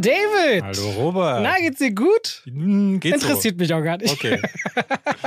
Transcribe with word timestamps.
David. 0.00 0.62
Hallo 0.64 0.90
Robert. 0.92 1.42
Na, 1.42 1.56
geht's 1.58 1.78
dir 1.78 1.92
gut? 1.94 2.42
Hm, 2.44 3.00
geht's 3.00 3.22
Interessiert 3.22 3.54
so. 3.56 3.62
mich 3.62 3.74
auch 3.74 3.82
gar 3.82 3.96
nicht. 3.98 4.12
Okay. 4.12 4.40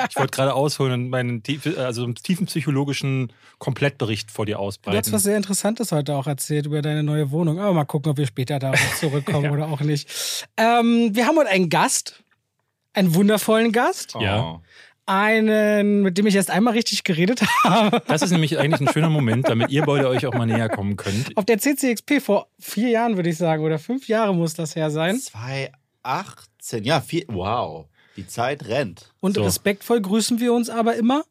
Ich 0.10 0.16
wollte 0.18 0.32
gerade 0.32 0.54
ausholen 0.54 0.94
und 0.94 1.10
meinen 1.10 1.44
tief, 1.44 1.66
also 1.78 2.04
einen 2.04 2.16
tiefen 2.16 2.46
psychologischen 2.48 3.32
Komplettbericht 3.60 4.32
vor 4.32 4.46
dir 4.46 4.56
Du 4.56 4.60
hast 4.60 4.66
ausbreiten. 4.68 5.12
was 5.14 5.24
sehr 5.24 5.38
Interessantes 5.38 5.92
heute 5.92 6.16
auch 6.16 6.28
erzählt 6.28 6.66
über 6.66 6.82
deine 6.82 7.04
neue 7.04 7.32
Wohnung. 7.32 7.60
Aber 7.60 7.74
mal 7.74 7.86
gucken, 7.86 8.12
ob 8.12 8.18
wir 8.18 8.26
später 8.28 8.60
darauf 8.60 9.00
zurückkommen 9.00 9.44
Ja. 9.46 9.52
oder 9.52 9.68
auch 9.68 9.82
nicht. 9.82 10.48
Ähm, 10.58 11.10
wir 11.14 11.28
haben 11.28 11.38
heute 11.38 11.50
einen 11.50 11.70
Gast. 11.70 12.24
Einen 12.94 13.14
wundervollen 13.16 13.72
Gast. 13.72 14.16
Ja. 14.20 14.62
Einen, 15.08 16.02
mit 16.04 16.18
dem 16.18 16.28
ich 16.28 16.36
erst 16.36 16.52
einmal 16.52 16.74
richtig 16.74 17.04
geredet 17.04 17.42
habe. 17.64 18.02
Das 18.08 18.22
ist 18.22 18.32
nämlich 18.32 18.58
eigentlich 18.60 18.82
ein 18.88 18.94
schöner 18.94 19.10
Moment, 19.10 19.50
damit 19.50 19.70
ihr 19.72 19.84
beide 19.84 20.08
euch 20.08 20.26
auch 20.26 20.34
mal 20.34 20.46
näher 20.46 20.70
kommen 20.70 20.96
könnt. 20.96 21.36
Auf 21.36 21.46
der 21.46 21.58
CCXP 21.58 22.22
vor 22.22 22.48
vier 22.60 22.90
Jahren, 22.90 23.16
würde 23.18 23.30
ich 23.30 23.38
sagen. 23.38 23.64
Oder 23.64 23.80
fünf 23.80 24.08
Jahre 24.08 24.34
muss 24.34 24.54
das 24.54 24.76
her 24.76 24.90
sein. 24.92 25.20
2018, 25.20 26.84
ja, 26.84 27.02
vier, 27.02 27.24
wow. 27.28 27.86
Die 28.18 28.28
Zeit 28.28 28.68
rennt. 28.68 29.12
Und 29.20 29.36
So. 29.36 29.44
respektvoll 29.44 30.02
grüßen 30.02 30.40
wir 30.40 30.54
uns 30.54 30.70
aber 30.70 30.96
immer. 30.96 31.24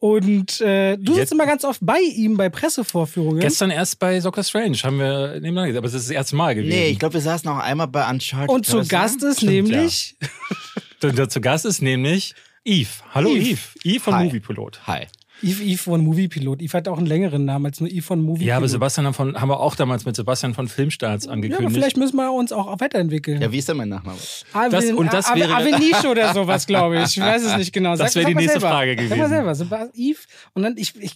Und 0.00 0.60
äh, 0.60 0.96
du 0.96 1.12
Jetzt- 1.12 1.16
sitzt 1.16 1.32
immer 1.32 1.46
ganz 1.46 1.64
oft 1.64 1.80
bei 1.82 1.98
ihm 2.00 2.36
bei 2.36 2.48
Pressevorführungen. 2.50 3.40
Gestern 3.40 3.70
erst 3.70 3.98
bei 3.98 4.20
Soccer 4.20 4.44
Strange 4.44 4.76
haben 4.84 4.98
wir 5.00 5.34
nebeneinander 5.40 5.66
gesehen, 5.68 5.78
aber 5.78 5.86
es 5.88 5.94
ist 5.94 6.04
das 6.08 6.14
erste 6.14 6.36
Mal 6.36 6.54
gewesen. 6.54 6.68
Nee, 6.78 6.90
ich 6.90 6.98
glaube, 7.00 7.14
wir 7.14 7.20
saßen 7.20 7.48
auch 7.50 7.58
einmal 7.58 7.88
bei 7.88 8.08
Uncharted. 8.08 8.48
Und 8.48 8.64
zu 8.64 8.86
Gast 8.86 9.22
ist 9.24 9.38
Stimmt, 9.38 9.68
nämlich 9.70 10.16
Und 11.02 11.16
der 11.18 11.28
zu 11.28 11.40
Gast 11.40 11.64
ist 11.64 11.80
nämlich 11.82 12.34
Yves. 12.64 13.02
Hallo 13.14 13.30
Yves. 13.30 13.48
Yves. 13.48 13.74
Yves 13.84 14.02
von 14.02 14.14
Hi. 14.14 14.24
Moviepilot. 14.24 14.80
Hi. 14.86 15.06
Yves, 15.40 15.60
Yves 15.60 15.80
von 15.82 16.04
Moviepilot. 16.04 16.60
Yves 16.60 16.74
hat 16.74 16.88
auch 16.88 16.98
einen 16.98 17.06
längeren 17.06 17.44
Namen 17.44 17.66
als 17.66 17.80
nur 17.80 17.88
Yves 17.88 18.04
von 18.06 18.20
Moviepilot. 18.20 18.48
Ja, 18.48 18.56
aber 18.56 18.68
Sebastian 18.68 19.06
haben, 19.06 19.14
von, 19.14 19.40
haben 19.40 19.48
wir 19.48 19.60
auch 19.60 19.76
damals 19.76 20.04
mit 20.04 20.16
Sebastian 20.16 20.52
von 20.52 20.66
Filmstarts 20.66 21.26
Ja, 21.26 21.30
angekündigt. 21.30 21.64
aber 21.64 21.70
vielleicht 21.72 21.96
müssen 21.96 22.16
wir 22.16 22.32
uns 22.32 22.50
auch 22.50 22.80
weiterentwickeln. 22.80 23.40
Ja, 23.40 23.52
wie 23.52 23.58
ist 23.58 23.68
denn 23.68 23.76
mein 23.76 23.88
Nachname? 23.88 24.18
Avin, 24.52 24.70
Das- 24.72 24.84
und 24.90 25.12
das 25.12 25.32
wäre- 25.34 25.54
Aveniche 25.54 26.08
oder 26.08 26.34
sowas, 26.34 26.66
glaube 26.66 26.98
ich. 27.02 27.16
Ich 27.16 27.22
weiß 27.22 27.42
es 27.44 27.56
nicht 27.56 27.72
genau. 27.72 27.94
Das 27.96 28.16
wäre 28.16 28.26
die 28.26 28.34
nächste 28.34 28.54
selber. 28.58 28.68
Frage 28.74 28.96
Sag 28.96 29.08
mal 29.10 29.14
gewesen. 29.28 29.28
selber. 29.28 29.54
Seba- 29.54 29.88
Yves. 29.94 30.26
Und 30.54 30.62
dann, 30.64 30.76
ich, 30.76 30.92
ich 31.00 31.14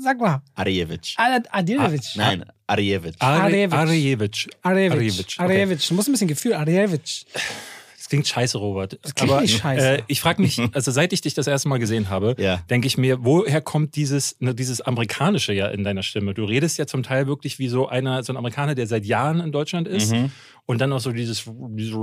sag 0.00 0.18
mal. 0.20 0.42
Arjevich. 0.56 1.14
Ad- 1.16 1.48
Adilevic. 1.52 2.02
Nein, 2.16 2.44
Arjevich. 2.66 3.14
Arjevich. 3.20 3.72
Arjevich. 3.72 3.72
Arjevich. 3.76 4.48
Arjevich. 4.64 5.36
Okay. 5.38 5.42
Arjevich. 5.42 5.88
Du 5.88 5.94
musst 5.94 6.08
ein 6.08 6.12
bisschen 6.12 6.28
Gefühl. 6.28 6.54
Arjevich. 6.54 7.24
Klingt 8.08 8.26
scheiße, 8.26 8.56
Robert. 8.58 8.98
Das 9.02 9.14
klingt 9.14 9.40
nicht 9.42 9.58
scheiße. 9.60 9.98
Äh, 9.98 10.02
ich 10.06 10.20
frage 10.20 10.40
mich, 10.42 10.58
also 10.72 10.90
seit 10.90 11.12
ich 11.12 11.20
dich 11.20 11.34
das 11.34 11.46
erste 11.46 11.68
Mal 11.68 11.78
gesehen 11.78 12.08
habe, 12.08 12.34
Ja. 12.38 12.62
denke 12.70 12.86
ich 12.86 12.96
mir, 12.96 13.24
woher 13.24 13.60
kommt 13.60 13.96
dieses, 13.96 14.36
ne, 14.40 14.54
dieses 14.54 14.80
Amerikanische 14.80 15.52
ja 15.52 15.68
in 15.68 15.84
deiner 15.84 16.02
Stimme? 16.02 16.34
Du 16.34 16.44
redest 16.44 16.78
ja 16.78 16.86
zum 16.86 17.02
Teil 17.02 17.26
wirklich 17.26 17.58
wie 17.58 17.68
so 17.68 17.88
einer, 17.88 18.22
so 18.22 18.32
ein 18.32 18.36
Amerikaner, 18.36 18.74
der 18.74 18.86
seit 18.86 19.04
Jahren 19.04 19.40
in 19.40 19.52
Deutschland 19.52 19.86
ist 19.88 20.12
Mhm. 20.12 20.30
Und 20.68 20.82
dann 20.82 20.92
auch 20.92 21.00
so 21.00 21.12
dieses, 21.12 21.44
dieses, 21.46 21.96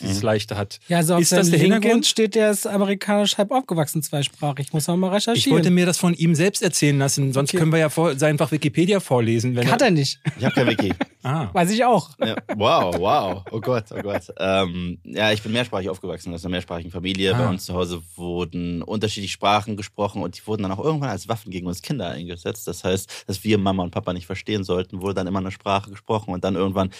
dieses 0.00 0.22
Leichte 0.22 0.56
hat. 0.56 0.78
Ja, 0.86 0.98
also 0.98 1.16
auf 1.16 1.20
ist 1.20 1.32
das 1.32 1.50
der 1.50 1.58
Hintergrund? 1.58 2.06
steht, 2.06 2.36
der 2.36 2.52
ist 2.52 2.64
amerikanisch 2.64 3.36
halb 3.38 3.50
aufgewachsen, 3.50 4.04
zweisprachig. 4.04 4.72
Muss 4.72 4.86
man 4.86 5.00
mal 5.00 5.08
Ich 5.08 5.14
recherchieren. 5.26 5.56
wollte 5.56 5.70
mir 5.72 5.84
das 5.84 5.98
von 5.98 6.14
ihm 6.14 6.36
selbst 6.36 6.62
erzählen 6.62 6.96
lassen, 6.96 7.32
sonst 7.32 7.50
Okay. 7.50 7.58
können 7.58 7.72
wir 7.72 7.80
ja 7.80 7.88
vor, 7.88 8.14
einfach 8.22 8.52
Wikipedia 8.52 9.00
vorlesen. 9.00 9.56
Wenn 9.56 9.68
Hat 9.68 9.82
er 9.82 9.90
nicht. 9.90 10.20
Ich 10.38 10.44
habe 10.44 10.54
kein 10.54 10.68
Wiki. 10.68 10.94
Ah. 11.24 11.50
Weiß 11.52 11.72
ich 11.72 11.84
auch. 11.84 12.10
Ja, 12.24 12.36
wow, 12.54 12.94
wow. 12.96 13.42
Oh 13.50 13.60
Gott, 13.60 13.86
oh 13.90 14.00
Gott. 14.00 14.22
Ähm, 14.38 14.98
ja, 15.02 15.32
ich 15.32 15.42
bin 15.42 15.50
mehrsprachig 15.50 15.90
aufgewachsen 15.90 16.32
aus 16.32 16.44
einer 16.44 16.52
mehrsprachigen 16.52 16.92
Familie. 16.92 17.34
Ah. 17.34 17.38
Bei 17.38 17.48
uns 17.48 17.64
zu 17.66 17.74
Hause 17.74 18.00
wurden 18.14 18.82
unterschiedliche 18.82 19.32
Sprachen 19.32 19.76
gesprochen 19.76 20.22
und 20.22 20.38
die 20.38 20.46
wurden 20.46 20.62
dann 20.62 20.70
auch 20.72 20.82
irgendwann 20.82 21.10
als 21.10 21.28
Waffen 21.28 21.50
gegen 21.50 21.66
uns 21.66 21.82
Kinder 21.82 22.08
eingesetzt. 22.08 22.68
Das 22.68 22.84
heißt, 22.84 23.24
dass 23.26 23.42
wir 23.42 23.58
Mama 23.58 23.82
und 23.82 23.90
Papa 23.90 24.12
nicht 24.12 24.26
verstehen 24.26 24.62
sollten, 24.62 25.02
wurde 25.02 25.14
dann 25.14 25.26
immer 25.26 25.40
eine 25.40 25.50
Sprache 25.50 25.90
gesprochen 25.90 26.32
und 26.32 26.44
dann 26.44 26.54
irgendwann 26.54 26.90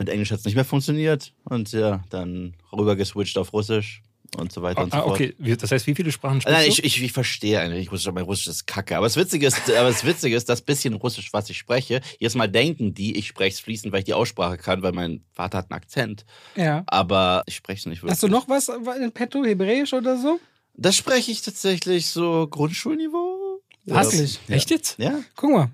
mit 0.00 0.08
Englisch 0.08 0.32
hat 0.32 0.40
es 0.40 0.44
nicht 0.44 0.56
mehr 0.56 0.64
funktioniert 0.64 1.32
und 1.44 1.70
ja, 1.72 2.02
dann 2.10 2.54
rüber 2.72 2.96
geswitcht 2.96 3.38
auf 3.38 3.52
Russisch 3.52 4.02
und 4.36 4.50
so 4.52 4.62
weiter 4.62 4.82
und 4.82 4.92
so 4.92 4.98
Ah, 4.98 5.02
fort. 5.02 5.12
okay. 5.14 5.34
Wie- 5.38 5.56
Das 5.56 5.70
heißt, 5.70 5.86
wie 5.86 5.94
viele 5.94 6.10
Sprachen 6.10 6.40
sprichst 6.40 6.56
Nein, 6.58 6.66
du? 6.66 6.72
ich, 6.72 6.84
ich, 6.84 7.02
ich 7.02 7.12
verstehe 7.12 7.60
eigentlich 7.60 7.92
Russisch, 7.92 8.06
aber 8.08 8.14
mein 8.20 8.24
Russisch 8.24 8.46
ist 8.46 8.66
kacke. 8.66 8.96
Aber 8.96 9.06
das 9.06 9.16
Witzige 9.16 9.46
ist, 9.46 9.58
aber 9.70 9.88
das 9.88 10.04
Witzige 10.04 10.34
ist, 10.36 10.48
das 10.48 10.62
bisschen 10.62 10.94
Russisch, 10.94 11.32
was 11.32 11.50
ich 11.50 11.58
spreche, 11.58 12.00
jedes 12.18 12.34
Mal 12.34 12.48
denken 12.48 12.94
die, 12.94 13.16
ich 13.16 13.26
spreche 13.26 13.54
es 13.54 13.60
fließend, 13.60 13.92
weil 13.92 13.98
ich 14.00 14.04
die 14.06 14.14
Aussprache 14.14 14.56
kann, 14.56 14.82
weil 14.82 14.92
mein 14.92 15.22
Vater 15.32 15.58
hat 15.58 15.70
einen 15.70 15.76
Akzent. 15.76 16.24
Ja. 16.56 16.82
Aber 16.86 17.42
ich 17.46 17.56
spreche 17.56 17.80
es 17.80 17.86
nicht 17.86 17.98
wirklich. 18.02 18.12
Hast 18.12 18.22
du 18.22 18.28
noch 18.28 18.48
was 18.48 18.68
in 18.68 19.12
petto, 19.12 19.44
Hebräisch 19.44 19.92
oder 19.92 20.16
so? 20.16 20.40
Das 20.74 20.96
spreche 20.96 21.30
ich 21.32 21.42
tatsächlich 21.42 22.06
so 22.06 22.46
Grundschulniveau. 22.48 23.60
Hasslich. 23.90 24.38
Ja. 24.48 24.56
Echt 24.56 24.70
jetzt? 24.70 24.98
Ja? 24.98 25.20
Guck 25.36 25.50
mal. 25.50 25.70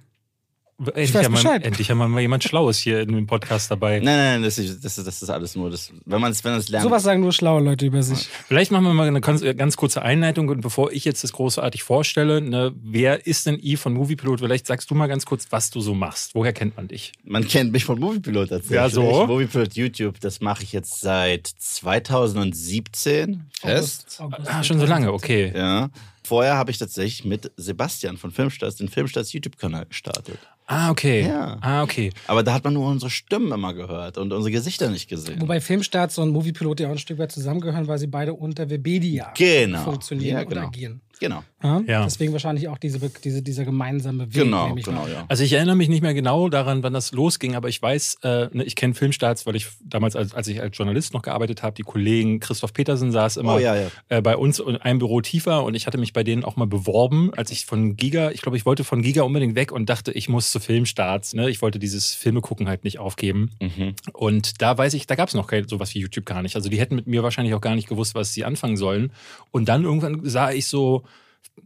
Endlich, 0.78 1.14
weiß 1.14 1.25
haben 1.25 1.32
wir- 1.32 1.37
Bescheid. 1.42 1.64
endlich 1.64 1.91
haben 1.91 1.97
wir 1.98 2.06
mal 2.09 2.20
jemand 2.20 2.44
Schlaues 2.44 2.76
hier 2.78 3.00
in 3.00 3.12
dem 3.12 3.26
Podcast 3.26 3.70
dabei. 3.70 3.94
Nein, 4.00 4.04
nein, 4.04 4.16
nein, 4.34 4.42
das 4.42 4.59
ist, 4.59 4.84
das 4.84 4.98
ist, 4.98 5.06
das 5.06 5.22
ist 5.22 5.31
alles 5.31 5.56
nur 5.56 5.70
das. 5.70 5.91
Wenn 6.04 6.20
man 6.20 6.32
es 6.32 6.44
wenn 6.44 6.53
man's 6.53 6.69
lernt. 6.69 6.84
Sowas 6.84 7.03
sagen 7.03 7.22
nur 7.22 7.32
schlaue 7.32 7.62
Leute 7.62 7.87
über 7.87 8.03
sich. 8.03 8.28
Vielleicht 8.47 8.70
machen 8.72 8.84
wir 8.84 8.92
mal 8.92 9.09
eine 9.09 9.22
ganz, 9.22 9.42
ganz 9.56 9.76
kurze 9.78 10.03
Einleitung 10.03 10.48
und 10.50 10.60
bevor 10.60 10.92
ich 10.92 11.06
jetzt 11.06 11.25
das 11.25 11.32
großartig 11.32 11.82
vorstelle, 11.82 12.42
ne, 12.42 12.75
wer 12.82 13.26
ist 13.26 13.47
denn 13.47 13.59
I 13.62 13.76
von 13.76 13.94
Moviepilot? 13.94 14.41
Vielleicht 14.41 14.66
sagst 14.66 14.91
du 14.91 14.94
mal 14.94 15.06
ganz 15.06 15.25
kurz, 15.25 15.47
was 15.50 15.70
du 15.70 15.81
so 15.81 15.94
machst. 15.94 16.34
Woher 16.34 16.53
kennt 16.53 16.76
man 16.76 16.88
dich? 16.88 17.12
Man 17.25 17.48
kennt 17.48 17.72
mich 17.72 17.86
von 17.86 17.98
Moviepilot 17.98 18.50
tatsächlich. 18.50 18.76
Ja, 18.76 18.91
so. 18.91 19.26
Moviepilot 19.26 19.75
YouTube, 19.75 20.20
das 20.20 20.41
mache 20.42 20.62
ich 20.62 20.72
jetzt 20.72 21.00
seit 21.00 21.47
2017 21.47 23.44
fest. 23.60 24.19
August, 24.20 24.20
August 24.20 24.50
Ah, 24.54 24.62
schon 24.62 24.78
so 24.78 24.86
lange, 24.86 25.12
okay. 25.12 25.53
Ja. 25.54 25.88
Vorher 26.25 26.56
habe 26.56 26.70
ich 26.70 26.78
tatsächlich 26.78 27.25
mit 27.25 27.53
Sebastian 27.56 28.16
von 28.16 28.31
Filmstarts 28.32 28.76
den 28.76 28.88
Filmstarts 28.88 29.32
YouTube-Kanal 29.32 29.86
gestartet. 29.86 30.38
Ah, 30.69 30.91
okay. 30.91 31.27
Ja. 31.27 31.59
Ah, 31.60 31.82
okay. 31.84 32.10
Aber 32.27 32.43
da 32.43 32.53
hat 32.53 32.65
man 32.65 32.75
nur 32.75 32.88
unsere 32.88 33.09
Stimmen 33.10 33.53
immer 33.53 33.72
gehört 33.72 34.19
und 34.19 34.32
unsere 34.32 34.50
Gesichter 34.50 34.91
nicht 34.91 35.09
gesehen. 35.09 35.41
Wobei 35.41 35.60
Filmstarts 35.60 36.19
und 36.19 36.31
Moviepilot 36.32 36.81
ja 36.81 36.88
auch 36.88 36.93
ein 36.93 36.99
Stück 36.99 37.19
weit 37.19 37.31
zusammengehören, 37.31 37.87
weil 37.87 37.99
sie 37.99 38.09
beide 38.09 38.34
unter 38.34 38.69
Webedia 38.69 39.32
Genau. 39.37 39.84
funktionieren 39.84 40.38
Ja, 40.38 40.41
oder 40.44 40.54
genau. 40.56 40.66
agieren. 40.66 41.00
Genau. 41.21 41.44
Ja? 41.62 41.82
Ja. 41.86 42.04
Deswegen 42.04 42.32
wahrscheinlich 42.32 42.68
auch 42.68 42.76
diese, 42.76 42.98
diese, 43.24 43.42
dieser 43.42 43.64
gemeinsame 43.64 44.26
Weg. 44.26 44.44
Genau, 44.44 44.74
genau, 44.74 45.06
ja. 45.06 45.24
Also 45.28 45.42
ich 45.42 45.52
erinnere 45.54 45.76
mich 45.76 45.88
nicht 45.88 46.02
mehr 46.02 46.12
genau 46.12 46.50
daran, 46.50 46.82
wann 46.82 46.92
das 46.92 47.12
losging, 47.12 47.54
aber 47.54 47.68
ich 47.68 47.80
weiß, 47.80 48.18
äh, 48.22 48.48
ne, 48.52 48.64
ich 48.64 48.76
kenne 48.76 48.94
Filmstarts, 48.94 49.46
weil 49.46 49.56
ich 49.56 49.68
damals, 49.82 50.16
als, 50.16 50.34
als 50.34 50.48
ich 50.48 50.60
als 50.60 50.76
Journalist 50.76 51.14
noch 51.14 51.22
gearbeitet 51.22 51.62
habe, 51.62 51.74
die 51.74 51.82
Kollegen 51.82 52.40
Christoph 52.40 52.74
Petersen 52.74 53.10
saß 53.10 53.38
immer 53.38 53.54
Oh, 53.54 53.58
ja, 53.58 53.74
ja. 53.74 53.88
Äh, 54.08 54.20
bei 54.20 54.36
uns 54.36 54.58
in 54.58 54.76
einem 54.76 54.98
Büro 54.98 55.22
tiefer 55.22 55.64
und 55.64 55.74
ich 55.74 55.86
hatte 55.86 55.96
mich 55.96 56.12
bei 56.12 56.24
denen 56.24 56.44
auch 56.44 56.56
mal 56.56 56.66
beworben, 56.66 57.32
als 57.34 57.50
ich 57.50 57.64
von 57.64 57.96
Giga, 57.96 58.30
ich 58.32 58.42
glaube, 58.42 58.58
ich 58.58 58.66
wollte 58.66 58.84
von 58.84 59.00
Giga 59.00 59.22
unbedingt 59.22 59.54
weg 59.54 59.72
und 59.72 59.88
dachte, 59.88 60.12
ich 60.12 60.28
muss 60.28 60.50
zu 60.50 60.60
Filmstarts. 60.60 61.32
Ne? 61.32 61.48
Ich 61.48 61.62
wollte 61.62 61.78
dieses 61.78 62.12
Filme 62.12 62.42
gucken 62.42 62.68
halt 62.68 62.84
nicht 62.84 62.98
aufgeben. 62.98 63.50
Mhm. 63.60 63.94
Und 64.12 64.60
da 64.60 64.76
weiß 64.76 64.92
ich, 64.92 65.06
da 65.06 65.14
gab 65.14 65.28
es 65.28 65.34
noch 65.34 65.46
kein, 65.46 65.66
sowas 65.66 65.94
wie 65.94 66.00
YouTube 66.00 66.26
gar 66.26 66.42
nicht. 66.42 66.54
Also 66.54 66.68
die 66.68 66.78
hätten 66.78 66.96
mit 66.96 67.06
mir 67.06 67.22
wahrscheinlich 67.22 67.54
auch 67.54 67.60
gar 67.62 67.74
nicht 67.74 67.88
gewusst, 67.88 68.14
was 68.14 68.34
sie 68.34 68.44
anfangen 68.44 68.76
sollen. 68.76 69.10
Und 69.50 69.70
dann 69.70 69.84
irgendwann 69.84 70.20
sah 70.24 70.50
ich 70.50 70.66
so, 70.66 71.04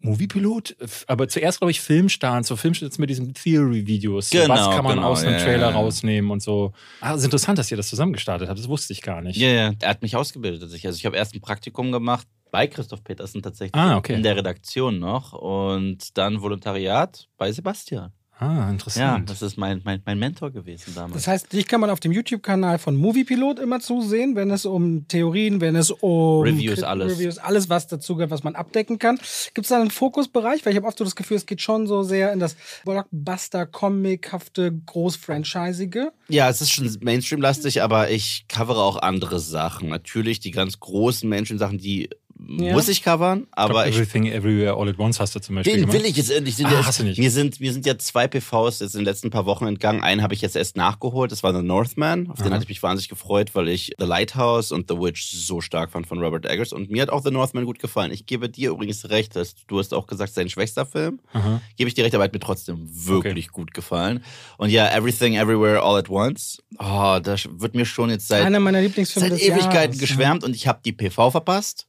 Moviepilot, 0.00 0.76
aber 1.08 1.28
zuerst 1.28 1.58
glaube 1.58 1.70
ich 1.72 1.80
Filmstarts, 1.80 2.48
so 2.48 2.56
Filmstarts 2.56 2.98
mit 2.98 3.10
diesen 3.10 3.34
Theory-Videos. 3.34 4.30
Genau, 4.30 4.54
was 4.54 4.74
kann 4.74 4.84
man 4.84 4.96
genau, 4.96 5.08
aus 5.08 5.24
einem 5.24 5.34
ja, 5.34 5.44
Trailer 5.44 5.70
ja. 5.70 5.74
rausnehmen 5.74 6.30
und 6.30 6.42
so. 6.42 6.72
Ah, 7.00 7.14
ist 7.14 7.24
interessant, 7.24 7.58
dass 7.58 7.70
ihr 7.70 7.76
das 7.76 7.88
zusammen 7.88 8.12
gestartet 8.12 8.48
habt. 8.48 8.58
Das 8.58 8.68
wusste 8.68 8.92
ich 8.92 9.02
gar 9.02 9.20
nicht. 9.20 9.36
Ja, 9.36 9.48
ja. 9.48 9.72
Er 9.80 9.88
hat 9.88 10.02
mich 10.02 10.16
ausgebildet. 10.16 10.62
Also 10.62 10.74
ich, 10.74 10.86
also 10.86 10.96
ich 10.96 11.06
habe 11.06 11.16
erst 11.16 11.34
ein 11.34 11.40
Praktikum 11.40 11.92
gemacht 11.92 12.26
bei 12.50 12.66
Christoph 12.66 13.04
Petersen 13.04 13.42
tatsächlich. 13.42 13.74
Ah, 13.74 13.96
okay. 13.96 14.14
In 14.14 14.22
der 14.22 14.36
Redaktion 14.36 14.98
noch. 14.98 15.32
Und 15.32 16.16
dann 16.16 16.40
Volontariat 16.40 17.28
bei 17.36 17.52
Sebastian. 17.52 18.12
Ah, 18.42 18.54
Ja, 18.64 18.70
interessant. 18.70 19.28
das 19.28 19.42
ist 19.42 19.58
mein, 19.58 19.82
mein, 19.84 20.00
mein 20.06 20.18
Mentor 20.18 20.50
gewesen 20.50 20.94
damals. 20.94 21.12
Das 21.12 21.26
heißt, 21.26 21.52
dich 21.52 21.68
kann 21.68 21.78
man 21.80 21.90
auf 21.90 22.00
dem 22.00 22.10
YouTube-Kanal 22.10 22.78
von 22.78 22.96
Moviepilot 22.96 23.58
immer 23.58 23.80
zusehen, 23.80 24.34
wenn 24.34 24.50
es 24.50 24.64
um 24.64 25.06
Theorien, 25.08 25.60
wenn 25.60 25.76
es 25.76 25.90
um 25.90 26.42
Reviews, 26.42 26.82
alles. 26.82 27.12
Reviews, 27.18 27.36
alles 27.36 27.68
was 27.68 27.86
dazu 27.86 28.14
gehört, 28.16 28.30
was 28.30 28.42
man 28.42 28.54
abdecken 28.54 28.98
kann. 28.98 29.18
Gibt 29.52 29.66
es 29.66 29.68
da 29.68 29.78
einen 29.78 29.90
Fokusbereich? 29.90 30.64
Weil 30.64 30.72
ich 30.72 30.76
habe 30.78 30.86
oft 30.86 30.96
so 30.96 31.04
das 31.04 31.16
Gefühl, 31.16 31.36
es 31.36 31.44
geht 31.44 31.60
schon 31.60 31.86
so 31.86 32.02
sehr 32.02 32.32
in 32.32 32.40
das 32.40 32.56
Blockbuster-Comic-hafte, 32.86 34.72
groß-franchisige. 34.86 36.12
Ja, 36.28 36.48
es 36.48 36.60
ist 36.60 36.70
schon 36.70 36.90
Mainstream-lastig, 37.00 37.82
aber 37.82 38.10
ich 38.10 38.46
covere 38.48 38.82
auch 38.82 38.96
andere 39.02 39.40
Sachen. 39.40 39.88
Natürlich 39.90 40.40
die 40.40 40.50
ganz 40.50 40.80
großen 40.80 41.28
Mainstream-Sachen, 41.28 41.78
die 41.78 42.08
Ja. 42.48 42.72
muss 42.72 42.88
ich 42.88 43.02
covern, 43.02 43.46
aber 43.52 43.86
ich 43.86 43.94
Everything 43.96 44.26
Everywhere 44.26 44.74
All 44.74 44.88
at 44.88 44.98
Once 44.98 45.20
hast 45.20 45.34
du 45.34 45.40
zum 45.40 45.56
Beispiel 45.56 45.74
Den 45.74 45.82
gemacht. 45.82 45.98
will 45.98 46.06
ich 46.10 46.16
jetzt 46.16 46.30
endlich. 46.30 46.56
Ah, 46.64 46.70
ja, 46.72 46.86
hast 46.86 47.00
du 47.00 47.04
nicht. 47.04 47.18
Mir 47.18 47.30
sind, 47.30 47.60
mir 47.60 47.72
sind 47.72 47.84
ja 47.86 47.98
zwei 47.98 48.26
PVs 48.28 48.80
jetzt 48.80 48.94
in 48.94 49.00
den 49.00 49.04
letzten 49.04 49.30
paar 49.30 49.46
Wochen 49.46 49.66
entgangen. 49.66 50.02
Einen 50.02 50.22
habe 50.22 50.34
ich 50.34 50.40
jetzt 50.40 50.56
erst 50.56 50.76
nachgeholt. 50.76 51.32
Das 51.32 51.42
war 51.42 51.54
The 51.54 51.62
Northman. 51.62 52.30
Auf 52.30 52.38
den 52.38 52.46
Aha. 52.46 52.54
hatte 52.54 52.62
ich 52.64 52.68
mich 52.68 52.82
wahnsinnig 52.82 53.08
gefreut, 53.08 53.50
weil 53.54 53.68
ich 53.68 53.92
The 53.98 54.06
Lighthouse 54.06 54.72
und 54.72 54.88
The 54.88 54.96
Witch 54.98 55.30
so 55.32 55.60
stark 55.60 55.90
fand 55.92 56.06
von 56.06 56.18
Robert 56.22 56.46
Eggers. 56.46 56.72
Und 56.72 56.90
mir 56.90 57.02
hat 57.02 57.10
auch 57.10 57.22
The 57.22 57.30
Northman 57.30 57.64
gut 57.66 57.78
gefallen. 57.78 58.10
Ich 58.12 58.26
gebe 58.26 58.48
dir 58.48 58.70
übrigens 58.70 59.10
recht, 59.10 59.36
dass 59.36 59.54
du 59.66 59.78
hast 59.78 59.92
auch 59.92 60.06
gesagt, 60.06 60.32
sein 60.34 60.48
schwächster 60.48 60.86
Film. 60.86 61.20
Aha. 61.32 61.60
Gebe 61.76 61.88
ich 61.88 61.94
dir 61.94 62.04
recht, 62.04 62.14
aber 62.14 62.24
hat 62.24 62.32
mir 62.32 62.40
trotzdem 62.40 62.78
wirklich 62.90 63.48
gut 63.48 63.74
gefallen. 63.74 64.24
Und 64.56 64.70
ja, 64.70 64.88
Everything 64.96 65.34
Everywhere 65.34 65.82
All 65.82 65.98
at 65.98 66.08
Once. 66.08 66.62
Oh, 66.78 67.18
das 67.22 67.48
wird 67.52 67.74
mir 67.74 67.84
schon 67.84 68.10
jetzt 68.10 68.28
seit 68.28 68.44
Einer 68.44 68.60
meiner 68.60 68.80
Lieblingsfilme 68.80 69.28
seit 69.28 69.38
des 69.38 69.46
Ewigkeiten 69.46 69.74
Jahres. 69.94 69.98
geschwärmt 69.98 70.44
und 70.44 70.56
ich 70.56 70.66
habe 70.66 70.80
die 70.84 70.92
PV 70.92 71.30
verpasst. 71.30 71.86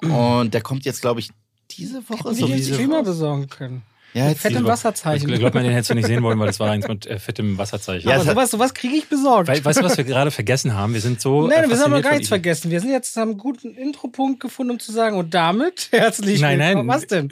Und 0.00 0.54
der 0.54 0.60
kommt 0.60 0.84
jetzt, 0.84 1.00
glaube 1.00 1.20
ich, 1.20 1.30
diese 1.70 2.08
Woche. 2.08 2.18
Hätten 2.18 2.28
wir 2.30 2.34
so 2.34 2.46
einen 2.46 2.56
diese 2.56 2.74
Streamer 2.74 2.94
Woche. 2.96 3.04
besorgen 3.04 3.48
können. 3.48 3.82
Ja, 4.14 4.26
Mit 4.30 4.38
fettem 4.38 4.62
Ich 4.62 4.64
Wasserzeichen. 4.68 5.28
glaube, 5.28 5.52
man 5.54 5.64
den 5.64 5.72
hättest 5.74 5.90
du 5.90 5.94
nicht 5.94 6.06
sehen 6.06 6.22
wollen, 6.22 6.38
weil 6.38 6.46
das 6.46 6.58
war 6.58 6.70
eins 6.70 6.88
mit 6.88 7.06
äh, 7.06 7.18
fettem 7.18 7.58
Wasserzeichen. 7.58 8.08
Ja, 8.08 8.16
Aber 8.16 8.24
sowas, 8.24 8.50
sowas 8.50 8.72
kriege 8.72 8.94
ich 8.96 9.06
besorgt. 9.08 9.48
We 9.48 9.62
weißt 9.62 9.80
du, 9.80 9.84
was 9.84 9.98
wir 9.98 10.04
gerade 10.04 10.30
vergessen 10.30 10.72
haben? 10.74 10.94
Wir 10.94 11.02
sind 11.02 11.20
so. 11.20 11.46
Nein, 11.46 11.68
wir 11.68 11.78
haben 11.78 11.90
noch 11.90 12.00
gar 12.02 12.12
nichts 12.12 12.28
vergessen. 12.28 12.70
Wir 12.70 12.80
sind 12.80 12.90
jetzt, 12.90 13.14
haben 13.18 13.32
einen 13.32 13.38
guten 13.38 13.74
Intropunkt 13.74 14.40
gefunden, 14.40 14.72
um 14.72 14.78
zu 14.78 14.92
sagen, 14.92 15.18
und 15.18 15.34
damit 15.34 15.88
herzlich 15.92 16.40
Nein, 16.40 16.58
willkommen. 16.58 16.86
nein. 16.86 16.96
Was 16.96 17.06
denn? 17.06 17.28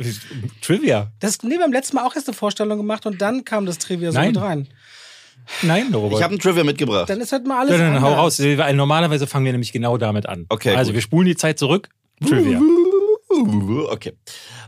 Trivia. 0.61 1.11
Das, 1.19 1.43
nee, 1.43 1.57
wir 1.57 1.63
haben 1.63 1.73
letztes 1.73 1.95
Mal 1.95 2.05
auch 2.05 2.15
erst 2.15 2.29
eine 2.29 2.37
Vorstellung 2.37 2.77
gemacht 2.77 3.07
und 3.07 3.23
dann 3.23 3.45
kam 3.47 3.65
das 3.65 3.79
Trivia 3.79 4.13
so 4.13 4.19
Nein. 4.19 4.33
mit 4.33 4.41
rein. 4.43 4.69
Nein, 5.63 5.95
Robert. 5.95 6.19
Ich 6.19 6.23
habe 6.25 6.35
ein 6.35 6.39
Trivia 6.41 6.63
mitgebracht. 6.63 7.09
Dann 7.09 7.21
ist 7.23 7.33
halt 7.33 7.47
mal 7.47 7.61
alles 7.61 7.71
Nein, 7.71 7.81
nein, 7.81 7.93
nein, 7.95 8.03
hau 8.03 8.13
raus. 8.13 8.39
Wir- 8.39 8.71
Normalerweise 8.75 9.27
fangen 9.27 9.47
wir 9.47 9.53
nämlich 9.53 9.73
genau 9.73 9.97
damit 9.97 10.27
an. 10.27 10.45
Okay, 10.51 10.75
Also 10.77 10.91
gut. 10.91 10.97
wir 10.97 11.03
spulen 11.03 11.27
die 11.27 11.37
Zeit 11.37 11.59
zurück. 11.59 11.89
Trivia. 12.25 12.61
Okay. 13.91 14.13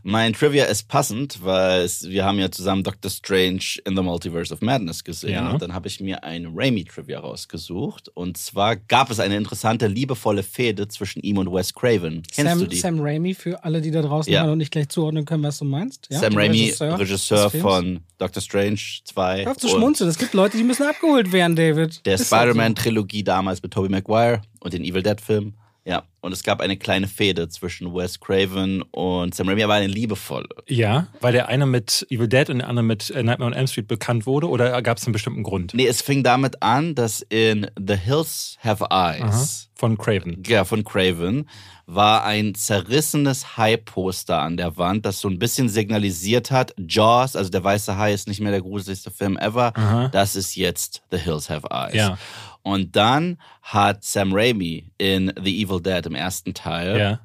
Mein 0.02 0.32
Trivia 0.34 0.64
ist 0.64 0.88
passend, 0.88 1.42
weil 1.42 1.88
wir 2.02 2.24
haben 2.24 2.38
ja 2.38 2.50
zusammen 2.50 2.82
Doctor 2.82 3.10
Strange 3.10 3.60
in 3.86 3.96
the 3.96 4.02
Multiverse 4.02 4.52
of 4.52 4.60
Madness 4.60 5.04
gesehen. 5.04 5.30
Ja. 5.32 5.50
Und 5.52 5.62
dann 5.62 5.72
habe 5.72 5.88
ich 5.88 6.00
mir 6.00 6.22
ein 6.24 6.52
Raimi-Trivia 6.54 7.20
rausgesucht. 7.20 8.08
Und 8.14 8.36
zwar 8.36 8.76
gab 8.76 9.10
es 9.10 9.20
eine 9.20 9.36
interessante, 9.36 9.86
liebevolle 9.86 10.42
Fehde 10.42 10.86
zwischen 10.88 11.20
ihm 11.20 11.38
und 11.38 11.50
Wes 11.52 11.72
Craven. 11.72 12.22
Kennst 12.34 12.54
du 12.56 12.58
Sam, 12.60 12.68
die? 12.68 12.76
Sam 12.76 13.00
Raimi, 13.00 13.32
für 13.34 13.62
alle, 13.64 13.80
die 13.80 13.90
da 13.90 14.02
draußen 14.02 14.30
Ja. 14.32 14.44
und 14.50 14.58
nicht 14.58 14.72
gleich 14.72 14.88
zuordnen 14.88 15.24
können, 15.24 15.44
was 15.44 15.58
du 15.58 15.64
meinst. 15.64 16.08
Ja? 16.10 16.18
Sam 16.18 16.36
Raimi, 16.36 16.74
Regisseur, 16.78 17.48
Films. 17.50 17.62
von 17.62 18.00
Doctor 18.18 18.42
Strange 18.42 18.80
2. 19.04 19.44
Hör 19.44 19.52
auf 19.52 19.56
zu 19.56 19.68
schmunzeln. 19.68 20.10
Es 20.10 20.18
gibt 20.18 20.34
Leute, 20.34 20.56
die 20.58 20.64
müssen 20.64 20.82
abgeholt 20.86 21.32
werden, 21.32 21.56
David. 21.56 22.04
Der 22.04 22.18
Spider-Man-Trilogie 22.18 23.22
damals 23.24 23.62
mit 23.62 23.72
Tobey 23.72 23.88
Maguire 23.88 24.42
und 24.60 24.72
den 24.74 24.84
Evil 24.84 25.02
Dead-Film. 25.02 25.54
Ja, 25.88 26.02
und 26.20 26.32
es 26.32 26.42
gab 26.42 26.60
eine 26.60 26.76
kleine 26.76 27.08
Fehde 27.08 27.48
zwischen 27.48 27.94
Wes 27.94 28.20
Craven 28.20 28.82
und 28.82 29.34
Sam 29.34 29.48
Raimi, 29.48 29.62
aber 29.62 29.72
eine 29.74 29.86
liebevolle. 29.86 30.46
Ja, 30.66 31.06
weil 31.22 31.32
der 31.32 31.48
eine 31.48 31.64
mit 31.64 32.06
Evil 32.10 32.28
Dead 32.28 32.50
und 32.50 32.58
der 32.58 32.68
andere 32.68 32.84
mit 32.84 33.08
äh, 33.08 33.22
Nightmare 33.22 33.50
on 33.50 33.56
Elm 33.56 33.66
Street 33.66 33.88
bekannt 33.88 34.26
wurde 34.26 34.50
oder 34.50 34.82
gab 34.82 34.98
es 34.98 35.06
einen 35.06 35.14
bestimmten 35.14 35.42
Grund? 35.44 35.72
Nee, 35.72 35.86
es 35.86 36.02
fing 36.02 36.22
damit 36.22 36.62
an, 36.62 36.94
dass 36.94 37.22
in 37.22 37.68
The 37.78 37.96
Hills 37.96 38.58
Have 38.62 38.90
Aha. 38.90 39.12
Eyes 39.14 39.70
Von 39.76 39.96
Craven. 39.96 40.42
ja, 40.46 40.64
von 40.66 40.84
Craven 40.84 41.48
war 41.86 42.22
ein 42.24 42.54
zerrissenes 42.54 43.56
Hai-Poster 43.56 44.42
an 44.42 44.58
der 44.58 44.76
Wand, 44.76 45.06
das 45.06 45.20
so 45.20 45.28
ein 45.28 45.38
bisschen 45.38 45.70
signalisiert 45.70 46.50
hat, 46.50 46.74
Jaws, 46.76 47.34
also 47.34 47.48
der 47.48 47.64
weiße 47.64 47.96
Hai 47.96 48.12
ist 48.12 48.28
nicht 48.28 48.40
mehr 48.42 48.52
der 48.52 48.60
gruseligste 48.60 49.10
Film 49.10 49.38
ever, 49.38 49.72
Aha. 49.74 50.08
das 50.08 50.36
ist 50.36 50.54
jetzt 50.54 51.02
The 51.10 51.16
Hills 51.16 51.48
Have 51.48 51.66
Eyes. 51.70 51.94
Ja. 51.94 52.18
Und 52.68 52.94
dann 52.96 53.38
hat 53.62 54.04
Sam 54.04 54.32
Raimi 54.32 54.90
in 54.98 55.32
The 55.42 55.62
Evil 55.62 55.80
Dead 55.80 56.04
im 56.06 56.14
ersten 56.14 56.52
Teil 56.54 56.98
Ja. 56.98 57.20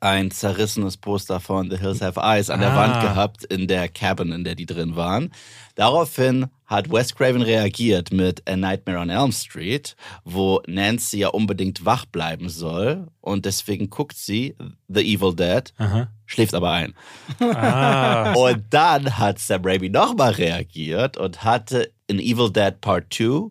ein 0.00 0.30
zerrissenes 0.32 0.96
Poster 0.96 1.38
von 1.40 1.70
The 1.70 1.76
Hills 1.78 2.00
Have 2.00 2.18
Eyes 2.20 2.50
an 2.50 2.58
der 2.60 2.72
Ah. 2.72 2.76
Wand 2.76 3.00
gehabt 3.02 3.44
in 3.44 3.68
der 3.68 3.88
Cabin, 3.88 4.32
in 4.32 4.42
der 4.44 4.54
die 4.56 4.66
drin 4.66 4.96
waren. 4.96 5.30
Daraufhin 5.76 6.46
hat 6.66 6.90
Wes 6.90 7.14
Craven 7.14 7.42
reagiert 7.42 8.12
mit 8.12 8.42
A 8.48 8.56
Nightmare 8.56 8.98
on 8.98 9.10
Elm 9.10 9.30
Street, 9.30 9.94
wo 10.24 10.60
Nancy 10.66 11.18
ja 11.18 11.28
unbedingt 11.28 11.84
wach 11.84 12.04
bleiben 12.06 12.48
soll 12.48 13.06
und 13.20 13.44
deswegen 13.44 13.90
guckt 13.90 14.16
sie 14.16 14.56
The 14.88 15.02
Evil 15.14 15.34
Dead, 15.36 15.72
Aha. 15.78 16.08
schläft 16.26 16.54
aber 16.54 16.70
ein. 16.72 16.94
Ah. 17.40 18.32
Und 18.34 18.64
dann 18.70 19.18
hat 19.18 19.38
Sam 19.38 19.62
Raimi 19.64 19.88
nochmal 19.90 20.32
reagiert 20.32 21.16
und 21.16 21.44
hatte 21.44 21.92
in 22.06 22.18
Evil 22.18 22.50
Dead 22.50 22.80
Part 22.80 23.12
2 23.14 23.50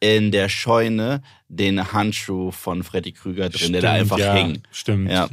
in 0.00 0.30
der 0.30 0.48
Scheune 0.48 1.22
den 1.48 1.92
Handschuh 1.92 2.50
von 2.50 2.82
Freddy 2.82 3.12
Krüger 3.12 3.48
drin, 3.48 3.72
der 3.72 3.82
da 3.82 3.94
Stimmt, 3.94 4.00
einfach 4.00 4.18
ja. 4.18 4.34
hing. 4.34 4.62
Stimmt. 4.70 5.10
Ja. 5.10 5.28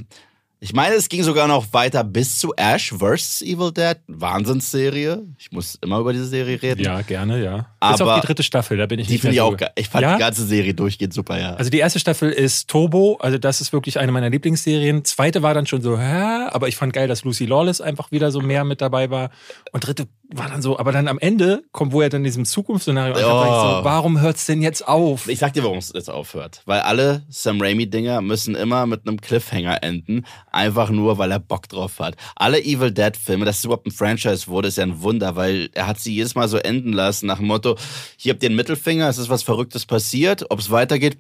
Ich 0.59 0.71
meine, 0.71 0.95
es 0.95 1.09
ging 1.09 1.21
sogar 1.23 1.45
noch 1.49 1.73
weiter 1.73 2.05
bis 2.05 2.39
zu 2.39 2.53
Ash 2.55 2.93
vs. 2.93 3.41
Evil 3.41 3.73
Dead. 3.73 3.97
Wahnsinnsserie. 4.07 5.21
Ich 5.37 5.51
muss 5.51 5.77
immer 5.81 5.99
über 5.99 6.13
diese 6.13 6.25
Serie 6.25 6.61
reden. 6.61 6.81
Ja, 6.85 7.01
gerne, 7.01 7.43
ja. 7.43 7.67
Aber 7.81 8.15
auf 8.15 8.21
die 8.21 8.27
dritte 8.27 8.43
Staffel, 8.43 8.77
da 8.77 8.85
bin 8.85 8.97
ich 8.97 9.07
Die 9.07 9.13
nicht 9.15 9.21
finde 9.23 9.35
ich 9.35 9.41
mehr 9.41 9.45
auch. 9.45 9.57
Ich 9.75 9.89
fand 9.89 10.03
Ja? 10.03 10.13
die 10.15 10.19
ganze 10.21 10.45
Serie 10.45 10.73
durchgehend 10.73 11.13
super, 11.13 11.37
ja. 11.37 11.55
Also 11.55 11.69
die 11.69 11.79
erste 11.79 11.99
Staffel 11.99 12.31
ist 12.31 12.69
Turbo, 12.69 13.17
also 13.17 13.37
das 13.37 13.59
ist 13.59 13.73
wirklich 13.73 13.99
eine 13.99 14.13
meiner 14.13 14.29
Lieblingsserien. 14.29 15.03
Zweite 15.03 15.43
war 15.43 15.53
dann 15.53 15.67
schon 15.67 15.81
so, 15.81 15.99
hä? 15.99 16.47
aber 16.49 16.69
ich 16.69 16.77
fand 16.77 16.93
geil, 16.93 17.09
dass 17.09 17.25
Lucy 17.25 17.45
Lawless 17.45 17.81
einfach 17.81 18.11
wieder 18.11 18.31
so 18.31 18.39
mehr 18.39 18.63
mit 18.63 18.79
dabei 18.79 19.09
war. 19.09 19.31
Und 19.73 19.85
dritte 19.85 20.07
war 20.37 20.49
dann 20.49 20.61
so, 20.61 20.77
aber 20.79 20.91
dann 20.91 21.07
am 21.07 21.19
Ende 21.19 21.63
kommt, 21.71 21.91
wo 21.91 22.01
er 22.01 22.09
dann 22.09 22.21
in 22.21 22.25
diesem 22.25 22.45
Zukunftsszenario 22.45 23.13
Oh. 23.15 23.19
so, 23.19 23.83
warum 23.83 24.19
hört's 24.19 24.45
denn 24.45 24.61
jetzt 24.61 24.87
auf? 24.87 25.27
Ich 25.27 25.39
sag 25.39 25.53
dir, 25.53 25.63
warum 25.63 25.77
es 25.77 25.91
jetzt 25.93 26.09
aufhört. 26.09 26.61
Weil 26.65 26.81
alle 26.81 27.23
Sam 27.29 27.61
Raimi-Dinger 27.61 28.21
müssen 28.21 28.55
immer 28.55 28.85
mit 28.85 29.07
einem 29.07 29.19
Cliffhanger 29.21 29.83
enden. 29.83 30.25
Einfach 30.51 30.89
nur, 30.89 31.17
weil 31.17 31.31
er 31.31 31.39
Bock 31.39 31.69
drauf 31.69 31.99
hat. 31.99 32.15
Alle 32.35 32.61
Evil 32.63 32.91
Dead-Filme, 32.91 33.45
dass 33.45 33.59
es 33.59 33.65
überhaupt 33.65 33.87
ein 33.87 33.91
Franchise 33.91 34.47
wurde, 34.47 34.67
ist 34.67 34.77
ja 34.77 34.83
ein 34.83 35.01
Wunder, 35.01 35.35
weil 35.35 35.69
er 35.73 35.87
hat 35.87 35.99
sie 35.99 36.13
jedes 36.13 36.35
Mal 36.35 36.47
so 36.47 36.57
enden 36.57 36.93
lassen 36.93 37.27
nach 37.27 37.37
dem 37.37 37.47
Motto, 37.47 37.77
hier 38.17 38.33
habt 38.33 38.43
ihr 38.43 38.49
den 38.49 38.55
Mittelfinger, 38.55 39.07
es 39.09 39.17
ist 39.17 39.29
was 39.29 39.43
Verrücktes 39.43 39.85
passiert, 39.85 40.45
ob 40.49 40.59
es 40.59 40.71
weitergeht. 40.71 41.17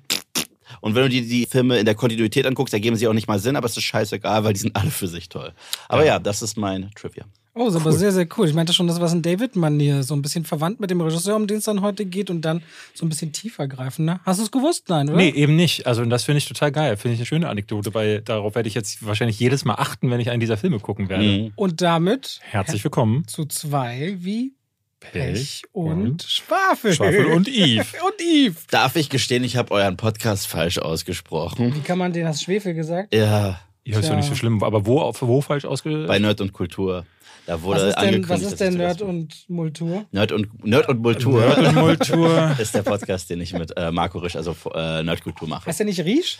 Und 0.81 0.95
wenn 0.95 1.03
du 1.03 1.09
dir 1.09 1.21
die 1.21 1.45
Filme 1.45 1.77
in 1.79 1.85
der 1.85 1.95
Kontinuität 1.95 2.45
anguckst, 2.45 2.73
ergeben 2.73 2.95
sie 2.97 3.07
auch 3.07 3.13
nicht 3.13 3.27
mal 3.27 3.39
Sinn, 3.39 3.55
aber 3.55 3.67
es 3.67 3.77
ist 3.77 3.83
scheißegal, 3.83 4.43
weil 4.43 4.53
die 4.53 4.59
sind 4.59 4.75
alle 4.75 4.91
für 4.91 5.07
sich 5.07 5.29
toll. 5.29 5.53
Aber 5.87 6.05
ja, 6.05 6.19
das 6.19 6.41
ist 6.41 6.57
mein 6.57 6.91
Trivia. 6.95 7.23
Oh, 7.55 7.67
ist 7.67 7.75
aber 7.75 7.91
sehr, 7.91 8.11
sehr 8.11 8.27
cool. 8.37 8.47
Ich 8.47 8.55
meinte 8.55 8.73
schon, 8.73 8.87
das 8.87 8.99
war 8.99 9.09
ein 9.11 9.21
David-Manier, 9.21 10.01
so 10.01 10.15
ein 10.15 10.23
bisschen 10.23 10.43
verwandt 10.43 10.79
mit 10.79 10.89
dem 10.89 10.99
Regisseur, 11.01 11.35
um 11.35 11.45
den 11.45 11.57
es 11.57 11.65
dann 11.65 11.81
heute 11.81 12.03
geht 12.05 12.31
und 12.31 12.41
dann 12.41 12.63
so 12.95 13.05
ein 13.05 13.09
bisschen 13.09 13.31
tiefer 13.31 13.67
greifen. 13.67 14.05
Ne? 14.05 14.19
Hast 14.25 14.39
du 14.39 14.43
es 14.43 14.49
gewusst? 14.51 14.85
Nein, 14.89 15.07
oder? 15.07 15.17
Nee, 15.17 15.29
eben 15.29 15.55
nicht. 15.55 15.85
Also 15.85 16.01
und 16.01 16.09
das 16.09 16.23
finde 16.23 16.39
ich 16.39 16.47
total 16.47 16.71
geil. 16.71 16.97
Finde 16.97 17.13
ich 17.13 17.19
eine 17.19 17.27
schöne 17.27 17.49
Anekdote, 17.49 17.93
weil 17.93 18.21
darauf 18.21 18.55
werde 18.55 18.67
ich 18.67 18.73
jetzt 18.73 19.05
wahrscheinlich 19.05 19.39
jedes 19.39 19.65
Mal 19.65 19.75
achten, 19.75 20.09
wenn 20.09 20.19
ich 20.19 20.31
einen 20.31 20.39
dieser 20.39 20.57
Filme 20.57 20.79
gucken 20.79 21.09
werde. 21.09 21.23
Mhm. 21.25 21.51
Und 21.55 21.81
damit 21.81 22.39
Herzlich 22.41 22.83
willkommen. 22.83 23.27
zu 23.27 23.45
zwei 23.45 24.15
wie 24.19 24.53
Pech 24.99 25.61
und, 25.73 26.01
und 26.01 26.23
Schwafel. 26.23 26.93
Schwafel 26.93 27.25
und 27.27 27.47
Eve. 27.53 27.85
und 28.03 28.19
Eve. 28.21 28.55
Darf 28.71 28.95
ich 28.95 29.09
gestehen, 29.09 29.43
ich 29.43 29.57
habe 29.57 29.71
euren 29.71 29.95
Podcast 29.97 30.47
falsch 30.47 30.79
ausgesprochen? 30.79 31.75
Wie 31.75 31.81
kann 31.81 31.99
man 31.99 32.13
den, 32.13 32.25
hast 32.25 32.41
du 32.41 32.45
Schwefel 32.45 32.73
gesagt? 32.73 33.13
Ja, 33.13 33.59
Ja, 33.85 33.99
ist 33.99 34.09
doch 34.09 34.15
nicht 34.15 34.29
so 34.29 34.33
schlimm. 34.33 34.63
Aber 34.63 34.85
wo, 34.87 35.13
wo 35.19 35.41
falsch 35.41 35.65
ausge... 35.65 36.05
bei 36.07 36.17
Nerd 36.17 36.41
und 36.41 36.53
Kultur. 36.53 37.05
Da 37.45 37.61
wurde 37.61 37.81
Was 37.81 37.89
ist 37.89 37.99
denn, 38.01 38.29
was 38.29 38.41
ist 38.41 38.59
denn 38.61 38.73
Nerd 38.75 39.01
und 39.01 39.49
Multur? 39.49 40.05
Nerd 40.11 40.31
und 40.31 40.65
Nerd 40.65 40.87
und 40.87 41.03
Kultur 41.03 41.41
Nerd 41.41 41.57
und 41.59 41.75
Multur. 41.75 42.55
ist 42.59 42.73
der 42.73 42.83
Podcast, 42.83 43.29
den 43.29 43.41
ich 43.41 43.51
mit 43.53 43.75
äh, 43.75 43.91
Marco 43.91 44.19
Risch, 44.19 44.35
also 44.35 44.55
äh, 44.73 45.03
Nerdkultur 45.03 45.47
mache. 45.47 45.65
Heißt 45.65 45.79
der 45.79 45.85
nicht 45.85 45.99
Riesch? 45.99 46.37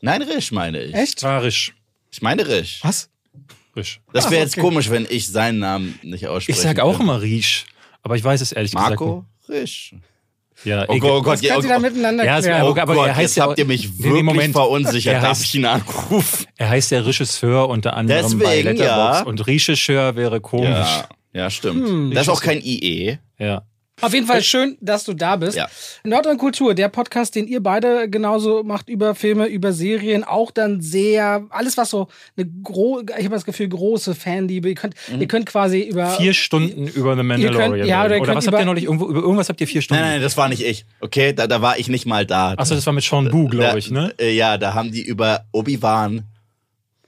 Nein, 0.00 0.22
Risch 0.22 0.52
meine 0.52 0.80
ich. 0.82 0.94
Echt? 0.94 1.20
Farisch. 1.20 1.74
Ich 2.12 2.22
meine 2.22 2.46
Risch. 2.46 2.78
Was? 2.82 3.10
Risch. 3.74 4.00
Das 4.12 4.26
Ah, 4.26 4.30
wäre 4.30 4.42
jetzt 4.42 4.54
okay. 4.54 4.60
komisch, 4.60 4.90
wenn 4.90 5.06
ich 5.10 5.26
seinen 5.26 5.58
Namen 5.58 5.98
nicht 6.02 6.28
ausspreche. 6.28 6.56
Ich 6.56 6.62
sag 6.62 6.78
auch 6.78 7.00
immer 7.00 7.20
Riesch. 7.20 7.66
Aber 8.02 8.16
ich 8.16 8.22
weiß 8.22 8.40
es 8.40 8.52
ehrlich 8.52 8.74
Marco 8.74 9.24
Risch. 9.48 9.94
Ja, 10.64 10.84
Oh. 10.88 10.98
Gott, 10.98 11.10
oh 11.10 11.22
Gott, 11.22 11.42
du 11.42 11.48
oh 11.52 11.60
Gott. 11.60 11.80
miteinander 11.82 12.24
Ja, 12.24 12.40
klären. 12.40 12.62
Oh 12.62 12.70
aber 12.70 12.94
Gott, 12.94 13.06
er 13.08 13.16
heißt 13.16 13.20
jetzt 13.22 13.36
ja- 13.36 13.42
habt 13.44 13.58
ihr 13.58 13.64
mich 13.64 13.98
wirklich 13.98 14.22
Moment. 14.22 14.52
verunsichert. 14.52 15.14
Er 15.14 15.20
Darf 15.20 15.38
heißt- 15.38 15.44
ich 15.44 15.54
ihn 15.56 15.64
anrufen? 15.66 16.46
Er 16.56 16.68
heißt 16.70 16.90
der 16.92 17.04
Regisseur 17.06 17.68
unter 17.68 17.96
anderem 17.96 18.38
bei 18.38 18.46
Deswegen, 18.62 18.78
Letterboxd. 18.78 19.20
ja. 19.20 19.26
Und 19.26 19.46
Regisseur 19.46 20.16
wäre 20.16 20.40
komisch. 20.40 20.68
Ja, 20.68 21.08
ja, 21.32 21.50
stimmt. 21.50 21.86
Hm. 21.86 22.10
Das 22.14 22.22
ist 22.22 22.28
auch 22.28 22.40
kein 22.40 22.60
IE. 22.62 23.18
Ja. 23.38 23.62
Auf 24.00 24.12
jeden 24.12 24.26
Fall 24.26 24.42
schön, 24.42 24.76
dass 24.80 25.04
du 25.04 25.14
da 25.14 25.36
bist. 25.36 25.56
Ja. 25.56 25.68
Nord 26.02 26.26
und 26.26 26.36
Kultur, 26.38 26.74
der 26.74 26.88
Podcast, 26.88 27.36
den 27.36 27.46
ihr 27.46 27.62
beide 27.62 28.10
genauso 28.10 28.64
macht 28.64 28.88
über 28.88 29.14
Filme, 29.14 29.46
über 29.46 29.72
Serien, 29.72 30.24
auch 30.24 30.50
dann 30.50 30.80
sehr, 30.80 31.46
alles 31.50 31.76
was 31.76 31.90
so 31.90 32.08
eine 32.36 32.46
gro 32.62 33.00
ich 33.00 33.24
habe 33.24 33.30
das 33.30 33.44
Gefühl, 33.44 33.68
große 33.68 34.14
Fanliebe. 34.16 34.68
Ihr 34.68 34.74
könnt, 34.74 34.94
Mhm. 35.12 35.20
ihr 35.20 35.28
könnt 35.28 35.46
quasi 35.46 35.80
über. 35.82 36.08
Vier 36.10 36.34
Stunden 36.34 36.88
über 36.88 37.16
The 37.16 37.22
Mandalorian. 37.22 37.86
ja, 37.86 38.04
oder 38.04 38.16
oder 38.16 38.24
könnt 38.24 38.36
was 38.36 38.46
habt 38.46 38.54
über- 38.54 38.60
ihr 38.60 38.66
neulich 38.66 38.84
irgendwo, 38.84 39.06
über 39.08 39.20
irgendwas 39.20 39.48
habt 39.48 39.60
ihr 39.60 39.68
vier 39.68 39.80
Stunden? 39.80 40.02
Nein, 40.02 40.12
nein, 40.14 40.22
das 40.22 40.36
war 40.36 40.48
nicht 40.48 40.64
ich. 40.64 40.84
Okay, 41.00 41.32
da, 41.32 41.46
da 41.46 41.62
war 41.62 41.78
ich 41.78 41.88
nicht 41.88 42.04
mal 42.04 42.26
da. 42.26 42.54
Achso, 42.56 42.74
das 42.74 42.84
war 42.86 42.92
mit 42.92 43.04
Sean 43.04 43.30
Bu, 43.30 43.48
glaube 43.48 43.78
ich, 43.78 43.90
ne? 43.92 44.12
äh, 44.18 44.32
Ja, 44.34 44.58
da 44.58 44.74
haben 44.74 44.90
die 44.90 45.02
über 45.02 45.44
Obi-Wan. 45.52 46.24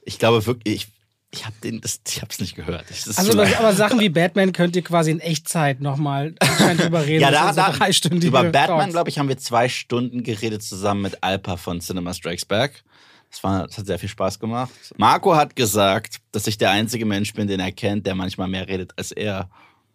Ich 0.05 0.19
glaube 0.19 0.45
wirklich, 0.45 0.73
ich, 0.75 0.87
ich 1.31 1.45
habe 1.45 1.55
den, 1.63 1.81
das, 1.81 1.99
ich 2.07 2.21
hab's 2.21 2.39
nicht 2.39 2.55
gehört. 2.55 2.85
Das 2.89 3.17
Also, 3.17 3.31
zu 3.31 3.39
aber, 3.59 3.73
Sachen 3.73 3.99
wie 3.99 4.09
Batman 4.09 4.53
könnt 4.53 4.75
ihr 4.75 4.81
quasi 4.83 5.11
in 5.11 5.19
Echtzeit 5.19 5.81
nochmal 5.81 6.35
drüber 6.77 7.01
reden. 7.05 7.21
ja, 7.21 7.31
Das 7.31 7.55
da, 7.55 7.69
da 7.69 7.77
dreistündige 7.77 8.27
über 8.27 8.43
Batman, 8.45 8.91
glaube 8.91 9.09
ich, 9.09 9.19
haben 9.19 9.27
wir 9.27 9.37
zwei 9.37 9.67
Stunden 9.69 10.23
geredet 10.23 10.63
zusammen 10.63 11.01
mit 11.01 11.23
Alpa 11.23 11.57
von 11.57 11.81
Cinema 11.81 12.13
Strikes 12.13 12.45
Back. 12.45 12.83
Das, 13.29 13.43
war, 13.43 13.67
das 13.67 13.77
hat 13.77 13.85
sehr 13.85 13.99
viel 13.99 14.09
Spaß 14.09 14.39
gemacht. 14.39 14.71
Marco 14.95 15.35
hat 15.35 15.55
gesagt, 15.55 16.17
dass 16.31 16.47
ich 16.47 16.57
der 16.57 16.71
einzige 16.71 17.05
Mensch 17.05 17.33
bin, 17.33 17.47
den 17.47 17.59
er 17.59 17.73
kennt, 17.73 18.05
der 18.05 18.15
manchmal 18.15 18.47
mehr 18.47 18.67
redet 18.67 18.93
als 18.95 19.11
er. 19.11 19.49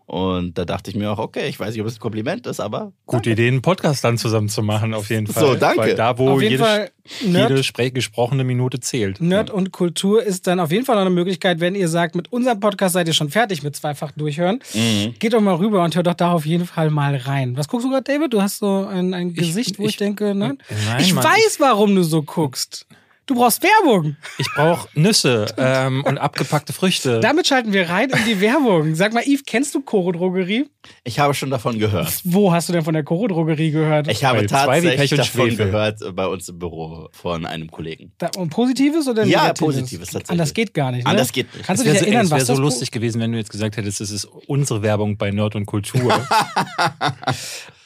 Und 0.06 0.58
da 0.58 0.64
dachte 0.64 0.90
ich 0.90 0.96
mir 0.96 1.10
auch, 1.10 1.18
okay, 1.18 1.48
ich 1.48 1.58
weiß 1.58 1.72
nicht, 1.72 1.80
ob 1.80 1.86
es 1.86 1.96
ein 1.96 2.00
Kompliment 2.00 2.46
ist, 2.46 2.60
aber 2.60 2.92
Gute 3.06 3.30
Idee, 3.30 3.48
einen 3.48 3.62
Podcast 3.62 4.04
dann 4.04 4.18
zusammen 4.18 4.48
zu 4.48 4.62
machen, 4.62 4.92
auf 4.94 5.08
jeden 5.10 5.26
Fall. 5.26 5.42
So, 5.42 5.54
danke. 5.54 5.78
Weil 5.80 5.94
da, 5.94 6.18
wo 6.18 6.30
Auf 6.30 6.42
jeden 6.42 6.52
jede, 6.52 6.64
Fall 6.64 6.90
Nerd- 7.24 7.50
jede 7.50 7.90
gesprochene 7.92 8.44
Minute 8.44 8.80
zählt. 8.80 9.20
Nerd 9.20 9.50
und 9.50 9.72
Kultur 9.72 10.22
ist 10.22 10.46
dann 10.46 10.60
auf 10.60 10.70
jeden 10.72 10.84
Fall 10.84 10.96
noch 10.96 11.02
eine 11.02 11.10
Möglichkeit, 11.10 11.60
wenn 11.60 11.74
ihr 11.74 11.88
sagt, 11.88 12.14
mit 12.14 12.32
unserem 12.32 12.60
Podcast 12.60 12.92
seid 12.94 13.06
ihr 13.08 13.14
schon 13.14 13.30
fertig 13.30 13.62
mit 13.62 13.74
zweifach 13.76 14.12
durchhören. 14.12 14.60
Mhm. 14.74 15.14
Geht 15.18 15.32
doch 15.32 15.40
mal 15.40 15.54
rüber 15.54 15.82
und 15.84 15.94
hört 15.96 16.06
doch 16.06 16.14
da 16.14 16.32
auf 16.32 16.44
jeden 16.46 16.66
Fall 16.66 16.90
mal 16.90 17.16
rein. 17.16 17.56
Was 17.56 17.68
guckst 17.68 17.86
du 17.86 17.90
gerade, 17.90 18.04
David? 18.04 18.32
Du 18.34 18.42
hast 18.42 18.58
so 18.58 18.84
ein, 18.86 19.14
ein 19.14 19.32
Gesicht, 19.34 19.78
wo 19.78 19.84
ich, 19.84 19.90
ich- 19.90 19.96
denke, 19.96 20.34
nein. 20.34 20.58
Nein, 20.86 21.00
ich 21.00 21.14
Mann, 21.14 21.24
weiß, 21.24 21.56
warum 21.60 21.94
du 21.94 22.02
so 22.02 22.22
guckst. 22.22 22.86
Du 23.24 23.36
brauchst 23.36 23.62
Werbung. 23.62 24.16
Ich 24.38 24.48
brauche 24.52 24.88
Nüsse 24.94 25.46
ähm, 25.56 26.02
und 26.04 26.18
abgepackte 26.18 26.72
Früchte. 26.72 27.20
Damit 27.20 27.46
schalten 27.46 27.72
wir 27.72 27.88
rein 27.88 28.10
in 28.10 28.24
die 28.26 28.40
Werbung. 28.40 28.96
Sag 28.96 29.12
mal, 29.14 29.22
Yves, 29.22 29.44
kennst 29.46 29.74
du 29.76 29.80
Koro 29.80 30.10
Drogerie? 30.10 30.68
Ich 31.04 31.20
habe 31.20 31.32
schon 31.32 31.48
davon 31.48 31.78
gehört. 31.78 32.20
Wo 32.24 32.52
hast 32.52 32.68
du 32.68 32.72
denn 32.72 32.82
von 32.82 32.94
der 32.94 33.04
Koro 33.04 33.28
Drogerie 33.28 33.70
gehört? 33.70 34.08
Ich 34.08 34.24
habe 34.24 34.44
tatsächlich 34.46 35.10
davon 35.10 35.50
Schwefel. 35.50 35.66
gehört 35.66 36.02
äh, 36.02 36.10
bei 36.10 36.26
uns 36.26 36.48
im 36.48 36.58
Büro 36.58 37.08
von 37.12 37.46
einem 37.46 37.70
Kollegen. 37.70 38.12
Da, 38.18 38.28
und 38.36 38.50
Positives 38.50 39.06
oder 39.06 39.22
Ja, 39.24 39.42
Negatives? 39.42 39.58
Positives 39.76 40.06
tatsächlich. 40.08 40.30
Anders 40.30 40.52
geht 40.52 40.74
gar 40.74 40.90
nicht. 40.90 41.04
Ne? 41.04 41.10
Anders 41.10 41.30
geht 41.32 41.54
nicht. 41.54 41.64
Kannst 41.64 41.80
Es 41.82 41.84
du 41.84 41.92
wäre 41.92 41.94
dich 41.94 42.00
so, 42.00 42.06
erinnern, 42.06 42.24
es 42.26 42.30
wär 42.32 42.38
was 42.40 42.46
so 42.48 42.52
das 42.54 42.60
lustig 42.60 42.90
gewesen, 42.90 43.20
wenn 43.20 43.30
du 43.30 43.38
jetzt 43.38 43.50
gesagt 43.50 43.76
hättest, 43.76 44.00
das 44.00 44.10
ist 44.10 44.24
unsere 44.48 44.82
Werbung 44.82 45.16
bei 45.16 45.30
Nerd 45.30 45.54
und 45.54 45.66
Kultur. 45.66 46.12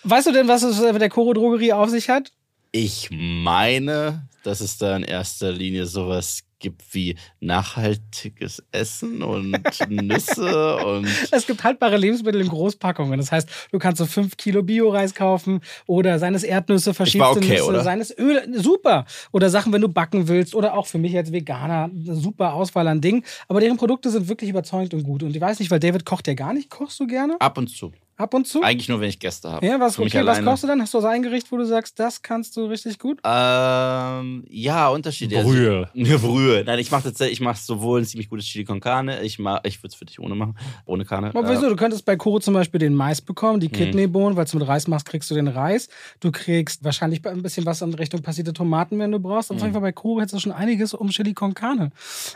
Weißt 0.04 0.26
du 0.28 0.32
denn, 0.32 0.48
was 0.48 0.62
es 0.62 0.80
mit 0.80 1.02
der 1.02 1.10
Koro 1.10 1.34
Drogerie 1.34 1.74
auf 1.74 1.90
sich 1.90 2.08
hat? 2.08 2.32
Ich 2.72 3.08
meine, 3.12 4.28
dass 4.46 4.60
es 4.60 4.78
da 4.78 4.96
in 4.96 5.02
erster 5.02 5.50
Linie 5.52 5.86
sowas 5.86 6.42
gibt 6.58 6.94
wie 6.94 7.16
nachhaltiges 7.40 8.62
Essen 8.72 9.22
und 9.22 9.58
Nüsse 9.90 10.76
und 10.76 11.06
Es 11.30 11.46
gibt 11.46 11.64
haltbare 11.64 11.96
Lebensmittel 11.96 12.40
in 12.40 12.48
Großpackungen. 12.48 13.18
Das 13.18 13.30
heißt, 13.30 13.48
du 13.72 13.78
kannst 13.78 13.98
so 13.98 14.06
5 14.06 14.36
Kilo 14.36 14.62
Bio-Reis 14.62 15.14
kaufen 15.14 15.60
oder 15.86 16.18
seines 16.18 16.44
Erdnüsse, 16.44 16.94
verschiedene 16.94 17.30
okay, 17.30 17.50
Nüsse, 17.50 17.64
oder? 17.66 17.82
seines 17.82 18.16
Öl. 18.16 18.42
Super. 18.54 19.04
Oder 19.32 19.50
Sachen, 19.50 19.72
wenn 19.72 19.82
du 19.82 19.88
backen 19.88 20.28
willst. 20.28 20.54
Oder 20.54 20.74
auch 20.74 20.86
für 20.86 20.98
mich 20.98 21.14
als 21.16 21.32
Veganer 21.32 21.90
eine 21.92 22.16
super 22.16 22.54
Auswahl 22.54 22.88
an 22.88 23.00
Dingen. 23.00 23.24
Aber 23.48 23.60
deren 23.60 23.76
Produkte 23.76 24.10
sind 24.10 24.28
wirklich 24.28 24.48
überzeugend 24.48 24.94
und 24.94 25.02
gut. 25.02 25.22
Und 25.22 25.36
ich 25.36 25.40
weiß 25.40 25.58
nicht, 25.58 25.70
weil 25.70 25.80
David 25.80 26.06
kocht 26.06 26.26
ja 26.26 26.34
gar 26.34 26.54
nicht. 26.54 26.70
Kochst 26.70 26.98
du 27.00 27.06
gerne? 27.06 27.36
ab 27.38 27.58
und 27.58 27.68
zu. 27.68 27.92
Ab 28.18 28.32
und 28.34 28.46
zu? 28.46 28.62
Eigentlich 28.62 28.88
nur, 28.88 29.00
wenn 29.00 29.08
ich 29.10 29.18
Gäste 29.18 29.50
habe. 29.50 29.66
Ja, 29.66 29.78
was, 29.78 29.98
okay, 29.98 30.24
was 30.24 30.42
kochst 30.42 30.62
du 30.62 30.66
dann? 30.66 30.80
Hast 30.80 30.94
du 30.94 31.00
so 31.00 31.06
ein 31.06 31.22
Gericht, 31.22 31.52
wo 31.52 31.56
du 31.58 31.66
sagst, 31.66 31.98
das 31.98 32.22
kannst 32.22 32.56
du 32.56 32.64
richtig 32.64 32.98
gut? 32.98 33.20
Ähm, 33.24 34.44
ja, 34.48 34.88
Unterschiede. 34.88 35.42
Brühe. 35.42 35.88
Also, 36.16 36.28
Brühe. 36.28 36.62
Nein, 36.64 36.78
ich 36.78 36.90
mache 36.90 37.04
tatsächlich, 37.04 37.34
ich 37.38 37.40
mache 37.40 37.60
sowohl 37.60 38.00
ein 38.00 38.04
ziemlich 38.06 38.28
gutes 38.30 38.46
Chili 38.46 38.64
con 38.64 38.80
Carne. 38.80 39.22
Ich 39.22 39.38
mach, 39.38 39.60
ich 39.64 39.78
würde 39.82 39.88
es 39.88 39.94
für 39.94 40.04
dich 40.04 40.18
ohne 40.20 40.34
machen, 40.34 40.56
ohne 40.86 41.04
Carne. 41.04 41.28
Aber 41.34 41.48
wieso? 41.50 41.68
Du 41.68 41.76
könntest 41.76 42.04
bei 42.04 42.16
Koro 42.16 42.38
zum 42.40 42.54
Beispiel 42.54 42.78
den 42.78 42.94
Mais 42.94 43.20
bekommen, 43.20 43.56
Mhm. 43.56 43.60
die 43.60 43.68
Kidneybohnen, 43.68 44.36
weil 44.36 44.44
du 44.46 44.58
mit 44.58 44.66
Reis 44.68 44.86
machst, 44.88 45.06
kriegst 45.06 45.30
du 45.30 45.34
den 45.34 45.48
Reis. 45.48 45.88
Du 46.20 46.30
kriegst 46.32 46.84
wahrscheinlich 46.84 47.26
ein 47.26 47.42
bisschen 47.42 47.66
was 47.66 47.82
in 47.82 47.92
Richtung 47.94 48.22
passierte 48.22 48.52
Tomaten, 48.52 48.98
wenn 48.98 49.12
du 49.12 49.18
brauchst. 49.18 49.50
Mhm. 49.50 49.56
Auf 49.56 49.62
jeden 49.62 49.72
Fall 49.74 49.82
bei 49.82 49.92
Koro 49.92 50.20
hättest 50.20 50.34
du 50.34 50.38
schon 50.40 50.52
einiges, 50.52 50.94
um 50.94 51.08
Chili 51.10 51.34
con 51.34 51.52
Carne 51.54 51.90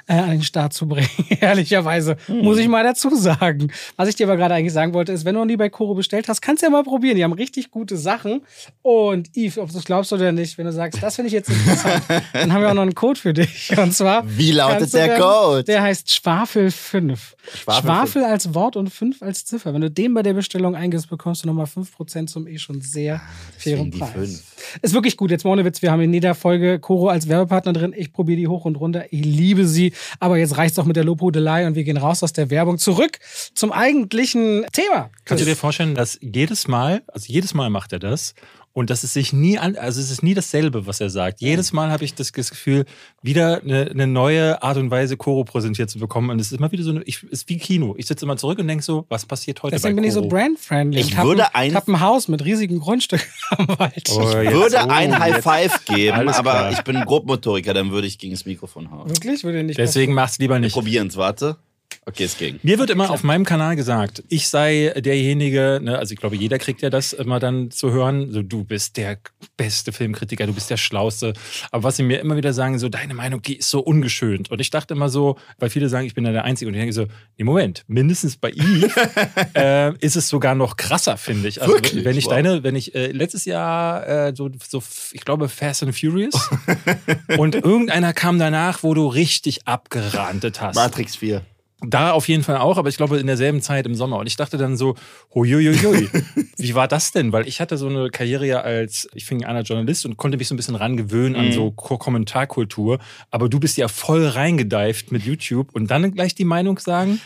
äh, 0.07 0.15
an 0.15 0.31
den 0.31 0.43
Start 0.43 0.73
zu 0.75 0.87
bringen. 0.87 1.09
Ehrlicherweise, 1.41 2.17
Mhm. 2.29 2.39
muss 2.43 2.59
ich 2.59 2.69
mal 2.69 2.85
dazu 2.85 3.15
sagen. 3.15 3.73
Was 3.97 4.09
ich 4.09 4.17
dir 4.17 4.27
aber 4.27 4.37
gerade 4.37 4.55
eigentlich 4.55 4.73
sagen 4.75 4.93
wollte, 4.95 5.13
ist, 5.13 5.25
wenn 5.25 5.35
du 5.35 5.41
noch 5.41 5.47
nie 5.47 5.57
bei 5.57 5.70
Koro 5.71 5.95
bestellt 5.95 6.29
hast, 6.29 6.41
kannst 6.41 6.63
du 6.63 6.67
ja 6.67 6.71
mal 6.71 6.83
probieren. 6.83 7.17
Die 7.17 7.25
haben 7.25 7.33
richtig 7.33 7.71
gute 7.71 7.97
Sachen. 7.97 8.43
Und 8.83 9.31
Yves, 9.37 9.59
ob 9.59 9.71
du 9.73 9.79
es 9.79 9.85
glaubst 9.85 10.13
oder 10.13 10.33
nicht, 10.33 10.59
wenn 10.59 10.67
du 10.67 10.73
sagst, 10.73 11.03
das 11.03 11.17
finde 11.17 11.29
ich 11.29 11.33
jetzt 11.33 11.49
interessant, 11.51 12.03
dann 12.33 12.53
haben 12.53 12.63
wir 12.63 12.71
auch 12.71 12.75
noch 12.75 12.83
einen 12.83 12.95
Code 12.95 13.19
für 13.19 13.33
dich. 13.33 13.77
Und 13.79 13.93
zwar. 13.95 14.25
Wie 14.37 14.53
lautet 14.53 14.93
der 14.95 15.09
dann- 15.09 15.21
Code? 15.21 15.65
Der 15.65 15.83
heißt 15.83 16.13
Schwafel 16.13 16.71
5. 16.71 17.37
Schwafel 17.55 17.83
Schwafel, 17.83 18.25
als 18.25 18.55
Wort 18.55 18.77
und 18.77 18.91
5 18.91 19.23
als 19.23 19.45
Ziffer. 19.45 19.73
Wenn 19.75 19.81
du 19.81 19.91
den 19.91 20.15
bei 20.15 20.23
der 20.23 20.35
Bestellung 20.35 20.75
eingibst, 20.77 21.09
bekommst 21.09 21.43
du 21.45 21.49
nochmal 21.49 21.67
5% 21.67 22.27
zum 22.27 22.47
eh 22.47 22.59
schon 22.59 22.81
sehr 22.81 23.21
fairen 23.59 23.91
deswegen 23.91 23.91
die 23.91 23.99
Preis. 23.99 24.13
fünf. 24.13 24.43
Ist 24.83 24.95
wirklich 24.95 25.17
gut. 25.17 25.31
Jetzt 25.31 25.45
mal 25.45 25.51
ohne 25.53 25.65
Witz, 25.65 25.83
wir 25.83 25.91
haben 25.91 26.01
in 26.03 26.13
jeder 26.13 26.35
Folge 26.35 26.79
Coro 26.79 27.09
als 27.09 27.29
Werbepartner 27.29 27.73
drin. 27.73 27.95
Ich 27.97 28.13
probiere 28.13 28.37
die 28.39 28.47
hoch 28.49 28.65
und 28.67 28.77
runter. 28.77 29.05
Ich 29.13 29.25
liebe 29.25 29.67
sie. 29.67 29.93
Aber 30.21 30.37
jetzt 30.39 30.57
reicht's 30.57 30.77
doch 30.77 30.85
mit 30.85 30.97
der 30.97 31.05
Lobhudelei 31.05 31.67
und 31.67 31.75
wir 31.75 31.85
gehen 31.85 31.97
raus 31.97 32.23
aus 32.23 32.33
der 32.33 32.51
Werbung 32.51 32.79
zurück 32.79 33.19
zum 33.55 33.73
eigentlichen 33.73 34.65
Thema. 34.73 35.11
Kannst 35.25 35.43
du 35.43 35.49
dir 35.49 35.57
vorstellen, 35.61 35.95
dass 35.95 36.19
jedes 36.21 36.67
Mal, 36.69 37.03
also 37.09 37.33
jedes 37.33 37.55
Mal 37.55 37.71
macht 37.71 37.93
er 37.93 37.99
das 37.99 38.35
und 38.73 38.89
dass 38.89 39.03
es 39.03 39.13
sich 39.13 39.33
nie 39.33 39.59
an, 39.59 39.75
also 39.77 40.01
es 40.01 40.11
ist 40.13 40.23
nie 40.23 40.33
dasselbe, 40.33 40.87
was 40.87 41.01
er 41.01 41.11
sagt. 41.11 41.41
Jedes 41.41 41.73
Mal 41.73 41.91
habe 41.91 42.05
ich 42.05 42.15
das 42.15 42.33
Gefühl, 42.33 42.85
wieder 43.21 43.61
eine, 43.63 43.91
eine 43.91 44.07
neue 44.07 44.63
Art 44.63 44.77
und 44.77 44.91
Weise 44.93 45.17
Koro 45.17 45.43
präsentiert 45.43 45.91
zu 45.91 45.99
bekommen 45.99 46.31
und 46.31 46.41
es 46.41 46.53
ist 46.53 46.59
immer 46.59 46.71
wieder 46.71 46.85
so, 46.85 46.91
eine, 46.91 47.03
ich, 47.03 47.23
ist 47.25 47.49
wie 47.49 47.59
Kino. 47.59 47.95
Ich 47.99 48.07
sitze 48.07 48.25
immer 48.25 48.37
zurück 48.37 48.61
und 48.61 48.69
denke 48.69 48.85
so, 48.85 49.07
was 49.09 49.27
passiert 49.27 49.61
heute 49.65 49.75
Deswegen 49.75 49.97
bei 49.97 50.03
bin 50.03 50.09
ich 50.09 50.15
so 50.15 50.23
brand-friendly. 50.23 51.01
Ich 51.01 51.17
hab 51.17 51.25
würde 51.25 51.53
ein, 51.55 51.71
ein- 51.71 51.75
hab 51.75 51.89
ein 51.89 52.01
Haus 52.01 52.29
mit 52.29 52.45
riesigen 52.45 52.79
Grundstücken 52.79 53.27
am 53.51 53.69
Wald. 53.77 54.09
Oh, 54.13 54.21
jetzt- 54.23 54.53
würde 54.53 54.77
oh, 54.87 54.89
ein 54.89 55.19
High 55.19 55.43
Five 55.43 55.85
geben, 55.87 56.29
aber 56.29 56.71
ich 56.71 56.83
bin 56.83 57.01
Grobmotoriker, 57.05 57.75
dann 57.75 57.91
würde 57.91 58.07
ich 58.07 58.19
gegen 58.19 58.35
das 58.35 58.45
Mikrofon 58.47 58.91
hauen. 58.93 59.09
Wirklich? 59.11 59.43
Würde 59.43 59.65
nicht 59.65 59.79
Deswegen 59.79 60.15
mach's 60.15 60.39
lieber 60.39 60.61
nicht. 60.61 60.75
Probieren's, 60.75 61.17
warte. 61.17 61.57
Okay, 62.07 62.25
es 62.25 62.37
ging. 62.39 62.59
Mir 62.63 62.79
wird 62.79 62.91
immer 62.91 63.11
auf 63.11 63.23
meinem 63.23 63.45
Kanal 63.45 63.77
gesagt, 63.77 64.23
ich 64.29 64.49
sei 64.49 64.93
derjenige, 64.97 65.81
ne, 65.83 65.99
also 65.99 66.13
ich 66.13 66.21
glaube, 66.21 66.37
jeder 66.37 66.59
kriegt 66.59 66.83
ja 66.83 66.91
das 66.91 67.13
immer 67.13 67.39
dann 67.41 67.71
zu 67.71 67.91
hören, 67.91 68.33
so 68.33 68.43
du 68.43 68.65
bist 68.65 68.97
der 68.97 69.19
beste 69.57 69.93
Filmkritiker, 69.93 70.47
du 70.47 70.53
bist 70.55 70.71
der 70.71 70.77
Schlauste. 70.77 71.35
Aber 71.71 71.85
was 71.85 71.97
sie 71.97 72.03
mir 72.03 72.21
immer 72.21 72.37
wieder 72.37 72.53
sagen, 72.53 72.79
so 72.79 72.89
deine 72.89 73.15
Meinung, 73.15 73.43
die 73.43 73.57
ist 73.57 73.71
so 73.71 73.81
ungeschönt. 73.81 74.51
Und 74.51 74.61
ich 74.61 74.71
dachte 74.71 74.95
immer 74.95 75.09
so, 75.09 75.37
weil 75.59 75.71
viele 75.71 75.89
sagen, 75.89 76.07
ich 76.07 76.15
bin 76.15 76.25
da 76.25 76.33
der 76.33 76.45
Einzige. 76.45 76.69
Und 76.69 76.75
ich 76.75 76.81
denke 76.81 76.93
so, 76.93 77.07
nee, 77.37 77.45
Moment, 77.45 77.85
mindestens 77.87 78.37
bei 78.37 78.51
Eve 78.51 78.91
äh, 79.55 79.93
ist 79.99 80.17
es 80.17 80.29
sogar 80.29 80.55
noch 80.55 80.77
krasser, 80.77 81.17
finde 81.17 81.49
ich. 81.49 81.61
Also 81.61 81.75
Wirklich? 81.75 82.05
wenn 82.05 82.17
ich 82.17 82.27
Wow. 82.27 82.33
deine, 82.33 82.63
wenn 82.63 82.77
ich 82.77 82.95
äh, 82.95 83.13
letztes 83.13 83.45
Jahr 83.45 84.07
äh, 84.07 84.35
so, 84.35 84.51
so, 84.69 84.83
ich 85.13 85.23
glaube, 85.25 85.49
Fast 85.49 85.83
and 85.83 85.99
Furious 85.99 86.51
und 87.39 87.55
irgendeiner 87.55 88.13
kam 88.13 88.39
danach, 88.39 88.83
wo 88.83 88.95
du 88.95 89.07
richtig 89.07 89.67
abgerantet 89.67 90.61
hast. 90.61 90.77
Matrix 90.77 91.17
4. 91.17 91.43
Da 91.83 92.13
auf 92.13 92.29
jeden 92.29 92.43
Fall 92.43 92.59
auch, 92.59 92.77
aber 92.77 92.89
ich 92.91 92.97
glaube 92.99 93.19
in 93.19 93.27
derselben 93.27 93.63
Zeit 93.63 93.87
im 93.87 93.95
Sommer. 93.95 94.19
Und 94.19 94.27
ich 94.27 94.37
dachte 94.37 94.59
dann 94.59 94.77
so, 94.77 94.97
huiuiui, 95.35 96.11
wie 96.59 96.75
war 96.75 96.89
das 96.89 97.11
denn? 97.13 97.33
Weil 97.33 97.49
ich 97.49 97.61
hatte 97.61 97.79
so 97.79 97.89
eine 97.89 98.11
Karriere 98.11 98.47
ja 98.47 98.61
als, 98.61 99.09
ich 99.15 99.25
fing 99.25 99.45
an 99.45 99.57
als 99.57 99.69
Journalist 99.69 100.05
und 100.05 100.17
konnte 100.17 100.37
mich 100.37 100.49
so 100.49 100.55
ein 100.55 100.59
bisschen 100.59 100.75
rangewöhnen 100.77 101.37
an 101.37 101.53
so 101.53 101.71
Ko- 101.71 101.97
Kommentarkultur. 101.99 102.99
Aber 103.31 103.49
du 103.49 103.59
bist 103.61 103.77
ja 103.79 103.89
voll 103.89 104.27
reingedeift 104.27 105.11
mit 105.11 105.25
YouTube 105.25 105.75
und 105.75 105.91
dann 105.91 106.13
gleich 106.13 106.35
die 106.35 106.45
Meinung 106.45 106.79
sagen. 106.79 107.21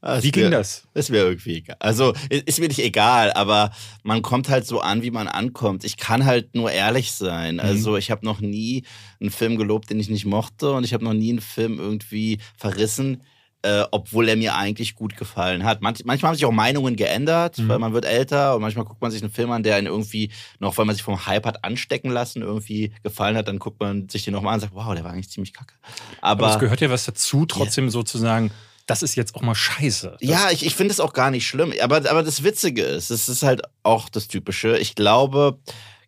Ah, 0.00 0.14
ist 0.18 0.24
Wie 0.24 0.30
ging 0.30 0.50
das? 0.52 0.84
Ist 0.94 1.10
mir 1.10 1.18
irgendwie 1.18 1.56
egal. 1.56 1.76
Also, 1.80 2.14
ist 2.30 2.60
mir 2.60 2.68
nicht 2.68 2.78
egal, 2.78 3.32
aber 3.32 3.72
man 4.04 4.22
kommt 4.22 4.48
halt 4.48 4.64
so 4.64 4.80
an, 4.80 5.02
wie 5.02 5.10
man 5.10 5.26
ankommt. 5.26 5.82
Ich 5.84 5.96
kann 5.96 6.24
halt 6.24 6.54
nur 6.54 6.70
ehrlich 6.70 7.10
sein. 7.12 7.56
Mhm. 7.56 7.60
Also, 7.60 7.96
ich 7.96 8.12
habe 8.12 8.24
noch 8.24 8.40
nie 8.40 8.84
einen 9.20 9.30
Film 9.30 9.56
gelobt, 9.56 9.90
den 9.90 9.98
ich 9.98 10.08
nicht 10.08 10.24
mochte 10.24 10.70
und 10.72 10.84
ich 10.84 10.94
habe 10.94 11.04
noch 11.04 11.14
nie 11.14 11.30
einen 11.30 11.40
Film 11.40 11.80
irgendwie 11.80 12.38
verrissen. 12.56 13.22
Äh, 13.62 13.82
obwohl 13.90 14.28
er 14.28 14.36
mir 14.36 14.54
eigentlich 14.54 14.94
gut 14.94 15.16
gefallen 15.16 15.64
hat. 15.64 15.82
Manch, 15.82 16.04
manchmal 16.04 16.28
haben 16.28 16.36
sich 16.36 16.44
auch 16.46 16.52
Meinungen 16.52 16.94
geändert, 16.94 17.58
Mhm. 17.58 17.68
weil 17.68 17.80
man 17.80 17.92
wird 17.92 18.04
älter 18.04 18.54
und 18.54 18.62
manchmal 18.62 18.84
guckt 18.84 19.02
man 19.02 19.10
sich 19.10 19.20
einen 19.20 19.32
Film 19.32 19.50
an, 19.50 19.64
der 19.64 19.74
einen 19.74 19.88
irgendwie 19.88 20.30
noch, 20.60 20.76
weil 20.78 20.84
man 20.84 20.94
sich 20.94 21.02
vom 21.02 21.26
Hype 21.26 21.44
hat 21.44 21.64
anstecken 21.64 22.12
lassen, 22.12 22.40
irgendwie 22.42 22.92
gefallen 23.02 23.36
hat, 23.36 23.48
dann 23.48 23.58
guckt 23.58 23.80
man 23.80 24.08
sich 24.08 24.22
den 24.24 24.32
nochmal 24.34 24.52
an 24.54 24.58
und 24.58 24.60
sagt, 24.60 24.74
wow, 24.76 24.94
der 24.94 25.02
war 25.02 25.10
eigentlich 25.10 25.30
ziemlich 25.30 25.52
kacke. 25.52 25.74
Aber, 26.20 26.44
Aber, 26.46 26.54
es 26.54 26.60
gehört 26.60 26.80
ja 26.80 26.88
was 26.88 27.04
dazu, 27.04 27.46
trotzdem 27.46 27.90
so 27.90 28.04
zu 28.04 28.16
sagen, 28.18 28.52
das 28.86 29.02
ist 29.02 29.16
jetzt 29.16 29.34
auch 29.34 29.42
mal 29.42 29.56
scheiße. 29.56 30.16
Das, 30.20 30.28
Ja, 30.30 30.50
ich, 30.52 30.64
ich 30.64 30.76
finde 30.76 30.92
es 30.92 31.00
auch 31.00 31.12
gar 31.12 31.32
nicht 31.32 31.44
schlimm. 31.46 31.74
Aber, 31.82 31.96
aber 31.96 32.22
das 32.22 32.44
Witzige 32.44 32.82
ist, 32.84 33.10
es 33.10 33.28
ist 33.28 33.42
halt 33.42 33.62
auch 33.82 34.08
das 34.08 34.28
Typische. 34.28 34.78
Ich 34.78 34.94
glaube, 34.94 35.58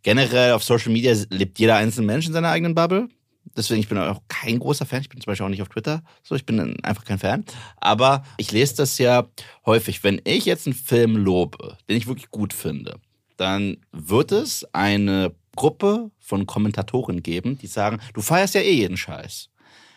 generell 0.04 0.52
auf 0.52 0.62
Social 0.62 0.92
Media 0.92 1.14
lebt 1.30 1.59
jeder 1.59 1.75
einzelne 1.76 2.07
Mensch 2.07 2.26
in 2.28 2.33
seiner 2.33 2.50
eigenen 2.50 2.76
Bubble. 2.76 3.09
Deswegen, 3.56 3.80
ich 3.80 3.88
bin 3.88 3.99
auch 3.99 4.23
kein 4.28 4.59
großer 4.59 4.87
Fan. 4.87 5.00
Ich 5.00 5.09
bin 5.09 5.20
zum 5.20 5.30
Beispiel 5.30 5.44
auch 5.44 5.50
nicht 5.50 5.62
auf 5.62 5.68
Twitter. 5.68 6.02
So, 6.23 6.35
ich 6.35 6.47
bin 6.47 6.82
einfach 6.85 7.04
kein 7.04 7.18
Fan. 7.18 7.44
Aber 7.76 8.25
ich 8.37 8.52
lese 8.52 8.76
das 8.76 8.99
ja 8.99 9.28
häufig. 9.66 10.04
Wenn 10.04 10.20
ich 10.25 10.44
jetzt 10.44 10.66
einen 10.66 10.75
Film 10.75 11.16
lobe, 11.16 11.76
den 11.88 11.97
ich 11.97 12.06
wirklich 12.06 12.30
gut 12.30 12.52
finde, 12.52 13.00
dann 13.37 13.78
wird 13.92 14.32
es 14.32 14.66
eine 14.73 15.35
Gruppe 15.56 16.11
von 16.18 16.47
Kommentatoren 16.47 17.23
geben, 17.23 17.59
die 17.59 17.66
sagen, 17.66 18.00
du 18.14 18.20
feierst 18.20 18.54
ja 18.54 18.61
eh 18.61 18.73
jeden 18.73 18.97
Scheiß. 18.97 19.49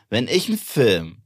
Wenn 0.09 0.27
ich 0.27 0.47
einen 0.47 0.57
Film 0.57 1.17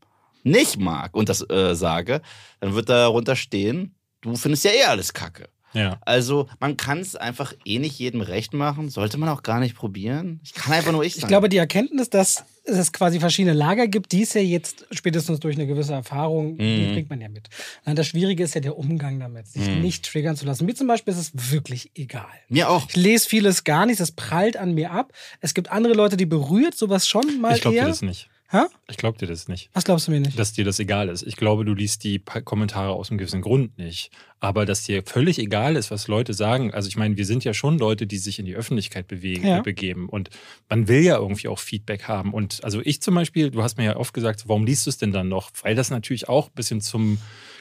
nicht 0.43 0.79
mag 0.79 1.15
und 1.15 1.29
das 1.29 1.47
äh, 1.49 1.75
sage, 1.75 2.21
dann 2.59 2.73
wird 2.73 2.89
darunter 2.89 3.35
stehen, 3.35 3.95
du 4.21 4.35
findest 4.35 4.65
ja 4.65 4.71
eh 4.71 4.83
alles 4.83 5.13
Kacke. 5.13 5.49
Ja. 5.73 5.97
Also 6.05 6.47
man 6.59 6.77
kann 6.77 6.99
es 6.99 7.15
einfach 7.15 7.53
eh 7.65 7.79
nicht 7.79 7.99
jedem 7.99 8.21
recht 8.21 8.53
machen. 8.53 8.89
Sollte 8.89 9.17
man 9.17 9.29
auch 9.29 9.43
gar 9.43 9.59
nicht 9.59 9.75
probieren. 9.75 10.39
Ich 10.43 10.53
kann 10.53 10.73
einfach 10.73 10.91
nur 10.91 11.03
ich 11.03 11.13
sein. 11.15 11.21
Ich 11.23 11.27
glaube, 11.27 11.49
die 11.49 11.57
Erkenntnis, 11.57 12.09
dass 12.09 12.43
es 12.63 12.91
quasi 12.91 13.19
verschiedene 13.19 13.53
Lager 13.53 13.87
gibt, 13.87 14.11
die 14.11 14.21
ist 14.23 14.33
ja 14.33 14.41
jetzt 14.41 14.85
spätestens 14.91 15.39
durch 15.39 15.55
eine 15.55 15.67
gewisse 15.67 15.93
Erfahrung, 15.93 16.57
die 16.57 16.63
Mhm. 16.87 16.93
kriegt 16.93 17.09
man 17.09 17.21
ja 17.21 17.29
mit. 17.29 17.47
Das 17.85 18.07
Schwierige 18.07 18.43
ist 18.43 18.55
ja 18.55 18.61
der 18.61 18.77
Umgang 18.77 19.19
damit, 19.19 19.47
sich 19.47 19.67
Mhm. 19.67 19.81
nicht 19.81 20.05
triggern 20.05 20.35
zu 20.35 20.45
lassen. 20.45 20.65
Mir 20.65 20.75
zum 20.75 20.87
Beispiel 20.87 21.13
ist 21.13 21.19
es 21.19 21.51
wirklich 21.53 21.91
egal. 21.95 22.25
Mir 22.49 22.69
auch. 22.69 22.89
Ich 22.89 22.95
lese 22.95 23.27
vieles 23.29 23.63
gar 23.63 23.85
nicht, 23.85 23.99
das 23.99 24.11
prallt 24.11 24.57
an 24.57 24.73
mir 24.73 24.91
ab. 24.91 25.13
Es 25.39 25.53
gibt 25.53 25.71
andere 25.71 25.93
Leute, 25.93 26.17
die 26.17 26.25
berührt 26.25 26.75
sowas 26.77 27.07
schon 27.07 27.39
mal 27.39 27.55
Ich 27.55 27.61
glaube 27.61 27.75
dir 27.75 27.81
eher. 27.83 27.87
das 27.87 28.01
nicht. 28.01 28.29
Hä? 28.49 28.59
Ich 28.89 28.95
glaube 28.95 29.17
dir 29.17 29.27
das 29.27 29.49
nicht. 29.49 29.69
Was 29.73 29.83
glaubst 29.83 30.07
du 30.07 30.11
mir 30.11 30.21
nicht? 30.21 30.39
dass 30.39 30.53
dir 30.53 30.63
das 30.63 30.79
egal 30.79 31.09
ist. 31.09 31.21
Ich 31.23 31.35
glaube, 31.35 31.65
du 31.65 31.73
liest 31.73 32.05
die 32.05 32.19
Kommentare 32.19 32.93
aus 32.93 33.09
einem 33.09 33.17
gewissen 33.17 33.41
Grund 33.41 33.77
nicht. 33.77 34.09
Aber 34.39 34.65
dass 34.65 34.83
dir 34.83 35.03
völlig 35.05 35.37
egal 35.37 35.75
ist, 35.75 35.91
was 35.91 36.07
Leute 36.07 36.33
sagen. 36.33 36.73
Also 36.73 36.87
ich 36.87 36.95
meine, 36.95 37.17
wir 37.17 37.25
sind 37.25 37.43
ja 37.43 37.53
schon 37.53 37.77
Leute, 37.77 38.07
die 38.07 38.17
sich 38.17 38.39
in 38.39 38.45
die 38.45 38.55
Öffentlichkeit 38.55 39.07
bewegen, 39.09 39.45
Ja. 39.45 39.61
begeben. 39.61 40.07
Und 40.07 40.29
man 40.69 40.87
will 40.87 41.01
ja 41.03 41.17
irgendwie 41.17 41.49
auch 41.49 41.59
Feedback 41.59 42.03
haben. 42.07 42.33
Und 42.33 42.63
also 42.63 42.79
ich 42.83 43.01
zum 43.01 43.15
Beispiel, 43.15 43.51
du 43.51 43.63
hast 43.63 43.77
mir 43.77 43.83
ja 43.83 43.97
oft 43.97 44.13
gesagt, 44.13 44.43
warum 44.47 44.65
liest 44.65 44.85
du 44.85 44.91
es 44.91 44.97
denn 44.97 45.11
dann 45.11 45.27
noch? 45.27 45.51
Weil 45.63 45.75
das 45.75 45.89
natürlich 45.89 46.29
auch 46.29 46.47
ein 46.47 46.55
bisschen 46.55 46.79
zum 46.79 47.17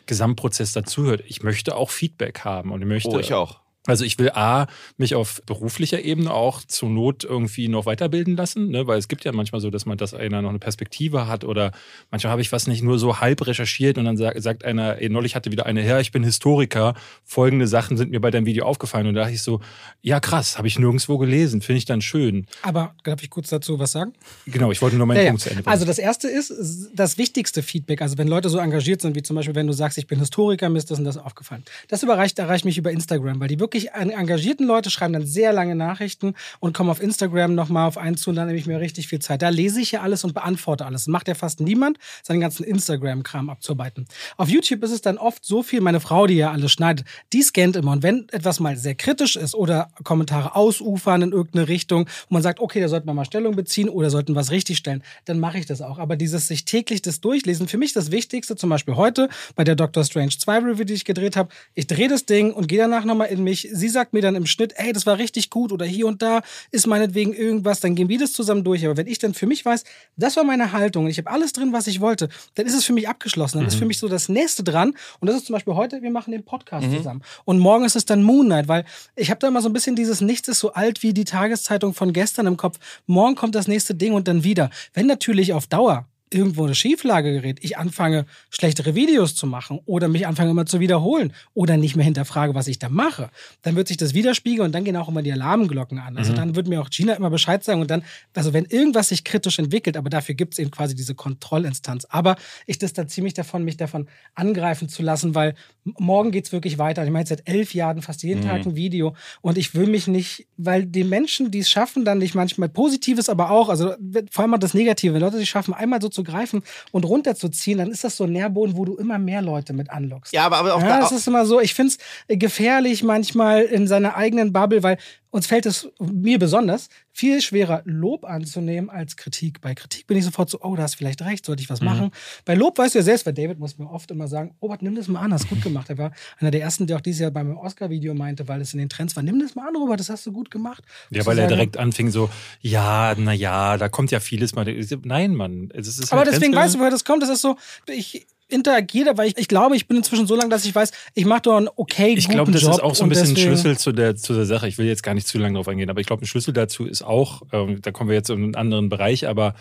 Gesamtprozess 0.06 0.72
dazugehört. 0.72 1.24
Ich 1.26 1.42
möchte 1.42 1.74
auch 1.76 1.90
Feedback 1.90 2.40
haben 2.44 2.70
und 2.70 2.80
ich 2.80 2.86
möchte 2.86 3.08
Oh, 3.10 3.18
ich 3.18 3.32
auch. 3.34 3.58
Also 3.86 4.04
ich 4.04 4.18
will 4.18 4.30
A, 4.30 4.66
mich 4.96 5.14
auf 5.14 5.40
beruflicher 5.46 6.02
Ebene 6.02 6.32
auch 6.32 6.62
zur 6.62 6.90
Not 6.90 7.24
irgendwie 7.24 7.68
noch 7.68 7.86
weiterbilden 7.86 8.36
lassen, 8.36 8.68
ne? 8.68 8.86
weil 8.86 8.98
es 8.98 9.08
gibt 9.08 9.24
ja 9.24 9.32
manchmal 9.32 9.60
so, 9.60 9.70
dass 9.70 9.86
man, 9.86 9.96
dass 9.96 10.12
einer 10.12 10.42
noch 10.42 10.50
eine 10.50 10.58
Perspektive 10.58 11.26
hat 11.26 11.44
oder 11.44 11.72
manchmal 12.10 12.32
habe 12.32 12.42
ich 12.42 12.52
was 12.52 12.66
nicht 12.66 12.82
nur 12.82 12.98
so 12.98 13.20
halb 13.20 13.46
recherchiert 13.46 13.98
und 13.98 14.04
dann 14.04 14.16
sagt, 14.16 14.42
sagt 14.42 14.64
einer, 14.64 15.00
ey, 15.00 15.08
neulich 15.08 15.34
hatte 15.34 15.52
wieder 15.52 15.66
eine, 15.66 15.86
ja, 15.86 16.00
ich 16.00 16.12
bin 16.12 16.24
Historiker, 16.24 16.94
folgende 17.24 17.66
Sachen 17.66 17.96
sind 17.96 18.10
mir 18.10 18.20
bei 18.20 18.30
deinem 18.30 18.46
Video 18.46 18.66
aufgefallen 18.66 19.06
und 19.06 19.14
da 19.14 19.22
dachte 19.22 19.34
ich 19.34 19.42
so, 19.42 19.60
ja 20.02 20.20
krass, 20.20 20.58
habe 20.58 20.68
ich 20.68 20.78
nirgendwo 20.78 21.18
gelesen, 21.18 21.62
finde 21.62 21.78
ich 21.78 21.84
dann 21.84 22.02
schön. 22.02 22.46
Aber 22.62 22.94
darf 23.04 23.22
ich 23.22 23.30
kurz 23.30 23.50
dazu 23.50 23.78
was 23.78 23.92
sagen? 23.92 24.12
Genau, 24.46 24.72
ich 24.72 24.82
wollte 24.82 24.96
nur 24.96 25.06
meinen 25.06 25.22
ja. 25.22 25.30
Punkt 25.30 25.42
zu 25.42 25.50
Ende 25.50 25.62
bringen. 25.62 25.72
Also 25.72 25.84
das 25.84 25.98
erste 25.98 26.28
ist 26.28 26.52
das 26.94 27.18
wichtigste 27.18 27.62
Feedback. 27.62 28.02
Also 28.02 28.18
wenn 28.18 28.28
Leute 28.28 28.48
so 28.48 28.58
engagiert 28.58 29.02
sind, 29.02 29.14
wie 29.14 29.22
zum 29.22 29.36
Beispiel, 29.36 29.54
wenn 29.54 29.66
du 29.66 29.72
sagst, 29.72 29.98
ich 29.98 30.06
bin 30.06 30.18
Historiker, 30.18 30.68
mir 30.68 30.78
ist 30.78 30.90
das 30.90 30.98
und 30.98 31.04
das 31.04 31.16
aufgefallen. 31.16 31.64
Das 31.88 32.02
überreicht, 32.02 32.38
erreicht 32.38 32.64
mich 32.64 32.78
über 32.78 32.90
Instagram, 32.90 33.40
weil 33.40 33.48
die 33.48 33.60
wirklich 33.60 33.75
en- 33.84 34.10
engagierten 34.10 34.66
Leute 34.66 34.90
schreiben 34.90 35.12
dann 35.12 35.26
sehr 35.26 35.52
lange 35.52 35.74
Nachrichten 35.74 36.34
und 36.60 36.74
kommen 36.76 36.90
auf 36.90 37.00
Instagram 37.02 37.54
nochmal 37.54 37.86
auf 37.86 37.98
einen 37.98 38.16
zu 38.16 38.30
und 38.30 38.36
dann 38.36 38.46
nehme 38.46 38.58
ich 38.58 38.66
mir 38.66 38.80
richtig 38.80 39.08
viel 39.08 39.18
Zeit. 39.20 39.42
Da 39.42 39.48
lese 39.50 39.80
ich 39.80 39.92
ja 39.92 40.00
alles 40.00 40.24
und 40.24 40.34
beantworte 40.34 40.86
alles. 40.86 41.06
Macht 41.06 41.28
ja 41.28 41.34
fast 41.34 41.60
niemand, 41.60 41.98
seinen 42.22 42.40
ganzen 42.40 42.64
Instagram-Kram 42.64 43.50
abzuarbeiten. 43.50 44.06
Auf 44.36 44.48
YouTube 44.48 44.82
ist 44.82 44.90
es 44.90 45.00
dann 45.02 45.18
oft 45.18 45.44
so 45.44 45.62
viel, 45.62 45.80
meine 45.80 46.00
Frau, 46.00 46.26
die 46.26 46.34
ja 46.34 46.50
alles 46.50 46.72
schneidet, 46.72 47.06
die 47.32 47.42
scannt 47.42 47.76
immer. 47.76 47.92
Und 47.92 48.02
wenn 48.02 48.28
etwas 48.30 48.60
mal 48.60 48.76
sehr 48.76 48.94
kritisch 48.94 49.36
ist 49.36 49.54
oder 49.54 49.90
Kommentare 50.04 50.56
ausufern 50.56 51.22
in 51.22 51.32
irgendeine 51.32 51.68
Richtung, 51.68 52.06
wo 52.28 52.34
man 52.34 52.42
sagt, 52.42 52.60
okay, 52.60 52.80
da 52.80 52.88
sollten 52.88 53.06
wir 53.06 53.14
mal 53.14 53.24
Stellung 53.24 53.54
beziehen 53.56 53.88
oder 53.88 54.10
sollten 54.10 54.34
was 54.34 54.50
richtigstellen, 54.50 55.02
dann 55.24 55.38
mache 55.38 55.58
ich 55.58 55.66
das 55.66 55.82
auch. 55.82 55.98
Aber 55.98 56.16
dieses 56.16 56.48
sich 56.48 56.64
täglich 56.64 57.02
das 57.02 57.20
durchlesen, 57.20 57.68
für 57.68 57.78
mich 57.78 57.92
das 57.92 58.10
Wichtigste, 58.10 58.56
zum 58.56 58.70
Beispiel 58.70 58.96
heute 58.96 59.28
bei 59.54 59.64
der 59.64 59.74
Doctor 59.76 60.04
Strange 60.04 60.30
2 60.38 60.58
Review, 60.58 60.84
die 60.84 60.94
ich 60.94 61.04
gedreht 61.04 61.36
habe, 61.36 61.48
ich 61.74 61.86
drehe 61.86 62.08
das 62.08 62.24
Ding 62.26 62.52
und 62.52 62.68
gehe 62.68 62.78
danach 62.78 63.04
nochmal 63.04 63.28
in 63.28 63.42
mich. 63.42 63.65
Sie 63.72 63.88
sagt 63.88 64.12
mir 64.12 64.22
dann 64.22 64.34
im 64.34 64.46
Schnitt, 64.46 64.74
ey, 64.76 64.92
das 64.92 65.06
war 65.06 65.18
richtig 65.18 65.50
gut 65.50 65.72
oder 65.72 65.84
hier 65.84 66.06
und 66.06 66.22
da 66.22 66.42
ist 66.70 66.86
meinetwegen 66.86 67.32
irgendwas, 67.32 67.80
dann 67.80 67.94
gehen 67.94 68.08
wir 68.08 68.18
das 68.18 68.32
zusammen 68.32 68.64
durch. 68.64 68.84
Aber 68.84 68.96
wenn 68.96 69.06
ich 69.06 69.18
dann 69.18 69.34
für 69.34 69.46
mich 69.46 69.64
weiß, 69.64 69.84
das 70.16 70.36
war 70.36 70.44
meine 70.44 70.72
Haltung 70.72 71.04
und 71.04 71.10
ich 71.10 71.18
habe 71.18 71.30
alles 71.30 71.52
drin, 71.52 71.72
was 71.72 71.86
ich 71.86 72.00
wollte, 72.00 72.28
dann 72.54 72.66
ist 72.66 72.74
es 72.74 72.84
für 72.84 72.92
mich 72.92 73.08
abgeschlossen. 73.08 73.58
Dann 73.58 73.66
ist 73.66 73.76
für 73.76 73.86
mich 73.86 73.98
so 73.98 74.08
das 74.08 74.28
nächste 74.28 74.64
dran. 74.64 74.94
Und 75.20 75.28
das 75.28 75.36
ist 75.36 75.46
zum 75.46 75.54
Beispiel 75.54 75.74
heute, 75.74 76.02
wir 76.02 76.10
machen 76.10 76.32
den 76.32 76.44
Podcast 76.44 76.90
zusammen. 76.90 77.22
Und 77.44 77.58
morgen 77.58 77.84
ist 77.84 77.96
es 77.96 78.04
dann 78.04 78.22
Moon 78.22 78.46
Knight, 78.46 78.68
weil 78.68 78.84
ich 79.14 79.30
habe 79.30 79.38
da 79.40 79.48
immer 79.48 79.62
so 79.62 79.68
ein 79.68 79.72
bisschen 79.72 79.96
dieses 79.96 80.20
Nichts 80.20 80.48
ist 80.48 80.60
so 80.60 80.72
alt 80.72 81.02
wie 81.02 81.12
die 81.12 81.24
Tageszeitung 81.24 81.94
von 81.94 82.12
gestern 82.12 82.46
im 82.46 82.56
Kopf. 82.56 82.78
Morgen 83.06 83.34
kommt 83.34 83.54
das 83.54 83.68
nächste 83.68 83.94
Ding 83.94 84.12
und 84.12 84.28
dann 84.28 84.44
wieder. 84.44 84.70
Wenn 84.94 85.06
natürlich 85.06 85.52
auf 85.52 85.66
Dauer 85.66 86.06
irgendwo 86.30 86.64
eine 86.64 86.74
Schieflage 86.74 87.32
gerät, 87.32 87.58
ich 87.62 87.78
anfange, 87.78 88.26
schlechtere 88.50 88.94
Videos 88.94 89.34
zu 89.34 89.46
machen 89.46 89.80
oder 89.84 90.08
mich 90.08 90.26
anfange 90.26 90.50
immer 90.50 90.66
zu 90.66 90.80
wiederholen 90.80 91.32
oder 91.54 91.76
nicht 91.76 91.94
mehr 91.94 92.04
hinterfrage, 92.04 92.54
was 92.54 92.66
ich 92.66 92.78
da 92.78 92.88
mache, 92.88 93.30
dann 93.62 93.76
wird 93.76 93.88
sich 93.88 93.96
das 93.96 94.12
widerspiegeln 94.12 94.66
und 94.66 94.72
dann 94.72 94.84
gehen 94.84 94.96
auch 94.96 95.08
immer 95.08 95.22
die 95.22 95.32
Alarmglocken 95.32 95.98
an. 95.98 96.16
Also 96.16 96.32
dann 96.32 96.56
wird 96.56 96.66
mir 96.66 96.80
auch 96.80 96.90
Gina 96.90 97.14
immer 97.14 97.30
Bescheid 97.30 97.62
sagen 97.62 97.80
und 97.80 97.90
dann, 97.90 98.02
also 98.34 98.52
wenn 98.52 98.64
irgendwas 98.64 99.08
sich 99.08 99.22
kritisch 99.22 99.58
entwickelt, 99.58 99.96
aber 99.96 100.10
dafür 100.10 100.34
gibt 100.34 100.54
es 100.54 100.58
eben 100.58 100.70
quasi 100.70 100.94
diese 100.96 101.14
Kontrollinstanz. 101.14 102.06
Aber 102.06 102.36
ich 102.66 102.78
distanziere 102.78 103.22
mich 103.22 103.34
davon, 103.34 103.64
mich 103.64 103.76
davon 103.76 104.08
angreifen 104.34 104.88
zu 104.88 105.02
lassen, 105.02 105.34
weil 105.34 105.54
morgen 105.84 106.32
geht 106.32 106.46
es 106.46 106.52
wirklich 106.52 106.78
weiter. 106.78 107.04
Ich 107.04 107.10
meine, 107.10 107.26
seit 107.26 107.48
elf 107.48 107.72
Jahren 107.72 108.02
fast 108.02 108.24
jeden 108.24 108.42
Tag 108.42 108.66
ein 108.66 108.74
Video 108.74 109.14
und 109.42 109.58
ich 109.58 109.74
will 109.74 109.86
mich 109.86 110.08
nicht, 110.08 110.48
weil 110.56 110.86
die 110.86 111.04
Menschen, 111.04 111.52
die 111.52 111.60
es 111.60 111.70
schaffen, 111.70 112.04
dann 112.04 112.18
nicht 112.18 112.34
manchmal 112.34 112.68
Positives, 112.68 113.28
aber 113.28 113.50
auch, 113.50 113.68
also 113.68 113.94
vor 114.30 114.42
allem 114.42 114.50
mal 114.50 114.58
das 114.58 114.74
Negative, 114.74 115.14
wenn 115.14 115.20
Leute 115.20 115.38
es 115.38 115.48
schaffen, 115.48 115.72
einmal 115.72 116.02
so 116.02 116.08
zu 116.16 116.24
greifen 116.24 116.62
und 116.90 117.04
runterzuziehen, 117.04 117.78
dann 117.78 117.92
ist 117.92 118.02
das 118.02 118.16
so 118.16 118.24
ein 118.24 118.32
Nährboden, 118.32 118.76
wo 118.76 118.84
du 118.84 118.96
immer 118.96 119.18
mehr 119.18 119.42
Leute 119.42 119.72
mit 119.72 119.90
anlockst. 119.90 120.32
Ja, 120.32 120.46
aber, 120.46 120.56
aber 120.56 120.74
auch 120.74 120.80
Ja, 120.80 120.88
da, 120.88 121.00
das 121.00 121.12
ist 121.12 121.28
immer 121.28 121.46
so. 121.46 121.60
Ich 121.60 121.74
finde 121.74 121.92
es 121.92 122.38
gefährlich 122.38 123.04
manchmal 123.04 123.62
in 123.62 123.86
seiner 123.86 124.16
eigenen 124.16 124.52
Bubble, 124.52 124.82
weil 124.82 124.98
uns 125.36 125.46
fällt 125.46 125.66
es, 125.66 125.88
mir 126.00 126.38
besonders, 126.38 126.88
viel 127.12 127.40
schwerer, 127.40 127.82
Lob 127.84 128.24
anzunehmen 128.24 128.90
als 128.90 129.16
Kritik. 129.16 129.60
Bei 129.60 129.74
Kritik 129.74 130.06
bin 130.06 130.16
ich 130.16 130.24
sofort 130.24 130.50
so, 130.50 130.60
oh, 130.62 130.74
da 130.74 130.82
hast 130.82 130.96
vielleicht 130.96 131.22
recht, 131.22 131.46
sollte 131.46 131.62
ich 131.62 131.70
was 131.70 131.80
machen. 131.80 132.10
Bei 132.44 132.54
Lob 132.54 132.78
weißt 132.78 132.94
du 132.94 132.98
ja 132.98 133.02
selbst, 133.02 133.26
weil 133.26 133.34
David 133.34 133.58
muss 133.58 133.78
mir 133.78 133.88
oft 133.88 134.10
immer 134.10 134.28
sagen, 134.28 134.54
Robert, 134.60 134.82
nimm 134.82 134.94
das 134.94 135.08
mal 135.08 135.20
an, 135.20 135.32
hast 135.32 135.48
gut 135.48 135.62
gemacht. 135.62 135.90
Er 135.90 135.98
war 135.98 136.12
einer 136.38 136.50
der 136.50 136.62
ersten, 136.62 136.86
der 136.86 136.96
auch 136.96 137.00
dieses 137.00 137.20
Jahr 137.20 137.30
beim 137.30 137.56
Oscar-Video 137.56 138.14
meinte, 138.14 138.48
weil 138.48 138.60
es 138.60 138.72
in 138.72 138.78
den 138.78 138.88
Trends 138.88 139.14
war, 139.14 139.22
nimm 139.22 139.38
das 139.38 139.54
mal 139.54 139.68
an, 139.68 139.76
Robert, 139.76 140.00
das 140.00 140.10
hast 140.10 140.26
du 140.26 140.32
gut 140.32 140.50
gemacht. 140.50 140.82
Ja, 141.10 141.24
weil 141.26 141.38
er 141.38 141.48
direkt 141.48 141.76
anfing 141.76 142.10
so, 142.10 142.30
ja, 142.60 143.14
na 143.16 143.32
ja, 143.32 143.76
da 143.76 143.88
kommt 143.88 144.10
ja 144.10 144.20
vieles 144.20 144.54
mal. 144.54 144.64
Nein, 145.04 145.34
Mann, 145.34 145.70
es 145.74 145.86
ist 145.86 146.12
Aber 146.12 146.22
halt 146.22 146.32
deswegen 146.32 146.54
weißt 146.54 146.74
du, 146.74 146.78
woher 146.78 146.90
das 146.90 147.04
kommt. 147.04 147.22
Das 147.22 147.30
ist 147.30 147.42
so, 147.42 147.56
ich 147.86 148.26
interagiere, 148.48 149.16
weil 149.18 149.28
ich, 149.28 149.38
ich 149.38 149.48
glaube, 149.48 149.76
ich 149.76 149.88
bin 149.88 149.96
inzwischen 149.96 150.26
so 150.26 150.36
lange, 150.36 150.50
dass 150.50 150.64
ich 150.64 150.74
weiß, 150.74 150.90
ich 151.14 151.24
mache 151.24 151.42
doch 151.42 151.56
einen 151.56 151.68
okay 151.76 152.14
Ich 152.16 152.28
glaube, 152.28 152.52
das 152.52 152.62
Job 152.62 152.72
ist 152.74 152.80
auch 152.82 152.94
so 152.94 153.02
ein 153.04 153.08
bisschen 153.08 153.30
ein 153.30 153.36
Schlüssel 153.36 153.76
zu 153.78 153.92
der, 153.92 154.16
zu 154.16 154.34
der 154.34 154.46
Sache. 154.46 154.68
Ich 154.68 154.78
will 154.78 154.86
jetzt 154.86 155.02
gar 155.02 155.14
nicht 155.14 155.26
zu 155.26 155.38
lange 155.38 155.54
drauf 155.54 155.68
eingehen, 155.68 155.90
aber 155.90 156.00
ich 156.00 156.06
glaube, 156.06 156.24
ein 156.24 156.26
Schlüssel 156.26 156.52
dazu 156.52 156.86
ist 156.86 157.02
auch, 157.02 157.42
ähm, 157.52 157.80
da 157.82 157.90
kommen 157.90 158.08
wir 158.10 158.16
jetzt 158.16 158.30
in 158.30 158.42
einen 158.42 158.54
anderen 158.54 158.88
Bereich, 158.88 159.26
aber 159.28 159.54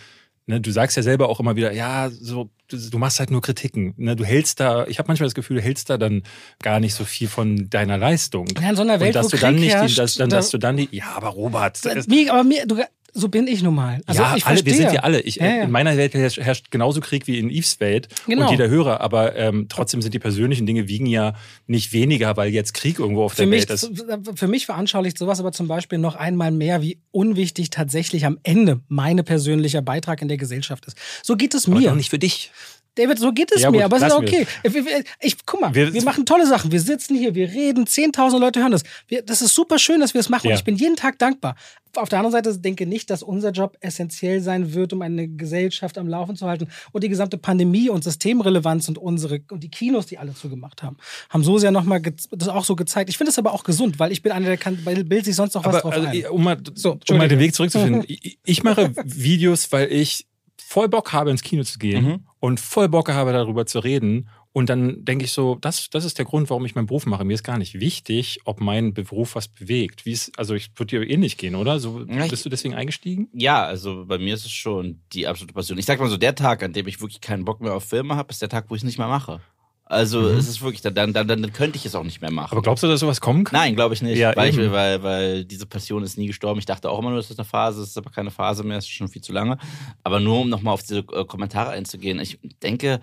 ne, 0.45 0.61
du 0.61 0.71
sagst 0.71 0.95
ja 0.97 1.03
selber 1.03 1.29
auch 1.29 1.39
immer 1.39 1.55
wieder, 1.55 1.71
ja, 1.71 2.09
so, 2.11 2.49
du, 2.67 2.77
du 2.77 2.97
machst 2.99 3.19
halt 3.19 3.31
nur 3.31 3.41
Kritiken. 3.41 3.95
Ne, 3.97 4.15
du 4.15 4.23
hältst 4.23 4.59
da, 4.59 4.85
ich 4.85 4.99
habe 4.99 5.07
manchmal 5.07 5.25
das 5.27 5.33
Gefühl, 5.35 5.57
du 5.57 5.63
hältst 5.63 5.89
da 5.89 5.97
dann 5.97 6.21
gar 6.61 6.79
nicht 6.79 6.93
so 6.93 7.03
viel 7.05 7.27
von 7.27 7.67
deiner 7.71 7.97
Leistung. 7.97 8.45
Ja, 8.61 8.69
in 8.69 8.75
so 8.75 8.83
einer 8.83 8.99
Welt, 8.99 9.15
und 9.15 9.23
dass 9.23 9.25
wo 9.25 9.29
du 9.35 9.37
dann 9.37 9.55
Krieg 9.55 9.61
nicht, 9.63 9.73
die, 9.73 9.77
herrscht, 9.79 9.97
dass, 9.97 10.13
dann, 10.15 10.29
da- 10.29 10.35
dass 10.37 10.51
du 10.51 10.59
dann 10.59 10.77
die, 10.77 10.89
ja, 10.91 11.13
aber 11.15 11.29
Robert, 11.29 11.79
Mir, 12.07 12.31
aber 12.31 12.43
mir, 12.43 12.67
du, 12.67 12.77
so 13.17 13.29
bin 13.29 13.47
ich 13.47 13.63
nun 13.63 13.73
mal. 13.73 14.01
Also 14.05 14.21
ja, 14.21 14.35
ich 14.35 14.45
alle, 14.45 14.57
wir 14.57 14.63
verstehe. 14.63 14.73
sind 14.89 14.93
ja 14.93 15.01
alle. 15.03 15.21
Ich, 15.21 15.37
Ja, 15.37 15.45
ja. 15.47 15.63
In 15.63 15.71
meiner 15.71 15.95
Welt 15.97 16.13
herrscht, 16.13 16.69
genauso 16.69 16.99
Krieg 16.99 17.27
wie 17.27 17.39
in 17.39 17.49
Yves 17.49 17.79
Welt 17.79 18.09
Genau. 18.27 18.43
und 18.45 18.51
jeder 18.51 18.67
Hörer, 18.69 18.99
aber 19.01 19.35
ähm, 19.35 19.67
trotzdem 19.69 20.01
sind 20.01 20.13
die 20.13 20.19
persönlichen 20.19 20.65
Dinge 20.65 20.87
wiegen 20.89 21.05
ja 21.05 21.33
nicht 21.65 21.93
weniger, 21.93 22.35
weil 22.37 22.49
jetzt 22.51 22.73
Krieg 22.73 22.99
irgendwo 22.99 23.23
auf 23.23 23.31
Für 23.33 23.37
der 23.43 23.47
mich, 23.47 23.69
Welt 23.69 23.71
ist. 23.71 23.89
für 24.35 24.47
mich 24.47 24.65
veranschaulicht 24.65 25.17
sowas 25.17 25.39
aber 25.39 25.51
zum 25.53 25.67
Beispiel 25.67 25.97
noch 25.97 26.15
einmal 26.15 26.51
mehr, 26.51 26.81
wie 26.81 26.99
unwichtig 27.11 27.69
tatsächlich 27.69 28.25
am 28.25 28.37
Ende 28.43 28.81
mein 28.89 29.17
persönlicher 29.23 29.81
Beitrag 29.81 30.21
in 30.21 30.27
der 30.27 30.37
Gesellschaft 30.37 30.85
ist. 30.85 30.97
So 31.23 31.35
geht 31.37 31.53
es 31.53 31.67
Aber 31.67 31.79
mir. 31.79 31.89
doch 31.89 31.95
nicht 31.95 32.09
für 32.09 32.19
dich. 32.19 32.51
David, 32.95 33.19
so 33.19 33.31
geht 33.33 33.51
es 33.51 33.61
Ja, 33.61 33.71
mir, 33.71 33.77
gut, 33.77 33.85
aber 33.85 33.97
es 33.97 34.03
ist 34.03 34.13
okay. 34.13 34.47
Ich, 34.63 34.75
ich, 34.75 34.85
ich, 35.21 35.45
guck 35.45 35.61
mal, 35.61 35.75
wir, 35.75 35.93
Wir- 35.93 36.03
machen 36.03 36.25
tolle 36.25 36.47
Sachen. 36.47 36.71
Wir 36.71 36.79
sitzen 36.79 37.15
hier, 37.15 37.35
wir 37.35 37.49
reden, 37.49 37.85
10.000 37.85 38.39
Leute 38.39 38.61
hören 38.61 38.71
das. 38.71 38.83
Wir, 39.07 39.21
das 39.21 39.41
ist 39.41 39.53
super 39.53 39.77
schön, 39.79 39.99
dass 39.99 40.13
wir 40.13 40.19
das 40.19 40.29
machen 40.29 40.47
Ja. 40.47 40.53
und 40.53 40.59
ich 40.59 40.63
bin 40.63 40.75
jeden 40.77 40.95
Tag 40.95 41.19
dankbar. 41.19 41.55
Auf 41.97 42.09
der 42.09 42.19
anderen 42.19 42.33
Seite 42.33 42.57
denke 42.59 42.83
ich 42.83 42.89
nicht, 42.89 43.09
dass 43.09 43.23
unser 43.23 43.51
Job 43.51 43.77
essentiell 43.79 44.41
sein 44.41 44.73
wird, 44.73 44.91
um 44.91 45.01
eine 45.01 45.29
Gesellschaft 45.29 45.97
am 45.97 46.09
Laufen 46.09 46.35
zu 46.35 46.45
halten. 46.45 46.67
Und 46.91 47.03
die 47.05 47.09
gesamte 47.09 47.37
Pandemie 47.37 47.89
und 47.89 48.03
Systemrelevanz 48.03 48.89
und 48.89 48.97
unsere 48.97 49.39
und 49.49 49.63
die 49.63 49.69
Kinos, 49.69 50.05
die 50.05 50.17
alle 50.17 50.33
zugemacht 50.33 50.83
haben, 50.83 50.97
haben 51.29 51.43
so 51.43 51.57
sehr 51.57 51.71
nochmal 51.71 52.01
das 52.01 52.47
auch 52.49 52.65
so 52.65 52.75
gezeigt. 52.75 53.09
Ich 53.09 53.17
finde 53.17 53.31
es 53.31 53.37
aber 53.39 53.53
auch 53.53 53.63
gesund, 53.63 53.97
weil 53.97 54.11
ich 54.11 54.21
bin 54.21 54.31
einer, 54.33 54.47
der 54.47 54.57
kann 54.57 54.77
bei 54.83 54.93
Bild 55.03 55.23
sich 55.25 55.35
sonst 55.35 55.53
noch 55.55 55.63
was 55.63 55.75
Aber 55.75 55.81
drauf 55.91 55.93
also, 55.93 56.07
ein. 56.07 56.25
um, 56.27 56.43
mal, 56.43 56.57
So, 56.73 56.97
um 57.09 57.17
mal 57.17 57.27
den 57.29 57.39
Weg 57.39 57.55
zurückzufinden. 57.55 58.03
ich, 58.07 58.39
ich 58.43 58.63
mache 58.63 58.91
Videos, 59.05 59.71
weil 59.71 59.91
ich 59.91 60.25
voll 60.57 60.89
Bock 60.89 61.13
habe, 61.13 61.31
ins 61.31 61.41
Kino 61.43 61.63
zu 61.63 61.79
gehen 61.79 62.05
Mhm. 62.05 62.19
und 62.39 62.59
voll 62.59 62.89
Bock 62.89 63.09
habe, 63.11 63.31
darüber 63.33 63.65
zu 63.65 63.79
reden. 63.79 64.29
Und 64.51 64.69
dann 64.69 65.03
denke 65.03 65.25
ich 65.25 65.33
so, 65.33 65.55
das, 65.59 65.89
das 65.89 66.05
ist 66.05 66.17
der 66.17 66.23
Grund, 66.23 66.49
warum 66.49 66.65
ich 66.65 66.75
meinen 66.75 66.85
Beruf 66.85 67.05
mache. 67.05 67.25
Mir 67.25 67.33
ist 67.33 67.43
gar 67.43 67.57
nicht 67.57 67.77
wichtig, 67.81 68.39
ob 68.45 68.61
mein 68.61 68.93
Beruf 68.93 69.35
was 69.35 69.49
bewegt. 69.49 70.05
Wie 70.05 70.13
ist, 70.13 70.31
also 70.39 70.53
ich 70.55 70.69
würde 70.77 70.97
dir 71.01 71.09
ähnlich 71.09 71.35
gehen, 71.37 71.55
oder? 71.55 71.77
So, 71.81 72.05
bist 72.05 72.45
du 72.45 72.49
deswegen 72.49 72.73
eingestiegen? 72.73 73.27
Ja, 73.33 73.65
also 73.65 74.05
bei 74.05 74.17
mir 74.17 74.33
ist 74.33 74.45
es 74.45 74.51
schon 74.53 75.01
die 75.11 75.27
absolute 75.27 75.53
Passion. 75.53 75.77
Ich 75.77 75.85
sag 75.85 75.99
mal 75.99 76.09
so, 76.09 76.15
der 76.15 76.35
Tag, 76.35 76.63
an 76.63 76.71
dem 76.71 76.87
ich 76.87 77.01
wirklich 77.01 77.19
keinen 77.19 77.43
Bock 77.43 77.59
mehr 77.59 77.73
auf 77.73 77.83
Filme 77.83 78.15
habe, 78.15 78.31
ist 78.31 78.41
der 78.41 78.47
Tag, 78.47 78.69
wo 78.69 78.75
ich 78.75 78.79
es 78.81 78.85
nicht 78.85 78.97
mehr 78.97 79.09
mache. 79.09 79.41
Also 79.87 80.21
Mhm. 80.21 80.37
es 80.37 80.47
ist 80.47 80.61
wirklich, 80.63 80.81
dann, 80.81 81.13
dann, 81.13 81.27
dann, 81.27 81.53
könnte 81.53 81.77
ich 81.77 81.85
es 81.85 81.93
auch 81.93 82.03
nicht 82.03 82.19
mehr 82.19 82.31
machen. 82.31 82.51
Aber 82.53 82.63
glaubst 82.63 82.83
du, 82.83 82.87
dass 82.87 82.99
sowas 83.01 83.21
kommen 83.21 83.43
kann? 83.43 83.59
Nein, 83.59 83.75
glaube 83.75 83.93
ich 83.93 84.01
nicht. 84.01 84.17
Ja, 84.17 84.35
weil, 84.35 84.49
ich, 84.49 84.57
weil, 84.57 85.03
weil 85.03 85.45
diese 85.45 85.67
Passion 85.67 86.01
ist 86.01 86.17
nie 86.17 86.25
gestorben. 86.25 86.59
Ich 86.59 86.65
dachte 86.65 86.89
auch 86.89 86.97
immer 86.97 87.09
nur, 87.09 87.19
das 87.19 87.29
ist 87.29 87.37
eine 87.37 87.45
Phase, 87.45 87.83
es 87.83 87.89
ist 87.89 87.97
aber 87.97 88.09
keine 88.09 88.31
Phase 88.31 88.63
mehr, 88.63 88.79
es 88.79 88.85
ist 88.85 88.91
schon 88.91 89.09
viel 89.09 89.21
zu 89.21 89.31
lange. 89.31 89.59
Aber 90.03 90.19
nur 90.19 90.39
um 90.41 90.49
nochmal 90.49 90.73
auf 90.73 90.81
diese 90.81 90.99
äh, 90.99 91.25
Kommentare 91.25 91.69
einzugehen, 91.69 92.19
ich 92.19 92.39
denke, 92.63 92.99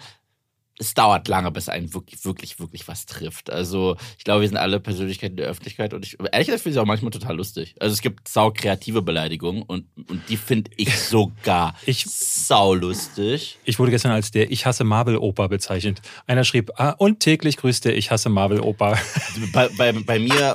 es 0.82 0.94
dauert 0.94 1.28
lange, 1.28 1.50
bis 1.50 1.68
einen 1.68 1.94
wirklich, 1.94 2.24
wirklich, 2.24 2.58
wirklich 2.60 2.88
was 2.88 3.06
trifft. 3.06 3.50
Also 3.50 3.96
ich 4.18 4.24
glaube, 4.24 4.42
wir 4.42 4.48
sind 4.48 4.56
alle 4.56 4.80
Persönlichkeiten 4.80 5.36
der 5.36 5.46
Öffentlichkeit 5.46 5.94
und 5.94 6.04
ich, 6.04 6.18
ehrlich 6.20 6.46
gesagt, 6.48 6.62
finde 6.62 6.70
ich 6.70 6.76
es 6.76 6.82
auch 6.82 6.86
manchmal 6.86 7.10
total 7.12 7.36
lustig. 7.36 7.74
Also 7.80 7.92
es 7.94 8.00
gibt 8.02 8.28
sau 8.28 8.50
kreative 8.50 9.00
Beleidigungen 9.02 9.62
und, 9.62 9.86
und 10.08 10.28
die 10.28 10.36
finde 10.36 10.70
ich 10.76 10.96
sogar 10.98 11.74
Ich- 11.86 12.04
sau 12.06 12.74
lustig. 12.74 13.58
Ich 13.64 13.78
wurde 13.78 13.90
gestern 13.92 14.12
als 14.12 14.30
der 14.30 14.50
Ich 14.50 14.66
hasse 14.66 14.84
Marvel-Opa 14.84 15.46
bezeichnet. 15.46 16.02
Einer 16.26 16.44
schrieb, 16.44 16.70
ah, 16.76 16.90
und 16.98 17.20
täglich 17.20 17.56
grüßt 17.56 17.84
der 17.84 17.96
Ich 17.96 18.10
hasse 18.10 18.28
Marvel-Opa. 18.28 18.98
Bei, 19.52 19.68
bei, 19.76 19.92
bei 19.92 20.18
mir, 20.18 20.54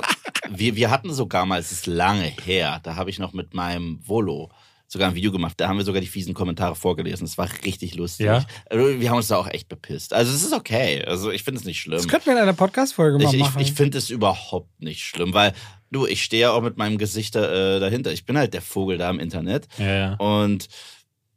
wir, 0.50 0.76
wir 0.76 0.90
hatten 0.90 1.12
sogar 1.12 1.46
mal, 1.46 1.58
es 1.60 1.72
ist 1.72 1.86
lange 1.86 2.24
her, 2.44 2.80
da 2.82 2.96
habe 2.96 3.10
ich 3.10 3.18
noch 3.18 3.32
mit 3.32 3.54
meinem 3.54 3.98
Volo 4.06 4.50
sogar 4.88 5.10
ein 5.10 5.14
Video 5.14 5.30
gemacht. 5.30 5.54
Da 5.58 5.68
haben 5.68 5.76
wir 5.76 5.84
sogar 5.84 6.00
die 6.00 6.06
fiesen 6.06 6.34
Kommentare 6.34 6.74
vorgelesen. 6.74 7.26
Das 7.26 7.36
war 7.38 7.48
richtig 7.64 7.94
lustig. 7.94 8.26
Ja? 8.26 8.44
Also, 8.70 8.98
Wir 9.00 9.10
haben 9.10 9.18
uns 9.18 9.28
da 9.28 9.36
auch 9.36 9.46
echt 9.48 9.68
bepisst. 9.68 10.12
Also 10.14 10.32
es 10.34 10.42
ist 10.42 10.52
okay. 10.54 11.04
Also 11.04 11.30
ich 11.30 11.44
finde 11.44 11.60
es 11.60 11.66
nicht 11.66 11.78
schlimm. 11.80 11.98
Das 11.98 12.08
könnten 12.08 12.26
wir 12.26 12.32
in 12.32 12.38
einer 12.38 12.54
Podcast-Folge 12.54 13.22
mal 13.22 13.32
Ich, 13.32 13.38
machen. 13.40 13.60
ich 13.60 13.72
finde 13.74 13.98
es 13.98 14.08
überhaupt 14.10 14.80
nicht 14.80 15.04
schlimm, 15.04 15.34
weil 15.34 15.52
du, 15.90 16.06
ich 16.06 16.24
stehe 16.24 16.42
ja 16.42 16.50
auch 16.52 16.62
mit 16.62 16.78
meinem 16.78 16.96
Gesicht 16.98 17.34
da, 17.34 17.76
äh, 17.76 17.80
dahinter. 17.80 18.12
Ich 18.12 18.24
bin 18.24 18.38
halt 18.38 18.54
der 18.54 18.62
Vogel 18.62 18.96
da 18.98 19.10
im 19.10 19.20
Internet. 19.20 19.68
Ja, 19.78 19.94
ja. 19.94 20.14
Und 20.14 20.68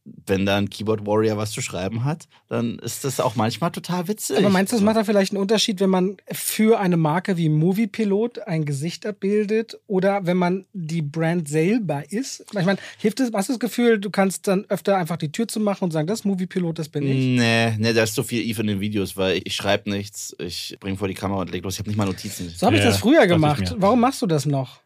wenn 0.03 0.45
da 0.45 0.57
ein 0.57 0.69
Keyboard 0.69 1.05
Warrior 1.05 1.37
was 1.37 1.51
zu 1.51 1.61
schreiben 1.61 2.03
hat, 2.03 2.27
dann 2.49 2.79
ist 2.79 3.03
das 3.03 3.19
auch 3.19 3.35
manchmal 3.35 3.71
total 3.71 4.07
witzig. 4.07 4.37
Aber 4.37 4.49
meinst 4.49 4.73
du, 4.73 4.77
es 4.77 4.81
macht 4.81 4.95
da 4.95 5.03
vielleicht 5.03 5.31
einen 5.31 5.41
Unterschied, 5.41 5.79
wenn 5.79 5.91
man 5.91 6.17
für 6.31 6.79
eine 6.79 6.97
Marke 6.97 7.37
wie 7.37 7.49
Moviepilot 7.49 8.39
ein 8.47 8.65
Gesicht 8.65 9.05
abbildet 9.05 9.79
oder 9.87 10.25
wenn 10.25 10.37
man 10.37 10.65
die 10.73 11.03
Brand 11.03 11.47
selber 11.47 12.03
ist? 12.11 12.45
Ich 12.57 12.65
meine, 12.65 12.79
hilft 12.97 13.19
es, 13.19 13.31
hast 13.33 13.49
du 13.49 13.53
das 13.53 13.59
Gefühl, 13.59 13.99
du 13.99 14.09
kannst 14.09 14.47
dann 14.47 14.65
öfter 14.69 14.97
einfach 14.97 15.17
die 15.17 15.31
Tür 15.31 15.47
zu 15.47 15.59
machen 15.59 15.83
und 15.83 15.91
sagen, 15.91 16.07
das 16.07 16.21
ist 16.21 16.25
Moviepilot, 16.25 16.79
das 16.79 16.89
bin 16.89 17.03
ich? 17.03 17.39
Nee, 17.39 17.75
nee, 17.77 17.93
da 17.93 18.03
ist 18.03 18.15
so 18.15 18.23
viel 18.23 18.41
Eve 18.41 18.61
in 18.61 18.67
den 18.67 18.79
Videos, 18.79 19.17
weil 19.17 19.41
ich, 19.43 19.55
schreibe 19.55 19.89
nichts, 19.89 20.35
ich 20.39 20.77
bringe 20.79 20.97
vor 20.97 21.07
die 21.07 21.13
Kamera 21.13 21.41
und 21.41 21.51
leg 21.51 21.63
los. 21.63 21.75
Ich 21.75 21.79
habe 21.79 21.89
nicht 21.89 21.97
mal 21.97 22.05
Notizen. 22.05 22.49
So 22.49 22.65
habe 22.65 22.75
ich 22.75 22.83
Ja, 22.83 22.89
das 22.89 22.99
früher 22.99 23.27
gemacht. 23.27 23.75
Warum 23.77 23.99
machst 23.99 24.21
du 24.21 24.27
das 24.27 24.45
noch? 24.45 24.79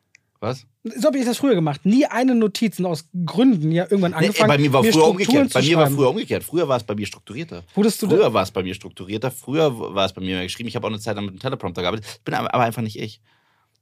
Was? 0.46 0.68
So 0.84 1.08
habe 1.08 1.18
ich 1.18 1.26
das 1.26 1.38
früher 1.38 1.56
gemacht. 1.56 1.88
Nie 1.88 2.06
eine 2.06 2.36
Notizen 2.36 2.86
aus 2.86 3.06
Gründen. 3.26 3.72
Ja, 3.72 3.86
irgendwann 3.86 4.12
Nee, 4.12 4.18
angefangen. 4.28 4.48
bei 4.48 4.58
mir 4.60 4.72
war 4.74 4.84
früher 4.84 4.92
Strukturen 4.92 5.12
umgekehrt. 5.12 5.54
Bei 5.54 5.62
mir 5.64 5.78
war 5.78 5.90
früher 5.90 6.10
umgekehrt. 6.12 6.44
Früher 6.44 6.68
war 6.68 6.78
es 6.78 6.84
bei 6.84 6.94
mir 6.94 7.08
strukturierter. 7.08 7.64
Wurdest 7.74 8.00
du 8.04 8.08
Früher 8.08 8.32
war 8.32 8.44
es 8.44 8.52
bei 8.52 8.62
mir 8.62 8.76
strukturierter. 8.76 9.32
Früher 9.32 9.76
war 9.96 10.06
es 10.06 10.14
bei 10.14 10.22
mir 10.22 10.36
mehr 10.36 10.44
geschrieben. 10.44 10.70
Ich 10.70 10.76
habe 10.76 10.86
auch 10.86 10.92
eine 10.92 11.00
Zeit 11.00 11.16
lang 11.16 11.26
mit 11.26 11.32
einem 11.34 11.40
Teleprompter 11.40 11.82
gearbeitet. 11.82 12.06
Ich 12.18 12.24
bin 12.24 12.36
aber 12.36 12.54
einfach 12.54 12.84
nicht 12.84 13.00
ich. 13.00 13.20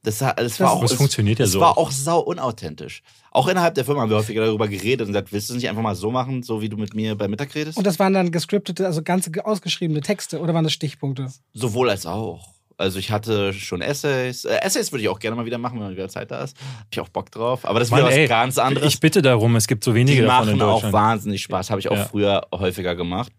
Das, 0.04 0.20
das, 0.20 0.36
das 0.36 0.60
war 0.62 0.72
auch, 0.72 0.82
das 0.82 0.94
funktioniert 0.94 1.40
ja 1.40 1.46
so. 1.46 1.60
war 1.60 1.78
auch 1.78 1.92
sau 1.92 2.20
unauthentisch. 2.20 3.04
Auch 3.32 3.48
innerhalb 3.50 3.76
der 3.76 3.84
Firma 3.84 4.02
haben 4.02 4.10
wir 4.10 4.18
häufiger 4.18 4.46
darüber 4.46 4.70
geredet 4.70 5.02
und 5.02 5.08
gesagt, 5.08 5.34
willst 5.34 5.50
du 5.50 5.54
es 5.54 5.58
nicht 5.58 5.70
einfach 5.70 5.82
mal 5.82 5.96
so 5.96 6.12
machen, 6.12 6.44
so 6.44 6.62
wie 6.62 6.70
du 6.70 6.78
mit 6.78 6.94
mir 6.94 7.16
bei 7.16 7.28
Mittag 7.28 7.54
redest? 7.56 7.78
Und 7.78 7.86
das 7.86 8.00
waren 8.00 8.14
dann 8.14 8.32
gescriptete, 8.32 8.86
also 8.86 9.02
ganze 9.02 9.32
ausgeschriebene 9.46 10.00
Texte 10.02 10.40
oder 10.40 10.54
waren 10.54 10.64
das 10.64 10.74
Stichpunkte? 10.74 11.28
Sowohl 11.54 11.90
als 11.90 12.06
auch. 12.06 12.53
Also 12.78 13.00
ich 13.00 13.12
hatte 13.12 13.54
schon 13.54 13.82
Essays. 13.82 14.46
Äh, 14.46 14.58
Essays 14.62 14.92
würde 14.92 15.04
ich 15.04 15.10
auch 15.10 15.20
gerne 15.20 15.36
mal 15.36 15.46
wieder 15.46 15.58
machen, 15.58 15.80
wenn 15.80 15.92
wieder 15.92 16.10
Zeit 16.10 16.32
da 16.32 16.44
ist. 16.44 16.58
Hab 16.80 16.88
ich 16.92 17.00
auch 17.00 17.10
Bock 17.10 17.32
drauf. 17.32 17.66
Aber 17.66 17.80
das 17.80 17.90
ist 17.90 17.96
wieder 17.96 18.06
was 18.06 18.14
ey, 18.16 18.28
ganz 18.28 18.58
anderes. 18.58 18.94
Ich 18.94 19.00
bitte 19.00 19.22
darum, 19.22 19.56
es 19.56 19.68
gibt 19.68 19.84
so 19.84 19.94
wenige 19.94 20.22
Die 20.22 20.28
davon 20.28 20.50
in 20.50 20.58
machen 20.58 20.70
auch 20.70 20.74
Deutschland. 20.76 20.94
wahnsinnig 20.94 21.42
Spaß. 21.44 21.70
Habe 21.70 21.80
ich 21.80 21.90
auch 21.90 21.96
Ja. 21.98 22.06
früher 22.06 22.48
häufiger 22.54 22.96
gemacht. 22.96 23.32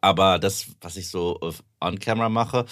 Aber 0.00 0.38
das, 0.38 0.66
was 0.80 0.96
ich 0.96 1.08
so 1.08 1.38
on 1.80 1.98
camera 1.98 2.28
mache, 2.28 2.66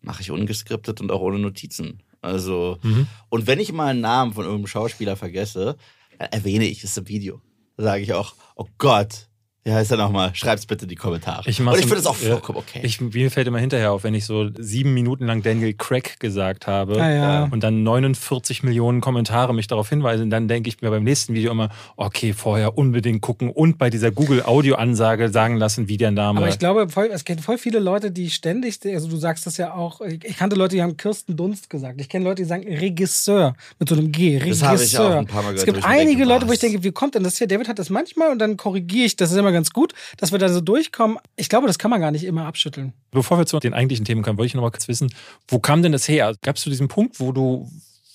mache 0.00 0.22
ich 0.22 0.30
ungeskriptet 0.30 1.00
und 1.00 1.10
auch 1.12 1.20
ohne 1.20 1.38
Notizen. 1.38 2.02
Also, 2.22 2.78
Mhm. 2.82 3.06
und 3.28 3.46
wenn 3.46 3.60
ich 3.60 3.72
mal 3.72 3.88
einen 3.88 4.00
Namen 4.00 4.32
von 4.32 4.44
irgendeinem 4.44 4.66
Schauspieler 4.68 5.16
vergesse, 5.16 5.76
dann 6.18 6.28
erwähne 6.30 6.64
ich 6.64 6.82
es 6.84 6.96
im 6.96 7.06
Video. 7.08 7.40
Da 7.76 7.84
sage 7.84 8.02
ich 8.02 8.12
auch, 8.14 8.34
oh 8.56 8.66
Gott, 8.78 9.28
wie 9.64 9.72
heißt 9.72 9.90
er 9.90 9.96
nochmal? 9.96 10.30
Schreib's 10.34 10.66
bitte 10.66 10.84
in 10.84 10.90
die 10.90 10.94
Kommentare. 10.94 11.48
Ich 11.48 11.58
und 11.58 11.68
ich 11.72 11.80
finde 11.80 11.94
das 11.96 12.06
auch 12.06 12.16
vollkommen 12.16 12.58
okay. 12.58 12.80
Ich, 12.82 13.00
mir 13.00 13.30
fällt 13.30 13.46
immer 13.48 13.58
hinterher 13.58 13.92
auf, 13.92 14.04
wenn 14.04 14.12
ich 14.14 14.26
so 14.26 14.50
sieben 14.58 14.92
Minuten 14.92 15.24
lang 15.26 15.42
Daniel 15.42 15.72
Craig 15.72 16.20
gesagt 16.20 16.66
habe 16.66 17.00
Ah, 17.00 17.10
ja. 17.10 17.44
und 17.50 17.64
dann 17.64 17.82
49 17.82 18.62
Millionen 18.62 19.00
Kommentare 19.00 19.54
mich 19.54 19.66
darauf 19.66 19.88
hinweisen, 19.88 20.28
dann 20.28 20.48
denke 20.48 20.68
ich 20.68 20.82
mir 20.82 20.90
beim 20.90 21.02
nächsten 21.02 21.32
Video 21.32 21.50
immer, 21.50 21.70
okay, 21.96 22.34
vorher 22.34 22.76
unbedingt 22.76 23.22
gucken 23.22 23.48
und 23.50 23.78
bei 23.78 23.88
dieser 23.88 24.10
Google-Audio-Ansage 24.10 25.30
sagen 25.30 25.56
lassen, 25.56 25.88
wie 25.88 25.96
der 25.96 26.10
Name. 26.10 26.40
Aber 26.40 26.48
ich 26.48 26.58
glaube, 26.58 26.88
voll, 26.90 27.08
es 27.10 27.24
gibt 27.24 27.40
voll 27.40 27.56
viele 27.56 27.78
Leute, 27.78 28.10
die 28.10 28.28
ständig, 28.28 28.78
also 28.84 29.08
du 29.08 29.16
sagst 29.16 29.46
das 29.46 29.56
ja 29.56 29.72
auch, 29.74 30.00
ich 30.02 30.36
kannte 30.36 30.56
Leute, 30.56 30.76
die 30.76 30.82
haben 30.82 30.96
Kirsten 30.98 31.36
Dunst 31.36 31.70
gesagt. 31.70 32.00
Ich 32.00 32.08
kenne 32.10 32.24
Leute, 32.24 32.42
die 32.42 32.48
sagen 32.48 32.64
Regisseur 32.68 33.54
mit 33.78 33.88
so 33.88 33.94
einem 33.94 34.12
G. 34.12 34.34
Das 34.38 34.44
Regisseur. 34.46 34.68
habe 34.68 34.82
ich 34.82 34.98
auch 34.98 35.10
ein 35.10 35.26
paar 35.26 35.42
Mal 35.42 35.54
es 35.54 35.64
gehört, 35.64 35.66
gibt 35.66 35.78
ich 35.78 35.84
mir 35.84 35.90
einige 35.90 36.18
denke, 36.18 36.34
Leute, 36.34 36.48
wo 36.48 36.52
ich 36.52 36.58
denke, 36.58 36.82
wie 36.84 36.92
kommt 36.92 37.14
denn 37.14 37.24
das 37.24 37.38
hier? 37.38 37.46
David 37.46 37.68
hat 37.68 37.78
das 37.78 37.88
manchmal 37.90 38.30
und 38.30 38.38
dann 38.38 38.56
korrigiere 38.56 39.06
ich, 39.06 39.16
das 39.16 39.30
ist 39.32 39.38
immer 39.38 39.52
ganz 39.54 39.70
gut, 39.70 39.94
dass 40.18 40.32
wir 40.32 40.38
da 40.38 40.48
so 40.48 40.60
durchkommen. 40.60 41.18
Ich 41.36 41.48
glaube, 41.48 41.66
das 41.66 41.78
kann 41.78 41.90
man 41.90 42.00
gar 42.00 42.10
nicht 42.10 42.24
immer 42.24 42.46
abschütteln. 42.46 42.92
Bevor 43.10 43.38
wir 43.38 43.46
zu 43.46 43.58
den 43.58 43.72
eigentlichen 43.72 44.04
Themen 44.04 44.22
kommen, 44.22 44.38
wollte 44.38 44.48
ich 44.48 44.54
noch 44.54 44.62
mal 44.62 44.70
kurz 44.70 44.88
wissen, 44.88 45.12
wo 45.48 45.58
kam 45.58 45.82
denn 45.82 45.92
das 45.92 46.08
her? 46.08 46.34
Gab 46.42 46.56
es 46.56 46.62
zu 46.62 46.70
diesem 46.70 46.88
Punkt, 46.88 47.20
wo 47.20 47.32
du, 47.32 47.70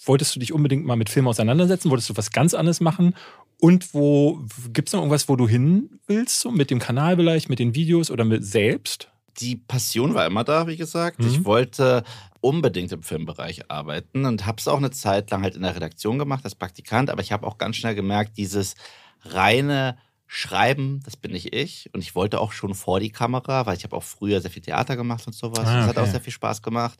wolltest 0.05 0.35
du 0.35 0.39
dich 0.39 0.53
unbedingt 0.53 0.85
mal 0.85 0.95
mit 0.95 1.09
Filmen 1.09 1.27
auseinandersetzen? 1.27 1.89
Wolltest 1.89 2.09
du 2.09 2.17
was 2.17 2.31
ganz 2.31 2.53
anderes 2.53 2.81
machen? 2.81 3.15
Und 3.59 3.93
wo, 3.93 4.39
gibt 4.71 4.89
es 4.89 4.93
noch 4.93 5.01
irgendwas, 5.01 5.27
wo 5.27 5.35
du 5.35 5.47
hin 5.47 5.99
willst? 6.07 6.39
So 6.39 6.51
mit 6.51 6.69
dem 6.69 6.79
Kanal 6.79 7.17
vielleicht, 7.17 7.49
mit 7.49 7.59
den 7.59 7.75
Videos 7.75 8.11
oder 8.11 8.23
mit 8.23 8.45
selbst? 8.45 9.09
die 9.39 9.55
Passion 9.55 10.13
war 10.13 10.25
immer 10.25 10.43
da, 10.43 10.67
wie 10.67 10.77
gesagt. 10.77 11.19
Mhm. 11.19 11.27
Ich 11.27 11.45
wollte 11.45 12.03
unbedingt 12.41 12.91
im 12.91 13.03
Filmbereich 13.03 13.69
arbeiten 13.69 14.25
und 14.25 14.45
habe 14.45 14.59
es 14.59 14.67
auch 14.67 14.77
eine 14.77 14.91
Zeit 14.91 15.31
lang 15.31 15.43
halt 15.43 15.55
in 15.55 15.63
der 15.63 15.75
Redaktion 15.75 16.19
gemacht 16.19 16.43
als 16.43 16.55
Praktikant, 16.55 17.09
aber 17.09 17.21
ich 17.21 17.31
habe 17.31 17.45
auch 17.45 17.57
ganz 17.57 17.75
schnell 17.75 17.95
gemerkt, 17.95 18.37
dieses 18.37 18.75
reine 19.23 19.97
Schreiben, 20.31 20.99
das 21.05 21.17
bin 21.17 21.31
nicht 21.31 21.55
ich. 21.55 21.89
Und 21.91 22.01
ich 22.01 22.13
wollte 22.13 22.39
auch 22.39 22.51
schon 22.51 22.75
vor 22.75 22.99
die 22.99 23.09
Kamera, 23.09 23.65
weil 23.65 23.75
ich 23.75 23.83
habe 23.83 23.95
auch 23.95 24.03
früher 24.03 24.41
sehr 24.41 24.51
viel 24.51 24.61
Theater 24.61 24.95
gemacht 24.95 25.25
und 25.25 25.33
sowas. 25.33 25.65
Ah, 25.67 25.77
Das 25.77 25.87
hat 25.87 25.97
okay. 25.97 26.07
auch 26.07 26.11
sehr 26.11 26.21
viel 26.21 26.31
Spaß 26.31 26.61
gemacht. 26.61 26.99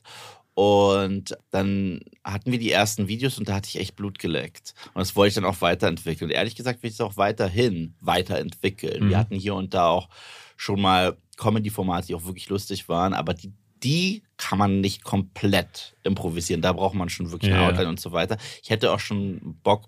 Und 0.54 1.38
dann 1.50 2.00
hatten 2.24 2.50
wir 2.50 2.58
die 2.58 2.72
ersten 2.72 3.06
Videos 3.06 3.38
und 3.38 3.48
da 3.48 3.54
hatte 3.54 3.68
ich 3.68 3.78
echt 3.78 3.94
Blut 3.94 4.18
geleckt. 4.18 4.74
Und 4.94 4.98
das 4.98 5.14
wollte 5.14 5.28
ich 5.28 5.34
dann 5.36 5.44
auch 5.44 5.60
weiterentwickeln. 5.60 6.28
Und 6.28 6.34
ehrlich 6.34 6.56
gesagt 6.56 6.82
will 6.82 6.88
ich 6.88 6.94
es 6.94 7.00
auch 7.00 7.16
weiterhin 7.16 7.94
weiterentwickeln. 8.00 9.04
Mhm. 9.04 9.10
Wir 9.10 9.18
hatten 9.18 9.36
hier 9.36 9.54
und 9.54 9.74
da 9.74 9.86
auch 9.86 10.08
schon 10.56 10.80
mal 10.80 11.16
Comedy-Formate, 11.36 12.08
die 12.08 12.16
auch 12.16 12.24
wirklich 12.24 12.48
lustig 12.48 12.88
waren, 12.88 13.14
aber 13.14 13.32
die, 13.32 13.52
die 13.84 14.24
kann 14.38 14.58
man 14.58 14.80
nicht 14.80 15.04
komplett 15.04 15.96
improvisieren. 16.02 16.62
Da 16.62 16.72
braucht 16.72 16.96
man 16.96 17.08
schon 17.08 17.30
wirklich 17.30 17.52
eine 17.52 17.62
Ja. 17.62 17.68
Outline 17.68 17.88
und 17.90 18.00
so 18.00 18.10
weiter. 18.10 18.36
Ich 18.60 18.70
hätte 18.70 18.90
auch 18.92 18.98
schon 19.00 19.56
Bock, 19.62 19.86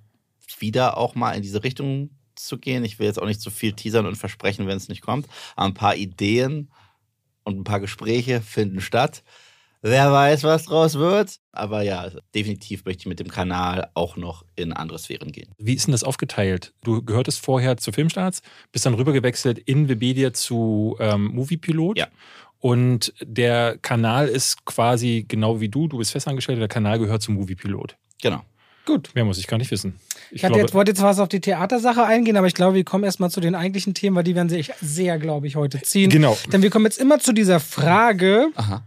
wieder 0.60 0.96
auch 0.96 1.16
mal 1.16 1.32
in 1.32 1.42
diese 1.42 1.64
Richtung 1.64 2.10
zu 2.46 2.58
gehen. 2.58 2.84
Ich 2.84 2.98
will 2.98 3.06
jetzt 3.06 3.20
auch 3.20 3.26
nicht 3.26 3.40
zu 3.40 3.50
viel 3.50 3.72
teasern 3.72 4.06
und 4.06 4.16
versprechen, 4.16 4.66
wenn 4.66 4.76
es 4.76 4.88
nicht 4.88 5.02
kommt. 5.02 5.26
Aber 5.56 5.66
ein 5.66 5.74
paar 5.74 5.96
Ideen 5.96 6.70
und 7.44 7.58
ein 7.58 7.64
paar 7.64 7.80
Gespräche 7.80 8.40
finden 8.40 8.80
statt. 8.80 9.22
Wer 9.84 10.12
weiß, 10.12 10.44
was 10.44 10.66
draus 10.66 10.94
wird. 10.94 11.40
Aber 11.50 11.82
ja, 11.82 12.08
definitiv 12.36 12.84
möchte 12.84 13.00
ich 13.00 13.06
mit 13.06 13.18
dem 13.18 13.28
Kanal 13.28 13.90
auch 13.94 14.16
noch 14.16 14.44
in 14.54 14.72
andere 14.72 14.98
Sphären 15.00 15.32
gehen. 15.32 15.50
Wie 15.58 15.74
ist 15.74 15.86
denn 15.86 15.92
das 15.92 16.04
aufgeteilt? 16.04 16.72
Du 16.84 17.02
gehörtest 17.02 17.44
vorher 17.44 17.76
zu 17.76 17.90
Filmstarts, 17.90 18.42
bist 18.70 18.86
dann 18.86 18.94
rübergewechselt 18.94 19.58
in 19.58 19.88
Webedia 19.88 20.32
zu 20.32 20.96
ähm, 21.00 21.26
Moviepilot. 21.34 21.98
Ja. 21.98 22.06
Und 22.60 23.12
der 23.20 23.76
Kanal 23.78 24.28
ist 24.28 24.64
quasi 24.64 25.24
genau 25.26 25.60
wie 25.60 25.68
du, 25.68 25.88
du 25.88 25.98
bist 25.98 26.12
festangestellt, 26.12 26.60
der 26.60 26.68
Kanal 26.68 27.00
gehört 27.00 27.22
zum 27.22 27.34
Moviepilot. 27.34 27.96
Genau. 28.22 28.44
Gut. 28.86 29.10
Mehr 29.14 29.24
muss 29.24 29.38
ich 29.38 29.46
gar 29.46 29.58
nicht 29.58 29.70
wissen. 29.70 29.98
Ich 30.30 30.36
Ich 30.38 30.44
hatte 30.44 30.52
glaube, 30.54 30.60
jetzt, 30.66 30.74
wollte 30.74 30.90
jetzt 30.90 31.02
was 31.02 31.18
auf 31.20 31.28
die 31.28 31.40
Theatersache 31.40 32.02
eingehen, 32.04 32.36
aber 32.36 32.46
ich 32.48 32.54
glaube, 32.54 32.74
wir 32.74 32.84
kommen 32.84 33.04
erstmal 33.04 33.30
zu 33.30 33.40
den 33.40 33.54
eigentlichen 33.54 33.94
Themen, 33.94 34.16
weil 34.16 34.24
die 34.24 34.34
werden 34.34 34.48
sich 34.48 34.72
sehr, 34.80 35.18
glaube 35.18 35.46
ich, 35.46 35.56
heute 35.56 35.80
ziehen. 35.82 36.10
genau. 36.10 36.36
Denn 36.52 36.62
wir 36.62 36.70
kommen 36.70 36.86
jetzt 36.86 36.98
immer 36.98 37.18
zu 37.20 37.32
dieser 37.32 37.60
Frage, 37.60 38.48
Aha. 38.56 38.82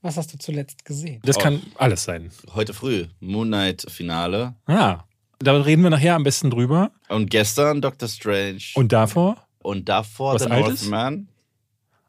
was 0.00 0.16
hast 0.16 0.32
du 0.32 0.38
zuletzt 0.38 0.84
gesehen? 0.84 1.20
Das 1.24 1.36
Oh. 1.36 1.40
kann 1.40 1.62
alles 1.76 2.04
sein. 2.04 2.30
Heute 2.54 2.72
früh 2.72 3.06
Moon 3.20 3.48
Knight 3.48 3.84
Finale. 3.90 4.54
Ah, 4.66 5.00
da 5.38 5.60
reden 5.60 5.82
wir 5.82 5.90
nachher 5.90 6.14
am 6.14 6.22
besten 6.24 6.50
drüber. 6.50 6.92
Und 7.08 7.30
gestern 7.30 7.82
Doctor 7.82 8.08
Strange. 8.08 8.60
Und 8.74 8.92
davor? 8.92 9.36
Und 9.58 9.88
davor 9.88 10.34
Was 10.34 10.42
The 10.44 10.50
Altes? 10.50 10.82
Northman. 10.82 11.28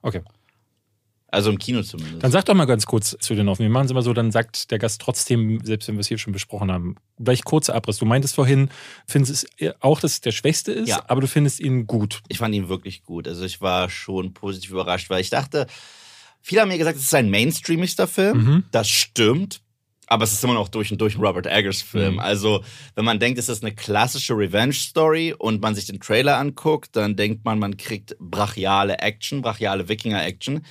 Okay. 0.01 0.21
Also 1.33 1.49
im 1.49 1.57
Kino 1.57 1.81
zumindest. 1.81 2.21
Dann 2.21 2.31
sag 2.31 2.45
doch 2.45 2.53
mal 2.53 2.65
ganz 2.65 2.85
kurz 2.85 3.17
zu 3.19 3.33
den 3.33 3.49
Aufnahmen. 3.49 3.69
Wir 3.69 3.73
machen 3.73 3.85
es 3.85 3.91
immer 3.91 4.03
so, 4.03 4.13
dann 4.13 4.31
sagt 4.31 4.69
der 4.69 4.77
Gast 4.77 5.01
trotzdem, 5.01 5.59
selbst 5.63 5.87
wenn 5.87 5.95
wir 5.95 6.01
es 6.01 6.07
hier 6.07 6.19
schon 6.19 6.31
besprochen 6.31 6.71
haben, 6.71 6.95
gleich 7.19 7.43
kurzer 7.43 7.73
Abriss. 7.73 7.97
Du 7.97 8.05
meintest 8.05 8.35
vorhin, 8.35 8.69
findest 9.07 9.47
es 9.57 9.73
auch, 9.81 9.99
dass 9.99 10.13
es 10.13 10.21
der 10.21 10.31
Schwächste 10.31 10.71
ist, 10.71 10.89
Ja. 10.89 11.03
aber 11.07 11.21
du 11.21 11.27
findest 11.27 11.59
ihn 11.59 11.87
gut. 11.87 12.21
ich 12.29 12.37
fand 12.37 12.53
ihn 12.53 12.69
wirklich 12.69 13.03
gut. 13.03 13.27
Also 13.27 13.43
ich 13.45 13.61
war 13.61 13.89
schon 13.89 14.33
positiv 14.35 14.69
überrascht, 14.71 15.09
weil 15.09 15.21
ich 15.21 15.31
dachte, 15.31 15.65
viele 16.41 16.61
haben 16.61 16.69
mir 16.69 16.77
gesagt, 16.77 16.97
es 16.97 17.03
ist 17.05 17.15
ein 17.15 17.31
mainstreamigster 17.31 18.07
Film. 18.07 18.37
Mhm. 18.37 18.63
Das 18.71 18.87
stimmt. 18.87 19.61
Aber 20.13 20.25
es 20.25 20.33
ist 20.33 20.43
immer 20.43 20.53
noch 20.53 20.69
durch 20.69 20.91
und 20.91 21.01
durch 21.01 21.15
ein 21.17 21.21
Robert 21.21 21.47
Eggers 21.47 21.81
Film. 21.81 22.13
Mhm. 22.13 22.19
Also, 22.19 22.63
wenn 22.93 23.03
man 23.03 23.19
denkt, 23.19 23.39
es 23.39 23.49
ist 23.49 23.63
eine 23.63 23.73
klassische 23.73 24.37
Revenge-Story 24.37 25.33
und 25.35 25.59
man 25.59 25.73
sich 25.73 25.87
den 25.87 25.99
Trailer 25.99 26.37
anguckt, 26.37 26.95
dann 26.95 27.15
denkt 27.15 27.43
man, 27.45 27.57
man 27.57 27.77
kriegt 27.77 28.15
brachiale 28.19 28.99
Action, 28.99 29.41
brachiale 29.41 29.89
Wikinger-Action. 29.89 30.63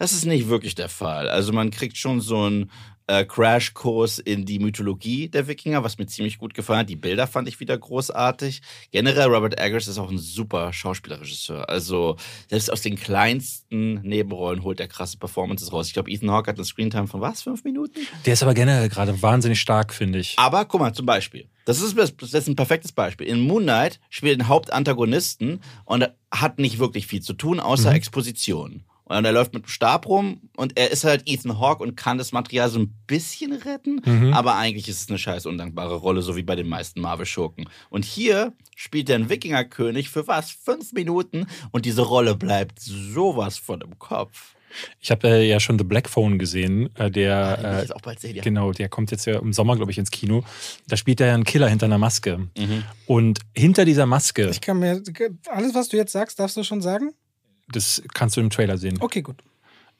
Das 0.00 0.12
ist 0.12 0.24
nicht 0.24 0.48
wirklich 0.48 0.74
der 0.74 0.88
Fall. 0.88 1.28
Also, 1.28 1.52
man 1.52 1.70
kriegt 1.70 1.96
schon 1.96 2.20
so 2.20 2.42
einen 2.42 2.72
äh, 3.08 3.24
Crashkurs 3.24 4.18
in 4.18 4.44
die 4.44 4.58
Mythologie 4.58 5.28
der 5.28 5.48
Wikinger, 5.48 5.82
was 5.82 5.98
mir 5.98 6.06
ziemlich 6.06 6.38
gut 6.38 6.54
gefallen 6.54 6.80
hat. 6.80 6.88
Die 6.88 6.96
Bilder 6.96 7.26
fand 7.26 7.48
ich 7.48 7.58
wieder 7.58 7.76
großartig. 7.76 8.60
Generell, 8.92 9.26
Robert 9.28 9.58
Eggers 9.58 9.88
ist 9.88 9.98
auch 9.98 10.10
ein 10.10 10.18
super 10.18 10.72
Schauspielregisseur. 10.72 11.68
Also, 11.68 12.16
selbst 12.48 12.70
aus 12.72 12.82
den 12.82 12.96
kleinsten 12.96 13.94
Nebenrollen 14.02 14.62
holt 14.62 14.78
er 14.80 14.88
krasse 14.88 15.16
Performances 15.18 15.72
raus. 15.72 15.86
Ich 15.88 15.94
glaube, 15.94 16.10
Ethan 16.10 16.30
Hawke 16.30 16.50
hat 16.50 16.56
eine 16.56 16.64
Screentime 16.64 17.06
von 17.08 17.20
was? 17.20 17.42
Fünf 17.42 17.64
Minuten? 17.64 17.98
Der 18.26 18.34
ist 18.34 18.42
aber 18.42 18.54
generell 18.54 18.88
gerade 18.88 19.20
wahnsinnig 19.22 19.60
stark, 19.60 19.92
finde 19.92 20.18
ich. 20.18 20.34
Aber 20.38 20.64
guck 20.66 20.80
mal, 20.80 20.92
zum 20.92 21.06
Beispiel. 21.06 21.48
Das 21.64 21.80
ist, 21.82 21.96
das 21.98 22.32
ist 22.34 22.48
ein 22.48 22.56
perfektes 22.56 22.92
Beispiel. 22.92 23.26
In 23.26 23.40
Moon 23.40 23.62
Knight 23.64 24.00
spielt 24.10 24.38
ein 24.40 24.48
Hauptantagonisten 24.48 25.60
und 25.84 26.08
hat 26.30 26.58
nicht 26.58 26.78
wirklich 26.78 27.06
viel 27.06 27.20
zu 27.22 27.32
tun, 27.34 27.60
außer 27.60 27.90
Mhm. 27.90 27.96
Exposition. 27.96 28.84
Und 29.08 29.24
er 29.24 29.32
läuft 29.32 29.54
mit 29.54 29.64
dem 29.64 29.68
Stab 29.68 30.06
rum 30.06 30.40
und 30.56 30.78
er 30.78 30.90
ist 30.90 31.04
halt 31.04 31.22
Ethan 31.26 31.58
Hawke 31.58 31.82
und 31.82 31.96
kann 31.96 32.18
das 32.18 32.32
Material 32.32 32.68
so 32.68 32.78
ein 32.78 32.94
bisschen 33.06 33.52
retten, 33.52 34.00
Mhm. 34.04 34.32
aber 34.34 34.56
eigentlich 34.56 34.88
ist 34.88 35.02
es 35.02 35.08
eine 35.08 35.18
scheiß 35.18 35.46
undankbare 35.46 35.94
Rolle, 35.96 36.22
so 36.22 36.36
wie 36.36 36.42
bei 36.42 36.56
den 36.56 36.68
meisten 36.68 37.00
Marvel-Schurken. 37.00 37.68
Und 37.90 38.04
hier 38.04 38.52
spielt 38.76 39.08
er 39.10 39.16
einen 39.16 39.30
Wikingerkönig 39.30 40.10
für 40.10 40.26
was? 40.28 40.50
Fünf 40.50 40.92
Minuten 40.92 41.46
und 41.72 41.84
diese 41.86 42.02
Rolle 42.02 42.34
bleibt 42.36 42.78
sowas 42.80 43.58
von 43.58 43.80
im 43.80 43.98
Kopf. 43.98 44.54
Ich 45.00 45.10
habe 45.10 45.26
äh, 45.28 45.48
ja 45.48 45.60
schon 45.60 45.78
The 45.78 45.84
Black 45.84 46.10
Phone 46.10 46.38
gesehen, 46.38 46.94
äh, 46.96 47.10
der 47.10 47.56
will 47.58 47.64
ich 47.70 47.76
äh, 47.76 47.80
jetzt 47.80 47.96
auch 47.96 48.02
bald 48.02 48.20
sehen, 48.20 48.36
ja. 48.36 48.42
genau, 48.42 48.72
der 48.72 48.90
kommt 48.90 49.10
jetzt 49.10 49.24
ja 49.24 49.38
im 49.38 49.54
Sommer, 49.54 49.76
glaube 49.76 49.90
ich, 49.90 49.96
ins 49.98 50.10
Kino. 50.10 50.44
Da 50.88 50.98
spielt 50.98 51.20
er 51.22 51.28
ja 51.28 51.34
einen 51.34 51.44
Killer 51.44 51.68
hinter 51.68 51.86
einer 51.86 51.96
Maske. 51.96 52.48
Mhm. 52.56 52.84
Und 53.06 53.40
hinter 53.56 53.86
dieser 53.86 54.04
Maske, 54.04 54.48
Ich 54.50 54.60
kann 54.60 54.78
mir. 54.78 55.02
Alles, 55.48 55.74
was 55.74 55.88
du 55.88 55.96
jetzt 55.96 56.12
sagst, 56.12 56.38
darfst 56.38 56.56
du 56.58 56.62
schon 56.64 56.82
sagen? 56.82 57.12
Das 57.70 58.02
kannst 58.14 58.36
du 58.36 58.40
im 58.40 58.50
Trailer 58.50 58.78
sehen. 58.78 58.98
Okay, 59.00 59.22
gut. 59.22 59.36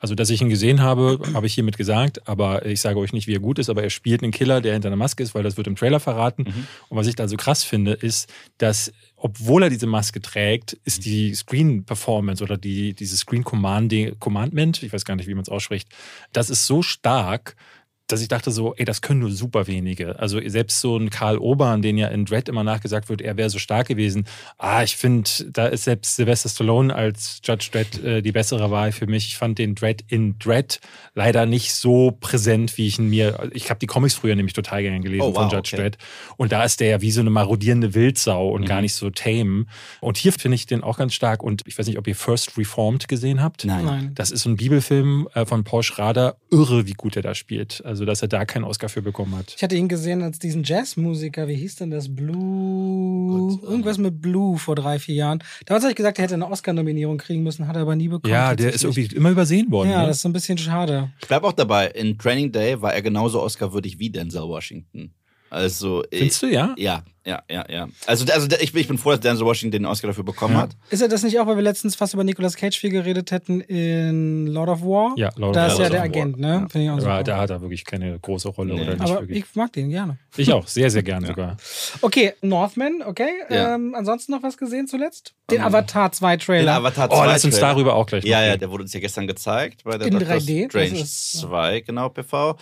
Also, 0.01 0.15
dass 0.15 0.31
ich 0.31 0.41
ihn 0.41 0.49
gesehen 0.49 0.81
habe, 0.81 1.19
habe 1.35 1.47
ich 1.47 1.55
hiermit 1.55 1.77
gesagt, 1.77 2.29
aber 2.29 2.65
ich 2.65 2.81
sage 2.81 3.01
euch 3.01 3.13
nicht, 3.13 3.27
wie 3.27 3.35
er 3.35 3.41
gut 3.41 3.59
ist, 3.59 3.69
aber 3.69 3.83
er 3.83 3.91
spielt 3.91 4.23
einen 4.23 4.31
Killer, 4.31 4.61
der 4.61 4.75
hinter 4.75 4.89
einer 4.89 4.97
Maske 4.97 5.25
ist, 5.25 5.35
weil 5.35 5.43
das 5.43 5.57
wird 5.57 5.67
im 5.67 5.75
Trailer 5.75 5.99
verraten. 5.99 6.45
Und 6.89 6.97
was 6.97 7.09
ich 7.09 7.17
da 7.17 7.27
so 7.27 7.37
krass 7.37 7.65
finde, 7.65 7.95
ist, 7.95 8.33
dass, 8.59 8.93
obwohl 9.17 9.65
er 9.65 9.71
diese 9.71 9.89
Maske 9.89 10.21
trägt, 10.23 10.75
ist 10.85 11.05
die 11.05 11.35
Screen-Performance 11.35 12.45
oder 12.45 12.57
die, 12.57 12.95
dieses 12.95 13.21
Screen-Commandment, 13.21 14.85
ich 14.85 14.93
weiß 14.93 15.05
gar 15.05 15.17
nicht, 15.17 15.27
wie 15.27 15.35
man 15.35 15.43
es 15.43 15.49
ausspricht, 15.49 15.89
das 16.33 16.49
ist 16.49 16.67
so 16.67 16.83
stark, 16.83 17.57
dass 18.09 18.21
ich 18.23 18.29
dachte 18.29 18.51
so, 18.51 18.75
ey, 18.75 18.85
das 18.85 19.03
können 19.03 19.21
nur 19.21 19.31
super 19.31 19.67
wenige. 19.67 20.19
Also 20.19 20.41
selbst 20.47 20.81
so 20.81 20.97
ein 20.97 21.11
Karl 21.11 21.39
Obern, 21.39 21.83
den 21.83 21.97
ja 21.99 22.09
in 22.09 22.25
Dread 22.25 22.49
immer 22.49 22.65
nachgesagt 22.65 23.09
wird, 23.09 23.21
er 23.21 23.37
wäre 23.37 23.51
so 23.51 23.59
stark 23.59 23.87
gewesen. 23.87 24.25
Ah, 24.57 24.83
ich 24.83 24.97
finde, 24.97 25.29
da 25.53 25.67
ist 25.67 25.85
selbst 25.85 26.17
Sylvester 26.17 26.49
Stallone 26.49 26.95
als 26.95 27.41
Judge 27.45 27.69
Dredd 27.71 28.03
äh, 28.03 28.23
die 28.23 28.33
bessere 28.33 28.71
Wahl 28.71 28.93
für 28.93 29.07
mich. 29.07 29.27
Ich 29.29 29.37
fand 29.37 29.59
den 29.59 29.75
Dread 29.75 30.03
in 30.09 30.39
Dread 30.39 30.81
leider 31.15 31.47
nicht 31.47 31.75
so 31.75 32.17
präsent, 32.19 32.79
wie 32.79 32.87
ich 32.87 32.99
ihn 32.99 33.09
mir. 33.11 33.51
Ich 33.53 33.71
habe 33.71 33.79
die 33.79 33.87
Comics 33.87 34.15
früher 34.15 34.35
nämlich 34.35 34.55
total 34.55 34.83
gerne 34.83 35.01
gelesen 35.01 35.23
Oh, 35.23 35.35
wow, 35.35 35.43
von 35.43 35.51
Judge 35.51 35.73
okay. 35.75 35.83
Dredd. 35.83 35.99
Und 36.37 36.51
da 36.53 36.65
ist 36.65 36.81
der 36.81 36.89
ja 36.89 37.01
wie 37.03 37.11
so 37.11 37.21
eine 37.21 37.31
marodierende 37.31 37.95
Wildsau 37.95 38.49
und 38.49 38.63
Mhm. 38.63 38.67
gar 38.67 38.81
nicht 38.81 38.95
so 38.95 39.11
tame. 39.11 39.67
Und 40.01 40.17
hier 40.17 40.33
finde 40.33 40.55
ich 40.55 40.65
den 40.67 40.83
auch 40.83 40.97
ganz 40.97 41.13
stark. 41.13 41.43
Und 41.43 41.63
ich 41.67 41.79
weiß 41.79 41.87
nicht, 41.87 41.99
ob 41.99 42.07
ihr 42.07 42.17
First 42.17 42.57
Reformed 42.57 43.07
gesehen 43.07 43.43
habt. 43.43 43.65
Nein. 43.67 43.85
Nein. 43.85 44.13
Das 44.15 44.31
ist 44.31 44.43
so 44.45 44.51
ein 44.51 44.57
Bibelfilm 44.57 45.29
äh, 45.35 45.45
von 45.45 45.63
Paul 45.65 45.83
Schrader. 45.83 46.37
Irre, 46.51 46.87
wie 46.87 46.93
gut 46.95 47.15
er 47.17 47.23
da 47.23 47.35
spielt. 47.35 47.85
Also, 47.85 47.98
dass 48.05 48.23
er 48.23 48.29
da 48.29 48.45
keinen 48.45 48.65
Oscar 48.65 48.89
für 48.89 49.03
bekommen 49.03 49.37
hat. 49.37 49.55
Ich 49.57 49.63
hatte 49.63 49.77
ihn 49.77 49.89
gesehen 49.89 50.23
als 50.23 50.39
diesen 50.39 50.65
Jazzmusiker, 50.65 51.49
wie 51.49 51.55
hieß 51.55 51.77
denn 51.77 51.91
das? 51.91 52.15
Blue. 52.15 53.59
Gott, 53.59 53.63
Irgendwas 53.63 53.99
mit 53.99 54.21
Blue 54.21 54.59
vor 54.59 54.75
drei, 54.75 54.99
vier 54.99 55.15
Jahren. 55.15 55.43
Damals 55.67 55.85
habe 55.85 55.93
ich 55.93 55.97
gesagt, 55.97 56.19
er 56.19 56.25
hätte 56.25 56.35
eine 56.35 56.51
Oscar-Nominierung 56.51 57.19
kriegen 57.19 57.43
müssen, 57.43 57.69
hat 57.69 57.77
er 57.77 57.83
aber 57.83 57.97
nie 57.97 58.09
bekommen. 58.09 58.33
Ja, 58.33 58.55
der 58.55 58.73
ist 58.73 58.85
irgendwie 58.85 59.15
immer 59.15 59.31
übersehen 59.31 59.71
worden. 59.71 59.91
Ja, 59.91 60.03
ne? 60.03 60.09
das 60.09 60.17
ist 60.17 60.23
so 60.23 60.29
ein 60.29 60.33
bisschen 60.33 60.59
schade. 60.59 61.11
Ich 61.21 61.29
bleib 61.29 61.45
auch 61.45 61.53
dabei. 61.53 61.89
In 61.89 62.19
Training 62.19 62.53
Day 62.53 62.81
war 62.81 62.95
er 62.95 63.03
genauso 63.03 63.43
Oscar-würdig 63.43 63.99
wie 63.99 64.11
Denzel 64.11 64.43
Washington. 64.43 65.15
Also, 65.51 66.05
ich, 66.11 66.19
Findest 66.19 66.43
du, 66.43 66.47
ja? 66.47 66.75
ja, 66.77 67.03
ja, 67.25 67.43
ja, 67.51 67.65
ja. 67.69 67.89
Also, 68.07 68.25
also 68.33 68.49
ich, 68.61 68.73
bin- 68.73 68.81
ich 68.81 68.89
bin 68.89 68.97
froh, 68.99 69.11
dass 69.11 69.21
Denzel 69.21 69.45
Washington 69.47 69.73
den 69.73 69.87
Oscar 69.87 70.09
dafür 70.09 70.25
bekommen 70.25 70.55
Ja. 70.55 70.63
hat. 70.63 70.71
Ist 70.91 71.03
er 71.03 71.09
das 71.09 71.23
nicht 71.23 71.39
auch, 71.39 71.47
weil 71.47 71.57
wir 71.57 71.63
letztens 71.63 71.95
fast 71.95 72.15
über 72.15 72.25
Nicolas 72.25 72.57
Cage 72.57 72.79
viel 72.79 72.91
geredet 72.91 73.31
hätten 73.31 73.61
in 73.61 74.47
Lord 74.47 74.69
of 74.71 74.83
War? 74.83 75.13
Ja, 75.17 75.31
Lord 75.37 75.51
of 75.51 75.55
Da 75.55 75.61
War. 75.67 75.73
ist 75.73 75.79
ja 75.79 75.89
der 75.91 76.01
of 76.01 76.05
War. 76.07 76.23
Agent, 76.23 76.39
ne? 76.39 76.49
Ja. 76.49 76.69
Finde 76.69 76.85
ich 76.85 76.89
auch 76.91 76.93
Aber 76.95 77.01
super. 77.03 77.23
da 77.25 77.37
hat 77.39 77.51
er 77.51 77.61
wirklich 77.61 77.85
keine 77.85 78.19
große 78.19 78.49
Rolle 78.49 78.75
Nee. 78.75 78.81
oder 78.83 78.93
nicht 78.93 79.01
aber 79.03 79.21
wirklich. 79.21 79.39
ich 79.45 79.55
mag 79.57 79.73
den 79.73 79.91
gerne. 79.91 80.19
Ich 80.37 80.53
auch, 80.53 80.67
sehr, 80.67 80.91
sehr 80.91 81.03
gerne 81.03 81.27
sogar. 81.27 81.57
Okay, 82.01 82.33
Northman, 82.43 83.03
okay. 83.05 83.29
Ja. 83.51 83.75
Ähm, 83.75 83.95
ansonsten 83.97 84.33
noch 84.33 84.43
was 84.43 84.57
gesehen 84.57 84.87
zuletzt? 84.87 85.35
Den 85.51 85.59
Ähm, 85.59 85.65
Avatar 85.67 86.13
2 86.13 86.37
Den 86.37 86.47
Trailer. 86.47 86.75
Avatar 86.77 87.09
Oh, 87.11 87.17
2 87.17 87.27
lass 87.27 87.45
uns 87.45 87.59
darüber 87.59 87.95
auch 87.95 88.07
gleich 88.07 88.25
Ja, 88.25 88.45
ja, 88.45 88.57
der 88.57 88.71
wurde 88.71 88.83
uns 88.85 88.93
ja 88.93 89.01
gestern 89.01 89.27
gezeigt 89.27 89.85
bei 89.85 89.99
der 89.99 90.07
In 90.09 90.15
Doctor 90.19 90.37
3D, 90.37 90.63
das 90.65 90.71
Strange 90.71 91.01
ist- 91.03 91.33
2, 91.41 91.81
genau, 91.81 92.09
PV. 92.11 92.57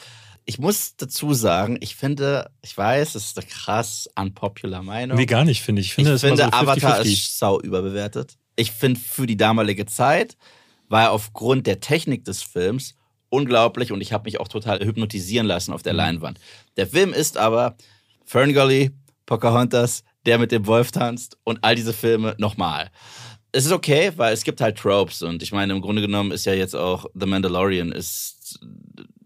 Ich 0.49 0.59
muss 0.61 0.95
dazu 0.97 1.35
sagen, 1.35 1.77
ich 1.81 1.97
finde, 1.97 2.51
ich 2.63 2.77
weiß, 2.79 3.17
es 3.17 3.25
ist 3.27 3.39
eine 3.39 3.47
krass 3.49 4.09
unpopular 4.15 4.83
Meinung. 4.83 5.17
Nee, 5.19 5.27
gar 5.27 5.45
nicht, 5.45 5.61
finde 5.61 5.81
ich. 5.81 5.89
Ich 5.89 5.91
Ich 5.91 5.95
finde, 5.97 6.19
finde, 6.19 6.37
das 6.37 6.47
immer 6.63 6.65
so 6.65 6.71
Avatar 6.71 7.01
50-50. 7.05 7.13
ist 7.13 7.39
sau 7.39 7.61
überbewertet. 7.61 8.37
Ich 8.55 8.71
finde, 8.73 9.01
für 9.01 9.27
die 9.27 9.37
damalige 9.37 9.87
Zeit 9.87 10.37
war 10.89 11.03
er 11.03 11.13
aufgrund 11.13 11.67
der 11.67 11.81
Technik 11.81 12.25
des 12.25 12.43
Films 12.43 12.95
unglaublich 13.29 13.91
und 13.91 14.01
ich 14.01 14.13
habe 14.13 14.25
mich 14.25 14.39
auch 14.39 14.47
total 14.49 14.79
hypnotisieren 14.79 15.47
lassen 15.49 15.73
auf 15.73 15.83
der 15.83 15.93
Mhm. 15.95 15.99
Leinwand. 15.99 16.39
Der 16.77 16.87
Film 16.87 17.13
ist 17.13 17.37
aber 17.37 17.77
Ferngully, 18.25 18.93
Pocahontas, 19.27 20.05
der 20.27 20.39
mit 20.39 20.53
dem 20.53 20.67
Wolf 20.67 20.93
tanzt 20.93 21.37
und 21.43 21.59
all 21.63 21.75
diese 21.75 21.93
Filme 21.93 22.37
nochmal. 22.39 22.91
Es 23.53 23.65
ist 23.67 23.73
okay, 23.73 24.13
weil 24.17 24.33
es 24.33 24.45
gibt 24.45 24.61
halt 24.61 24.79
Tropes 24.79 25.23
und 25.23 25.43
ich 25.43 25.51
meine, 25.51 25.73
im 25.73 25.81
Grunde 25.81 26.03
genommen 26.03 26.31
ist 26.31 26.47
ja 26.47 26.53
jetzt 26.55 26.77
auch 26.77 27.07
The 27.15 27.27
Mandalorian 27.27 27.91
ist, 27.91 28.61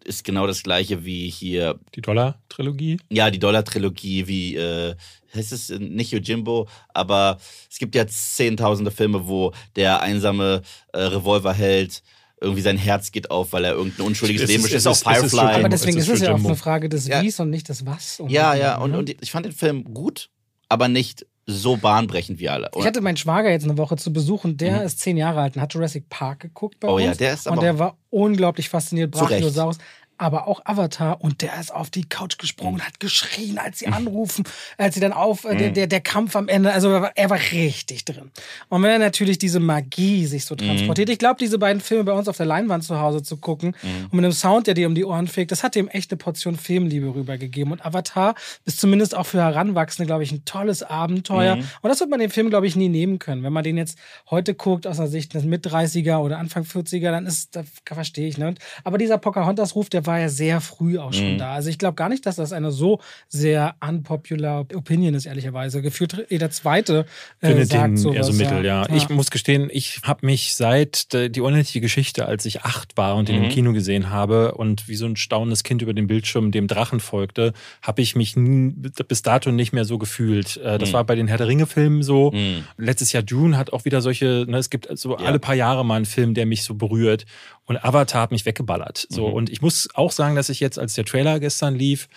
ist 0.04 0.24
genau 0.24 0.46
das 0.46 0.62
gleiche 0.62 1.04
wie 1.04 1.28
hier 1.30 1.78
Die 1.94 2.00
Dollar-Trilogie. 2.00 2.98
ja, 3.10 3.30
die 3.30 3.38
Dollar-Trilogie, 3.38 4.26
wie, 4.26 4.56
äh, 4.56 4.94
heißt 5.34 5.52
es 5.52 5.68
nicht 5.70 6.10
Yojimbo, 6.12 6.68
aber 6.94 7.38
es 7.70 7.78
gibt 7.78 7.94
ja 7.94 8.06
zehntausende 8.06 8.90
Filme, 8.90 9.26
wo 9.28 9.52
der 9.76 10.00
einsame 10.00 10.62
äh, 10.92 10.98
Revolverheld 11.00 12.02
irgendwie 12.40 12.62
sein 12.62 12.78
Herz 12.78 13.12
geht 13.12 13.30
auf, 13.30 13.52
weil 13.52 13.64
er 13.64 13.74
irgendein 13.74 14.06
unschuldiges 14.06 14.42
Es 14.44 14.48
Leben 14.48 14.64
ist- 14.64 14.70
ist. 14.72 14.76
es 14.76 14.86
auch 14.86 14.92
ist- 14.92 15.06
es 15.06 15.24
ist 15.24 15.30
Firefly. 15.38 15.54
aber 15.60 15.68
deswegen 15.68 15.98
Es 15.98 16.04
ist 16.04 16.14
ist 16.14 16.20
es 16.22 16.26
ja 16.28 16.34
auch 16.34 16.42
eine 16.44 16.56
Frage 16.56 16.88
des 16.88 17.06
Ja. 17.06 17.20
Wies 17.22 17.38
und 17.38 17.50
nicht 17.50 17.68
des 17.68 17.84
Was. 17.84 18.20
ja, 18.28 18.54
ja, 18.54 18.78
und, 18.78 18.94
und 18.94 19.10
ich 19.22 19.30
fand 19.30 19.44
den 19.46 19.52
Film 19.52 19.84
gut, 19.92 20.30
aber 20.68 20.88
nicht 20.88 21.26
so 21.50 21.76
bahnbrechend 21.76 22.38
wie 22.40 22.48
alle. 22.48 22.70
Ich 22.78 22.84
hatte 22.86 23.00
meinen 23.00 23.16
Schwager 23.16 23.50
jetzt 23.50 23.64
eine 23.64 23.76
Woche 23.78 23.96
zu 23.96 24.12
Besuch 24.12 24.44
und 24.44 24.60
der 24.60 24.80
Mhm. 24.80 24.86
ist 24.86 25.00
zehn 25.00 25.16
Jahre 25.16 25.40
alt 25.40 25.56
und 25.56 25.62
hat 25.62 25.74
Jurassic 25.74 26.08
Park 26.08 26.40
geguckt 26.40 26.80
bei 26.80 26.88
Oh 26.88 26.94
uns. 26.96 27.04
ja, 27.04 27.14
der 27.14 27.34
ist 27.34 27.46
aber 27.46 27.56
Und 27.56 27.62
der 27.62 27.78
war 27.78 27.96
unglaublich 28.10 28.68
fasziniert. 28.68 29.10
Brachiosaurus. 29.12 29.78
Aber 30.20 30.46
auch 30.48 30.60
Avatar 30.66 31.22
und 31.22 31.40
der 31.40 31.58
ist 31.58 31.72
auf 31.72 31.88
die 31.88 32.06
Couch 32.06 32.36
gesprungen 32.36 32.74
und 32.74 32.86
hat 32.86 33.00
geschrien, 33.00 33.56
als 33.58 33.78
sie 33.78 33.86
anrufen, 33.86 34.44
als 34.76 34.94
sie 34.94 35.00
dann 35.00 35.14
auf, 35.14 35.44
äh, 35.44 35.54
Mhm. 35.54 35.58
der, 35.58 35.70
der, 35.70 35.86
der 35.86 36.00
Kampf 36.02 36.36
am 36.36 36.46
Ende, 36.48 36.72
also 36.72 36.90
er 36.90 37.00
war, 37.02 37.12
er 37.14 37.30
war 37.30 37.38
richtig 37.52 38.04
drin. 38.04 38.30
Und 38.68 38.82
wenn 38.82 38.90
er 38.90 38.98
natürlich 38.98 39.38
diese 39.38 39.60
Magie 39.60 40.26
sich 40.26 40.42
Mhm. 40.44 40.46
so 40.48 40.54
transportiert, 40.56 41.08
ich 41.08 41.18
glaube, 41.18 41.36
diese 41.40 41.58
beiden 41.58 41.80
Filme 41.80 42.04
bei 42.04 42.12
uns 42.12 42.28
auf 42.28 42.36
der 42.36 42.44
Leinwand 42.44 42.84
zu 42.84 43.00
Hause 43.00 43.22
zu 43.22 43.38
gucken 43.38 43.74
Mhm. 43.82 44.04
und 44.04 44.12
mit 44.12 44.24
einem 44.26 44.32
Sound, 44.32 44.66
der 44.66 44.74
dir 44.74 44.86
um 44.88 44.94
die 44.94 45.06
Ohren 45.06 45.26
fegt, 45.26 45.52
das 45.52 45.62
hat 45.62 45.74
ihm 45.74 45.88
echt 45.88 46.10
eine 46.10 46.18
Portion 46.18 46.56
Filmliebe 46.56 47.14
rübergegeben. 47.14 47.72
Und 47.72 47.82
Avatar 47.84 48.34
ist 48.66 48.78
zumindest 48.78 49.16
auch 49.16 49.24
für 49.24 49.38
Heranwachsende, 49.40 50.06
glaube 50.06 50.22
ich, 50.24 50.32
ein 50.32 50.44
tolles 50.44 50.82
Abenteuer. 50.82 51.56
Mhm. 51.56 51.64
Und 51.80 51.88
das 51.88 51.98
wird 52.00 52.10
man 52.10 52.20
dem 52.20 52.30
Film, 52.30 52.50
glaube 52.50 52.66
ich, 52.66 52.76
nie 52.76 52.90
nehmen 52.90 53.18
können. 53.18 53.42
Wenn 53.42 53.54
man 53.54 53.64
den 53.64 53.78
jetzt 53.78 53.96
heute 54.28 54.52
guckt, 54.54 54.86
aus 54.86 54.98
der 54.98 55.06
Sicht 55.06 55.32
des 55.32 55.44
Mit-30er 55.44 56.18
oder 56.18 56.36
Anfang 56.38 56.64
40er, 56.64 57.10
dann 57.10 57.24
ist, 57.26 57.56
das 57.56 57.64
verstehe 57.86 58.28
ich. 58.28 58.36
Ne? 58.36 58.54
Aber 58.84 58.98
dieser 58.98 59.16
Pocahontas-Ruf, 59.16 59.88
der 59.88 60.04
war 60.06 60.09
ja 60.18 60.28
sehr 60.28 60.60
früh 60.60 60.98
auch 60.98 61.12
schon 61.12 61.34
Mhm. 61.34 61.38
da. 61.38 61.52
Also 61.54 61.68
ich 61.70 61.78
glaube 61.78 61.94
gar 61.94 62.08
nicht, 62.08 62.26
dass 62.26 62.36
das 62.36 62.52
eine 62.52 62.70
so 62.70 63.00
sehr 63.28 63.74
unpopular 63.86 64.66
Opinion 64.74 65.14
ist, 65.14 65.26
ehrlicherweise. 65.26 65.82
Gefühlt 65.82 66.26
jeder 66.30 66.50
Zweite 66.50 67.06
äh, 67.40 67.48
Findet 67.48 67.68
sagt 67.70 67.84
den 67.84 67.96
sowas. 67.96 68.16
eher 68.16 68.24
so 68.24 68.32
mittel, 68.32 68.64
ja. 68.64 68.86
ja. 68.86 68.94
Ich 68.96 69.08
muss 69.08 69.30
gestehen, 69.30 69.68
ich 69.72 70.00
habe 70.02 70.26
mich 70.26 70.54
seit 70.54 71.12
äh, 71.14 71.28
die 71.30 71.40
unendliche 71.40 71.80
Geschichte, 71.80 72.26
als 72.26 72.44
ich 72.46 72.62
acht 72.62 72.96
war 72.96 73.16
und 73.16 73.28
den 73.28 73.38
Mhm. 73.38 73.44
im 73.44 73.50
Kino 73.50 73.72
gesehen 73.72 74.10
habe 74.10 74.52
und 74.54 74.88
wie 74.88 74.96
so 74.96 75.06
ein 75.06 75.16
staunendes 75.16 75.62
Kind 75.62 75.82
über 75.82 75.94
den 75.94 76.06
Bildschirm 76.06 76.50
dem 76.50 76.66
Drachen 76.66 77.00
folgte, 77.00 77.52
habe 77.82 78.02
ich 78.02 78.16
mich 78.16 78.36
nie, 78.36 78.72
bis 79.08 79.22
dato 79.22 79.50
nicht 79.52 79.72
mehr 79.72 79.84
so 79.84 79.98
gefühlt. 79.98 80.56
Äh, 80.58 80.78
Das 80.78 80.90
Mhm. 80.90 80.92
war 80.94 81.04
bei 81.04 81.14
den 81.14 81.28
Herr 81.28 81.38
der 81.38 81.46
Ringe-Filmen 81.48 82.02
so. 82.02 82.30
Mhm. 82.32 82.64
Letztes 82.78 83.12
Jahr 83.12 83.22
Dune 83.22 83.56
hat 83.56 83.72
auch 83.72 83.84
wieder 83.84 84.00
solche, 84.00 84.46
ne, 84.48 84.58
es 84.58 84.70
gibt 84.70 84.88
so 84.98 85.12
Ja. 85.18 85.24
alle 85.26 85.38
paar 85.38 85.54
Jahre 85.54 85.84
mal 85.84 85.96
einen 85.96 86.04
Film, 86.06 86.34
der 86.34 86.46
mich 86.46 86.62
so 86.62 86.74
berührt. 86.74 87.26
Und 87.70 87.84
Avatar 87.84 88.22
hat 88.22 88.32
mich 88.32 88.46
weggeballert. 88.46 89.06
So. 89.10 89.28
Mhm. 89.28 89.34
Und 89.34 89.48
ich 89.48 89.62
muss 89.62 89.88
auch 89.94 90.10
sagen, 90.10 90.34
dass 90.34 90.48
ich 90.48 90.58
jetzt, 90.58 90.76
als 90.76 90.94
der 90.94 91.04
Trailer 91.04 91.38
gestern 91.38 91.76
lief, 91.76 92.08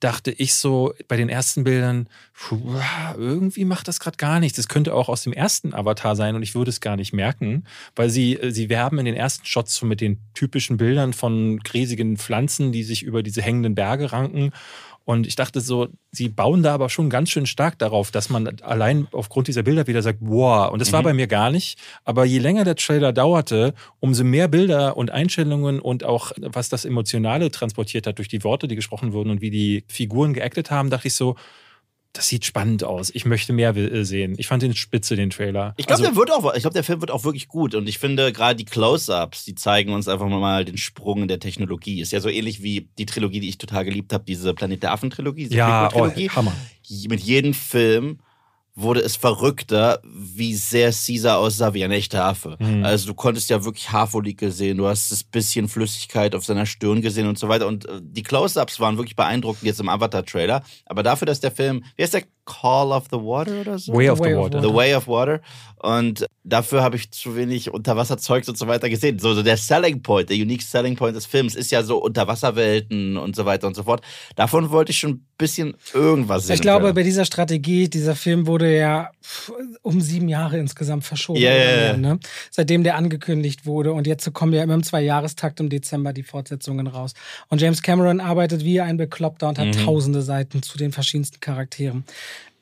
dachte 0.00 0.30
ich 0.30 0.54
so 0.54 0.94
bei 1.06 1.18
den 1.18 1.28
ersten 1.28 1.64
Bildern, 1.64 2.08
puh, 2.32 2.80
irgendwie 3.18 3.66
macht 3.66 3.88
das 3.88 4.00
gerade 4.00 4.16
gar 4.16 4.40
nichts. 4.40 4.56
Das 4.56 4.68
könnte 4.68 4.94
auch 4.94 5.10
aus 5.10 5.22
dem 5.22 5.34
ersten 5.34 5.74
Avatar 5.74 6.16
sein 6.16 6.34
und 6.34 6.42
ich 6.42 6.54
würde 6.54 6.70
es 6.70 6.80
gar 6.80 6.96
nicht 6.96 7.12
merken, 7.12 7.64
weil 7.94 8.08
sie, 8.08 8.38
äh, 8.38 8.52
sie 8.52 8.70
werben 8.70 8.98
in 8.98 9.04
den 9.04 9.14
ersten 9.14 9.44
Shots 9.44 9.74
so 9.74 9.84
mit 9.84 10.00
den 10.00 10.18
typischen 10.32 10.78
Bildern 10.78 11.12
von 11.12 11.60
riesigen 11.74 12.16
Pflanzen, 12.16 12.72
die 12.72 12.82
sich 12.82 13.02
über 13.02 13.22
diese 13.22 13.42
hängenden 13.42 13.74
Berge 13.74 14.12
ranken. 14.12 14.52
Und 15.04 15.26
ich 15.26 15.34
dachte 15.34 15.60
so, 15.60 15.88
sie 16.12 16.28
bauen 16.28 16.62
da 16.62 16.74
aber 16.74 16.88
schon 16.88 17.10
ganz 17.10 17.30
schön 17.30 17.46
stark 17.46 17.78
darauf, 17.78 18.10
dass 18.10 18.30
man 18.30 18.60
allein 18.62 19.08
aufgrund 19.12 19.48
dieser 19.48 19.62
Bilder 19.62 19.86
wieder 19.86 20.02
sagt, 20.02 20.18
wow. 20.20 20.70
Und 20.70 20.80
das 20.80 20.92
war 20.92 21.00
Mhm. 21.00 21.04
bei 21.04 21.14
mir 21.14 21.26
gar 21.26 21.50
nicht. 21.50 21.78
Aber 22.04 22.24
je 22.24 22.38
länger 22.38 22.64
der 22.64 22.76
Trailer 22.76 23.12
dauerte, 23.12 23.74
umso 24.00 24.22
mehr 24.24 24.48
Bilder 24.48 24.96
und 24.96 25.10
Einstellungen 25.10 25.80
und 25.80 26.04
auch 26.04 26.32
was 26.40 26.68
das 26.68 26.84
Emotionale 26.84 27.50
transportiert 27.50 28.06
hat 28.06 28.18
durch 28.18 28.28
die 28.28 28.44
Worte, 28.44 28.68
die 28.68 28.76
gesprochen 28.76 29.12
wurden 29.12 29.30
und 29.30 29.40
wie 29.40 29.50
die 29.50 29.84
Figuren 29.88 30.34
geactet 30.34 30.70
haben, 30.70 30.90
dachte 30.90 31.08
ich 31.08 31.14
so, 31.14 31.34
das 32.12 32.28
sieht 32.28 32.44
spannend 32.44 32.84
aus. 32.84 33.10
Ich 33.14 33.24
möchte 33.24 33.52
mehr 33.52 33.74
sehen. 34.04 34.34
Ich 34.36 34.46
fand 34.46 34.62
den 34.62 34.74
spitze, 34.74 35.16
den 35.16 35.30
Trailer. 35.30 35.74
Ich 35.78 35.86
glaube, 35.86 36.02
Also, 36.02 36.12
der 36.12 36.16
wird 36.16 36.30
auch, 36.30 36.54
ich 36.54 36.60
glaube, 36.60 36.74
der 36.74 36.84
Film 36.84 37.00
wird 37.00 37.10
auch 37.10 37.24
wirklich 37.24 37.48
gut. 37.48 37.74
Und 37.74 37.88
ich 37.88 37.98
finde 37.98 38.32
gerade 38.32 38.56
die 38.56 38.66
Close-ups, 38.66 39.44
die 39.44 39.54
zeigen 39.54 39.92
uns 39.94 40.08
einfach 40.08 40.28
mal 40.28 40.64
den 40.64 40.76
Sprung 40.76 41.22
in 41.22 41.28
der 41.28 41.40
Technologie. 41.40 42.00
Ist 42.00 42.12
ja 42.12 42.20
so 42.20 42.28
ähnlich 42.28 42.62
wie 42.62 42.88
die 42.98 43.06
Trilogie, 43.06 43.40
die 43.40 43.48
ich 43.48 43.58
total 43.58 43.84
geliebt 43.84 44.12
habe, 44.12 44.24
diese 44.24 44.52
Planet 44.52 44.82
der 44.82 44.92
Affen-Trilogie, 44.92 45.44
diese 45.44 45.56
ja, 45.56 45.88
oh. 45.94 46.10
Hammer. 46.10 46.52
Mit 47.08 47.20
jedem 47.20 47.54
Film 47.54 48.18
wurde 48.74 49.00
es 49.00 49.16
verrückter, 49.16 50.00
wie 50.04 50.54
sehr 50.54 50.92
Caesar 50.92 51.38
aussah 51.38 51.74
wie 51.74 51.84
ein 51.84 51.90
echter 51.90 52.24
Affe. 52.24 52.56
Mhm. 52.58 52.84
Also 52.84 53.06
du 53.06 53.14
konntest 53.14 53.50
ja 53.50 53.64
wirklich 53.64 53.90
Haarfollikel 53.92 54.50
sehen, 54.50 54.78
du 54.78 54.86
hast 54.86 55.12
das 55.12 55.22
bisschen 55.22 55.68
Flüssigkeit 55.68 56.34
auf 56.34 56.44
seiner 56.44 56.64
Stirn 56.64 57.02
gesehen 57.02 57.26
und 57.26 57.38
so 57.38 57.48
weiter. 57.48 57.66
Und 57.66 57.86
äh, 57.86 58.00
die 58.00 58.22
Close-Ups 58.22 58.80
waren 58.80 58.96
wirklich 58.96 59.16
beeindruckend 59.16 59.64
jetzt 59.64 59.80
im 59.80 59.90
Avatar-Trailer. 59.90 60.62
Aber 60.86 61.02
dafür, 61.02 61.26
dass 61.26 61.40
der 61.40 61.50
Film, 61.50 61.84
wer 61.96 62.04
ist 62.04 62.14
der 62.14 62.24
Call 62.44 62.90
of 62.92 63.04
the 63.10 63.18
Water 63.18 63.60
oder 63.60 63.78
so. 63.78 63.92
Way 63.92 64.10
of 64.10 64.18
Way 64.20 64.30
the 64.30 64.34
of 64.34 64.40
Water. 64.42 64.56
Water. 64.58 64.68
The 64.68 64.74
Way 64.74 64.94
of 64.94 65.06
Water. 65.08 65.40
Und 65.78 66.26
dafür 66.44 66.82
habe 66.82 66.96
ich 66.96 67.10
zu 67.10 67.34
wenig 67.36 67.72
Unterwasserzeugs 67.72 68.48
und 68.48 68.56
so 68.56 68.68
weiter 68.68 68.88
gesehen. 68.88 69.18
So, 69.18 69.34
so 69.34 69.42
der 69.42 69.56
Selling 69.56 70.00
Point, 70.02 70.30
der 70.30 70.36
unique 70.36 70.62
Selling 70.62 70.94
Point 70.96 71.16
des 71.16 71.26
Films 71.26 71.54
ist 71.56 71.70
ja 71.72 71.82
so 71.82 71.98
Unterwasserwelten 71.98 73.16
und 73.16 73.34
so 73.36 73.44
weiter 73.46 73.66
und 73.66 73.74
so 73.74 73.82
fort. 73.84 74.02
Davon 74.36 74.70
wollte 74.70 74.92
ich 74.92 74.98
schon 74.98 75.10
ein 75.10 75.26
bisschen 75.38 75.74
irgendwas 75.92 76.46
sehen. 76.46 76.54
Ich 76.54 76.60
glaube, 76.62 76.92
bei 76.94 77.02
dieser 77.02 77.24
Strategie, 77.24 77.88
dieser 77.88 78.14
Film 78.14 78.46
wurde 78.46 78.76
ja 78.76 79.10
um 79.82 80.00
sieben 80.00 80.28
Jahre 80.28 80.58
insgesamt 80.58 81.04
verschoben. 81.04 81.40
Ja, 81.40 81.50
ja, 81.50 81.56
oder 81.56 81.86
ja. 81.86 81.96
mehr, 81.96 81.96
Ne? 82.14 82.18
Seitdem 82.50 82.84
der 82.84 82.96
angekündigt 82.96 83.66
wurde. 83.66 83.92
Und 83.92 84.06
jetzt 84.06 84.32
kommen 84.32 84.52
ja 84.52 84.62
immer 84.62 84.74
im 84.74 84.82
Zweijahrestakt 84.82 85.60
im 85.60 85.68
Dezember 85.68 86.12
die 86.12 86.22
Fortsetzungen 86.22 86.86
raus. 86.86 87.14
Und 87.48 87.60
James 87.60 87.82
Cameron 87.82 88.20
arbeitet 88.20 88.64
wie 88.64 88.80
ein 88.80 88.96
Bekloppter 88.96 89.48
und 89.48 89.58
hat 89.58 89.66
Mhm. 89.66 89.84
tausende 89.84 90.22
Seiten 90.22 90.62
zu 90.62 90.78
den 90.78 90.92
verschiedensten 90.92 91.40
Charakteren. 91.40 92.04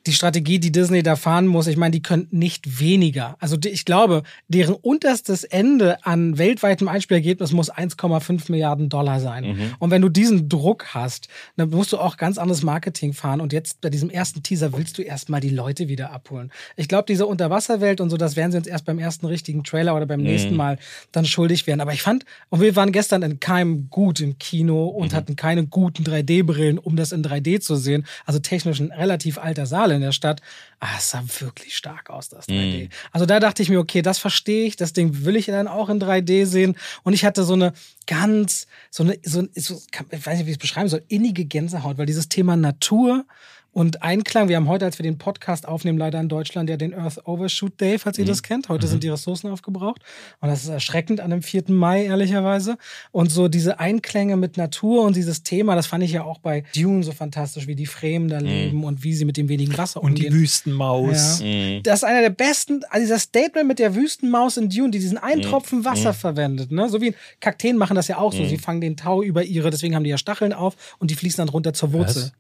Die 0.06 0.12
Strategie, 0.12 0.58
die 0.58 0.72
Disney 0.72 1.02
da 1.02 1.14
fahren 1.14 1.46
muss, 1.46 1.66
ich 1.66 1.76
meine, 1.76 1.90
die 1.90 2.02
können 2.02 2.26
nicht 2.30 2.80
weniger. 2.80 3.36
Also 3.38 3.56
die, 3.56 3.68
ich 3.68 3.84
glaube, 3.84 4.22
deren 4.48 4.74
unterstes 4.74 5.44
Ende 5.44 6.04
an 6.06 6.38
weltweitem 6.38 6.88
Einspielergebnis 6.88 7.52
muss 7.52 7.70
1,5 7.70 8.50
Milliarden 8.50 8.88
Dollar 8.88 9.20
sein. 9.20 9.44
Mhm. 9.44 9.74
Und 9.78 9.90
wenn 9.90 10.00
du 10.00 10.08
diesen 10.08 10.48
Druck 10.48 10.94
hast, 10.94 11.28
dann 11.56 11.68
musst 11.68 11.92
du 11.92 11.98
auch 11.98 12.16
ganz 12.16 12.38
anderes 12.38 12.62
Marketing 12.62 13.12
fahren. 13.12 13.42
Und 13.42 13.52
jetzt 13.52 13.82
bei 13.82 13.90
diesem 13.90 14.08
ersten 14.08 14.42
Teaser 14.42 14.72
willst 14.72 14.96
du 14.96 15.02
erstmal 15.02 15.40
die 15.40 15.50
Leute 15.50 15.88
wieder 15.88 16.12
abholen. 16.12 16.50
Ich 16.76 16.88
glaube, 16.88 17.04
diese 17.06 17.26
Unterwasserwelt 17.26 18.00
und 18.00 18.08
so, 18.08 18.16
das 18.16 18.36
werden 18.36 18.52
sie 18.52 18.58
uns 18.58 18.66
erst 18.66 18.86
beim 18.86 18.98
ersten 18.98 19.26
richtigen 19.26 19.64
Trailer 19.64 19.94
oder 19.94 20.06
beim 20.06 20.22
nächsten 20.22 20.56
Mal 20.56 20.78
dann 21.12 21.26
schuldig 21.26 21.66
werden. 21.66 21.80
Aber 21.80 21.92
ich 21.92 22.02
fand, 22.02 22.24
und 22.48 22.60
wir 22.60 22.74
waren 22.74 22.92
gestern 22.92 23.22
in 23.22 23.38
keinem 23.38 23.90
gut 23.90 24.20
im 24.20 24.38
Kino 24.38 24.86
und 24.86 25.14
hatten 25.14 25.36
keine 25.36 25.66
guten 25.66 26.04
3D-Brillen, 26.04 26.78
um 26.78 26.96
das 26.96 27.12
in 27.12 27.22
3D 27.22 27.60
zu 27.60 27.76
sehen. 27.76 28.06
Also 28.24 28.38
technisch 28.38 28.80
ein 28.80 28.92
relativ 28.92 29.36
alter 29.36 29.66
Saal 29.66 29.89
in 29.94 30.00
der 30.00 30.12
Stadt. 30.12 30.40
Ah, 30.78 30.94
es 30.96 31.10
sah 31.10 31.22
wirklich 31.40 31.76
stark 31.76 32.10
aus, 32.10 32.28
das 32.28 32.48
3D. 32.48 32.88
Also 33.12 33.26
da 33.26 33.40
dachte 33.40 33.62
ich 33.62 33.68
mir, 33.68 33.78
okay, 33.78 34.02
das 34.02 34.18
verstehe 34.18 34.66
ich, 34.66 34.76
das 34.76 34.92
Ding 34.92 35.24
will 35.24 35.36
ich 35.36 35.46
dann 35.46 35.68
auch 35.68 35.88
in 35.88 36.00
3D 36.00 36.46
sehen. 36.46 36.76
Und 37.02 37.12
ich 37.12 37.24
hatte 37.24 37.44
so 37.44 37.54
eine 37.54 37.72
ganz, 38.06 38.66
so 38.90 39.02
eine, 39.02 39.18
so, 39.22 39.46
so 39.54 39.80
ich 40.10 40.26
weiß 40.26 40.38
nicht, 40.38 40.46
wie 40.46 40.50
ich 40.50 40.56
es 40.56 40.58
beschreiben 40.58 40.88
soll, 40.88 41.02
innige 41.08 41.44
Gänsehaut, 41.44 41.98
weil 41.98 42.06
dieses 42.06 42.28
Thema 42.28 42.56
Natur 42.56 43.26
und 43.72 44.02
Einklang, 44.02 44.48
wir 44.48 44.56
haben 44.56 44.68
heute, 44.68 44.84
als 44.84 44.98
wir 44.98 45.04
den 45.04 45.18
Podcast 45.18 45.66
aufnehmen, 45.66 45.96
leider 45.96 46.18
in 46.20 46.28
Deutschland 46.28 46.68
ja 46.68 46.76
den 46.76 46.92
Earth 46.92 47.24
Overshoot 47.26 47.80
Day, 47.80 47.98
falls 47.98 48.18
ihr 48.18 48.24
das 48.24 48.42
kennt. 48.42 48.68
Heute 48.68 48.88
sind 48.88 49.04
die 49.04 49.08
Ressourcen 49.08 49.48
aufgebraucht. 49.48 50.02
Und 50.40 50.48
das 50.48 50.64
ist 50.64 50.70
erschreckend 50.70 51.20
an 51.20 51.30
dem 51.30 51.42
4. 51.42 51.64
Mai, 51.68 52.04
ehrlicherweise. 52.04 52.78
Und 53.12 53.30
so 53.30 53.46
diese 53.46 53.78
Einkänge 53.78 54.36
mit 54.36 54.56
Natur 54.56 55.04
und 55.04 55.14
dieses 55.14 55.44
Thema, 55.44 55.76
das 55.76 55.86
fand 55.86 56.02
ich 56.02 56.10
ja 56.10 56.24
auch 56.24 56.38
bei 56.38 56.64
Dune 56.74 57.04
so 57.04 57.12
fantastisch, 57.12 57.68
wie 57.68 57.76
die 57.76 57.86
Fremen 57.86 58.28
da 58.28 58.38
leben 58.38 58.82
und 58.82 59.04
wie 59.04 59.14
sie 59.14 59.24
mit 59.24 59.36
dem 59.36 59.48
wenigen 59.48 59.78
Wasser 59.78 60.02
Und 60.02 60.18
die 60.18 60.26
umgehen. 60.26 60.40
Wüstenmaus. 60.40 61.40
Ja. 61.40 61.80
Das 61.80 62.00
ist 62.00 62.04
einer 62.04 62.22
der 62.22 62.30
besten, 62.30 62.80
also 62.90 63.04
dieser 63.04 63.20
Statement 63.20 63.68
mit 63.68 63.78
der 63.78 63.94
Wüstenmaus 63.94 64.56
in 64.56 64.68
Dune, 64.68 64.90
die 64.90 64.98
diesen 64.98 65.18
einen 65.18 65.42
Tropfen 65.42 65.84
Wasser 65.84 66.12
verwendet. 66.12 66.72
Ne? 66.72 66.88
So 66.88 67.00
wie 67.00 67.14
Kakteen 67.38 67.76
machen 67.76 67.94
das 67.94 68.08
ja 68.08 68.18
auch 68.18 68.32
so. 68.32 68.44
Sie 68.44 68.58
fangen 68.58 68.80
den 68.80 68.96
Tau 68.96 69.22
über 69.22 69.44
ihre, 69.44 69.70
deswegen 69.70 69.94
haben 69.94 70.04
die 70.04 70.10
ja 70.10 70.18
Stacheln 70.18 70.52
auf 70.52 70.96
und 70.98 71.10
die 71.10 71.14
fließen 71.14 71.38
dann 71.38 71.48
runter 71.48 71.72
zur 71.72 71.92
Wurzel. 71.92 72.22
Was? 72.24 72.32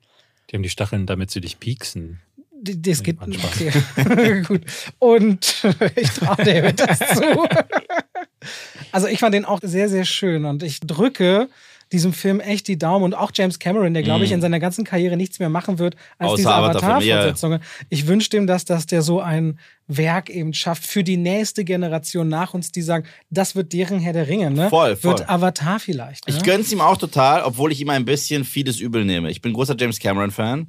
Die 0.50 0.56
haben 0.56 0.62
die 0.62 0.70
Stacheln, 0.70 1.06
damit 1.06 1.30
sie 1.30 1.40
dich 1.40 1.60
pieksen. 1.60 2.20
Das 2.62 3.02
geht 3.02 3.16
Spaß. 3.22 3.44
okay. 3.44 4.42
Gut. 4.46 4.62
Und 4.98 5.64
ich 5.96 6.10
traue 6.10 6.36
David 6.36 6.80
das 6.80 6.98
zu. 6.98 7.48
Also 8.92 9.06
ich 9.06 9.20
fand 9.20 9.34
den 9.34 9.44
auch 9.44 9.60
sehr, 9.62 9.90
sehr 9.90 10.06
schön 10.06 10.46
und 10.46 10.62
ich 10.62 10.80
drücke 10.80 11.48
diesem 11.92 12.12
Film 12.12 12.40
echt 12.40 12.68
die 12.68 12.78
Daumen 12.78 13.04
und 13.04 13.14
auch 13.14 13.32
James 13.34 13.58
Cameron, 13.58 13.94
der 13.94 14.02
glaube 14.02 14.24
ich 14.24 14.32
in 14.32 14.40
seiner 14.40 14.60
ganzen 14.60 14.84
Karriere 14.84 15.16
nichts 15.16 15.38
mehr 15.38 15.48
machen 15.48 15.78
wird 15.78 15.96
als 16.18 16.28
Mhm. 16.28 16.32
Außer 16.32 16.36
diese. 16.36 16.54
Avatar-Fortsetzungen. 16.54 17.60
Ich 17.88 18.06
wünsche 18.06 18.30
dem, 18.30 18.46
dass, 18.46 18.64
dass 18.64 18.86
der 18.86 19.02
so 19.02 19.20
ein 19.20 19.58
Werk 19.88 20.30
eben 20.30 20.54
schafft 20.54 20.86
für 20.86 21.02
die 21.02 21.16
nächste 21.16 21.64
Generation 21.64 22.28
nach 22.28 22.54
uns, 22.54 22.70
die 22.70 22.82
sagen, 22.82 23.06
das 23.30 23.56
wird 23.56 23.72
deren 23.72 23.98
Herr 23.98 24.12
der 24.12 24.28
Ringe, 24.28 24.50
ne? 24.50 24.68
Voll, 24.70 24.94
voll. 24.96 25.18
Wird 25.18 25.28
Avatar 25.28 25.80
vielleicht. 25.80 26.28
Ne? 26.28 26.34
Ich 26.36 26.42
gönn's 26.44 26.70
ihm 26.70 26.80
auch 26.80 26.96
total, 26.96 27.42
obwohl 27.42 27.72
ich 27.72 27.80
ihm 27.80 27.90
ein 27.90 28.04
bisschen 28.04 28.44
vieles 28.44 28.78
übel 28.78 29.04
nehme. 29.04 29.30
Ich 29.30 29.42
bin 29.42 29.52
großer 29.52 29.74
James 29.78 29.98
Cameron-Fan. 29.98 30.68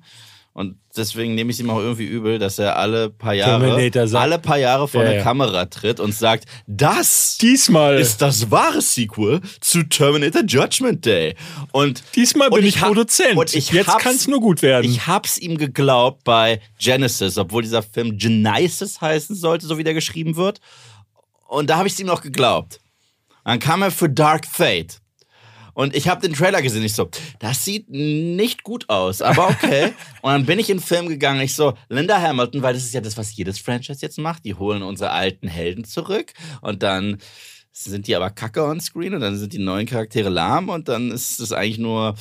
Und 0.54 0.76
deswegen 0.98 1.34
nehme 1.34 1.50
ich 1.52 1.56
es 1.56 1.60
ihm 1.62 1.70
auch 1.70 1.80
irgendwie 1.80 2.04
übel, 2.04 2.38
dass 2.38 2.60
er 2.60 2.76
alle 2.76 3.10
paar 3.10 3.34
Jahre, 3.34 3.74
alle 4.14 4.38
paar 4.38 4.58
Jahre 4.58 4.90
vor 4.90 5.02
Ja, 5.02 5.08
eine 5.10 5.18
ja. 5.20 5.24
Kamera 5.24 5.66
tritt 5.68 6.02
und 6.02 6.14
sagt, 6.14 6.44
das 6.68 7.38
Diesmal. 7.40 7.98
ist 7.98 8.22
das 8.22 8.52
wahre 8.52 8.82
Sequel 8.82 9.40
zu 9.62 9.84
Terminator 9.84 10.42
Judgment 10.44 11.06
Day. 11.06 11.36
Und 11.72 12.04
Diesmal 12.18 12.50
bin 12.50 12.60
und 12.60 12.66
ich 12.66 12.82
hab- 12.82 12.88
Produzent. 12.90 13.38
Und 13.38 13.54
ich 13.56 13.72
Jetzt 13.72 13.88
hab's- 13.88 14.04
kann's 14.04 14.28
nur 14.28 14.42
gut 14.42 14.62
werden. 14.62 14.84
Ich 14.92 15.08
hab's 15.08 15.38
ihm 15.38 15.58
geglaubt 15.58 16.26
bei 16.26 16.60
Genesis, 16.80 17.38
obwohl 17.38 17.62
dieser 17.62 17.82
Film 17.82 18.18
Genesis 18.18 19.00
heißen 19.00 19.38
sollte, 19.38 19.66
so 19.68 19.78
wie 19.78 19.86
der 19.86 19.94
geschrieben 19.94 20.36
wird. 20.36 20.60
Und 21.48 21.70
da 21.70 21.78
habe 21.78 21.88
ich 21.88 21.94
es 21.94 22.00
ihm 22.02 22.08
noch 22.08 22.22
geglaubt. 22.22 22.82
Dann 23.46 23.60
kam 23.60 23.82
er 23.84 23.92
für 23.92 24.10
Dark 24.10 24.46
Fate. 24.46 25.00
Und 25.74 25.96
ich 25.96 26.08
habe 26.08 26.22
den 26.22 26.34
Trailer 26.34 26.62
gesehen. 26.62 26.84
Ich 26.84 26.94
so, 26.94 27.10
das 27.40 27.64
sieht 27.66 27.90
nicht 27.90 28.64
gut 28.64 28.90
aus, 28.90 29.22
aber 29.22 29.50
okay. 29.50 29.94
und 30.22 30.32
dann 30.32 30.46
bin 30.46 30.60
ich 30.60 30.70
in 30.70 30.78
den 30.78 30.84
Film 30.84 31.08
gegangen. 31.08 31.42
Ich 31.42 31.56
so, 31.56 31.74
Linda 31.90 32.22
Hamilton, 32.22 32.62
weil 32.62 32.74
das 32.74 32.84
ist 32.84 32.94
ja 32.94 33.02
das, 33.02 33.18
was 33.18 33.36
jedes 33.36 33.60
Franchise 33.60 34.00
jetzt 34.02 34.18
macht. 34.18 34.46
Die 34.46 34.56
holen 34.56 34.84
unsere 34.84 35.12
alten 35.12 35.48
Helden 35.48 35.84
zurück 35.84 36.34
und 36.62 36.84
dann 36.84 37.18
sind 37.74 38.08
die 38.08 38.16
aber 38.16 38.30
kacke 38.30 38.64
on 38.64 38.82
screen 38.82 39.14
und 39.14 39.22
dann 39.22 39.38
sind 39.38 39.54
die 39.54 39.60
neuen 39.60 39.86
Charaktere 39.86 40.30
lahm 40.30 40.70
und 40.70 40.90
dann 40.90 41.12
ist 41.12 41.40
es 41.40 41.54
eigentlich 41.54 41.78
nur 41.78 42.16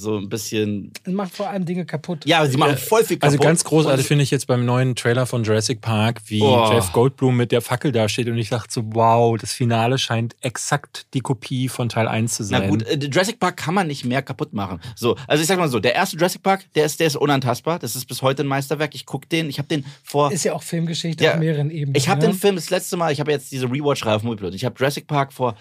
so 0.00 0.16
ein 0.16 0.28
bisschen. 0.28 0.92
Das 1.04 1.14
macht 1.14 1.32
vor 1.34 1.48
allem 1.48 1.64
Dinge 1.64 1.84
kaputt. 1.84 2.24
Ja, 2.26 2.44
sie 2.46 2.56
machen 2.56 2.76
voll 2.76 3.04
viel 3.04 3.18
kaputt. 3.18 3.34
Also 3.34 3.38
ganz 3.38 3.64
großartig 3.64 4.06
finde 4.06 4.24
ich 4.24 4.30
jetzt 4.30 4.46
beim 4.46 4.64
neuen 4.64 4.96
Trailer 4.96 5.26
von 5.26 5.44
Jurassic 5.44 5.80
Park, 5.80 6.22
wie 6.26 6.42
Oh. 6.42 6.70
Jeff 6.72 6.92
Goldblum 6.92 7.36
mit 7.36 7.52
der 7.52 7.60
Fackel 7.60 7.92
dasteht 7.92 8.28
und 8.28 8.38
ich 8.38 8.48
dachte 8.48 8.72
so, 8.72 8.82
wow, 8.86 9.36
das 9.38 9.52
Finale 9.52 9.98
scheint 9.98 10.34
exakt 10.40 11.06
die 11.14 11.20
Kopie 11.20 11.68
von 11.68 11.88
Teil 11.88 12.08
1 12.08 12.34
zu 12.34 12.44
sein. 12.44 12.62
Na 12.62 12.68
gut, 12.68 12.82
äh, 12.86 12.94
Jurassic 12.98 13.38
Park 13.38 13.56
kann 13.58 13.74
man 13.74 13.86
nicht 13.86 14.04
mehr 14.04 14.22
kaputt 14.22 14.52
machen. 14.52 14.80
So, 14.96 15.16
also 15.26 15.40
ich 15.42 15.46
sag 15.46 15.58
mal 15.58 15.68
so, 15.68 15.78
der 15.80 15.94
erste 15.94 16.16
Jurassic 16.16 16.42
Park, 16.42 16.64
der 16.74 16.86
ist, 16.86 16.98
der 17.00 17.06
ist 17.06 17.16
unantastbar. 17.16 17.78
Das 17.78 17.94
ist 17.96 18.06
bis 18.06 18.22
heute 18.22 18.42
ein 18.42 18.46
Meisterwerk. 18.48 18.94
Ich 18.94 19.06
guck 19.06 19.28
den, 19.28 19.48
ich 19.48 19.58
habe 19.58 19.68
den 19.68 19.84
vor. 20.02 20.32
Ist 20.32 20.44
ja 20.44 20.54
auch 20.54 20.62
Filmgeschichte 20.62 21.22
Ja, 21.24 21.34
auf 21.34 21.38
mehreren 21.38 21.70
Ebenen. 21.70 21.94
Ich 21.94 22.08
habe 22.08 22.20
ne? 22.20 22.28
den 22.28 22.34
Film 22.36 22.56
das 22.56 22.70
letzte 22.70 22.96
Mal, 22.96 23.12
ich 23.12 23.20
habe 23.20 23.30
jetzt 23.30 23.52
diese 23.52 23.66
Rewatch-Reihe 23.66 24.16
auf 24.16 24.22
Moviepilot. 24.22 24.54
Ich 24.54 24.64
habe 24.64 24.74
Jurassic 24.78 25.06
Park 25.06 25.32
vor 25.32 25.56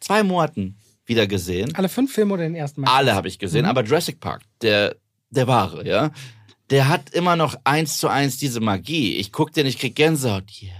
zwei 0.00 0.22
Monaten 0.22 0.76
wieder 1.06 1.26
gesehen. 1.26 1.74
Alle 1.74 1.88
fünf 1.88 2.12
Filme 2.12 2.34
oder 2.34 2.42
den 2.42 2.54
ersten 2.54 2.82
Mal? 2.82 2.90
Alle 2.90 3.14
habe 3.14 3.28
ich 3.28 3.38
gesehen, 3.38 3.64
aber 3.64 3.82
Jurassic 3.84 4.20
Park, 4.20 4.42
der, 4.62 4.96
der 5.30 5.46
wahre, 5.46 5.86
ja, 5.86 6.10
der 6.70 6.88
hat 6.88 7.10
immer 7.10 7.36
noch 7.36 7.54
eins 7.62 7.96
zu 7.98 8.08
eins 8.08 8.38
diese 8.38 8.58
Magie. 8.58 9.14
Ich 9.16 9.30
guck 9.30 9.52
den, 9.52 9.66
ich 9.66 9.78
krieg 9.78 9.94
Gänsehaut. 9.94 10.50
Yeah, 10.60 10.72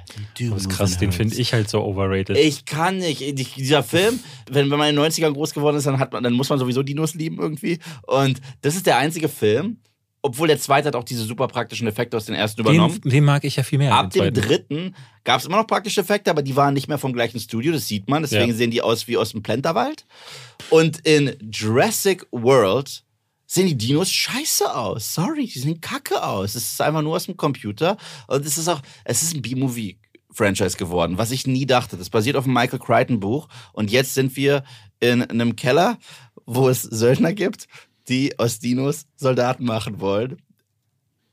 das 0.51 0.63
ist 0.63 0.69
krass, 0.69 0.99
den 0.99 1.13
finde 1.13 1.37
ich 1.37 1.53
halt 1.53 1.71
so 1.71 1.81
overrated. 1.85 2.37
Ich 2.37 2.65
kann 2.65 2.99
nicht. 2.99 3.21
Ich- 3.23 3.55
Dieser 3.55 3.85
Film, 3.85 4.19
wenn, 4.51 4.69
wenn 4.71 4.79
man 4.79 4.89
in 4.91 4.97
den 4.97 5.05
90ern 5.05 5.33
groß 5.33 5.55
geworden 5.55 5.77
ist, 5.77 5.87
dann, 5.87 6.01
hat 6.01 6.13
man, 6.13 6.25
dann 6.25 6.33
muss 6.33 6.49
man 6.49 6.59
sowieso 6.59 6.83
Dinos 6.83 7.15
lieben 7.15 7.39
irgendwie. 7.39 7.79
Und 8.03 8.41
das 8.63 8.75
ist 8.75 8.87
der 8.87 8.97
einzige 8.99 9.29
Film, 9.29 9.79
obwohl 10.27 10.49
der 10.49 10.59
zweite 10.59 10.89
hat 10.89 10.97
auch 10.97 11.05
diese 11.05 11.25
super 11.25 11.49
praktischen 11.49 11.87
Effekte 11.89 12.17
aus 12.17 12.27
den 12.27 12.35
ersten 12.35 12.61
übernommen. 12.61 13.01
den, 13.01 13.11
den 13.11 13.25
mag 13.25 13.45
ich 13.45 13.57
ja 13.57 13.63
viel 13.63 13.79
mehr. 13.79 13.95
Ab 13.95 14.11
den 14.11 14.33
dem 14.33 14.35
dritten 14.35 14.95
gab 15.25 15.41
es 15.41 15.47
immer 15.47 15.57
noch 15.57 15.67
praktische 15.67 16.01
Effekte, 16.01 16.31
aber 16.31 16.43
die 16.43 16.55
waren 16.57 16.75
nicht 16.75 16.89
mehr 16.89 16.99
vom 16.99 17.13
gleichen 17.13 17.41
Studio, 17.41 17.73
das 17.73 17.87
sieht 17.89 18.09
man. 18.09 18.23
Deswegen 18.23 18.49
Ja. 18.51 18.55
sehen 18.55 18.71
die 18.71 18.83
aus 18.83 19.09
wie 19.09 19.17
aus 19.17 19.33
dem 19.33 19.43
Plenterwald. 19.43 20.05
Und 20.71 21.07
in 21.07 21.37
Jurassic 21.53 22.27
World 22.31 23.03
sehen 23.47 23.67
die 23.69 23.77
Dinos 23.79 24.11
scheiße 24.11 24.75
aus. 24.75 25.15
Sorry, 25.15 25.47
die 25.47 25.59
sehen 25.59 25.81
kacke 25.81 26.23
aus. 26.23 26.55
Es 26.55 26.73
ist 26.73 26.81
einfach 26.81 27.03
nur 27.03 27.17
aus 27.17 27.27
dem 27.27 27.37
Computer. 27.37 27.97
Und 28.27 28.45
es 28.45 28.59
ist 28.59 28.69
auch, 28.69 28.83
es 29.05 29.23
ist 29.23 29.35
ein 29.35 29.43
B-Movie. 29.43 29.99
Franchise 30.33 30.77
geworden, 30.77 31.17
was 31.17 31.31
ich 31.31 31.47
nie 31.47 31.65
dachte. 31.65 31.97
Das 31.97 32.11
basiert 32.11 32.37
auf 32.37 32.45
einem 32.45 32.53
Michael 32.53 32.79
Crichton 32.79 33.21
Buch 33.21 33.49
und 33.73 33.91
jetzt 33.91 34.13
sind 34.13 34.37
wir 34.37 34.65
in 35.01 35.23
einem 35.23 35.57
Keller, 35.57 35.97
wo 36.45 36.69
es 36.69 36.83
Söldner 36.83 37.33
gibt, 37.33 37.69
die 38.09 38.39
aus 38.39 38.59
Dinos 38.59 39.07
Soldaten 39.17 39.65
machen 39.65 40.01
wollen. 40.01 40.39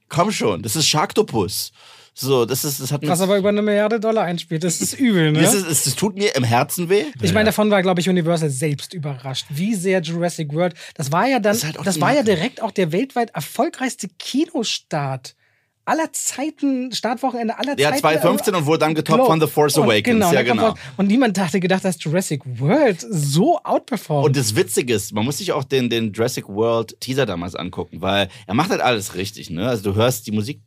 Komm 0.09 0.31
schon, 0.31 0.61
das 0.61 0.75
ist 0.75 0.87
Sharktopus. 0.87 1.71
So, 2.15 2.45
das 2.45 2.63
ist, 2.63 2.79
das 2.79 2.91
hat 2.91 3.01
mir, 3.01 3.07
Was 3.07 3.21
aber 3.21 3.37
über 3.37 3.49
eine 3.49 3.63
Milliarde 3.63 3.99
Dollar 3.99 4.25
einspielt. 4.25 4.63
Das 4.63 4.81
ist 4.81 4.93
übel, 4.99 5.31
ne? 5.31 5.41
das, 5.41 5.55
ist, 5.55 5.87
das, 5.87 5.95
tut 5.95 6.15
mir 6.15 6.35
im 6.35 6.43
Herzen 6.43 6.87
weh. 6.87 7.05
Ich 7.23 7.33
meine, 7.33 7.47
davon 7.47 7.71
war, 7.71 7.81
glaube 7.81 8.01
ich, 8.01 8.09
Universal 8.09 8.51
selbst 8.51 8.93
überrascht, 8.93 9.47
wie 9.49 9.73
sehr 9.73 9.99
Jurassic 10.01 10.53
World. 10.53 10.75
Das 10.93 11.11
war 11.11 11.27
ja 11.27 11.39
dann, 11.39 11.53
Das 11.53 11.63
halt 11.63 11.77
das 11.83 11.99
war 11.99 12.13
ja 12.13 12.21
direkt 12.21 12.61
auch 12.61 12.69
der 12.69 12.91
weltweit 12.91 13.31
erfolgreichste 13.31 14.09
Kinostart 14.19 15.35
aller 15.85 16.11
Zeiten, 16.13 16.91
Startwochenende 16.93 17.57
aller 17.57 17.77
Ja, 17.77 17.89
Zeiten. 17.89 18.01
2015 18.01 18.55
und 18.55 18.65
wurde 18.65 18.79
dann 18.79 18.95
getoppt 18.95 19.17
Globe. 19.17 19.29
von 19.31 19.41
The 19.41 19.47
Force 19.47 19.77
Und 19.77 19.83
Awakens. 19.85 20.05
Genau, 20.05 20.31
ja, 20.31 20.41
genau. 20.43 20.75
Und 20.97 21.07
niemand 21.07 21.37
hatte 21.39 21.59
gedacht, 21.59 21.83
dass 21.83 22.01
Jurassic 22.01 22.41
World 22.59 23.05
so 23.09 23.59
outperformt. 23.63 24.25
Und 24.25 24.37
das 24.37 24.55
Witzige 24.55 24.93
ist, 24.93 25.13
man 25.13 25.25
muss 25.25 25.39
sich 25.39 25.51
auch 25.51 25.63
den, 25.63 25.89
den 25.89 26.13
Jurassic 26.13 26.47
World 26.47 26.99
Teaser 27.01 27.25
damals 27.25 27.55
angucken, 27.55 28.01
weil 28.01 28.29
er 28.47 28.53
macht 28.53 28.69
halt 28.71 28.81
alles 28.81 29.15
richtig, 29.15 29.49
ne? 29.49 29.67
Also 29.67 29.91
du 29.91 29.95
hörst 29.95 30.25
die 30.27 30.31
Musik 30.31 30.61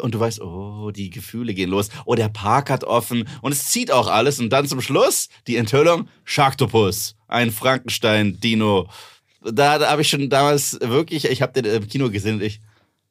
und 0.00 0.14
du 0.14 0.20
weißt, 0.20 0.40
oh, 0.40 0.90
die 0.90 1.10
Gefühle 1.10 1.54
gehen 1.54 1.70
los. 1.70 1.88
Oh, 2.04 2.14
der 2.14 2.28
Park 2.28 2.70
hat 2.70 2.84
offen 2.84 3.28
und 3.42 3.52
es 3.52 3.66
zieht 3.66 3.90
auch 3.90 4.08
alles 4.08 4.38
und 4.38 4.50
dann 4.50 4.66
zum 4.66 4.80
Schluss 4.80 5.28
die 5.46 5.56
Enthüllung 5.56 6.08
Sharktopus, 6.24 7.16
ein 7.26 7.50
Frankenstein 7.50 8.38
Dino. 8.40 8.88
Da, 9.42 9.78
da 9.78 9.90
habe 9.90 10.02
ich 10.02 10.08
schon 10.08 10.28
damals 10.30 10.78
wirklich, 10.80 11.24
ich 11.24 11.42
habe 11.42 11.60
den 11.60 11.64
im 11.64 11.88
Kino 11.88 12.10
gesehen 12.10 12.36
und 12.36 12.42
ich 12.42 12.60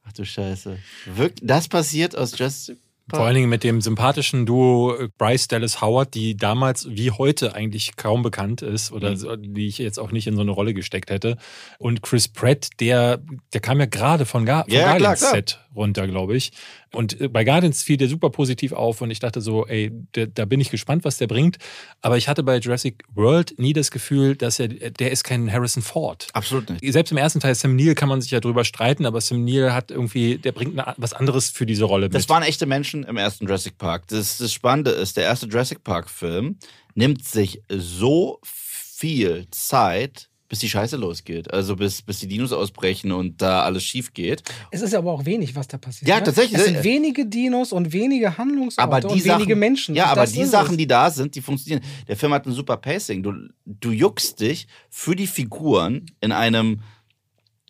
Ach 0.08 0.14
du 0.14 0.26
Scheiße. 0.26 0.78
Wirk 1.16 1.34
das 1.42 1.68
passiert 1.68 2.18
aus 2.18 2.38
Jurassic 2.38 2.78
Vor 3.10 3.22
allen 3.26 3.36
Dingen 3.36 3.50
mit 3.50 3.64
dem 3.64 3.80
sympathischen 3.82 4.46
Duo 4.46 4.94
äh, 4.96 5.08
Bryce 5.18 5.48
Dallas 5.48 5.80
Howard, 5.82 6.14
die 6.14 6.36
damals 6.36 6.88
wie 6.90 7.12
heute 7.12 7.56
eigentlich 7.56 7.96
kaum 7.96 8.22
bekannt 8.22 8.62
ist 8.62 8.92
oder 8.92 9.12
Mhm. 9.12 9.54
die 9.54 9.68
ich 9.68 9.78
jetzt 9.78 9.98
auch 9.98 10.12
nicht 10.12 10.28
in 10.28 10.36
so 10.36 10.42
eine 10.42 10.52
Rolle 10.52 10.74
gesteckt 10.74 11.10
hätte. 11.10 11.38
Und 11.80 12.02
Chris 12.04 12.28
Pratt, 12.28 12.70
der, 12.82 13.22
der 13.54 13.62
kam 13.62 13.80
ja 13.80 13.86
gerade 13.86 14.26
von, 14.26 14.46
Ga 14.46 14.64
von 14.64 14.74
Ja, 14.74 14.96
klar, 14.98 15.16
Guardians. 15.16 15.20
Set 15.32 15.60
runter, 15.78 16.08
glaube 16.08 16.36
ich. 16.36 16.52
Und 16.94 17.22
äh, 17.22 17.30
bei 17.30 17.44
Guardians 17.46 17.84
fiel 17.84 17.96
der 17.98 18.10
super 18.10 18.30
positiv 18.30 18.74
auf 18.74 19.02
und 19.02 19.12
ich 19.12 19.20
dachte 19.20 19.40
so, 19.40 19.66
ey, 19.66 19.92
der, 20.16 20.28
da 20.28 20.44
bin 20.46 20.60
ich 20.60 20.70
gespannt, 20.70 21.06
was 21.06 21.18
der 21.18 21.28
bringt. 21.28 21.58
Aber 22.02 22.18
ich 22.18 22.28
hatte 22.28 22.44
bei 22.44 22.58
Jurassic 22.58 23.04
World 23.14 23.58
nie 23.58 23.74
das 23.74 23.92
Gefühl, 23.92 24.36
dass 24.36 24.60
er, 24.60 24.68
der 24.68 25.12
ist 25.12 25.24
kein 25.24 25.52
Harrison 25.52 25.82
Ford. 25.84 26.28
Absolut 26.34 26.70
nicht. 26.70 26.92
Selbst 26.92 27.12
im 27.12 27.18
ersten 27.18 27.40
Teil 27.40 27.56
Sam 27.56 27.76
Neill 27.76 27.96
kann 27.96 28.10
man 28.10 28.20
sich 28.22 28.32
ja 28.32 28.40
drüber 28.40 28.66
streiten, 28.66 29.06
aber 29.06 29.22
Sam 29.22 29.46
Neill 29.46 29.72
hat 29.74 29.92
irgendwie, 29.92 30.38
der 30.38 30.52
bringt 30.52 30.78
eine, 30.78 30.94
was 30.98 31.14
anderes 31.14 31.50
für 31.50 31.66
diese 31.66 31.86
Rolle 31.86 32.10
Das 32.10 32.24
mit. 32.24 32.30
waren 32.30 32.44
echte 32.44 32.66
Menschen 32.66 33.04
im 33.04 33.18
ersten 33.18 33.46
Jurassic 33.46 33.78
Park. 33.78 34.08
Das, 34.08 34.38
das 34.38 34.52
Spannende 34.52 34.92
ist, 34.92 35.16
der 35.18 35.24
erste 35.26 35.46
Jurassic 35.46 35.84
Park-Film 35.84 36.58
nimmt 36.96 37.24
sich 37.24 37.62
so 37.70 38.40
viel 38.44 39.48
Zeit, 39.52 40.30
bis 40.50 40.60
die 40.60 40.70
Scheiße 40.70 40.96
losgeht. 40.96 41.54
Also 41.54 41.76
bis, 41.76 42.02
bis 42.02 42.20
die 42.20 42.28
Dinos 42.28 42.54
ausbrechen 42.54 43.12
und 43.12 43.42
da 43.42 43.64
alles 43.64 43.84
schief 43.84 44.14
geht. 44.14 44.44
Es 44.72 44.82
ist 44.82 44.94
aber 44.94 45.12
auch 45.12 45.26
wenig, 45.26 45.56
was 45.56 45.68
da 45.68 45.78
passiert. 45.78 46.08
Ja, 46.08 46.18
ne? 46.18 46.24
tatsächlich. 46.24 46.60
Es 46.60 46.66
sind 46.66 46.84
wenige 46.84 47.26
Dinos 47.26 47.74
und 47.74 47.92
wenige 47.92 48.38
Handlungsorte 48.38 48.82
Aber 48.82 49.02
die 49.02 49.08
und 49.08 49.24
Sachen, 49.24 49.40
wenige 49.40 49.56
Menschen. 49.56 49.96
Ja, 49.96 50.06
aber 50.06 50.26
die 50.26 50.46
Sachen, 50.46 50.72
es. 50.72 50.78
die 50.78 50.88
da 50.88 51.10
sind, 51.12 51.36
die 51.36 51.42
funktionieren. 51.42 51.84
Der 52.08 52.16
Film 52.16 52.34
hat 52.34 52.46
ein 52.46 52.54
super 52.54 52.78
Pacing. 52.78 53.24
Du, 53.24 53.34
du 53.66 53.92
juckst 53.92 54.40
dich 54.40 54.68
für 54.90 55.16
die 55.16 55.28
Figuren 55.28 56.06
in 56.22 56.32
einem 56.32 56.82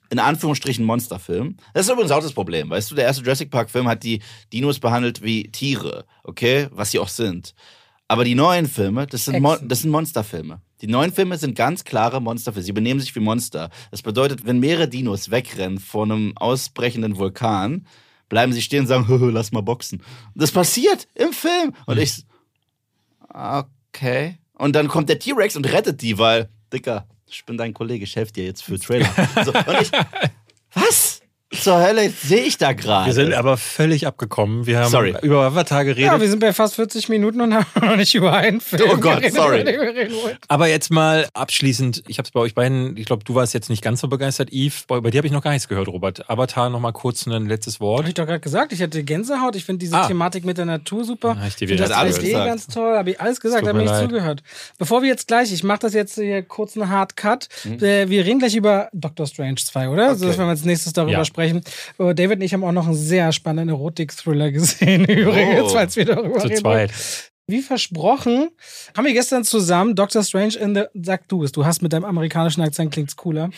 in 0.09 0.19
Anführungsstrichen 0.19 0.85
Monsterfilm. 0.85 1.57
Das 1.73 1.85
ist 1.85 1.91
übrigens 1.91 2.11
auch 2.11 2.21
das 2.21 2.31
Problem. 2.31 2.69
Weißt 2.69 2.89
du, 2.89 2.95
der 2.95 3.05
erste 3.05 3.23
Jurassic 3.23 3.51
Park-Film 3.51 3.89
hat 3.89 4.03
die 4.03 4.21
Dinos 4.53 4.79
behandelt 4.79 5.21
wie 5.21 5.51
Tiere, 5.51 6.05
okay? 6.23 6.67
Was 6.71 6.91
sie 6.91 6.99
auch 6.99 7.09
sind. 7.09 7.53
Aber 8.07 8.23
die 8.23 8.35
neuen 8.35 8.67
Filme, 8.67 9.05
das 9.05 9.25
sind, 9.25 9.41
Mon 9.41 9.67
das 9.67 9.81
sind 9.81 9.91
Monsterfilme. 9.91 10.61
Die 10.81 10.87
neuen 10.87 11.11
Filme 11.11 11.37
sind 11.37 11.55
ganz 11.55 11.83
klare 11.83 12.21
Monsterfilme. 12.21 12.63
Sie 12.63 12.71
benehmen 12.71 12.99
sich 12.99 13.15
wie 13.15 13.19
Monster. 13.19 13.69
Das 13.91 14.01
bedeutet, 14.01 14.45
wenn 14.45 14.59
mehrere 14.59 14.87
Dinos 14.87 15.31
wegrennen 15.31 15.79
vor 15.79 16.03
einem 16.03 16.37
ausbrechenden 16.37 17.17
Vulkan, 17.17 17.87
bleiben 18.29 18.53
sie 18.53 18.61
stehen 18.61 18.81
und 18.81 18.87
sagen, 18.87 19.07
"Hö, 19.07 19.19
hö, 19.19 19.29
lass 19.29 19.51
mal 19.51 19.61
boxen. 19.61 19.99
Und 20.33 20.41
das 20.41 20.51
passiert 20.51 21.07
im 21.15 21.33
Film. 21.33 21.73
Und 21.85 21.97
ich, 21.97 22.23
okay. 23.29 24.37
Und 24.53 24.75
dann 24.75 24.87
kommt 24.87 25.09
der 25.09 25.19
T-Rex 25.19 25.55
und 25.55 25.71
rettet 25.71 26.01
die, 26.01 26.17
weil, 26.17 26.49
Dicker, 26.73 27.07
ich 27.27 27.45
bin 27.45 27.57
dein 27.57 27.73
Kollege, 27.73 28.03
ich 28.03 28.15
helfe 28.15 28.33
dir 28.33 28.45
jetzt 28.45 28.63
für 28.63 28.79
Trailer. 28.79 29.09
So, 29.45 29.53
und 29.53 29.81
ich, 29.81 29.91
was 30.73 31.06
zur 31.67 31.81
Hölle 31.81 32.09
sehe 32.09 32.41
ich 32.43 32.57
da 32.57 32.73
gerade? 32.73 33.07
Wir 33.07 33.13
sind 33.13 33.33
aber 33.33 33.57
völlig 33.57 34.07
abgekommen. 34.07 34.65
Wir 34.65 34.79
haben 34.79 34.89
Sorry. 34.91 35.15
über 35.21 35.43
Avatar 35.43 35.83
geredet. 35.83 36.05
Ja, 36.11 36.21
wir 36.21 36.29
sind 36.29 36.39
bei 36.39 36.53
fast 36.53 36.75
40 36.75 37.09
Minuten 37.09 37.41
und 37.41 37.53
haben 37.53 37.65
noch 37.81 37.95
nicht 37.97 38.15
über 38.15 38.33
einen 38.33 38.61
Film 38.61 38.83
Oh 38.91 38.97
Gott, 38.97 39.17
geredet, 39.21 39.33
sorry. 39.35 40.37
aber 40.47 40.67
jetzt 40.67 40.91
mal 40.91 41.27
abschließend, 41.33 42.03
ich 42.07 42.17
habe 42.19 42.25
es 42.27 42.31
bei 42.31 42.39
euch 42.39 42.55
beiden, 42.55 42.95
ich 42.97 43.05
glaube, 43.05 43.23
du 43.23 43.35
warst 43.35 43.53
jetzt 43.53 43.69
nicht 43.69 43.83
ganz 43.83 44.01
so 44.01 44.07
begeistert, 44.07 44.49
Yves. 44.51 44.83
Bei, 44.87 44.99
bei 45.01 45.09
dir 45.11 45.17
habe 45.19 45.27
ich 45.27 45.33
noch 45.33 45.41
gar 45.43 45.51
nichts 45.51 45.67
gehört, 45.67 45.87
Robert. 45.87 46.29
Avatar, 46.29 46.69
noch 46.69 46.79
mal 46.79 46.91
kurz 46.93 47.25
ein 47.27 47.47
letztes 47.47 47.75
Habe 47.75 47.85
Wort. 47.85 48.07
ich 48.07 48.13
doch 48.13 48.25
gerade 48.25 48.39
gesagt, 48.39 48.71
ich 48.73 48.81
hatte 48.81 49.03
Gänsehaut. 49.03 49.55
Ich 49.55 49.65
finde 49.65 49.79
diese 49.79 49.95
Ah. 49.97 50.07
Thematik 50.07 50.45
mit 50.45 50.57
der 50.57 50.65
Natur 50.65 51.03
super. 51.03 51.37
Hab 51.39 51.47
ich 51.47 51.55
dir 51.55 51.65
Ich 51.65 51.71
wieder 51.71 51.83
finde 51.85 51.89
das 51.89 51.97
alles 51.97 52.19
3D 52.19 52.25
gesagt. 52.25 52.45
ganz 52.45 52.67
toll. 52.67 52.97
Habe 52.97 53.09
ich 53.11 53.19
alles 53.21 53.39
gesagt, 53.41 53.67
habe 53.67 53.77
mir 53.77 53.85
ich 53.85 53.91
nicht 53.91 54.01
zugehört. 54.01 54.43
Bevor 54.77 55.01
wir 55.01 55.09
jetzt 55.09 55.27
gleich, 55.27 55.51
ich 55.51 55.63
mache 55.63 55.79
das 55.79 55.93
jetzt 55.93 56.15
hier 56.15 56.43
kurz 56.43 56.77
einen 56.77 56.89
Hard 56.89 57.15
Cut. 57.17 57.49
Äh, 57.65 58.07
Wir 58.09 58.25
reden 58.25 58.39
gleich 58.39 58.55
über 58.55 58.89
Doctor 58.93 59.25
Strange 59.27 59.55
2, 59.55 59.89
oder? 59.89 60.15
So, 60.15 60.25
Mhm. 60.25 60.31
Okay. 60.31 60.39
wenn 60.39 60.45
wir 60.45 60.49
als 60.51 60.63
nächstes 60.65 60.93
darüber 60.93 61.11
Ja. 61.11 61.25
sprechen. 61.25 61.56
Äh, 61.99 62.13
David 62.15 62.37
und 62.37 62.41
ich 62.41 62.53
haben 62.53 62.63
auch 62.63 62.71
noch 62.71 62.85
einen 62.87 62.95
sehr 62.95 63.31
spannenden 63.31 63.69
Erotik-Thriller 63.75 64.51
gesehen, 64.51 65.05
übrigens, 65.05 65.61
Oh. 65.63 65.69
falls 65.69 65.95
wir 65.95 66.05
darüber 66.05 66.39
Zu 66.39 66.47
reden. 66.47 66.59
zweit. 66.61 66.91
Wie 67.49 67.61
versprochen, 67.61 68.49
haben 68.95 69.05
wir 69.05 69.13
gestern 69.13 69.43
zusammen 69.45 69.95
Doctor 69.95 70.21
Strange 70.23 70.55
in 70.57 70.75
the. 70.75 70.83
Sag 71.01 71.27
du 71.29 71.43
es, 71.43 71.51
du 71.53 71.65
hast 71.65 71.81
mit 71.81 71.93
deinem 71.93 72.03
amerikanischen 72.05 72.61
Akzent 72.61 72.91
klingt's 72.91 73.15
cooler. 73.15 73.49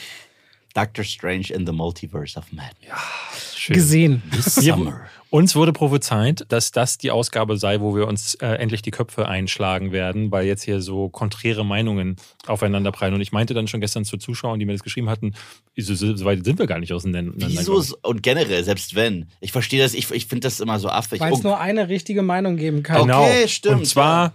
Doctor 0.75 1.03
Strange 1.03 1.47
in 1.51 1.65
the 1.65 1.71
Multiverse 1.73 2.37
of 2.37 2.45
Madness. 2.51 3.55
Schön. 3.55 3.73
Gesehen. 3.73 4.21
This 4.31 4.53
summer. 4.55 5.07
Uns 5.31 5.55
wurde 5.55 5.73
prophezeit, 5.73 6.45
dass 6.49 6.71
das 6.71 6.97
die 6.97 7.11
Ausgabe 7.11 7.57
sei, 7.57 7.81
wo 7.81 7.95
wir 7.95 8.07
uns 8.07 8.33
äh, 8.35 8.47
endlich 8.47 8.81
die 8.81 8.89
Köpfe 8.89 9.27
einschlagen 9.27 9.91
werden, 9.91 10.31
weil 10.31 10.47
jetzt 10.47 10.63
hier 10.63 10.81
so 10.81 11.07
konträre 11.09 11.63
Meinungen 11.63 12.15
aufeinander 12.47 12.91
prallen. 12.91 13.13
Und 13.13 13.21
ich 13.21 13.31
meinte 13.31 13.53
dann 13.53 13.67
schon 13.67 13.79
gestern 13.79 14.05
zu 14.05 14.17
Zuschauern, 14.17 14.59
die 14.59 14.65
mir 14.65 14.71
das 14.71 14.81
geschrieben 14.81 15.07
hatten, 15.09 15.35
so, 15.77 15.93
so 15.93 16.25
weit 16.25 16.43
sind 16.45 16.57
wir 16.57 16.65
gar 16.65 16.79
nicht 16.79 16.93
auseinander. 16.93 17.33
Wieso 17.35 17.83
und 18.01 18.23
generell, 18.23 18.63
selbst 18.63 18.95
wenn. 18.95 19.27
Ich 19.39 19.51
verstehe 19.51 19.81
das, 19.81 19.93
ich, 19.93 20.09
ich 20.09 20.25
finde 20.25 20.47
das 20.47 20.59
immer 20.59 20.79
so 20.79 20.89
affig. 20.89 21.19
Weil 21.19 21.33
es 21.33 21.39
Oh, 21.39 21.43
nur 21.43 21.59
eine 21.59 21.89
richtige 21.89 22.23
Meinung 22.23 22.57
geben 22.57 22.81
kann. 22.81 23.01
Okay. 23.01 23.35
Genau. 23.35 23.47
stimmt, 23.47 23.75
Und 23.77 23.85
zwar, 23.85 24.23
ja, 24.23 24.33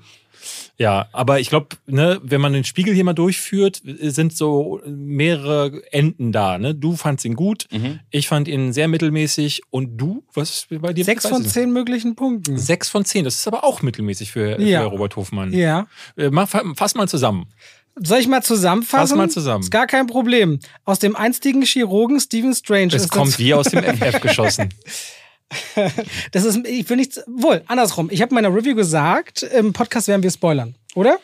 aber 1.13 1.41
ich 1.41 1.49
glaube, 1.49 1.69
ne, 1.87 2.21
wenn 2.23 2.41
man 2.41 2.53
den 2.53 2.65
Spiegel 2.65 2.95
hier 2.95 3.05
mal 3.05 3.13
durchführt, 3.13 3.81
sind 3.85 4.37
so 4.37 4.81
mehrere 4.87 5.83
Enden 5.93 6.33
da. 6.33 6.59
Ne? 6.59 6.75
Du 6.75 6.97
fandst 6.97 7.25
ihn 7.25 7.35
gut, 7.35 7.67
Mhm. 7.71 8.01
ich 8.11 8.29
fand 8.29 8.49
ihn 8.49 8.73
sehr 8.73 8.89
mittelmäßig 8.89 9.63
und 9.71 9.97
du, 9.97 10.25
was 10.35 10.51
ist 10.51 10.81
bei 10.81 10.93
dir? 10.93 11.05
Sechs 11.05 11.27
von 11.27 11.45
zehn 11.45 11.73
möglichen 11.73 12.15
Punkten. 12.17 12.59
Sechs 12.59 12.89
von 12.89 13.05
zehn, 13.05 13.25
das 13.25 13.37
ist 13.37 13.47
aber 13.47 13.65
auch 13.65 13.83
mittelmäßig 13.83 14.33
für, 14.33 14.61
Ja. 14.61 14.81
für 14.83 14.87
Robert 14.87 15.17
Hofmann. 15.17 15.53
Ja. 15.53 15.87
Äh, 16.17 16.31
mach, 16.31 16.49
fass 16.77 16.95
mal 16.95 17.09
zusammen. 17.09 17.47
Soll 17.97 18.19
ich 18.19 18.27
mal 18.27 18.43
zusammenfassen? 18.43 19.09
Fass 19.11 19.17
mal 19.17 19.31
zusammen. 19.31 19.63
Ist 19.63 19.71
gar 19.71 19.87
kein 19.87 20.09
Problem. 20.09 20.59
Aus 20.85 20.99
dem 20.99 21.15
einstigen 21.15 21.63
Chirurgen 21.63 22.19
Stephen 22.19 22.53
Strange 22.53 22.89
Es 22.93 23.05
ist 23.05 23.11
kommt 23.11 23.29
das, 23.29 23.39
wie 23.39 23.55
aus 23.55 23.67
dem 23.69 23.85
FF 23.85 24.21
geschossen. 24.21 24.69
das 26.33 26.45
ist, 26.45 26.67
ich 26.67 26.89
will 26.89 26.97
nicht, 26.97 27.21
wohl, 27.27 27.63
andersrum. 27.67 28.09
Ich 28.11 28.23
habe 28.23 28.31
in 28.31 28.35
meiner 28.35 28.55
Review 28.55 28.75
gesagt, 28.75 29.43
im 29.43 29.73
Podcast 29.73 30.09
werden 30.09 30.23
wir 30.23 30.31
spoilern, 30.31 30.75
oder? 30.95 31.19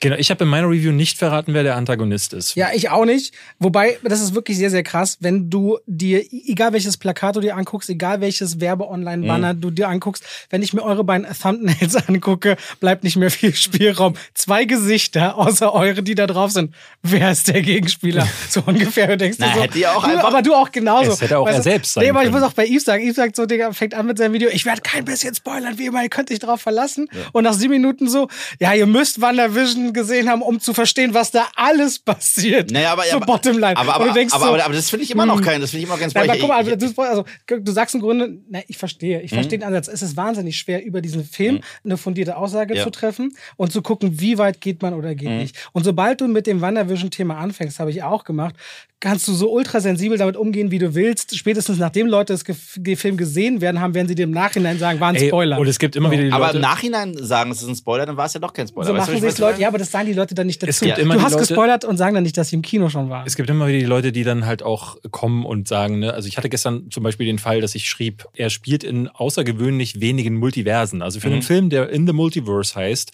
Genau, 0.00 0.16
ich 0.16 0.30
habe 0.30 0.44
in 0.44 0.50
meiner 0.50 0.68
Review 0.68 0.92
nicht 0.92 1.16
verraten, 1.18 1.54
wer 1.54 1.62
der 1.62 1.76
Antagonist 1.76 2.32
ist. 2.34 2.54
Ja, 2.56 2.68
ich 2.74 2.90
auch 2.90 3.04
nicht. 3.06 3.32
Wobei, 3.58 3.96
das 4.02 4.20
ist 4.20 4.34
wirklich 4.34 4.58
sehr, 4.58 4.68
sehr 4.70 4.82
krass, 4.82 5.16
wenn 5.20 5.48
du 5.48 5.78
dir, 5.86 6.22
egal 6.30 6.72
welches 6.74 6.96
Plakat 6.98 7.36
du 7.36 7.40
dir 7.40 7.56
anguckst, 7.56 7.88
egal 7.88 8.20
welches 8.20 8.60
Werbe-Online-Banner 8.60 9.54
du 9.54 9.70
dir 9.70 9.88
anguckst, 9.88 10.24
wenn 10.50 10.62
ich 10.62 10.74
mir 10.74 10.82
eure 10.82 11.04
beiden 11.04 11.26
Thumbnails 11.40 11.96
angucke, 12.08 12.56
bleibt 12.80 13.02
nicht 13.04 13.16
mehr 13.16 13.30
viel 13.30 13.54
Spielraum. 13.54 14.14
Zwei 14.34 14.64
Gesichter, 14.64 15.38
außer 15.38 15.72
eure, 15.72 16.02
die 16.02 16.14
da 16.14 16.26
drauf 16.26 16.50
sind. 16.50 16.74
Wer 17.02 17.30
ist 17.32 17.48
der 17.48 17.62
Gegenspieler? 17.62 18.26
So 18.50 18.62
ungefähr. 18.66 19.06
Du 19.06 19.16
denkst 19.16 19.38
Na, 19.40 19.48
dir 19.48 19.54
so, 19.54 19.62
hätte 19.62 19.78
ja 19.78 19.94
auch 19.94 20.04
einfach- 20.04 20.24
aber 20.24 20.42
du 20.42 20.54
auch 20.54 20.70
genauso. 20.70 21.12
Es 21.12 21.20
hätte 21.22 21.38
auch 21.38 21.46
Weißt 21.46 21.58
er 21.58 21.62
selbst 21.62 21.92
sein 21.94 22.04
Nee, 22.04 22.10
aber 22.10 22.22
ich 22.24 22.30
muss 22.30 22.42
auch 22.42 22.52
bei 22.52 22.66
Yves 22.66 22.84
sagen, 22.84 23.02
Yves 23.04 23.16
sagt 23.16 23.36
so, 23.36 23.46
Digga, 23.46 23.72
fängt 23.72 23.94
an 23.94 24.06
mit 24.06 24.18
seinem 24.18 24.32
Video, 24.32 24.48
ich 24.50 24.64
werde 24.64 24.80
kein 24.82 25.04
bisschen 25.04 25.34
spoilern, 25.34 25.78
wie 25.78 25.86
immer, 25.86 26.02
ihr 26.02 26.08
könnt 26.08 26.30
euch 26.30 26.38
drauf 26.38 26.60
verlassen. 26.60 27.08
Und 27.32 27.44
nach 27.44 27.52
sieben 27.54 27.72
Minuten 27.72 28.08
so, 28.08 28.28
ja, 28.60 28.74
ihr 28.74 28.86
müsst 28.86 29.20
WandaVision 29.20 29.83
gesehen 29.92 30.28
haben, 30.28 30.42
um 30.42 30.58
zu 30.60 30.72
verstehen, 30.74 31.14
was 31.14 31.30
da 31.30 31.46
alles 31.56 31.98
passiert. 31.98 32.70
Naja, 32.70 32.92
aber, 32.92 33.02
so 33.04 33.16
aber, 33.16 33.26
Bottomline. 33.26 33.76
aber, 33.76 33.94
aber, 33.94 34.10
aber, 34.10 34.28
so, 34.28 34.36
aber, 34.36 34.64
aber 34.64 34.74
das 34.74 34.90
finde 34.90 35.04
ich 35.04 35.10
immer 35.10 35.26
noch 35.26 35.42
kein, 35.42 35.60
das 35.60 35.70
finde 35.70 35.82
ich 35.84 35.88
immer 35.90 35.98
ganz 35.98 36.14
na, 36.14 36.22
aber 36.22 36.36
guck 36.38 36.48
mal, 36.48 36.56
also, 36.58 36.74
du, 36.76 37.02
also, 37.02 37.24
du 37.46 37.72
sagst 37.72 37.94
im 37.94 38.00
Grunde, 38.00 38.38
na, 38.48 38.60
ich 38.66 38.78
verstehe, 38.78 39.18
Mhm. 39.18 39.24
ich 39.24 39.32
verstehe 39.34 39.58
den 39.58 39.64
Ansatz. 39.68 39.88
Es 39.88 40.02
ist 40.02 40.16
wahnsinnig 40.16 40.56
schwer, 40.56 40.84
über 40.84 41.00
diesen 41.00 41.24
Film 41.24 41.60
eine 41.84 41.96
fundierte 41.96 42.36
Aussage 42.36 42.74
Ja. 42.74 42.80
Mhm. 42.80 42.84
zu 42.84 42.90
treffen 42.90 43.36
und 43.56 43.72
zu 43.72 43.82
gucken, 43.82 44.20
wie 44.20 44.38
weit 44.38 44.60
geht 44.60 44.80
man 44.82 44.94
oder 44.94 45.14
geht 45.14 45.28
nicht. 45.28 45.56
Und 45.72 45.84
sobald 45.84 46.20
du 46.20 46.28
mit 46.28 46.46
dem 46.46 46.60
WandaVision-Thema 46.60 47.36
anfängst, 47.36 47.78
habe 47.80 47.90
ich 47.90 48.02
auch 48.02 48.24
gemacht, 48.24 48.54
kannst 49.00 49.28
du 49.28 49.34
so 49.34 49.50
ultrasensibel 49.52 50.16
damit 50.16 50.36
umgehen, 50.36 50.70
wie 50.70 50.78
du 50.78 50.94
willst. 50.94 51.36
Spätestens 51.36 51.78
nachdem 51.78 52.06
Leute 52.06 52.32
das 52.32 52.44
den 52.76 52.96
Film 52.96 53.16
gesehen 53.18 53.60
werden, 53.60 53.80
haben, 53.80 53.92
werden 53.94 54.08
sie 54.08 54.14
dir 54.14 54.22
im 54.22 54.30
Nachhinein 54.30 54.78
sagen, 54.78 54.98
war 55.00 55.08
ein 55.08 55.16
Ey, 55.16 55.28
Spoiler. 55.28 55.58
und 55.58 55.66
es 55.66 55.78
gibt 55.78 55.94
immer 55.96 56.10
wieder 56.10 56.22
die 56.24 56.32
aber 56.32 56.46
Leute. 56.46 56.56
im 56.56 56.62
Nachhinein 56.62 57.14
sagen, 57.18 57.50
es 57.50 57.60
ist 57.60 57.68
ein 57.68 57.76
Spoiler, 57.76 58.06
dann 58.06 58.16
war 58.16 58.24
es 58.26 58.32
ja 58.34 58.40
doch 58.40 58.52
kein 58.54 58.66
Spoiler. 58.66 58.86
so 58.86 58.94
Weißt 58.94 59.08
machen 59.10 59.20
sich 59.20 59.30
ich 59.32 59.38
Leute, 59.38 59.60
ja, 59.60 59.68
aber 59.74 59.80
das 59.80 59.90
sagen 59.90 60.06
die 60.06 60.12
Leute 60.12 60.36
dann 60.36 60.46
nicht 60.46 60.62
dazu. 60.62 60.70
Es 60.70 60.80
gibt 60.80 60.98
immer 60.98 61.14
du 61.14 61.22
hast 61.22 61.32
Leute, 61.32 61.48
gespoilert 61.48 61.84
und 61.84 61.96
sagen 61.96 62.14
dann 62.14 62.22
nicht, 62.22 62.36
dass 62.36 62.50
sie 62.50 62.56
im 62.56 62.62
Kino 62.62 62.88
schon 62.88 63.10
waren. 63.10 63.26
Es 63.26 63.34
gibt 63.34 63.50
immer 63.50 63.66
wieder 63.66 63.80
die 63.80 63.84
Leute, 63.84 64.12
die 64.12 64.22
dann 64.22 64.46
halt 64.46 64.62
auch 64.62 64.96
kommen 65.10 65.44
und 65.44 65.66
sagen, 65.66 65.98
ne, 65.98 66.14
also 66.14 66.28
ich 66.28 66.36
hatte 66.36 66.48
gestern 66.48 66.90
zum 66.92 67.02
Beispiel 67.02 67.26
den 67.26 67.40
Fall, 67.40 67.60
dass 67.60 67.74
ich 67.74 67.88
schrieb, 67.88 68.24
er 68.34 68.50
spielt 68.50 68.84
in 68.84 69.08
außergewöhnlich 69.08 70.00
wenigen 70.00 70.36
Multiversen. 70.36 71.02
Also 71.02 71.18
für 71.18 71.26
einen 71.26 71.42
Film, 71.42 71.70
der 71.70 71.90
In 71.90 72.06
the 72.06 72.12
Multiverse 72.12 72.76
heißt, 72.76 73.10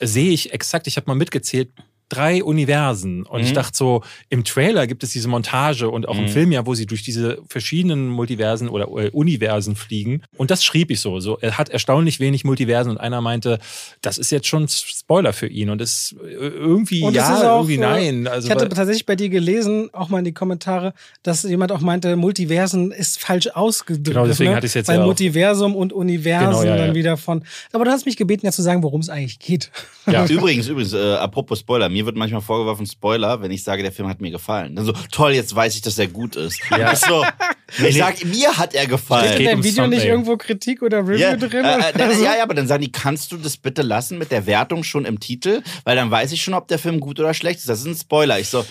sehe 0.00 0.30
ich 0.30 0.54
exakt, 0.54 0.86
ich 0.86 0.96
habe 0.96 1.06
mal 1.08 1.14
mitgezählt, 1.14 1.68
drei 2.08 2.42
Universen. 2.42 3.24
Und 3.24 3.40
ich 3.40 3.52
dachte 3.52 3.76
so, 3.76 4.02
im 4.28 4.44
Trailer 4.44 4.86
gibt 4.86 5.02
es 5.02 5.10
diese 5.10 5.28
Montage 5.28 5.90
und 5.90 6.08
auch 6.08 6.16
im 6.16 6.28
Film 6.28 6.52
ja, 6.52 6.66
wo 6.66 6.74
sie 6.74 6.86
durch 6.86 7.02
diese 7.02 7.38
verschiedenen 7.48 8.08
Multiversen 8.08 8.68
oder 8.68 8.86
äh, 8.88 9.10
Universen 9.10 9.76
fliegen. 9.76 10.22
Und 10.36 10.50
das 10.50 10.64
schrieb 10.64 10.90
ich 10.90 11.00
so. 11.00 11.20
so. 11.20 11.38
Er 11.40 11.58
hat 11.58 11.68
erstaunlich 11.68 12.20
wenig 12.20 12.44
Multiversen 12.44 12.90
und 12.92 12.98
einer 12.98 13.20
meinte, 13.20 13.58
das 14.00 14.18
ist 14.18 14.30
jetzt 14.30 14.46
schon 14.46 14.68
Spoiler 14.68 15.32
für 15.32 15.46
ihn. 15.46 15.70
Und 15.70 15.80
es 15.80 16.14
äh, 16.24 16.32
irgendwie 16.32 17.02
Und 17.02 17.10
es 17.10 17.16
ja, 17.16 17.36
ist 17.36 17.44
auch, 17.44 17.56
irgendwie 17.58 17.74
äh, 17.76 17.78
nein. 17.78 18.26
Also, 18.26 18.48
ich 18.48 18.54
hatte 18.54 18.68
tatsächlich 18.68 19.06
bei 19.06 19.16
dir 19.16 19.28
gelesen, 19.28 19.90
auch 19.92 20.08
mal 20.08 20.20
in 20.20 20.24
die 20.24 20.32
Kommentare, 20.32 20.94
dass 21.22 21.42
jemand 21.42 21.72
auch 21.72 21.80
meinte, 21.80 22.16
Multiversen 22.16 22.90
ist 22.92 23.20
falsch 23.20 23.48
ausgedrückt. 23.48 24.06
Genau, 24.08 24.26
deswegen 24.26 24.50
ne? 24.50 24.56
hatte 24.56 24.66
ich's 24.66 24.74
jetzt 24.74 24.88
Weil 24.88 24.96
ja 24.96 25.02
auch- 25.02 25.06
Multiversum 25.06 25.76
und 25.76 25.92
Universen 25.92 26.48
Genau, 26.50 26.62
ja, 26.62 26.76
dann 26.76 26.88
ja. 26.88 26.94
wieder 26.94 27.16
von. 27.16 27.42
Aber 27.72 27.84
du 27.84 27.90
hast 27.90 28.06
mich 28.06 28.16
gebeten, 28.16 28.46
ja 28.46 28.52
zu 28.52 28.62
sagen, 28.62 28.82
worum 28.82 29.00
es 29.00 29.08
eigentlich 29.08 29.38
geht. 29.38 29.70
Ja. 30.06 30.24
Übrigens, 30.28 30.68
übrigens, 30.68 30.92
äh, 30.92 31.14
apropos 31.14 31.60
Spoiler, 31.60 31.88
mir 31.98 32.06
wird 32.06 32.16
manchmal 32.16 32.40
vorgeworfen, 32.40 32.86
Spoiler, 32.86 33.42
wenn 33.42 33.50
ich 33.50 33.64
sage, 33.64 33.82
der 33.82 33.90
Film 33.92 34.08
hat 34.08 34.20
mir 34.20 34.30
gefallen. 34.30 34.76
Dann 34.76 34.84
so, 34.84 34.92
toll, 35.10 35.32
jetzt 35.32 35.54
weiß 35.54 35.74
ich, 35.74 35.82
dass 35.82 35.98
er 35.98 36.06
gut 36.06 36.36
ist. 36.36 36.60
Ja. 36.70 36.92
Ich 36.98 37.00
so, 37.00 37.24
ich 37.86 37.98
sag, 37.98 38.24
mir 38.24 38.56
hat 38.56 38.72
er 38.72 38.82
Steht 38.82 38.90
gefallen. 38.90 39.32
in 39.32 39.38
geht 39.38 39.46
deinem 39.48 39.64
Video 39.64 39.86
nicht 39.86 40.04
irgendwo 40.04 40.36
Kritik 40.38 40.80
oder 40.80 41.00
Review 41.00 41.16
Ja, 41.18 41.36
drin? 41.36 41.64
äh, 41.64 41.90
äh, 41.90 42.22
ja, 42.24 42.36
ja, 42.36 42.42
aber 42.42 42.54
dann 42.54 42.66
sagen 42.66 42.82
die, 42.82 42.90
kannst 42.92 43.30
du 43.32 43.36
das 43.36 43.56
bitte 43.58 43.82
lassen 43.82 44.16
mit 44.16 44.30
der 44.30 44.46
Wertung 44.46 44.84
schon 44.84 45.04
im 45.04 45.20
Titel? 45.20 45.62
Weil 45.84 45.96
dann 45.96 46.10
weiß 46.10 46.32
ich 46.32 46.40
schon, 46.42 46.54
ob 46.54 46.68
der 46.68 46.78
Film 46.78 46.98
gut 47.00 47.20
oder 47.20 47.34
schlecht 47.34 47.58
ist. 47.58 47.68
Das 47.68 47.80
ist 47.80 47.86
ein 47.86 47.94
Spoiler. 47.94 48.38
Ich 48.38 48.48
so, 48.48 48.64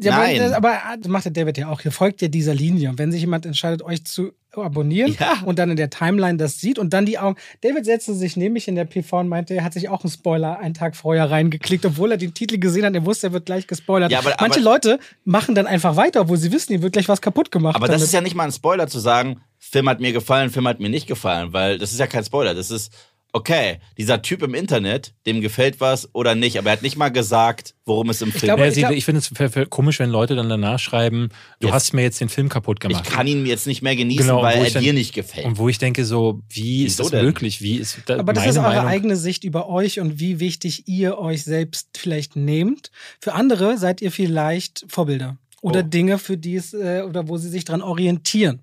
Ja, 0.00 0.16
Nein. 0.18 0.52
Aber, 0.54 0.70
aber 0.84 0.96
das 0.98 1.08
macht 1.08 1.24
der 1.24 1.32
David 1.32 1.58
ja 1.58 1.68
auch. 1.68 1.80
Hier 1.80 1.92
folgt 1.92 2.22
ja 2.22 2.28
dieser 2.28 2.54
Linie. 2.54 2.90
Und 2.90 2.98
wenn 2.98 3.10
sich 3.12 3.20
jemand 3.20 3.46
entscheidet, 3.46 3.82
euch 3.82 4.04
zu 4.04 4.32
abonnieren 4.52 5.14
Ja. 5.20 5.42
und 5.44 5.58
dann 5.58 5.70
in 5.70 5.76
der 5.76 5.90
Timeline 5.90 6.36
das 6.38 6.58
sieht 6.60 6.78
und 6.78 6.92
dann 6.92 7.06
die 7.06 7.18
Augen. 7.18 7.36
David 7.60 7.84
setzte 7.84 8.14
sich 8.14 8.36
neben 8.36 8.54
mich 8.54 8.66
in 8.66 8.74
der 8.74 8.86
PV 8.86 9.20
und 9.20 9.28
meinte, 9.28 9.54
er 9.54 9.62
hat 9.62 9.72
sich 9.72 9.88
auch 9.88 10.02
einen 10.02 10.10
Spoiler 10.10 10.58
einen 10.58 10.74
Tag 10.74 10.96
vorher 10.96 11.30
reingeklickt, 11.30 11.84
obwohl 11.86 12.10
er 12.12 12.16
den 12.16 12.34
Titel 12.34 12.58
gesehen 12.58 12.84
hat. 12.84 12.94
Er 12.94 13.04
wusste, 13.06 13.28
er 13.28 13.32
wird 13.32 13.46
gleich 13.46 13.66
gespoilert. 13.66 14.10
Ja, 14.10 14.18
aber- 14.20 14.34
Manche 14.40 14.60
aber- 14.60 14.70
Leute 14.70 14.98
machen 15.24 15.54
dann 15.54 15.66
einfach 15.66 15.94
weiter, 15.96 16.22
obwohl 16.22 16.38
sie 16.38 16.50
wissen, 16.50 16.72
hier 16.72 16.82
wird 16.82 16.92
gleich 16.94 17.08
was 17.08 17.20
kaputt 17.20 17.50
gemacht. 17.52 17.76
aber 17.76 17.86
das 17.86 17.96
damit. 17.96 18.04
ist 18.06 18.12
ja 18.14 18.20
nicht 18.20 18.34
mal 18.34 18.44
ein 18.44 18.52
Spoiler 18.52 18.88
zu 18.88 18.98
sagen, 18.98 19.40
Film 19.58 19.88
hat 19.88 20.00
mir 20.00 20.12
gefallen, 20.12 20.50
Film 20.50 20.66
hat 20.66 20.80
mir 20.80 20.88
nicht 20.88 21.06
gefallen, 21.06 21.52
weil 21.52 21.78
das 21.78 21.92
ist 21.92 22.00
ja 22.00 22.06
kein 22.06 22.24
Spoiler. 22.24 22.54
Das 22.54 22.70
ist, 22.70 22.90
okay, 23.32 23.78
dieser 23.98 24.22
Typ 24.22 24.42
im 24.42 24.54
Internet, 24.54 25.12
dem 25.26 25.40
gefällt 25.40 25.80
was 25.80 26.08
oder 26.14 26.34
nicht, 26.34 26.58
aber 26.58 26.70
er 26.70 26.72
hat 26.74 26.82
nicht 26.82 26.96
mal 26.96 27.10
gesagt, 27.10 27.74
worum 27.84 28.08
es 28.10 28.22
im 28.22 28.32
Film 28.32 28.56
geht. 28.56 28.74
sie, 28.74 28.80
glaub- 28.80 28.92
ich 28.92 29.04
finde 29.04 29.20
es 29.20 29.70
komisch, 29.70 29.98
wenn 29.98 30.10
Leute 30.10 30.34
dann 30.34 30.48
danach 30.48 30.78
schreiben, 30.78 31.28
du 31.60 31.66
Jetzt- 31.68 31.74
hast 31.74 31.92
mir 31.94 32.02
jetzt 32.02 32.20
den 32.20 32.28
Film 32.28 32.48
kaputt 32.48 32.78
Ich 32.82 32.88
gemacht. 32.88 33.04
kann 33.10 33.26
ihn 33.26 33.44
jetzt 33.46 33.66
nicht 33.66 33.82
mehr 33.82 33.96
genießen, 33.96 34.26
Genau, 34.26 34.42
weil 34.42 34.58
er 34.58 34.66
ich 34.66 34.72
dann- 34.72 34.82
dir 34.82 34.92
nicht 34.92 35.14
gefällt. 35.14 35.46
und 35.46 35.58
wo 35.58 35.68
ich 35.68 35.78
denke 35.78 36.04
so, 36.04 36.40
wie 36.48 36.84
ist 36.84 36.98
Wieso 36.98 37.02
das 37.04 37.10
denn? 37.12 37.24
möglich? 37.26 37.60
Wie 37.60 37.76
ist 37.76 37.98
da 38.06 38.18
Aber 38.18 38.32
das 38.32 38.42
meine 38.42 38.50
ist 38.52 38.58
eure 38.58 38.68
Meinung? 38.68 38.86
eigene 38.86 39.16
Sicht 39.16 39.44
über 39.44 39.68
euch 39.68 40.00
und 40.00 40.18
wie 40.20 40.40
wichtig 40.40 40.88
ihr 40.88 41.18
euch 41.18 41.44
selbst 41.44 41.88
vielleicht 41.98 42.34
nehmt. 42.36 42.90
Für 43.20 43.34
andere 43.34 43.78
seid 43.78 44.00
ihr 44.02 44.10
vielleicht 44.10 44.84
Vorbilder. 44.88 45.36
Oder 45.60 45.80
Oh. 45.80 45.82
Dinge, 45.82 46.18
für 46.18 46.36
die 46.36 46.54
es, 46.54 46.72
äh, 46.72 47.02
oder 47.02 47.26
wo 47.26 47.36
sie 47.36 47.48
sich 47.48 47.64
dran 47.64 47.82
orientieren. 47.82 48.60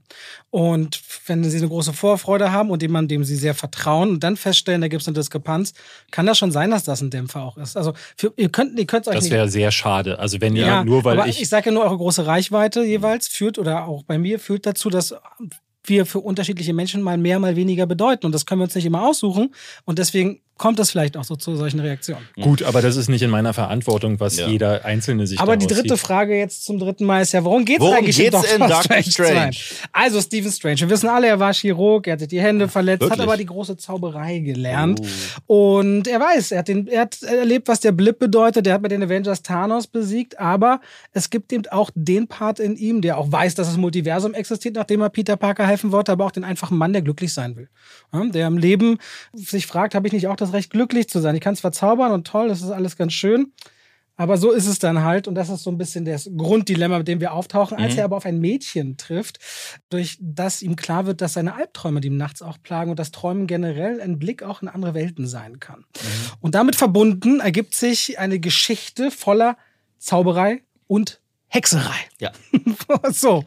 Und 0.50 1.02
wenn 1.28 1.44
sie 1.44 1.58
eine 1.58 1.68
große 1.68 1.92
Vorfreude 1.92 2.54
haben 2.54 2.70
und 2.70 2.82
jemand, 2.82 3.12
dem 3.12 3.26
sie 3.26 3.36
sehr 3.36 3.54
vertrauen 3.54 4.12
und 4.12 4.24
dann 4.24 4.38
feststellen, 4.38 4.80
da 4.80 4.88
gibt 4.88 5.02
es 5.02 5.08
eine 5.08 5.16
Diskrepanz, 5.16 5.74
kann 6.12 6.26
das 6.26 6.38
schon 6.38 6.52
sein, 6.52 6.72
dass 6.72 6.84
das 6.84 7.02
ein 7.02 7.10
Dämpfer 7.10 7.42
auch 7.42 7.58
ist. 7.58 7.76
Also 7.76 7.94
für, 8.16 8.34
ihr 8.38 8.50
könnt 8.50 8.80
ihr 8.80 8.86
könnt 8.86 9.08
euch 9.10 9.16
Das 9.16 9.30
wäre 9.30 9.50
sehr 9.50 9.72
schade. 9.72 10.20
Also 10.20 10.40
wenn 10.40 10.56
ihr 10.56 10.68
ja, 10.68 10.84
nur 10.86 11.04
weil 11.04 11.20
aber 11.20 11.28
ich, 11.28 11.42
ich 11.42 11.50
sage 11.50 11.66
ja 11.68 11.72
nur, 11.74 11.84
eure 11.84 11.98
große 11.98 12.26
Reichweite 12.26 12.84
jeweils 12.84 13.28
führt 13.28 13.60
oder 13.60 13.88
auch 13.88 14.04
bei 14.04 14.18
mir 14.18 14.40
führt 14.40 14.66
dazu, 14.66 14.90
dass 14.90 15.14
wir 15.84 16.06
für 16.06 16.20
unterschiedliche 16.20 16.74
Menschen 16.74 17.02
mal 17.02 17.18
mehr, 17.18 17.40
mal 17.40 17.56
weniger 17.56 17.86
bedeuten. 17.86 18.26
Und 18.26 18.32
das 18.32 18.46
können 18.46 18.62
wir 18.62 18.66
uns 18.66 18.76
nicht 18.76 18.86
immer 18.86 19.06
aussuchen. 19.08 19.54
Und 19.84 20.00
deswegen 20.00 20.40
kommt 20.58 20.80
es 20.80 20.92
vielleicht 20.92 21.18
auch 21.18 21.24
so 21.26 21.36
zu 21.36 21.56
solchen 21.56 21.80
Reaktionen. 21.82 22.22
gut, 22.42 22.64
aber 22.64 22.82
das 22.82 22.96
ist 22.96 23.10
nicht 23.10 23.22
in 23.22 23.30
meiner 23.30 23.54
Verantwortung, 23.54 24.20
was 24.20 24.38
Ja. 24.38 24.48
jeder 24.48 24.86
Einzelne 24.86 25.28
sich 25.28 25.40
Aber 25.40 25.58
die 25.58 25.68
dritte 25.68 25.90
zieht. 25.96 26.00
Frage 26.00 26.38
jetzt 26.38 26.64
zum 26.66 26.80
dritten 26.80 27.04
Mal 27.06 27.22
ist 27.22 27.34
ja, 27.34 27.44
worum 27.44 27.66
geht 27.66 27.82
es 27.82 27.92
eigentlich 27.92 28.16
geht's 28.18 28.44
in 28.46 28.62
in 28.62 28.70
Doctor, 28.70 28.84
Strange? 28.84 29.04
Strange? 29.04 29.52
2? 29.52 29.60
Also 29.92 30.22
Stephen 30.22 30.52
Strange. 30.52 30.80
Wir 30.80 30.90
wissen 30.90 31.10
alle, 31.10 31.28
er 31.28 31.40
war 31.40 31.54
Chirurg, 31.54 32.08
er 32.08 32.14
hatte 32.14 32.28
die 32.28 32.40
Hände 32.40 32.68
verletzt, 32.70 33.04
hat 33.04 33.10
Wirklich? 33.12 33.28
aber 33.28 33.38
die 33.38 33.46
große 33.46 33.76
Zauberei 33.78 34.40
gelernt. 34.40 35.02
Oh. 35.48 35.76
Und 35.82 36.08
er 36.08 36.20
weiß, 36.20 36.52
er 36.52 36.60
hat, 36.60 36.68
den, 36.70 36.88
er 36.88 37.02
hat 37.02 37.22
erlebt, 37.24 37.68
was 37.68 37.82
der 37.82 37.92
Blip 37.92 38.20
bedeutet. 38.20 38.66
Er 38.68 38.76
hat 38.76 38.82
mit 38.82 38.92
den 38.92 39.04
Avengers 39.04 39.42
Thanos 39.44 39.88
besiegt. 39.88 40.40
Aber 40.40 40.80
es 41.12 41.30
gibt 41.30 41.52
eben 41.52 41.68
auch 41.68 41.90
den 41.96 42.28
Part 42.28 42.60
in 42.60 42.76
ihm, 42.78 43.02
der 43.02 43.18
auch 43.18 43.32
weiß, 43.32 43.56
dass 43.56 43.68
das 43.68 43.78
Multiversum 43.78 44.34
existiert, 44.34 44.76
nachdem 44.76 45.02
er 45.02 45.10
Peter 45.10 45.36
Parker 45.36 45.66
helfen 45.68 45.92
wollte, 45.92 46.12
aber 46.14 46.26
auch 46.26 46.32
den 46.32 46.44
einfachen 46.44 46.78
Mann, 46.78 46.94
der 46.94 47.02
glücklich 47.02 47.34
sein 47.34 47.56
will. 47.56 47.68
Ja, 48.14 48.24
der 48.26 48.48
im 48.48 48.58
Leben 48.58 49.00
sich 49.34 49.68
fragt, 49.68 49.96
habe 49.96 50.08
ich 50.08 50.14
nicht 50.14 50.28
auch 50.28 50.36
das 50.36 50.45
Recht, 50.54 50.70
glücklich 50.70 51.08
zu 51.10 51.20
sein? 51.20 51.36
Ich 51.36 51.42
kann 51.42 51.56
zwar 51.56 51.72
zaubern 51.72 52.12
und 52.12 52.26
toll, 52.28 52.48
das 52.48 52.62
ist 52.62 52.72
alles 52.72 52.98
ganz 52.98 53.14
schön. 53.14 53.52
Aber 54.18 54.38
so 54.38 54.52
ist 54.52 54.66
es 54.66 54.80
dann 54.80 55.04
halt. 55.04 55.28
Und 55.28 55.36
das 55.36 55.50
ist 55.50 55.64
so 55.64 55.70
ein 55.70 55.78
bisschen 55.78 56.06
das 56.06 56.30
Grunddilemma, 56.38 57.00
mit 57.00 57.08
dem 57.10 57.20
wir 57.20 57.34
auftauchen, 57.34 57.78
als 57.78 57.94
Mhm. 57.94 58.00
er 58.00 58.06
aber 58.06 58.16
auf 58.16 58.26
ein 58.26 58.40
Mädchen 58.40 58.96
trifft, 58.96 59.40
durch 59.90 60.18
das 60.22 60.62
ihm 60.62 60.78
klar 60.78 61.06
wird, 61.06 61.20
dass 61.20 61.34
seine 61.34 61.54
Albträume, 61.56 62.00
die 62.00 62.08
ihm 62.08 62.16
nachts 62.16 62.42
auch 62.42 62.58
plagen 62.64 62.92
und 62.92 62.98
das 62.98 63.12
Träumen 63.12 63.46
generell 63.46 64.00
ein 64.00 64.18
Blick 64.18 64.42
auch 64.42 64.62
in 64.62 64.70
andere 64.70 64.94
Welten 64.94 65.28
sein 65.28 65.60
kann. 65.60 65.84
Und 66.40 66.56
damit 66.56 66.78
verbunden 66.78 67.42
ergibt 67.42 67.76
sich 67.76 68.18
eine 68.18 68.40
Geschichte 68.40 69.12
voller 69.12 69.58
Zauberei 69.98 70.62
und 70.88 71.20
Hexerei. 71.48 71.96
Ja, 72.20 72.32
so. 73.12 73.44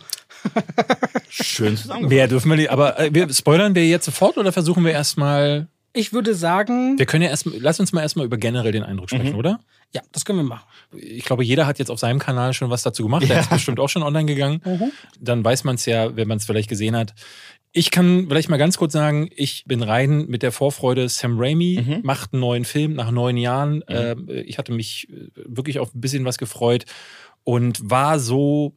schön 1.30 1.76
zusammengefasst. 1.78 2.10
Wer 2.10 2.28
dürfen 2.28 2.50
wir 2.50 2.56
nicht, 2.56 2.70
aber 2.70 2.98
äh, 2.98 3.10
wir, 3.12 3.32
spoilern 3.32 3.74
wir 3.74 3.86
jetzt 3.86 4.04
sofort 4.04 4.36
oder 4.36 4.52
versuchen 4.52 4.84
wir 4.84 4.92
erstmal, 4.92 5.68
Ich 5.98 6.12
würde 6.12 6.34
sagen, 6.34 6.98
wir 6.98 7.06
können 7.06 7.22
ja 7.24 7.30
erst, 7.30 7.46
lass 7.58 7.80
uns 7.80 7.92
mal 7.92 8.02
erstmal 8.02 8.24
über 8.26 8.36
generell 8.36 8.72
den 8.72 8.82
Eindruck 8.84 9.10
sprechen, 9.10 9.32
Mhm. 9.32 9.38
oder? 9.38 9.60
ja, 9.94 10.02
das 10.12 10.24
können 10.26 10.38
wir 10.40 10.44
machen. 10.44 10.66
Ich 10.94 11.24
glaube, 11.24 11.42
jeder 11.44 11.66
hat 11.66 11.78
jetzt 11.78 11.90
auf 11.90 11.98
seinem 11.98 12.18
Kanal 12.18 12.52
schon 12.52 12.68
was 12.70 12.82
dazu 12.82 13.02
gemacht. 13.04 13.26
Der 13.28 13.40
ist 13.40 13.48
bestimmt 13.50 13.80
auch 13.80 13.88
schon 13.88 14.02
online 14.02 14.26
gegangen. 14.26 14.60
Mhm. 14.64 14.92
Dann 15.20 15.42
weiß 15.44 15.64
man 15.64 15.76
es 15.76 15.86
ja, 15.86 16.14
wenn 16.14 16.28
man 16.28 16.36
es 16.38 16.44
vielleicht 16.44 16.68
gesehen 16.68 16.94
hat. 16.94 17.14
Ich 17.72 17.90
kann 17.90 18.26
vielleicht 18.28 18.48
mal 18.50 18.56
ganz 18.58 18.76
kurz 18.78 18.92
sagen, 18.92 19.28
ich 19.34 19.64
bin 19.66 19.82
rein 19.82 20.26
mit 20.28 20.42
der 20.42 20.52
Vorfreude, 20.52 21.08
Sam 21.08 21.38
Raimi 21.38 21.84
Mhm. 21.86 22.00
macht 22.02 22.32
einen 22.32 22.40
neuen 22.40 22.64
Film 22.64 22.94
nach 22.94 23.10
neun 23.10 23.36
Jahren. 23.38 23.82
Ähm, 23.88 24.28
ich 24.46 24.58
hatte 24.58 24.72
mich 24.72 25.08
äh, 25.10 25.28
wirklich 25.46 25.78
auf 25.78 25.94
ein 25.94 26.00
bisschen 26.00 26.24
was 26.24 26.38
gefreut 26.38 26.84
und 27.44 27.78
war 27.82 28.18
so 28.20 28.74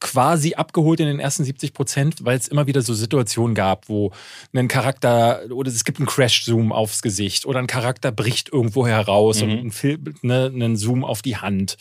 quasi 0.00 0.54
abgeholt 0.54 1.00
in 1.00 1.06
den 1.06 1.18
ersten 1.20 1.44
70 1.44 1.72
Prozent, 1.72 2.24
weil 2.24 2.38
es 2.38 2.48
immer 2.48 2.66
wieder 2.66 2.82
so 2.82 2.94
Situationen 2.94 3.54
gab, 3.54 3.88
wo 3.88 4.12
ein 4.54 4.68
Charakter 4.68 5.40
oder 5.50 5.70
es 5.70 5.84
gibt 5.84 5.98
einen 5.98 6.06
Crash-Zoom 6.06 6.72
aufs 6.72 7.02
Gesicht 7.02 7.46
oder 7.46 7.58
ein 7.58 7.66
Charakter 7.66 8.12
bricht 8.12 8.52
irgendwo 8.52 8.86
heraus 8.86 9.42
Mhm. 9.42 9.50
und 9.50 9.58
ein 9.66 9.70
Film, 9.72 10.14
ne, 10.22 10.50
einen 10.54 10.76
Zoom 10.76 11.04
auf 11.04 11.22
die 11.22 11.36
Hand. 11.36 11.76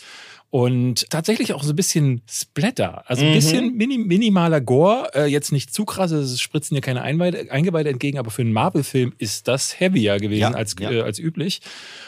Und 0.50 1.10
tatsächlich 1.10 1.54
auch 1.54 1.62
so 1.64 1.74
ein 1.74 1.76
bisschen 1.76 2.22
Splatter. 2.30 3.04
Also 3.10 3.24
ein 3.24 3.30
Mhm. 3.32 3.34
bisschen 3.34 3.74
mini, 3.76 3.98
minimaler 3.98 4.62
Gore. 4.62 5.10
Äh, 5.14 5.26
jetzt 5.26 5.52
nicht 5.52 5.74
zu 5.74 5.84
krass, 5.84 6.12
es 6.12 6.39
spritzen 6.39 6.74
hier 6.76 6.82
keine 6.82 7.02
Einweide, 7.02 7.52
Eingeweide 7.52 7.89
entgegen, 7.89 8.18
aber 8.18 8.32
für 8.32 8.43
einen 8.43 8.54
Marvel-Film 8.54 9.14
ist 9.18 9.48
das 9.50 9.78
heavier 9.80 10.18
gewesen 10.20 10.39
Ja, 10.39 10.52
als, 10.52 10.76
ja. 10.80 10.89
Äh, 10.89 11.02
als 11.02 11.20
üblich. 11.20 11.60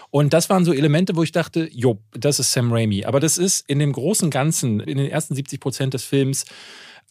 Und 0.10 0.34
das 0.34 0.50
waren 0.50 0.64
so 0.64 0.72
Elemente, 0.74 1.16
wo 1.18 1.24
ich 1.24 1.34
dachte, 1.34 1.68
jo, 1.72 2.00
das 2.14 2.40
ist 2.40 2.54
Sam 2.54 2.72
Raimi. 2.72 3.04
Aber 3.04 3.20
das 3.20 3.38
ist 3.38 3.70
in 3.70 3.78
dem 3.80 3.92
großen 3.92 4.30
Ganzen, 4.30 4.80
in 4.80 4.98
den 4.98 5.12
ersten 5.12 5.36
70 5.36 5.60
Prozent 5.60 5.94
des 5.94 6.06
Films, 6.06 6.46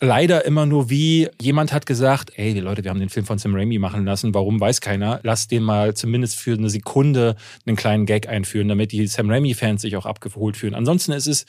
leider 0.00 0.44
immer 0.44 0.64
nur 0.64 0.90
wie 0.90 1.28
jemand 1.40 1.72
hat 1.72 1.84
gesagt, 1.84 2.30
ey, 2.36 2.54
die 2.54 2.60
Leute, 2.60 2.84
wir 2.84 2.90
haben 2.90 3.00
den 3.00 3.08
Film 3.08 3.26
von 3.26 3.38
Sam 3.38 3.54
Raimi 3.54 3.78
machen 3.78 4.04
lassen, 4.04 4.32
warum 4.32 4.60
weiß 4.60 4.80
keiner? 4.80 5.18
Lass 5.24 5.48
den 5.48 5.64
mal 5.64 5.94
zumindest 5.94 6.36
für 6.36 6.52
eine 6.52 6.70
Sekunde 6.70 7.34
einen 7.66 7.74
kleinen 7.74 8.06
Gag 8.06 8.28
einführen, 8.28 8.68
damit 8.68 8.92
die 8.92 9.06
Sam 9.08 9.28
Raimi-Fans 9.28 9.82
sich 9.82 9.96
auch 9.96 10.06
abgeholt 10.06 10.56
fühlen. 10.56 10.74
Ansonsten 10.74 11.12
ist 11.12 11.26
es 11.26 11.46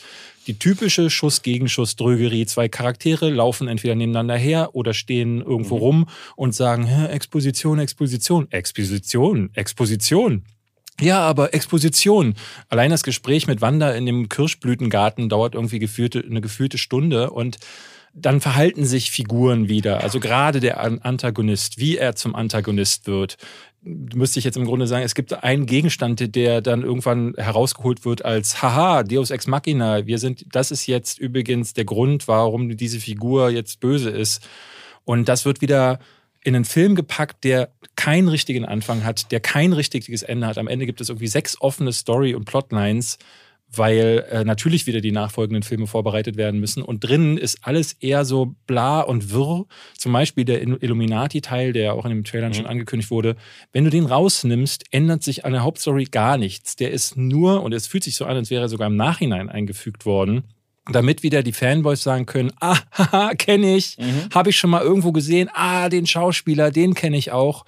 die 0.48 0.58
typische 0.58 1.12
Schuss-Gegenschuss-Drögerie. 1.12 2.48
Zwei 2.48 2.68
Charaktere 2.70 3.30
laufen 3.30 3.68
entweder 3.68 3.94
nebeneinander 3.94 4.36
her 4.38 4.70
oder 4.74 4.96
stehen 4.96 5.42
irgendwo 5.42 5.76
Mhm. 5.76 5.82
rum 5.82 6.10
und 6.36 6.56
sagen, 6.56 6.86
"Hä, 6.86 7.06
Exposition, 7.08 7.78
Exposition, 7.78 8.48
Exposition, 8.52 9.52
Exposition. 9.54 10.44
Ja, 11.00 11.20
aber 11.22 11.54
Exposition. 11.54 12.34
Allein 12.68 12.90
das 12.90 13.04
Gespräch 13.04 13.48
mit 13.48 13.62
Wanda 13.62 13.92
in 13.92 14.06
dem 14.06 14.28
Kirschblütengarten 14.28 15.30
dauert 15.30 15.54
irgendwie 15.56 15.80
geführte, 15.80 16.20
eine 16.28 16.42
gefühlte 16.42 16.78
Stunde 16.78 17.30
und 17.30 17.58
dann 18.22 18.42
verhalten 18.42 18.86
sich 18.86 19.12
Figuren 19.12 19.70
wieder. 19.70 20.02
Also 20.04 20.20
gerade 20.20 20.60
der 20.60 20.80
An- 20.80 21.00
Antagonist, 21.00 21.78
wie 21.80 21.98
er 21.98 22.16
zum 22.16 22.36
Antagonist 22.36 23.08
wird. 23.08 23.38
Müsste 23.82 24.40
ich 24.40 24.46
jetzt 24.46 24.58
im 24.58 24.66
Grunde 24.66 24.88
sagen, 24.88 25.06
es 25.06 25.16
gibt 25.16 25.44
einen 25.44 25.66
Gegenstand, 25.66 26.36
der 26.36 26.62
dann 26.62 26.84
irgendwann 26.84 27.34
herausgeholt 27.38 28.04
wird 28.04 28.26
als 28.26 28.62
Haha, 28.62 29.04
Deus 29.04 29.32
Ex 29.32 29.48
Machina. 29.48 30.06
Wir 30.06 30.20
sind, 30.20 30.46
das 30.52 30.72
ist 30.72 30.86
jetzt 30.86 31.18
übrigens 31.18 31.74
der 31.74 31.86
Grund, 31.86 32.28
warum 32.28 32.76
diese 32.76 33.00
Figur 33.00 33.50
jetzt 33.50 33.80
böse 33.80 34.10
ist. 34.10 34.46
Und 35.06 35.30
das 35.30 35.46
wird 35.46 35.62
wieder 35.62 36.00
in 36.44 36.56
einen 36.56 36.66
Film 36.66 36.96
gepackt, 36.96 37.44
der 37.44 37.72
keinen 37.96 38.28
richtigen 38.28 38.66
Anfang 38.66 39.04
hat, 39.04 39.32
der 39.32 39.40
kein 39.40 39.74
richtiges 39.74 40.24
Ende 40.24 40.48
hat. 40.48 40.58
Am 40.58 40.68
Ende 40.68 40.86
gibt 40.86 41.02
es 41.02 41.10
irgendwie 41.10 41.28
sechs 41.28 41.60
offene 41.60 41.92
Story- 41.94 42.36
und 42.36 42.46
Plotlines, 42.46 43.18
weil 43.76 44.26
äh, 44.32 44.44
natürlich 44.44 44.88
wieder 44.88 45.00
die 45.02 45.12
nachfolgenden 45.12 45.64
Filme 45.64 45.86
vorbereitet 45.88 46.38
werden 46.38 46.60
müssen. 46.60 46.82
Und 46.82 47.04
drinnen 47.04 47.38
ist 47.38 47.60
alles 47.62 47.94
eher 47.94 48.26
so 48.26 48.56
bla 48.66 49.02
und 49.02 49.32
wirr. 49.32 49.66
Zum 49.98 50.12
Beispiel 50.14 50.46
der 50.46 50.62
Il- 50.62 50.78
Illuminati-Teil, 50.82 51.74
der 51.74 51.94
auch 51.94 52.06
in 52.06 52.12
den 52.12 52.24
Trailern 52.24 52.50
Mhm. 52.50 52.56
schon 52.56 52.66
angekündigt 52.66 53.12
wurde. 53.12 53.36
Wenn 53.72 53.84
du 53.84 53.90
den 53.90 54.06
rausnimmst, 54.06 54.86
ändert 54.92 55.24
sich 55.24 55.46
an 55.46 55.52
der 55.54 55.64
Hauptstory 55.64 56.06
gar 56.06 56.38
nichts. 56.38 56.76
Der 56.76 56.92
ist 56.92 57.16
nur, 57.18 57.62
und 57.64 57.74
es 57.74 57.88
fühlt 57.88 58.04
sich 58.04 58.16
so 58.16 58.26
an, 58.26 58.36
als 58.38 58.50
wäre 58.50 58.64
er 58.64 58.70
sogar 58.70 58.88
im 58.88 58.96
Nachhinein 58.96 59.50
eingefügt 59.50 60.06
worden, 60.06 60.44
damit 60.92 61.22
wieder 61.22 61.44
die 61.44 61.54
Fanboys 61.54 62.02
sagen 62.02 62.26
können, 62.26 62.52
ah, 62.62 62.78
haha, 62.92 63.36
kenne 63.36 63.76
ich, 63.76 63.98
Mhm. 64.00 64.30
habe 64.34 64.50
ich 64.50 64.58
schon 64.58 64.72
mal 64.72 64.82
irgendwo 64.82 65.12
gesehen, 65.12 65.50
ah, 65.54 65.90
den 65.90 66.08
Schauspieler, 66.08 66.72
den 66.72 66.96
kenne 66.96 67.18
ich 67.18 67.32
auch. 67.32 67.66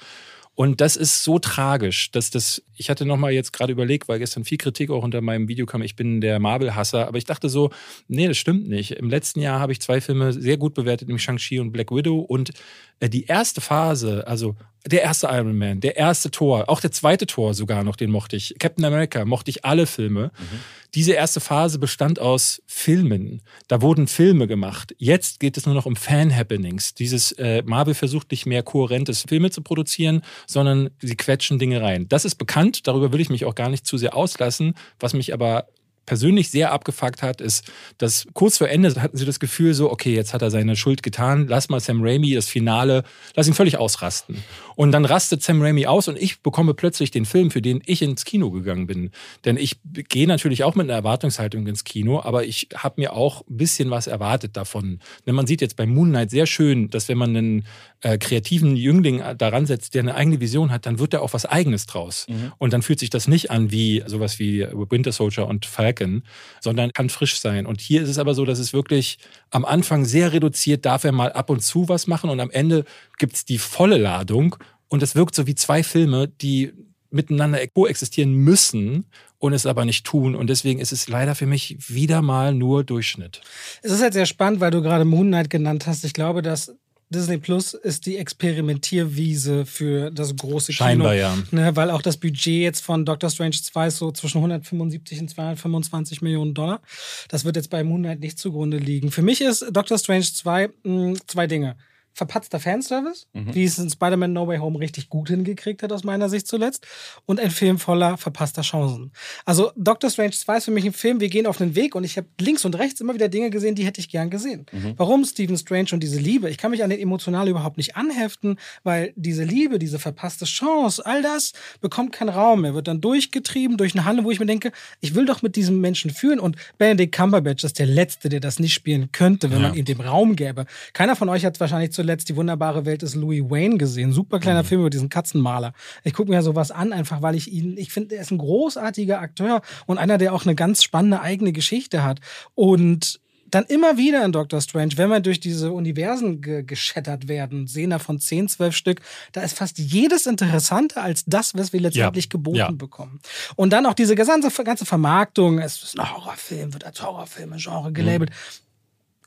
Und 0.62 0.80
das 0.80 0.96
ist 0.96 1.24
so 1.24 1.40
tragisch, 1.40 2.12
dass 2.12 2.30
das, 2.30 2.62
ich 2.78 2.92
hatte 2.92 3.04
nochmal 3.04 3.32
jetzt 3.32 3.52
gerade 3.52 3.72
überlegt, 3.72 4.08
weil 4.08 4.20
gestern 4.20 4.44
viel 4.44 4.60
Kritik 4.60 4.92
auch 4.92 5.04
unter 5.04 5.20
meinem 5.20 5.48
Video 5.48 5.66
kam, 5.66 5.82
ich 5.82 5.96
bin 5.96 6.22
der 6.22 6.38
Marvel-Hasser, 6.38 7.08
aber 7.08 7.18
ich 7.18 7.24
dachte 7.24 7.50
so, 7.50 7.72
nee, 8.08 8.28
das 8.28 8.38
stimmt 8.38 8.70
nicht. 8.70 8.92
Im 8.92 9.10
letzten 9.10 9.40
Jahr 9.42 9.60
habe 9.60 9.72
ich 9.72 9.82
zwei 9.82 10.02
Filme 10.02 10.32
sehr 10.34 10.58
gut 10.58 10.76
bewertet, 10.76 11.08
nämlich 11.08 11.24
Shang-Chi 11.24 11.60
und 11.60 11.72
Black 11.72 11.90
Widow 11.90 12.20
und 12.20 12.52
äh, 13.00 13.10
die 13.10 13.26
erste 13.26 13.60
Phase, 13.60 14.28
also 14.28 14.56
der 14.86 15.04
erste 15.04 15.28
Iron 15.28 15.58
Man, 15.58 15.80
der 15.80 15.96
erste 15.96 16.32
Tor, 16.32 16.70
auch 16.70 16.80
der 16.80 16.92
zweite 16.92 17.28
Tor 17.28 17.54
sogar 17.54 17.84
noch, 17.84 17.96
den 17.96 18.10
mochte 18.10 18.36
ich. 18.36 18.56
Captain 18.60 18.84
America 18.84 19.26
mochte 19.26 19.50
ich 19.52 19.64
alle 19.64 19.86
Filme. 19.86 20.32
Mhm. 20.38 20.60
Diese 20.96 21.14
erste 21.14 21.40
Phase 21.40 21.80
bestand 21.80 22.20
aus 22.20 22.62
Filmen. 22.66 23.42
Da 23.68 23.82
wurden 23.82 24.08
Filme 24.08 24.48
gemacht. 24.48 24.94
Jetzt 24.98 25.40
geht 25.40 25.56
es 25.56 25.66
nur 25.66 25.76
noch 25.76 25.86
um 25.86 25.96
Fan-Happenings. 25.96 26.96
Dieses 26.96 27.32
äh, 27.34 27.64
Marvel 27.66 27.94
versucht 27.94 28.32
nicht 28.32 28.46
mehr 28.46 28.64
kohärentes 28.64 29.26
Filme 29.28 29.52
zu 29.52 29.62
produzieren, 29.62 30.22
sondern 30.48 30.90
sie 31.00 31.16
quetschen 31.16 31.60
Dinge 31.60 31.82
rein. 31.82 32.10
Das 32.10 32.26
ist 32.26 32.36
bekannt, 32.36 32.88
darüber 32.88 33.14
will 33.14 33.22
ich 33.22 33.30
mich 33.30 33.46
auch 33.46 33.56
gar 33.56 33.70
nicht 33.70 33.86
zu 33.86 33.98
sehr 33.98 34.16
auslassen. 34.16 34.74
Was 35.00 35.14
mich 35.14 35.34
aber 35.34 35.68
persönlich 36.06 36.50
sehr 36.50 36.72
abgefuckt 36.72 37.22
hat, 37.22 37.42
ist, 37.42 37.72
dass 37.98 38.26
kurz 38.34 38.58
vor 38.58 38.68
Ende 38.68 39.02
hatten 39.02 39.18
sie 39.18 39.26
das 39.26 39.40
Gefühl 39.40 39.74
so, 39.74 39.92
okay, 39.92 40.14
jetzt 40.14 40.34
hat 40.34 40.42
er 40.42 40.52
seine 40.52 40.76
Schuld 40.76 41.04
getan, 41.04 41.48
lass 41.48 41.70
mal 41.70 41.80
Sam 41.80 42.02
Raimi 42.02 42.34
das 42.34 42.48
Finale, 42.48 43.04
lass 43.36 43.48
ihn 43.48 43.54
völlig 43.54 43.78
ausrasten. 43.78 44.44
Und 44.76 44.92
dann 44.92 45.06
rastet 45.06 45.44
Sam 45.44 45.62
Raimi 45.62 45.86
aus 45.86 46.08
und 46.08 46.18
ich 46.18 46.42
bekomme 46.42 46.74
plötzlich 46.74 47.12
den 47.12 47.26
Film, 47.26 47.52
für 47.52 47.62
den 47.62 47.82
ich 47.86 48.02
ins 48.02 48.26
Kino 48.26 48.50
gegangen 48.52 48.88
bin. 48.88 49.12
Denn 49.46 49.58
ich 49.58 49.78
gehe 49.84 50.28
natürlich 50.28 50.64
auch 50.64 50.76
mit 50.76 50.86
einer 50.86 50.94
Erwartungshaltung 50.94 51.68
ins 51.68 51.84
Kino, 51.84 52.22
aber 52.22 52.46
ich 52.46 52.70
habe 52.76 53.00
mir 53.00 53.14
auch 53.14 53.42
ein 53.48 53.58
bisschen 53.58 53.90
was 53.92 54.08
erwartet 54.08 54.58
davon. 54.58 55.00
Denn 55.26 55.36
man 55.36 55.48
sieht 55.48 55.62
jetzt 55.62 55.76
bei 55.76 55.86
Moonlight 55.86 56.32
sehr 56.32 56.48
schön, 56.48 56.90
dass 56.90 57.08
wenn 57.10 57.18
man 57.18 57.36
einen 57.36 57.66
äh, 58.02 58.18
kreativen 58.18 58.76
Jüngling 58.76 59.22
daran 59.38 59.66
setzt, 59.66 59.94
der 59.94 60.02
eine 60.02 60.16
eigene 60.16 60.40
Vision 60.40 60.72
hat, 60.72 60.86
dann 60.86 61.00
wird 61.00 61.14
er 61.14 61.22
auch 61.22 61.34
was 61.34 61.46
Eigenes 61.46 61.86
draus. 61.86 62.26
Mhm. 62.28 62.52
Und 62.58 62.74
dann 62.74 62.82
fühlt 62.82 63.00
sich 63.00 63.10
das 63.10 63.28
nicht 63.28 63.52
an 63.52 63.72
wie 63.72 64.04
sowas 64.06 64.40
wie 64.40 64.66
Winter 64.90 65.12
Soldier 65.12 65.48
und 65.48 65.66
Falcon, 65.66 66.24
sondern 66.60 66.94
kann 66.94 67.10
frisch 67.10 67.40
sein. 67.40 67.66
Und 67.66 67.80
hier 67.80 68.02
ist 68.02 68.10
es 68.10 68.18
aber 68.18 68.34
so, 68.34 68.46
dass 68.46 68.60
es 68.60 68.74
wirklich 68.74 69.20
am 69.50 69.66
Anfang 69.66 70.06
sehr 70.06 70.34
reduziert, 70.34 70.86
darf 70.86 71.04
er 71.04 71.12
mal 71.12 71.32
ab 71.32 71.50
und 71.50 71.62
zu 71.62 71.90
was 71.90 72.08
machen 72.08 72.30
und 72.30 72.40
am 72.40 72.52
Ende 72.52 72.86
gibt 73.18 73.36
es 73.36 73.46
die 73.46 73.58
volle 73.58 73.98
Ladung 73.98 74.56
und 74.88 75.04
es 75.04 75.16
wirkt 75.16 75.36
so 75.36 75.48
wie 75.48 75.56
zwei 75.56 75.84
Filme, 75.84 76.28
die 76.28 76.74
miteinander 77.12 77.66
koexistieren 77.68 78.34
müssen 78.34 79.06
und 79.38 79.54
es 79.54 79.66
aber 79.66 79.86
nicht 79.86 80.06
tun. 80.06 80.36
Und 80.36 80.50
deswegen 80.50 80.80
ist 80.80 80.92
es 80.92 81.08
leider 81.08 81.36
für 81.36 81.46
mich 81.46 81.78
wieder 81.90 82.22
mal 82.22 82.54
nur 82.54 82.84
Durchschnitt. 82.84 83.42
Es 83.82 83.92
ist 83.92 84.02
halt 84.02 84.14
sehr 84.14 84.26
spannend, 84.26 84.60
weil 84.60 84.72
du 84.72 84.82
gerade 84.82 85.06
Moon 85.06 85.28
Knight 85.28 85.50
genannt 85.50 85.88
hast. 85.88 86.04
Ich 86.06 86.14
glaube, 86.14 86.42
dass 86.42 86.76
Disney 87.12 87.38
Plus 87.38 87.74
ist 87.74 88.06
die 88.06 88.18
Experimentierwiese 88.18 89.66
für 89.66 90.12
das 90.12 90.36
große 90.36 90.72
Scheinbar, 90.72 91.14
Kino. 91.14 91.22
ja. 91.22 91.38
Ne, 91.52 91.76
weil 91.76 91.92
auch 91.92 92.02
das 92.02 92.18
Budget 92.18 92.62
jetzt 92.62 92.80
von 92.82 93.06
Doctor 93.06 93.30
Strange 93.30 93.52
2 93.52 93.88
ist 93.88 93.98
so 93.98 94.12
zwischen 94.12 94.38
175 94.38 95.20
und 95.20 95.30
225 95.30 96.22
Millionen 96.22 96.54
Dollar. 96.54 96.82
Das 97.28 97.44
wird 97.44 97.58
jetzt 97.58 97.70
bei 97.70 97.84
Moonlight 97.84 98.22
nicht 98.22 98.40
zugrunde 98.40 98.78
liegen. 98.78 99.12
Für 99.12 99.22
mich 99.22 99.42
ist 99.42 99.66
Doctor 99.72 99.98
Strange 99.98 100.24
2 100.24 100.68
mh, 100.68 100.74
hm, 100.84 101.18
zwei 101.28 101.48
Dinge 101.48 101.76
verpatzter 102.14 102.60
Fanservice, 102.60 103.28
mhm. 103.34 103.54
wie 103.56 103.64
es 103.64 103.80
in 103.80 103.90
Spider-Man 103.90 104.34
No 104.34 104.48
Way 104.48 104.58
Home 104.58 104.80
richtig 104.80 105.10
gut 105.10 105.30
hingekriegt 105.30 105.82
hat, 105.84 105.92
aus 105.92 106.04
meiner 106.04 106.30
Sicht 106.30 106.48
zuletzt, 106.48 106.86
und 107.26 107.40
ein 107.40 107.52
Film 107.52 107.80
voller 107.80 108.18
verpasster 108.18 108.62
Chancen. 108.62 109.12
Also 109.46 109.72
Doctor 109.76 110.10
Strange 110.10 110.32
2 110.32 110.58
ist 110.58 110.66
für 110.66 110.72
mich 110.72 110.86
ein 110.86 110.94
Film, 110.94 111.20
wir 111.20 111.30
gehen 111.30 111.48
auf 111.48 111.62
einen 111.62 111.76
Weg 111.76 111.96
und 111.96 112.04
ich 112.04 112.18
habe 112.18 112.28
links 112.40 112.66
und 112.66 112.76
rechts 112.76 113.00
immer 113.02 113.14
wieder 113.14 113.30
Dinge 113.30 113.50
gesehen, 113.50 113.76
die 113.76 113.86
hätte 113.86 114.02
ich 114.02 114.10
gern 114.10 114.30
gesehen. 114.30 114.66
Mhm. 114.72 114.94
Warum 114.98 115.24
Stephen 115.24 115.58
Strange 115.58 115.90
und 115.94 116.02
diese 116.02 116.20
Liebe? 116.20 116.50
Ich 116.50 116.58
kann 116.58 116.72
mich 116.72 116.84
an 116.84 116.90
den 116.90 117.00
emotional 117.00 117.48
überhaupt 117.48 117.78
nicht 117.78 117.96
anheften, 117.96 118.58
weil 118.84 119.14
diese 119.16 119.44
Liebe, 119.44 119.80
diese 119.80 120.00
verpasste 120.00 120.46
Chance, 120.46 121.06
all 121.06 121.22
das 121.22 121.54
bekommt 121.80 122.12
keinen 122.12 122.30
Raum. 122.30 122.66
Er 122.66 122.74
wird 122.74 122.88
dann 122.88 123.02
durchgetrieben 123.02 123.78
durch 123.78 123.96
eine 123.96 124.06
Halle, 124.06 124.24
wo 124.24 124.32
ich 124.32 124.40
mir 124.40 124.46
denke, 124.46 124.72
ich 125.00 125.16
will 125.16 125.26
doch 125.26 125.42
mit 125.42 125.56
diesem 125.56 125.80
Menschen 125.80 126.12
fühlen 126.12 126.40
und 126.40 126.58
Benedict 126.78 127.16
Cumberbatch 127.16 127.64
ist 127.64 127.80
der 127.80 127.86
Letzte, 127.86 128.30
der 128.30 128.40
das 128.40 128.60
nicht 128.60 128.74
spielen 128.74 129.12
könnte, 129.12 129.50
wenn 129.50 129.62
ja. 129.62 129.70
man 129.70 129.78
ihm 129.78 129.86
den 129.86 130.02
Raum 130.02 130.36
gäbe. 130.36 130.66
Keiner 130.94 131.16
von 131.16 131.30
euch 131.30 131.46
hat 131.46 131.60
wahrscheinlich 131.60 131.92
zu 131.92 132.01
zuletzt 132.02 132.30
die 132.30 132.36
wunderbare 132.36 132.86
Welt 132.86 133.04
des 133.04 133.14
Louis 133.14 133.44
Wayne 133.48 133.78
gesehen. 133.78 134.12
Super 134.12 134.40
kleiner 134.40 134.64
mhm. 134.64 134.68
Film 134.68 134.82
über 134.82 134.90
diesen 134.90 135.10
Katzenmaler. 135.10 135.74
Ich 136.04 136.14
gucke 136.14 136.32
mir 136.32 136.42
sowas 136.42 136.72
an, 136.72 136.94
einfach 136.94 137.22
weil 137.22 137.36
ich 137.36 137.52
ihn, 137.52 137.78
ich 137.78 137.92
finde, 137.92 138.16
er 138.16 138.24
ist 138.24 138.32
ein 138.32 138.40
großartiger 138.40 139.22
Akteur 139.22 139.62
und 139.86 140.00
einer, 140.00 140.18
der 140.18 140.34
auch 140.34 140.44
eine 140.44 140.56
ganz 140.56 140.84
spannende 140.84 141.22
eigene 141.22 141.52
Geschichte 141.52 142.04
hat. 142.04 142.20
Und 142.56 143.20
dann 143.52 143.66
immer 143.66 143.98
wieder 143.98 144.26
in 144.26 144.32
Doctor 144.32 144.62
Strange, 144.62 144.94
wenn 144.96 145.10
wir 145.10 145.20
durch 145.20 145.40
diese 145.40 145.74
Universen 145.74 146.42
ge 146.42 146.64
geschettert 146.64 147.28
werden, 147.28 147.68
sehen 147.68 147.92
davon 147.92 148.20
10, 148.20 148.48
12 148.48 148.76
Stück, 148.76 149.02
da 149.34 149.42
ist 149.42 149.56
fast 149.56 149.78
jedes 149.78 150.26
interessanter 150.26 151.04
als 151.04 151.26
das, 151.26 151.54
was 151.54 151.72
wir 151.74 151.82
letztendlich 151.82 152.26
ja. 152.26 152.30
geboten 152.30 152.58
ja. 152.58 152.72
bekommen. 152.72 153.20
Und 153.56 153.74
dann 153.74 153.86
auch 153.86 153.94
diese 153.94 154.16
ganze, 154.16 154.64
ganze 154.64 154.86
Vermarktung, 154.86 155.60
es 155.60 155.84
ist 155.84 156.00
ein 156.00 156.12
Horrorfilm, 156.12 156.74
wird 156.74 156.86
als 156.86 157.04
Horrorfilm-Genre 157.04 157.92
gelabelt. 157.92 158.32
Mhm. 158.32 158.71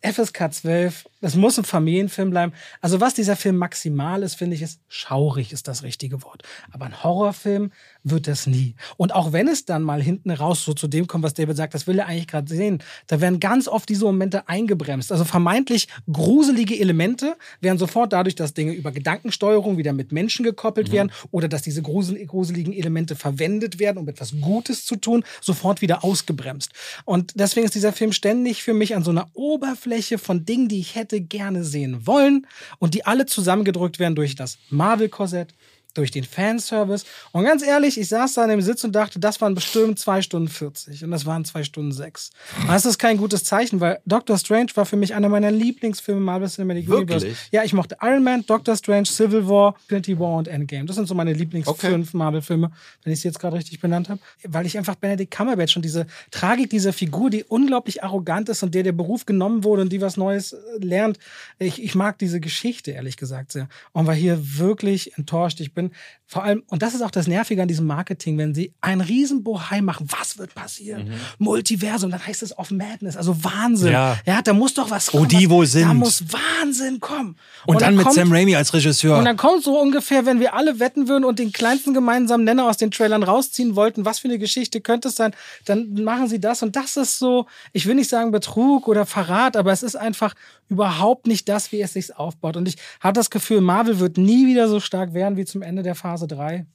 FSK 0.04 0.52
12, 0.52 1.08
es 1.22 1.34
muss 1.34 1.58
ein 1.58 1.64
Familienfilm 1.64 2.30
bleiben. 2.30 2.52
Also 2.82 3.00
was 3.00 3.14
dieser 3.14 3.36
Film 3.36 3.56
maximal 3.56 4.22
ist, 4.22 4.34
finde 4.34 4.54
ich, 4.54 4.62
ist 4.62 4.80
schaurig 4.88 5.52
ist 5.52 5.66
das 5.66 5.82
richtige 5.82 6.22
Wort. 6.22 6.42
Aber 6.72 6.84
ein 6.84 7.02
Horrorfilm 7.02 7.72
wird 8.04 8.28
das 8.28 8.46
nie. 8.46 8.74
Und 8.98 9.14
auch 9.14 9.32
wenn 9.32 9.48
es 9.48 9.64
dann 9.64 9.82
mal 9.82 10.02
hinten 10.02 10.30
raus 10.30 10.64
so 10.64 10.74
zu 10.74 10.86
dem 10.86 11.06
kommt, 11.06 11.24
was 11.24 11.34
David 11.34 11.56
sagt, 11.56 11.74
das 11.74 11.86
will 11.86 11.98
er 11.98 12.06
eigentlich 12.06 12.28
gerade 12.28 12.54
sehen, 12.54 12.82
da 13.06 13.20
werden 13.20 13.40
ganz 13.40 13.66
oft 13.66 13.88
diese 13.88 14.04
Momente 14.04 14.46
eingebremst. 14.48 15.10
Also 15.10 15.24
vermeintlich 15.24 15.88
gruselige 16.10 16.78
Elemente 16.78 17.36
werden 17.60 17.78
sofort 17.78 18.12
dadurch, 18.12 18.34
dass 18.34 18.52
Dinge 18.52 18.72
über 18.72 18.92
Gedankensteuerung 18.92 19.78
wieder 19.78 19.94
mit 19.94 20.12
Menschen 20.12 20.44
gekoppelt 20.44 20.88
mhm. 20.88 20.92
werden 20.92 21.12
oder 21.30 21.48
dass 21.48 21.62
diese 21.62 21.82
gruseligen 21.82 22.74
Elemente 22.74 23.16
verwendet 23.16 23.78
werden, 23.78 23.98
um 23.98 24.08
etwas 24.08 24.34
Gutes 24.40 24.84
zu 24.84 24.96
tun, 24.96 25.24
sofort 25.40 25.80
wieder 25.80 26.04
ausgebremst. 26.04 26.70
Und 27.06 27.32
deswegen 27.36 27.64
ist 27.64 27.74
dieser 27.74 27.92
Film 27.92 28.12
ständig 28.12 28.62
für 28.62 28.74
mich 28.74 28.94
an 28.94 29.02
so 29.02 29.10
einer 29.10 29.28
Oberfläche 29.32 30.18
von 30.18 30.44
Dingen, 30.44 30.68
die 30.68 30.80
ich 30.80 30.94
hätte 30.94 31.22
gerne 31.22 31.64
sehen 31.64 32.06
wollen 32.06 32.46
und 32.78 32.92
die 32.92 33.06
alle 33.06 33.24
zusammengedrückt 33.24 33.98
werden 33.98 34.14
durch 34.14 34.34
das 34.34 34.58
Marvel-Korsett, 34.68 35.54
durch 35.94 36.10
den 36.10 36.24
Fanservice. 36.24 37.04
Und 37.32 37.44
ganz 37.44 37.62
ehrlich, 37.62 37.98
ich 37.98 38.08
saß 38.08 38.34
da 38.34 38.44
in 38.44 38.50
dem 38.50 38.60
Sitz 38.62 38.84
und 38.84 38.92
dachte, 38.92 39.18
das 39.18 39.40
waren 39.40 39.54
bestimmt 39.54 39.98
zwei 39.98 40.22
Stunden 40.22 40.48
40 40.48 41.04
und 41.04 41.10
das 41.10 41.26
waren 41.26 41.44
zwei 41.44 41.64
Stunden 41.64 41.92
sechs. 41.92 42.30
Das 42.66 42.84
ist 42.84 42.98
kein 42.98 43.16
gutes 43.16 43.44
Zeichen, 43.44 43.80
weil 43.80 44.00
Doctor 44.04 44.38
Strange 44.38 44.68
war 44.74 44.86
für 44.86 44.96
mich 44.96 45.14
einer 45.14 45.28
meiner 45.28 45.50
Lieblingsfilme 45.50 46.20
Marvel 46.20 46.48
Cinematic 46.48 46.88
Wirklich? 46.88 47.22
Universe. 47.22 47.48
Ja, 47.52 47.64
ich 47.64 47.72
mochte 47.72 47.96
Iron 48.02 48.24
Man, 48.24 48.44
Doctor 48.46 48.76
Strange, 48.76 49.06
Civil 49.06 49.48
War, 49.48 49.74
Infinity 49.82 50.18
War 50.18 50.36
und 50.38 50.48
Endgame. 50.48 50.86
Das 50.86 50.96
sind 50.96 51.06
so 51.06 51.14
meine 51.14 51.32
Lieblings 51.32 51.66
okay. 51.66 52.04
Marvel-Filme, 52.12 52.70
wenn 53.02 53.12
ich 53.12 53.20
sie 53.20 53.28
jetzt 53.28 53.38
gerade 53.38 53.56
richtig 53.56 53.80
benannt 53.80 54.08
habe. 54.08 54.20
Weil 54.44 54.66
ich 54.66 54.76
einfach 54.78 54.94
Benedict 54.94 55.30
Cumberbatch 55.30 55.76
und 55.76 55.84
diese 55.84 56.06
Tragik 56.30 56.70
dieser 56.70 56.92
Figur, 56.92 57.30
die 57.30 57.44
unglaublich 57.44 58.02
arrogant 58.02 58.48
ist 58.48 58.62
und 58.62 58.74
der 58.74 58.82
der 58.82 58.92
Beruf 58.92 59.26
genommen 59.26 59.64
wurde 59.64 59.82
und 59.82 59.92
die 59.92 60.00
was 60.00 60.16
Neues 60.16 60.52
äh, 60.52 60.58
lernt. 60.78 61.18
Ich, 61.58 61.82
ich 61.82 61.94
mag 61.94 62.18
diese 62.18 62.40
Geschichte, 62.40 62.92
ehrlich 62.92 63.16
gesagt, 63.16 63.52
sehr. 63.52 63.68
Und 63.92 64.06
war 64.06 64.14
hier 64.14 64.58
wirklich 64.58 65.16
enttäuscht. 65.16 65.60
Ich 65.60 65.72
bin 65.72 65.83
bin. 65.88 65.96
Vor 66.26 66.42
allem, 66.42 66.62
und 66.68 66.82
das 66.82 66.94
ist 66.94 67.02
auch 67.02 67.10
das 67.10 67.26
Nervige 67.26 67.62
an 67.62 67.68
diesem 67.68 67.86
Marketing, 67.86 68.38
wenn 68.38 68.54
sie 68.54 68.72
ein 68.80 69.00
Riesenbohai 69.00 69.82
machen, 69.82 70.06
was 70.10 70.38
wird 70.38 70.54
passieren? 70.54 71.08
Mhm. 71.08 71.14
Multiversum, 71.38 72.10
dann 72.10 72.26
heißt 72.26 72.42
es 72.42 72.56
auf 72.56 72.70
Madness, 72.70 73.16
also 73.16 73.44
Wahnsinn. 73.44 73.92
Ja. 73.92 74.18
ja, 74.26 74.42
da 74.42 74.52
muss 74.54 74.74
doch 74.74 74.90
was 74.90 75.08
kommen. 75.08 75.24
Wo 75.24 75.26
die 75.26 75.50
wohl 75.50 75.66
sind. 75.66 75.86
Da 75.86 75.94
muss 75.94 76.24
Wahnsinn 76.32 76.98
kommen. 76.98 77.36
Und, 77.66 77.74
und 77.74 77.82
dann, 77.82 77.88
dann, 77.88 77.96
mit 77.96 78.04
kommt, 78.04 78.16
Sam 78.16 78.32
Raimi 78.32 78.56
als 78.56 78.72
Regisseur. 78.72 79.18
Und 79.18 79.26
dann 79.26 79.36
kommt 79.36 79.62
so 79.64 79.78
ungefähr, 79.78 80.24
wenn 80.24 80.40
wir 80.40 80.54
alle 80.54 80.80
wetten 80.80 81.08
würden 81.08 81.24
und 81.24 81.38
den 81.38 81.52
kleinsten 81.52 81.92
gemeinsamen 81.92 82.44
Nenner 82.44 82.64
aus 82.68 82.78
den 82.78 82.90
Trailern 82.90 83.22
rausziehen 83.22 83.76
wollten, 83.76 84.04
was 84.04 84.20
für 84.20 84.28
eine 84.28 84.38
Geschichte 84.38 84.80
könnte 84.80 85.08
es 85.08 85.16
sein, 85.16 85.34
dann 85.66 85.92
machen 86.04 86.28
sie 86.28 86.40
das. 86.40 86.62
Und 86.62 86.74
das 86.74 86.96
ist 86.96 87.18
so, 87.18 87.46
ich 87.72 87.86
will 87.86 87.94
nicht 87.94 88.08
sagen 88.08 88.32
Betrug 88.32 88.88
oder 88.88 89.04
Verrat, 89.04 89.56
aber 89.56 89.72
es 89.72 89.82
ist 89.82 89.96
einfach 89.96 90.34
überhaupt 90.68 91.26
nicht 91.26 91.48
das, 91.48 91.72
wie 91.72 91.80
es 91.80 91.92
sich 91.92 92.16
aufbaut. 92.16 92.56
Und 92.56 92.66
ich 92.66 92.76
habe 93.00 93.12
das 93.12 93.30
Gefühl, 93.30 93.60
Marvel 93.60 94.00
wird 94.00 94.16
nie 94.16 94.46
wieder 94.46 94.68
so 94.68 94.80
stark 94.80 95.12
werden 95.14 95.36
wie 95.36 95.44
zum 95.44 95.62
Ende 95.62 95.73
der 95.82 95.94
Phase 95.94 96.26
3. 96.26 96.66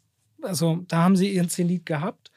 Also 0.42 0.84
da 0.88 1.04
haben 1.04 1.16
sie 1.16 1.34
ihren 1.34 1.50
Zenit 1.50 1.86
gehabt. 1.86 2.32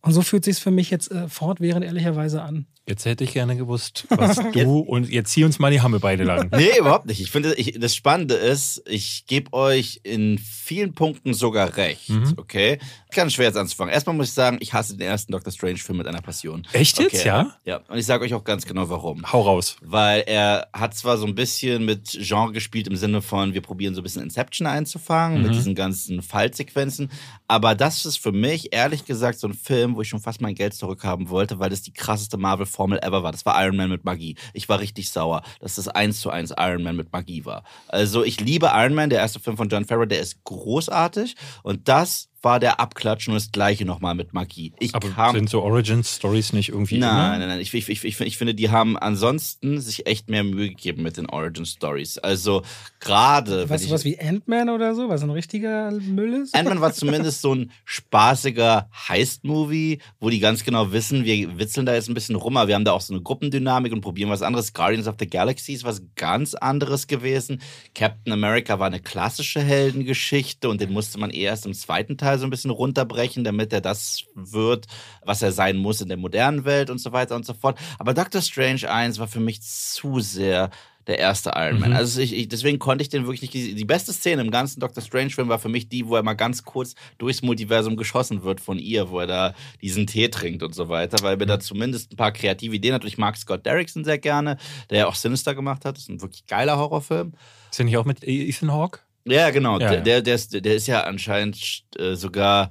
Und 0.00 0.12
so 0.12 0.22
fühlt 0.22 0.44
sich 0.44 0.58
für 0.58 0.70
mich 0.70 0.90
jetzt 0.90 1.10
äh, 1.10 1.28
fortwährend 1.28 1.84
ehrlicherweise 1.84 2.42
an. 2.42 2.66
Jetzt 2.86 3.06
hätte 3.06 3.24
ich 3.24 3.32
gerne 3.32 3.56
gewusst, 3.56 4.06
was 4.10 4.36
du 4.52 4.80
und 4.80 5.08
jetzt 5.08 5.32
zieh 5.32 5.44
uns 5.44 5.58
mal 5.58 5.70
die 5.70 5.80
Hamme 5.80 6.00
beide 6.00 6.24
lang. 6.24 6.50
Nee, 6.54 6.78
überhaupt 6.78 7.06
nicht. 7.06 7.20
Ich 7.20 7.30
finde, 7.30 7.54
ich, 7.54 7.78
das 7.80 7.94
Spannende 7.94 8.34
ist, 8.34 8.82
ich 8.86 9.24
gebe 9.26 9.52
euch 9.54 10.00
in 10.02 10.38
vielen 10.38 10.92
Punkten 10.92 11.32
sogar 11.32 11.78
recht. 11.78 12.10
Mhm. 12.10 12.34
Okay? 12.36 12.78
Ganz 13.14 13.32
schwer 13.32 13.46
jetzt 13.46 13.56
anzufangen. 13.56 13.92
Erstmal 13.92 14.14
muss 14.14 14.28
ich 14.28 14.34
sagen, 14.34 14.58
ich 14.60 14.74
hasse 14.74 14.96
den 14.96 15.06
ersten 15.06 15.32
Doctor 15.32 15.50
Strange-Film 15.50 15.96
mit 15.96 16.06
einer 16.06 16.20
Passion. 16.20 16.66
Echt 16.72 16.98
jetzt, 16.98 17.14
okay. 17.14 17.26
ja? 17.26 17.56
Ja. 17.64 17.80
Und 17.88 17.96
ich 17.96 18.04
sage 18.04 18.24
euch 18.24 18.34
auch 18.34 18.44
ganz 18.44 18.66
genau 18.66 18.90
warum. 18.90 19.32
Hau 19.32 19.40
raus. 19.40 19.76
Weil 19.80 20.24
er 20.26 20.68
hat 20.74 20.94
zwar 20.94 21.16
so 21.16 21.26
ein 21.26 21.34
bisschen 21.34 21.86
mit 21.86 22.10
Genre 22.20 22.52
gespielt 22.52 22.86
im 22.88 22.96
Sinne 22.96 23.22
von, 23.22 23.54
wir 23.54 23.62
probieren 23.62 23.94
so 23.94 24.02
ein 24.02 24.04
bisschen 24.04 24.22
Inception 24.22 24.66
einzufangen, 24.66 25.38
mhm. 25.38 25.46
mit 25.46 25.54
diesen 25.54 25.74
ganzen 25.74 26.20
Fallsequenzen. 26.20 27.10
Aber 27.48 27.74
das 27.74 28.04
ist 28.04 28.18
für 28.18 28.32
mich, 28.32 28.74
ehrlich 28.74 29.06
gesagt, 29.06 29.38
so 29.38 29.46
ein 29.46 29.54
Film, 29.54 29.96
wo 29.96 30.02
ich 30.02 30.08
schon 30.08 30.20
fast 30.20 30.42
mein 30.42 30.54
Geld 30.54 30.74
zurückhaben 30.74 31.30
wollte, 31.30 31.58
weil 31.58 31.70
das 31.70 31.80
die 31.80 31.92
krasseste 31.92 32.36
Marvel 32.36 32.66
Formel 32.74 32.98
ever 33.02 33.22
war. 33.22 33.32
Das 33.32 33.46
war 33.46 33.62
Iron 33.64 33.76
Man 33.76 33.90
mit 33.90 34.04
Magie. 34.04 34.36
Ich 34.52 34.68
war 34.68 34.80
richtig 34.80 35.10
sauer, 35.10 35.42
dass 35.60 35.76
das 35.76 35.88
eins 35.88 36.20
zu 36.20 36.30
eins 36.30 36.52
Iron 36.56 36.82
Man 36.82 36.96
mit 36.96 37.12
Magie 37.12 37.44
war. 37.44 37.64
Also 37.88 38.24
ich 38.24 38.40
liebe 38.40 38.70
Iron 38.74 38.94
Man, 38.94 39.10
der 39.10 39.20
erste 39.20 39.40
Film 39.40 39.56
von 39.56 39.68
John 39.68 39.84
Farrow, 39.84 40.06
der 40.06 40.20
ist 40.20 40.44
großartig 40.44 41.36
und 41.62 41.88
das 41.88 42.28
war 42.44 42.60
der 42.60 42.80
Abklatsch 42.80 43.26
und 43.28 43.34
das 43.34 43.50
gleiche 43.50 43.84
nochmal 43.84 44.14
mit 44.14 44.34
Magie. 44.34 44.72
Ich 44.78 44.94
Aber 44.94 45.08
kam 45.08 45.34
sind 45.34 45.50
so 45.50 45.62
Origin-Stories 45.62 46.52
nicht 46.52 46.68
irgendwie 46.68 46.98
Nein, 46.98 47.10
immer? 47.10 47.38
nein, 47.38 47.48
nein. 47.48 47.60
Ich, 47.60 47.72
ich, 47.72 47.88
ich, 47.88 48.04
ich, 48.04 48.20
ich 48.20 48.38
finde, 48.38 48.54
die 48.54 48.70
haben 48.70 48.96
ansonsten 48.98 49.80
sich 49.80 50.06
echt 50.06 50.28
mehr 50.28 50.44
Mühe 50.44 50.68
gegeben 50.68 51.02
mit 51.02 51.16
den 51.16 51.26
Origin 51.26 51.64
Stories. 51.64 52.18
Also 52.18 52.62
gerade. 53.00 53.68
Weißt 53.68 53.86
du 53.86 53.90
was 53.90 54.04
wie 54.04 54.18
Ant-Man 54.18 54.68
oder 54.68 54.94
so, 54.94 55.08
was 55.08 55.22
ein 55.22 55.30
richtiger 55.30 55.90
Müll 55.90 56.34
ist? 56.34 56.54
Ant-Man 56.54 56.80
war 56.80 56.92
zumindest 56.94 57.40
so 57.40 57.54
ein 57.54 57.70
spaßiger 57.84 58.88
Heist-Movie, 59.08 60.00
wo 60.20 60.30
die 60.30 60.40
ganz 60.40 60.64
genau 60.64 60.92
wissen, 60.92 61.24
wir 61.24 61.58
witzeln 61.58 61.86
da 61.86 61.94
jetzt 61.94 62.08
ein 62.08 62.14
bisschen 62.14 62.36
rum, 62.36 62.56
aber 62.56 62.68
wir 62.68 62.74
haben 62.74 62.84
da 62.84 62.92
auch 62.92 63.00
so 63.00 63.14
eine 63.14 63.22
Gruppendynamik 63.22 63.92
und 63.92 64.02
probieren 64.02 64.30
was 64.30 64.42
anderes. 64.42 64.72
Guardians 64.72 65.08
of 65.08 65.16
the 65.18 65.26
Galaxy 65.26 65.72
ist 65.72 65.84
was 65.84 66.02
ganz 66.16 66.54
anderes 66.54 67.06
gewesen. 67.06 67.60
Captain 67.94 68.32
America 68.32 68.78
war 68.78 68.88
eine 68.88 69.00
klassische 69.00 69.60
Heldengeschichte 69.60 70.68
und 70.68 70.80
den 70.80 70.92
musste 70.92 71.18
man 71.18 71.30
erst 71.30 71.66
im 71.66 71.74
zweiten 71.74 72.18
Teil 72.18 72.33
so 72.38 72.46
ein 72.46 72.50
bisschen 72.50 72.70
runterbrechen, 72.70 73.44
damit 73.44 73.72
er 73.72 73.80
das 73.80 74.24
wird, 74.34 74.86
was 75.24 75.42
er 75.42 75.52
sein 75.52 75.76
muss 75.76 76.00
in 76.00 76.08
der 76.08 76.16
modernen 76.16 76.64
Welt 76.64 76.90
und 76.90 76.98
so 76.98 77.12
weiter 77.12 77.36
und 77.36 77.46
so 77.46 77.54
fort. 77.54 77.78
Aber 77.98 78.14
Doctor 78.14 78.42
Strange 78.42 78.90
1 78.90 79.18
war 79.18 79.28
für 79.28 79.40
mich 79.40 79.62
zu 79.62 80.20
sehr 80.20 80.70
der 81.06 81.18
erste 81.18 81.52
Iron 81.54 81.80
Man. 81.80 81.90
Mhm. 81.90 81.96
Also 81.96 82.20
ich, 82.20 82.32
ich, 82.32 82.48
deswegen 82.48 82.78
konnte 82.78 83.02
ich 83.02 83.08
den 83.08 83.26
wirklich 83.26 83.42
nicht. 83.42 83.54
Die 83.54 83.84
beste 83.84 84.12
Szene 84.12 84.42
im 84.42 84.50
ganzen 84.50 84.80
Doctor 84.80 85.02
Strange-Film 85.02 85.48
war 85.48 85.58
für 85.58 85.68
mich 85.68 85.88
die, 85.88 86.06
wo 86.06 86.16
er 86.16 86.22
mal 86.22 86.34
ganz 86.34 86.64
kurz 86.64 86.94
durchs 87.18 87.42
Multiversum 87.42 87.96
geschossen 87.96 88.42
wird 88.42 88.60
von 88.60 88.78
ihr, 88.78 89.10
wo 89.10 89.20
er 89.20 89.26
da 89.26 89.54
diesen 89.82 90.06
Tee 90.06 90.28
trinkt 90.28 90.62
und 90.62 90.74
so 90.74 90.88
weiter, 90.88 91.22
weil 91.22 91.38
er 91.38 91.46
da 91.46 91.60
zumindest 91.60 92.12
ein 92.12 92.16
paar 92.16 92.32
kreative 92.32 92.74
Ideen 92.74 92.94
hat. 92.94 93.04
Ich 93.04 93.18
mag 93.18 93.36
Scott 93.36 93.66
Derrickson 93.66 94.04
sehr 94.04 94.18
gerne, 94.18 94.56
der 94.90 95.00
ja 95.00 95.06
auch 95.06 95.14
Sinister 95.14 95.54
gemacht 95.54 95.84
hat. 95.84 95.96
Das 95.96 96.04
ist 96.04 96.10
ein 96.10 96.22
wirklich 96.22 96.46
geiler 96.46 96.78
Horrorfilm. 96.78 97.32
Ist 97.70 97.78
der 97.78 97.86
nicht 97.86 97.96
auch 97.96 98.04
mit 98.04 98.22
Ethan 98.22 98.72
Hawke? 98.72 99.00
Ja, 99.26 99.50
genau. 99.50 99.78
Ja, 99.78 99.96
der, 99.96 100.20
der, 100.22 100.34
ist, 100.34 100.52
der 100.52 100.74
ist 100.74 100.86
ja 100.86 101.02
anscheinend 101.04 101.84
äh, 101.98 102.14
sogar 102.14 102.70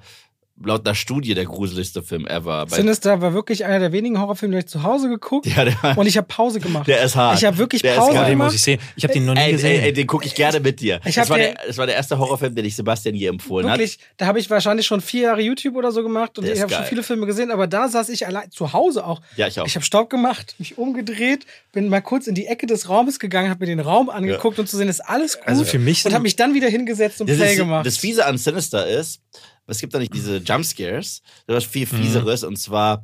laut 0.65 0.85
einer 0.85 0.95
Studie 0.95 1.33
der 1.33 1.45
gruseligste 1.45 2.03
Film 2.03 2.25
ever. 2.27 2.65
Sinister 2.69 3.21
war 3.21 3.33
wirklich 3.33 3.65
einer 3.65 3.79
der 3.79 3.91
wenigen 3.91 4.19
Horrorfilme, 4.19 4.55
die 4.55 4.59
ich 4.59 4.67
zu 4.67 4.83
Hause 4.83 5.09
geguckt 5.09 5.45
ja, 5.45 5.65
der, 5.65 5.97
und 5.97 6.05
ich 6.07 6.17
habe 6.17 6.27
Pause 6.27 6.59
gemacht. 6.59 6.87
der 6.87 7.01
ist 7.03 7.15
hart. 7.15 7.37
ich 7.37 7.45
habe 7.45 7.57
wirklich 7.57 7.81
Der 7.81 7.95
Pause. 7.95 8.11
Oh, 8.11 8.13
den 8.13 8.19
muss 8.21 8.29
gemacht. 8.29 8.55
ich 8.55 8.61
sehen. 8.61 8.79
Ich 8.95 9.03
habe 9.03 9.13
den 9.13 9.25
noch 9.25 9.33
nie 9.33 9.39
Ey, 9.41 9.51
gesehen. 9.53 9.71
ey, 9.81 9.85
ey, 9.87 9.93
den 9.93 10.07
gucke 10.07 10.25
ich 10.25 10.35
gerne 10.35 10.59
mit 10.59 10.79
dir. 10.79 10.99
Ich 11.05 11.15
das, 11.15 11.29
war 11.29 11.37
dir- 11.37 11.43
der, 11.53 11.57
das 11.67 11.77
war 11.77 11.85
der 11.85 11.95
erste 11.95 12.17
Horrorfilm, 12.17 12.55
den 12.55 12.65
ich 12.65 12.75
Sebastian 12.75 13.15
je 13.15 13.27
empfohlen 13.27 13.67
Wirklich, 13.67 13.99
da 14.17 14.25
habe 14.25 14.39
ich 14.39 14.49
wahrscheinlich 14.49 14.85
schon 14.85 15.01
vier 15.01 15.23
Jahre 15.23 15.41
YouTube 15.41 15.75
oder 15.75 15.91
so 15.91 16.03
gemacht 16.03 16.37
und 16.37 16.45
Der 16.45 16.53
ich 16.55 16.61
habe 16.61 16.73
schon 16.73 16.85
viele 16.85 17.03
Filme 17.03 17.25
gesehen, 17.25 17.51
aber 17.51 17.67
da 17.67 17.87
saß 17.87 18.09
ich 18.09 18.25
allein 18.27 18.49
zu 18.51 18.73
Hause 18.73 19.05
auch. 19.05 19.21
hat. 19.21 19.37
Ja, 19.37 19.47
ich 19.47 19.59
auch. 19.59 19.65
Ich 19.65 19.75
habe 19.75 19.85
Staub 19.85 20.09
gemacht, 20.09 20.55
mich 20.59 20.77
umgedreht, 20.77 21.45
bin 21.71 21.89
mal 21.89 22.01
kurz 22.01 22.27
in 22.27 22.35
die 22.35 22.45
Ecke 22.47 22.67
des 22.67 22.89
Raumes 22.89 23.19
gegangen, 23.19 23.49
habe 23.49 23.61
mir 23.61 23.67
den 23.75 23.79
Raum 23.79 24.09
angeguckt 24.09 24.59
und 24.59 24.67
zu 24.69 24.77
sehen, 24.77 24.87
ist 24.89 25.01
alles 25.01 25.37
gut. 25.37 25.47
Also 25.47 25.63
für 25.65 25.79
mich 25.79 26.05
und 26.05 26.13
habe 26.13 26.23
mich 26.23 26.35
dann 26.35 26.53
wieder 26.53 26.67
hingesetzt 26.69 27.21
und 27.21 27.29
das, 27.29 27.37
Play 27.37 27.51
ist, 27.53 27.57
gemacht. 27.57 27.85
das 27.85 27.97
Fiese 27.97 28.25
an 28.25 28.37
Sinister 28.37 28.87
ist, 28.87 29.21
es 29.67 29.79
gibt 29.79 29.93
da 29.93 29.99
nicht 29.99 30.13
diese 30.13 30.37
Jumpscares, 30.37 31.21
ist 31.47 31.65
viel 31.67 31.87
Mhm. 31.91 31.97
Fieseres 31.97 32.43
und 32.43 32.57
zwar, 32.57 33.03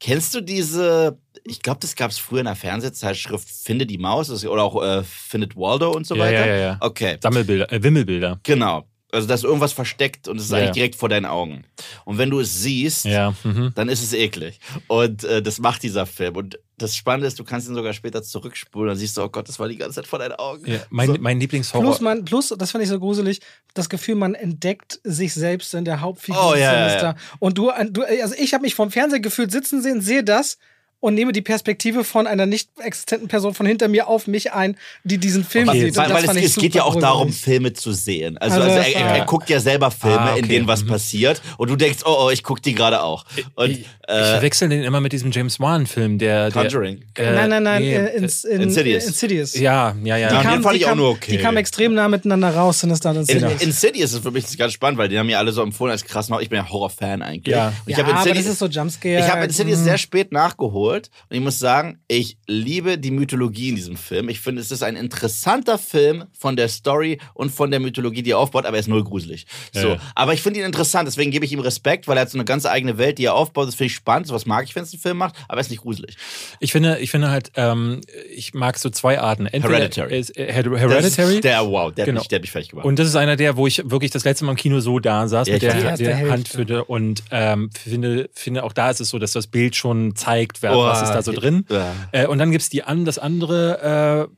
kennst 0.00 0.34
du 0.34 0.40
diese, 0.40 1.18
ich 1.44 1.60
glaube, 1.62 1.80
das 1.80 1.94
gab 1.96 2.10
es 2.10 2.18
früher 2.18 2.40
in 2.40 2.46
der 2.46 2.56
Fernsehzeitschrift 2.56 3.48
Finde 3.48 3.86
die 3.86 3.98
Maus 3.98 4.30
oder 4.44 4.62
auch 4.62 4.82
äh, 4.82 5.02
Findet 5.04 5.56
Waldo 5.56 5.90
und 5.92 6.06
so 6.06 6.14
Ja, 6.16 6.22
weiter? 6.24 6.46
ja, 6.46 6.54
ja, 6.54 6.56
ja. 6.62 6.76
Okay, 6.80 7.18
Sammelbilder, 7.22 7.72
äh, 7.72 7.82
Wimmelbilder. 7.82 8.40
genau. 8.42 8.84
Also 9.14 9.28
da 9.28 9.34
ist 9.34 9.44
irgendwas 9.44 9.74
versteckt 9.74 10.26
und 10.26 10.38
es 10.38 10.44
ist 10.44 10.52
Ja, 10.52 10.56
eigentlich 10.56 10.70
direkt 10.72 10.94
vor 10.94 11.10
deinen 11.10 11.26
Augen. 11.26 11.64
Und 12.06 12.16
wenn 12.16 12.30
du 12.30 12.40
es 12.40 12.62
siehst, 12.62 13.04
Ja. 13.04 13.34
Mhm. 13.44 13.72
dann 13.74 13.90
ist 13.90 14.02
es 14.02 14.14
eklig. 14.14 14.58
Und 14.86 15.22
äh, 15.24 15.42
das 15.42 15.58
macht 15.58 15.82
dieser 15.82 16.06
Film. 16.06 16.34
Und 16.34 16.58
das 16.82 16.96
Spannende 16.96 17.26
ist, 17.26 17.38
du 17.38 17.44
kannst 17.44 17.68
ihn 17.68 17.74
sogar 17.74 17.92
später 17.92 18.22
zurückspulen 18.22 18.88
und 18.88 18.94
dann 18.94 18.98
siehst 18.98 19.16
du, 19.16 19.22
oh 19.22 19.28
Gott, 19.28 19.48
das 19.48 19.58
war 19.58 19.68
die 19.68 19.76
ganze 19.76 19.96
Zeit 19.96 20.06
vor 20.06 20.18
deinen 20.18 20.32
Augen. 20.32 20.66
ja. 20.66 20.80
Mein, 20.90 21.06
So. 21.08 21.16
mein 21.20 21.38
Lieblingshorror. 21.40 21.84
Plus, 21.84 22.00
man, 22.00 22.24
plus, 22.24 22.54
das 22.58 22.70
fand 22.70 22.82
ich 22.84 22.90
so 22.90 22.98
gruselig, 22.98 23.40
das 23.74 23.88
Gefühl, 23.88 24.16
man 24.16 24.34
entdeckt 24.34 25.00
sich 25.04 25.32
selbst 25.34 25.72
in 25.74 25.84
der 25.84 26.00
Hauptfigur. 26.00 26.50
Oh, 26.52 26.54
ja, 26.54 26.88
ja, 26.88 27.02
ja. 27.02 27.14
Und 27.38 27.58
du, 27.58 27.70
du, 27.90 28.02
also 28.02 28.34
ich 28.36 28.52
habe 28.54 28.62
mich 28.62 28.74
vom 28.74 28.90
Fernseher 28.90 29.20
gefühlt 29.20 29.52
sitzen 29.52 29.80
sehen, 29.82 30.00
sehe 30.00 30.24
das 30.24 30.58
und 31.02 31.14
nehme 31.14 31.32
die 31.32 31.42
Perspektive 31.42 32.04
von 32.04 32.28
einer 32.28 32.46
nicht 32.46 32.70
existenten 32.78 33.26
Person 33.26 33.54
von 33.54 33.66
hinter 33.66 33.88
mir 33.88 34.06
auf 34.06 34.28
mich 34.28 34.52
ein, 34.52 34.76
die 35.02 35.18
diesen 35.18 35.42
Film 35.44 35.68
Okay, 35.68 35.86
sieht. 35.86 35.96
Weil, 35.96 36.10
weil 36.14 36.24
es, 36.24 36.36
es 36.36 36.56
geht 36.56 36.76
ja 36.76 36.84
auch 36.84 36.94
darum. 36.94 37.32
Filme 37.32 37.72
zu 37.72 37.92
sehen. 37.92 38.38
Also, 38.38 38.60
Also 38.60 38.70
also, 38.70 38.78
er, 38.92 38.96
er, 38.96 39.16
er 39.16 39.24
guckt 39.24 39.50
ja 39.50 39.58
selber 39.58 39.90
Filme, 39.90 40.20
Ah, 40.20 40.28
in 40.36 40.44
okay. 40.44 40.48
denen 40.54 40.68
was 40.68 40.84
Mhm. 40.84 40.88
passiert. 40.88 41.42
Und 41.58 41.70
du 41.70 41.76
denkst, 41.76 42.00
oh, 42.04 42.26
oh, 42.26 42.30
ich 42.30 42.44
gucke 42.44 42.62
die 42.62 42.72
gerade 42.74 43.02
auch. 43.02 43.24
Und 43.56 43.70
ich, 43.70 43.78
ich 43.80 43.86
äh, 44.06 44.24
verwechsel 44.32 44.68
den 44.68 44.84
immer 44.84 45.00
mit 45.00 45.12
diesem 45.12 45.32
James 45.32 45.58
Wan-Film, 45.58 46.18
der. 46.18 46.50
der 46.50 46.62
Conjuring. 46.62 47.02
äh, 47.16 47.32
nein, 47.32 47.50
nein, 47.50 47.62
nein, 47.64 47.82
nee, 47.82 47.94
äh, 47.96 48.16
ins, 48.16 48.44
in, 48.44 48.60
Insidious. 48.62 49.04
Insidious. 49.04 49.54
Ja, 49.58 49.96
ja, 50.04 50.16
ja. 50.16 50.28
Die 50.28 50.46
Die 50.46 50.52
den 50.52 50.62
fand 50.62 50.76
ich 50.76 50.84
auch 50.84 50.90
kam, 50.90 50.98
nur 50.98 51.08
okay. 51.10 51.32
Die 51.32 51.38
kamen 51.38 51.56
extrem 51.56 51.94
nah 51.94 52.06
miteinander 52.06 52.54
raus, 52.54 52.78
Sinister 52.78 53.10
und 53.10 53.16
in, 53.16 53.22
Insidious. 53.38 53.62
Insidious 53.62 54.12
ist 54.12 54.22
für 54.22 54.30
mich 54.30 54.56
ganz 54.56 54.72
spannend, 54.72 54.98
weil 54.98 55.08
den 55.08 55.18
haben 55.18 55.28
ja 55.28 55.38
alle 55.38 55.50
so 55.50 55.62
empfohlen 55.62 55.90
als 55.90 56.04
krass. 56.04 56.30
Ich 56.40 56.48
bin 56.48 56.58
ja 56.58 56.68
Horror-Fan 56.68 57.22
eigentlich. 57.22 57.52
Ja. 57.52 57.72
Ja, 57.86 57.96
habe 57.98 58.04
aber 58.04 58.12
das 58.18 58.26
Insidious, 58.26 58.52
ist 58.52 58.58
so 58.60 58.66
Jumpscare. 58.66 59.18
ich 59.18 59.28
habe 59.28 59.44
Insidious 59.44 59.80
sehr 59.80 59.98
spät 59.98 60.30
nachgeholt 60.30 60.91
und 61.00 61.36
ich 61.36 61.40
muss 61.40 61.58
sagen, 61.58 61.98
ich 62.08 62.36
liebe 62.46 62.98
die 62.98 63.10
Mythologie 63.10 63.70
in 63.70 63.76
diesem 63.76 63.96
Film. 63.96 64.28
Ich 64.28 64.40
finde, 64.40 64.60
es 64.60 64.70
ist 64.70 64.82
ein 64.82 64.96
interessanter 64.96 65.78
Film 65.78 66.24
von 66.38 66.56
der 66.56 66.68
Story 66.68 67.18
und 67.34 67.50
von 67.50 67.70
der 67.70 67.80
Mythologie, 67.80 68.22
die 68.22 68.30
er 68.32 68.38
aufbaut, 68.38 68.66
aber 68.66 68.76
er 68.76 68.80
ist 68.80 68.88
null 68.88 69.04
gruselig. 69.04 69.46
So, 69.72 69.88
Ja. 69.88 69.96
aber 70.14 70.34
ich 70.34 70.42
finde 70.42 70.60
ihn 70.60 70.66
interessant, 70.66 71.06
deswegen 71.08 71.30
gebe 71.30 71.44
ich 71.44 71.52
ihm 71.52 71.60
Respekt, 71.60 72.06
weil 72.08 72.16
er 72.16 72.22
hat 72.22 72.30
so 72.30 72.36
eine 72.38 72.44
ganz 72.44 72.66
eigene 72.66 72.98
Welt, 72.98 73.18
die 73.18 73.24
er 73.24 73.34
aufbaut. 73.34 73.68
Das 73.68 73.74
finde 73.74 73.86
ich 73.86 73.94
spannend, 73.94 74.26
sowas 74.26 74.46
mag 74.46 74.64
ich, 74.64 74.74
wenn 74.76 74.82
es 74.82 74.92
einen 74.92 75.00
Film 75.00 75.16
macht, 75.18 75.34
aber 75.48 75.58
er 75.58 75.62
ist 75.62 75.70
nicht 75.70 75.82
gruselig. 75.82 76.16
Ich 76.60 76.72
finde, 76.72 76.98
ich 77.00 77.10
finde 77.10 77.30
halt, 77.30 77.52
ähm, 77.56 78.00
ich 78.34 78.54
mag 78.54 78.78
so 78.78 78.90
zwei 78.90 79.20
Arten. 79.20 79.46
Entweder 79.46 79.74
Hereditary. 79.78 80.18
Ist, 80.18 80.36
äh, 80.36 80.52
Her- 80.52 80.64
Hereditary. 80.64 81.02
Das 81.02 81.34
ist 81.34 81.44
der, 81.44 81.66
wow, 81.66 81.92
der, 81.92 82.04
Genau. 82.06 82.18
hat 82.18 82.24
mich, 82.24 82.28
der 82.28 82.36
hat 82.36 82.42
mich 82.42 82.50
fertig 82.52 82.70
gemacht. 82.70 82.84
Und 82.86 82.98
das 82.98 83.08
ist 83.08 83.16
einer 83.16 83.36
der, 83.36 83.56
wo 83.56 83.66
ich 83.66 83.82
wirklich 83.90 84.10
das 84.10 84.24
letzte 84.24 84.44
Mal 84.44 84.52
im 84.52 84.56
Kino 84.56 84.80
so 84.80 84.98
da 84.98 85.26
saß 85.28 85.48
Ja, 85.48 85.54
mit 85.54 85.62
der, 85.62 85.74
erste 85.74 86.04
der 86.04 86.16
Hälfte. 86.16 86.32
Handfülle 86.32 86.84
und 86.84 87.22
ähm, 87.30 87.70
finde, 87.72 88.28
finde 88.34 88.64
auch 88.64 88.72
da 88.72 88.90
ist 88.90 89.00
es 89.00 89.08
so, 89.08 89.18
dass 89.18 89.32
das 89.32 89.46
Bild 89.46 89.76
schon 89.76 90.14
zeigt, 90.16 90.62
wer, 90.62 90.72
Oh, 90.82 90.86
was 90.86 91.02
ist 91.02 91.10
da 91.10 91.22
so 91.22 91.32
drin. 91.32 91.64
ja. 91.70 91.92
Äh, 92.12 92.26
und 92.26 92.38
dann 92.38 92.50
gibt's 92.50 92.68
die 92.68 92.82
an, 92.84 93.04
das 93.04 93.18
andere, 93.18 94.28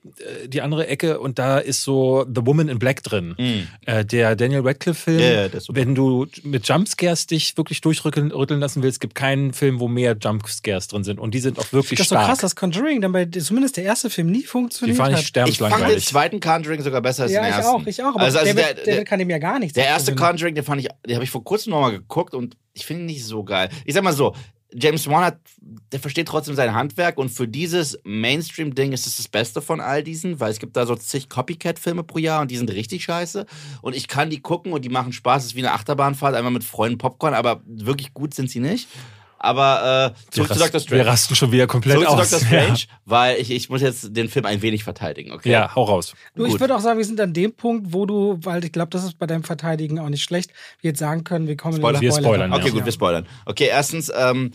äh, 0.45 0.49
die 0.49 0.63
andere 0.63 0.87
Ecke 0.87 1.19
und 1.19 1.39
da 1.39 1.59
ist 1.59 1.83
so 1.83 2.25
The 2.33 2.47
Woman 2.47 2.69
in 2.69 2.79
Black 2.79 3.03
drin. 3.03 3.35
Mhm. 3.37 3.67
Äh, 3.87 4.05
der 4.05 4.37
Daniel 4.37 4.61
Radcliffe-Film. 4.61 5.19
Ja, 5.19 5.47
ja. 5.47 5.49
Wenn 5.69 5.95
du 5.95 6.27
mit 6.45 6.69
Jumpscares 6.69 7.27
dich 7.27 7.57
wirklich 7.57 7.81
durchrütteln 7.81 8.31
rütteln 8.31 8.61
lassen 8.61 8.83
willst, 8.83 9.01
gibt 9.01 9.15
keinen 9.17 9.53
Film, 9.53 9.81
wo 9.81 9.89
mehr 9.89 10.17
Jumpscares 10.21 10.89
drin 10.89 11.03
sind. 11.05 11.19
Und 11.19 11.35
die 11.35 11.41
sind 11.41 11.59
auch 11.59 11.73
wirklich 11.73 11.99
Das 11.99 12.05
ist 12.07 12.11
so 12.11 12.15
stark. 12.15 12.29
krass, 12.29 12.39
dass 12.39 12.55
Conjuring 12.57 13.01
dann 13.01 13.13
bei 13.13 13.25
zumindest 13.27 13.77
der 13.77 13.85
erste 13.85 14.11
Film 14.11 14.31
nie 14.31 14.45
die 14.45 14.49
funktioniert 14.49 14.97
fand 14.97 15.13
ich 15.13 15.17
hat. 15.17 15.23
Ich 15.25 15.33
fand 15.33 15.47
den 15.47 15.55
sterbenslangweilig. 15.55 16.07
zweiten 16.07 16.41
Conjuring 16.41 16.83
sogar 16.83 17.01
besser 17.01 17.25
als 17.25 17.33
ja, 17.33 17.41
den 17.41 17.51
ich 17.51 17.57
ersten. 17.57 17.71
auch, 17.75 17.87
ich 17.87 18.03
auch. 18.03 18.15
Aber 18.15 18.21
also, 18.21 18.39
also 18.39 18.55
der, 18.55 18.75
der, 18.75 18.85
der, 18.85 18.95
der, 18.97 19.05
kann 19.05 19.19
dem 19.19 19.31
ja 19.31 19.39
gar 19.39 19.59
nichts 19.59 19.75
Der 19.75 19.87
erste. 19.87 20.15
Conjuring, 20.15 20.55
den 20.55 20.65
fand 20.65 20.81
ich, 20.83 20.89
den 21.07 21.15
habe 21.15 21.25
ich 21.25 21.31
vor 21.31 21.43
kurzem 21.43 21.71
nochmal 21.71 21.93
geguckt 21.93 22.35
und 22.35 22.57
ich 22.75 22.85
finde 22.85 23.03
ihn 23.03 23.07
nicht 23.07 23.25
so 23.25 23.45
geil. 23.45 23.69
Ich 23.85 23.95
sag 23.95 24.03
mal 24.05 24.13
so, 24.13 24.35
James 24.77 25.09
Wan 25.09 25.25
hat, 25.25 25.39
der 25.93 26.01
versteht 26.01 26.27
trotzdem 26.27 26.57
sein 26.57 26.75
Handwerk 26.75 27.17
und 27.17 27.29
für 27.29 27.47
dieses 27.47 27.99
Mainstream-Ding 28.03 28.93
ist 28.93 29.07
es 29.07 29.17
das 29.17 29.29
Beste 29.29 29.63
von 29.63 29.81
all 29.81 30.03
diesen, 30.03 30.41
weil 30.41 30.51
es 30.51 30.59
gibt 30.59 30.77
da 30.77 30.85
so 30.85 30.97
zig 30.97 31.29
Copycat-Filme 31.29 32.03
pro 32.03 32.19
Jahr 32.19 32.43
und 32.43 32.51
die 32.51 32.57
sind 32.57 32.71
richtig 32.73 33.05
scheiße 33.05 33.47
und 33.83 33.95
ich 33.95 34.09
kann 34.09 34.31
die 34.31 34.41
gucken 34.41 34.73
und 34.73 34.85
die 34.85 34.89
machen 34.89 35.13
Spaß. 35.13 35.45
Es 35.45 35.51
ist 35.51 35.55
wie 35.55 35.61
eine 35.61 35.73
Achterbahnfahrt, 35.73 36.35
einmal 36.35 36.53
mit 36.53 36.65
Freunden 36.65 36.99
Popcorn, 36.99 37.35
aber 37.35 37.63
wirklich 37.67 38.15
gut 38.15 38.35
sind 38.35 38.51
sie 38.51 38.61
nicht. 38.61 38.89
Aber 39.45 40.15
äh, 40.17 40.33
zurück 40.33 40.49
wir, 40.51 40.55
zu 40.57 40.61
Doctor 40.63 40.65
rasten, 40.65 40.73
wir 40.75 40.81
Strange. 40.99 41.07
rasten 41.07 41.35
schon 41.37 41.53
wieder 41.53 41.67
komplett 41.67 41.95
Zurück 41.97 42.09
zu 42.09 42.15
aus. 42.15 42.31
Doctor 42.31 42.47
Strange, 42.47 42.79
weil 43.05 43.41
ich, 43.41 43.51
ich 43.51 43.69
muss 43.69 43.83
jetzt 43.83 44.17
den 44.17 44.29
Film 44.29 44.47
ein 44.47 44.63
wenig 44.63 44.83
verteidigen, 44.85 45.33
okay? 45.33 45.51
Ja. 45.51 45.61
ja, 45.61 45.75
hau 45.75 45.85
raus. 45.85 46.15
Du, 46.35 46.45
ich 46.47 46.59
würde 46.59 46.75
auch 46.75 46.81
sagen, 46.81 46.99
wir 46.99 47.05
sind 47.05 47.21
an 47.21 47.33
dem 47.33 47.53
Punkt, 47.53 47.93
wo 47.93 48.07
du, 48.07 48.39
weil 48.43 48.65
ich 48.65 48.73
glaube, 48.73 48.91
das 48.91 49.05
ist 49.05 49.19
bei 49.19 49.27
deinem 49.27 49.45
Verteidigen 49.45 49.99
auch 49.99 50.09
nicht 50.09 50.25
schlecht, 50.25 50.51
wir 50.81 50.91
jetzt 50.91 50.99
sagen 50.99 51.23
können, 51.25 51.47
wir 51.47 51.57
kommen 51.57 51.77
Spoiler. 51.77 51.99
in 51.99 52.01
den 52.01 52.11
Wir 52.11 52.13
spoilern, 52.13 52.51
Spoiler. 52.51 52.57
Okay, 52.57 52.67
Ja. 52.69 52.73
gut, 52.75 52.85
wir 52.85 52.93
spoilern. 52.93 53.27
Okay, 53.47 53.67
erstens, 53.71 54.11
ähm, 54.17 54.53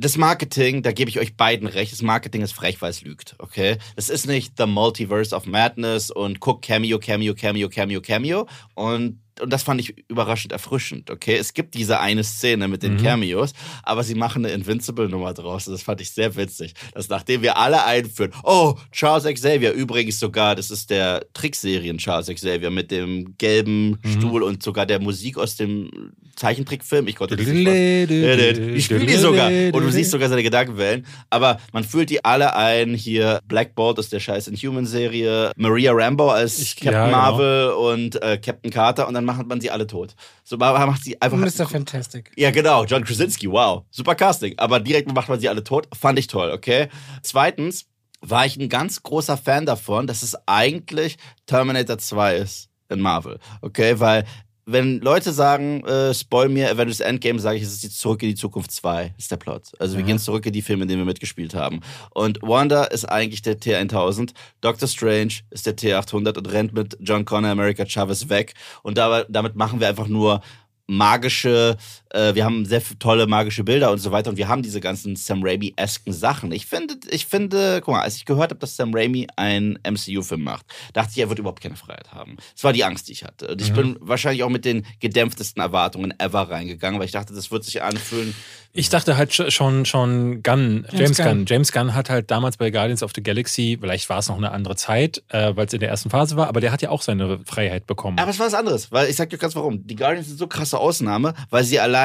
das 0.00 0.16
Marketing, 0.16 0.82
da 0.84 0.92
gebe 0.92 1.10
ich 1.10 1.18
euch 1.18 1.36
beiden 1.36 1.66
recht. 1.66 1.90
Das 1.92 2.02
Marketing 2.02 2.42
ist 2.42 2.52
frech, 2.52 2.80
weil 2.80 2.90
es 2.90 3.02
lügt, 3.02 3.34
okay? 3.38 3.78
Das 3.96 4.08
ist 4.08 4.28
nicht 4.28 4.52
The 4.56 4.66
Multiverse 4.66 5.34
of 5.34 5.46
Madness 5.46 6.10
und 6.12 6.38
guck 6.38 6.62
Cameo, 6.62 7.00
Cameo, 7.00 7.34
Cameo, 7.34 7.68
Cameo, 7.68 8.00
Cameo. 8.00 8.46
Und, 8.74 9.18
und 9.40 9.52
das 9.52 9.62
fand 9.62 9.80
ich 9.80 9.94
überraschend 10.08 10.52
erfrischend, 10.52 11.10
okay? 11.10 11.36
Es 11.36 11.54
gibt 11.54 11.74
diese 11.74 12.00
eine 12.00 12.24
Szene 12.24 12.68
mit 12.68 12.82
den 12.82 12.94
Mhm. 12.94 13.02
Cameos, 13.02 13.52
aber 13.82 14.02
sie 14.02 14.14
machen 14.14 14.44
eine 14.44 14.54
Invincible-Nummer 14.54 15.34
draus. 15.34 15.66
Das 15.66 15.82
fand 15.82 16.00
ich 16.00 16.10
sehr 16.10 16.36
witzig. 16.36 16.74
Dass 16.94 17.08
nachdem 17.08 17.42
wir 17.42 17.56
alle 17.56 17.84
einführen, 17.84 18.32
oh, 18.42 18.74
Charles 18.92 19.24
Xavier, 19.24 19.72
übrigens 19.72 20.18
sogar, 20.20 20.54
das 20.54 20.70
ist 20.70 20.90
der 20.90 21.26
Trickserien 21.32 21.98
Charles 21.98 22.28
Xavier 22.28 22.70
mit 22.70 22.90
dem 22.90 23.36
gelben 23.38 23.98
Mhm. 24.02 24.10
Stuhl 24.12 24.42
und 24.42 24.62
sogar 24.62 24.86
der 24.86 25.00
Musik 25.00 25.38
aus 25.38 25.56
dem 25.56 26.12
Zeichentrickfilm. 26.38 27.08
Ich 27.08 27.16
konnte 27.16 27.36
fassen. 27.36 27.66
Ich 27.66 28.84
spiele 28.84 29.06
die 29.06 29.14
sogar. 29.16 29.48
Und 29.48 29.72
du 29.82 29.90
siehst 29.90 30.10
sogar 30.10 30.28
seine 30.28 30.42
Gedankenwellen. 30.42 31.04
Aber 31.30 31.58
man 31.72 31.84
fühlt 31.84 32.10
die 32.10 32.24
alle 32.24 32.54
ein. 32.54 32.94
Hier 32.94 33.40
Black 33.46 33.74
Bolt 33.74 33.98
ist 33.98 34.12
der 34.12 34.20
scheiß 34.20 34.48
Inhuman-Serie. 34.48 35.52
Maria 35.56 35.92
Rambo 35.92 36.30
als 36.30 36.58
Ich- 36.58 36.76
Captain 36.76 36.92
ja, 36.94 37.06
genau. 37.06 37.16
Marvel 37.18 37.70
und 37.70 38.22
äh, 38.22 38.38
Captain 38.38 38.70
Carter. 38.70 39.08
Und 39.08 39.14
dann 39.14 39.24
macht 39.24 39.46
man 39.46 39.60
sie 39.60 39.70
alle 39.70 39.86
tot. 39.86 40.14
So 40.44 40.56
macht 40.56 41.02
sie 41.04 41.20
einfach. 41.20 41.36
Mr. 41.38 41.66
Fantastic. 41.68 42.30
Ja, 42.36 42.50
genau. 42.50 42.84
John 42.84 43.04
Krasinski, 43.04 43.50
wow. 43.50 43.82
Super 43.90 44.14
Casting. 44.14 44.54
Aber 44.58 44.80
direkt 44.80 45.12
macht 45.12 45.28
man 45.28 45.40
sie 45.40 45.48
alle 45.48 45.64
tot. 45.64 45.88
Fand 45.98 46.18
ich 46.18 46.28
toll, 46.28 46.50
okay? 46.52 46.88
Zweitens 47.22 47.86
war 48.20 48.46
ich 48.46 48.56
ein 48.56 48.68
ganz 48.68 49.02
großer 49.02 49.36
Fan 49.36 49.66
davon, 49.66 50.06
dass 50.06 50.22
es 50.22 50.36
eigentlich 50.46 51.16
Terminator 51.46 51.98
2 51.98 52.36
ist 52.36 52.68
in 52.88 53.00
Marvel. 53.00 53.38
Okay, 53.60 54.00
weil 54.00 54.24
wenn 54.70 55.00
Leute 55.00 55.32
sagen, 55.32 55.82
äh, 55.84 56.12
spoil 56.12 56.48
mir 56.50 56.70
Avengers 56.70 57.00
Endgame, 57.00 57.38
sage 57.40 57.56
ich, 57.56 57.62
es 57.62 57.72
ist 57.72 57.82
die 57.82 57.90
Zurück 57.90 58.22
in 58.22 58.28
die 58.28 58.34
Zukunft 58.34 58.70
2, 58.70 59.14
ist 59.16 59.30
der 59.30 59.36
Plot. 59.38 59.72
Also 59.78 59.94
wir 59.94 60.02
Ja. 60.02 60.08
gehen 60.08 60.18
zurück 60.18 60.44
in 60.44 60.52
die 60.52 60.60
Filme, 60.62 60.82
in 60.82 60.88
denen 60.88 61.00
wir 61.00 61.06
mitgespielt 61.06 61.54
haben. 61.54 61.80
Und 62.10 62.38
Wanda 62.42 62.84
ist 62.84 63.06
eigentlich 63.06 63.40
der 63.42 63.58
T1000, 63.58 64.32
Doctor 64.60 64.86
Strange 64.86 65.32
ist 65.50 65.64
der 65.66 65.76
T800 65.76 66.36
und 66.36 66.52
rennt 66.52 66.74
mit 66.74 66.98
John 67.00 67.24
Connor, 67.24 67.50
America 67.50 67.86
Chavez 67.86 68.28
weg. 68.28 68.54
Und 68.82 68.98
dabei, 68.98 69.24
damit 69.30 69.56
machen 69.56 69.80
wir 69.80 69.88
einfach 69.88 70.06
nur 70.08 70.42
magische, 70.86 71.76
äh, 72.10 72.34
wir 72.34 72.44
haben 72.44 72.64
sehr 72.64 72.82
tolle 72.98 73.26
magische 73.26 73.64
Bilder 73.64 73.90
und 73.90 73.98
so 73.98 74.10
weiter 74.12 74.30
und 74.30 74.36
wir 74.36 74.48
haben 74.48 74.62
diese 74.62 74.80
ganzen 74.80 75.16
Sam 75.16 75.42
Raimi-esken 75.42 76.12
Sachen. 76.12 76.52
Ich 76.52 76.66
finde, 76.66 76.94
ich 77.10 77.26
finde, 77.26 77.80
guck 77.84 77.94
mal, 77.94 78.02
als 78.02 78.16
ich 78.16 78.24
gehört 78.24 78.50
habe, 78.50 78.60
dass 78.60 78.76
Sam 78.76 78.94
Raimi 78.94 79.26
einen 79.36 79.78
MCU-Film 79.88 80.42
macht, 80.42 80.66
dachte 80.92 81.10
ich, 81.14 81.18
er 81.18 81.28
wird 81.28 81.38
überhaupt 81.38 81.62
keine 81.62 81.76
Freiheit 81.76 82.12
haben. 82.12 82.36
Das 82.54 82.64
war 82.64 82.72
die 82.72 82.84
Angst, 82.84 83.08
die 83.08 83.12
ich 83.12 83.24
hatte. 83.24 83.48
Und 83.48 83.60
ich 83.60 83.70
Mhm. 83.72 83.76
bin 83.76 83.96
wahrscheinlich 84.00 84.42
auch 84.44 84.48
mit 84.50 84.64
den 84.64 84.86
gedämpftesten 85.00 85.62
Erwartungen 85.62 86.14
ever 86.18 86.50
reingegangen, 86.50 86.98
weil 86.98 87.06
ich 87.06 87.12
dachte, 87.12 87.34
das 87.34 87.50
wird 87.50 87.64
sich 87.64 87.82
anfühlen. 87.82 88.34
Ich 88.74 88.90
dachte 88.90 89.16
halt 89.16 89.30
sch- 89.32 89.50
schon, 89.50 89.86
schon 89.86 90.42
Gunn, 90.42 90.84
James, 90.92 91.00
James 91.00 91.16
Gunn. 91.16 91.26
Gunn. 91.26 91.46
James 91.46 91.72
Gunn 91.72 91.94
hat 91.94 92.10
halt 92.10 92.30
damals 92.30 92.56
bei 92.58 92.70
Guardians 92.70 93.02
of 93.02 93.12
the 93.14 93.22
Galaxy, 93.22 93.78
vielleicht 93.80 94.08
war 94.08 94.18
es 94.18 94.28
noch 94.28 94.36
eine 94.36 94.52
andere 94.52 94.76
Zeit, 94.76 95.22
äh, 95.28 95.56
weil 95.56 95.66
es 95.66 95.72
in 95.72 95.80
der 95.80 95.88
ersten 95.88 96.10
Phase 96.10 96.36
war, 96.36 96.48
aber 96.48 96.60
der 96.60 96.70
hat 96.70 96.82
ja 96.82 96.90
auch 96.90 97.02
seine 97.02 97.40
Freiheit 97.44 97.86
bekommen. 97.86 98.18
Aber 98.18 98.30
es 98.30 98.38
war 98.38 98.46
was 98.46 98.54
anderes, 98.54 98.92
weil 98.92 99.08
ich 99.08 99.16
sag 99.16 99.30
dir 99.30 99.38
ganz 99.38 99.56
warum. 99.56 99.86
Die 99.86 99.96
Guardians 99.96 100.28
sind 100.28 100.38
so 100.38 100.46
krasse 100.46 100.78
Ausnahme, 100.78 101.34
weil 101.50 101.64
sie 101.64 101.80
allein 101.80 101.97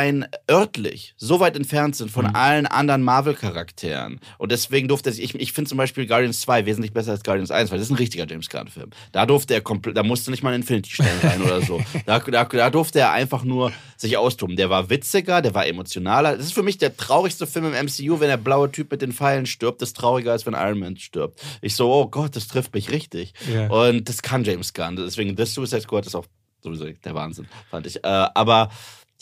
örtlich 0.49 1.13
so 1.17 1.39
weit 1.39 1.55
entfernt 1.55 1.95
sind 1.95 2.09
von 2.11 2.25
Mhm. 2.25 2.35
allen 2.35 2.65
anderen 2.67 3.03
Marvel-Charakteren. 3.03 4.19
Und 4.37 4.51
deswegen 4.51 4.87
durfte 4.87 5.09
er 5.09 5.13
sich, 5.13 5.23
ich, 5.23 5.35
ich 5.35 5.53
finde 5.53 5.69
zum 5.69 5.77
Beispiel 5.77 6.05
Guardians 6.07 6.41
2 6.41 6.65
wesentlich 6.65 6.93
besser 6.93 7.11
als 7.11 7.23
Guardians 7.23 7.51
1, 7.51 7.71
weil 7.71 7.77
das 7.77 7.87
ist 7.87 7.91
ein 7.91 7.97
richtiger 7.97 8.25
James 8.27 8.49
Gunn-Film. 8.49 8.89
Da 9.11 9.25
durfte 9.25 9.53
er 9.53 9.61
komplett, 9.61 9.95
da 9.97 10.03
musste 10.03 10.31
nicht 10.31 10.43
mal 10.43 10.49
ein 10.53 10.61
Infinity-Stern 10.61 11.19
rein 11.23 11.41
oder 11.41 11.61
so. 11.61 11.81
Da, 12.05 12.19
da, 12.19 12.43
da 12.45 12.69
durfte 12.69 12.99
er 12.99 13.11
einfach 13.11 13.43
nur 13.43 13.71
sich 13.97 14.17
austoben. 14.17 14.55
Der 14.55 14.69
war 14.69 14.89
witziger, 14.89 15.41
der 15.41 15.53
war 15.53 15.65
emotionaler. 15.67 16.35
Das 16.35 16.45
ist 16.47 16.53
für 16.53 16.63
mich 16.63 16.77
der 16.77 16.97
traurigste 16.97 17.47
Film 17.47 17.65
im 17.65 17.85
MCU, 17.85 18.19
wenn 18.19 18.27
der 18.27 18.37
blaue 18.37 18.71
Typ 18.71 18.91
mit 18.91 19.01
den 19.01 19.11
Pfeilen 19.13 19.45
stirbt. 19.45 19.81
Das 19.81 19.89
ist 19.89 19.97
trauriger, 19.97 20.31
als 20.31 20.45
wenn 20.45 20.53
Iron 20.53 20.79
Man 20.79 20.97
stirbt. 20.97 21.39
Ich 21.61 21.75
so, 21.75 21.91
oh 21.91 22.07
Gott, 22.07 22.35
das 22.35 22.47
trifft 22.47 22.73
mich 22.73 22.89
richtig. 22.91 23.33
Ja. 23.53 23.67
Und 23.67 24.09
das 24.09 24.21
kann 24.21 24.43
James 24.43 24.73
Gunn. 24.73 24.95
Deswegen, 24.95 25.35
das 25.35 25.53
Suicide 25.53 25.81
Squad 25.81 26.05
ist 26.05 26.15
auch 26.15 26.25
sowieso 26.61 26.85
der 26.85 27.15
Wahnsinn, 27.15 27.47
fand 27.69 27.87
ich. 27.87 27.97
Äh, 28.03 28.07
aber 28.07 28.69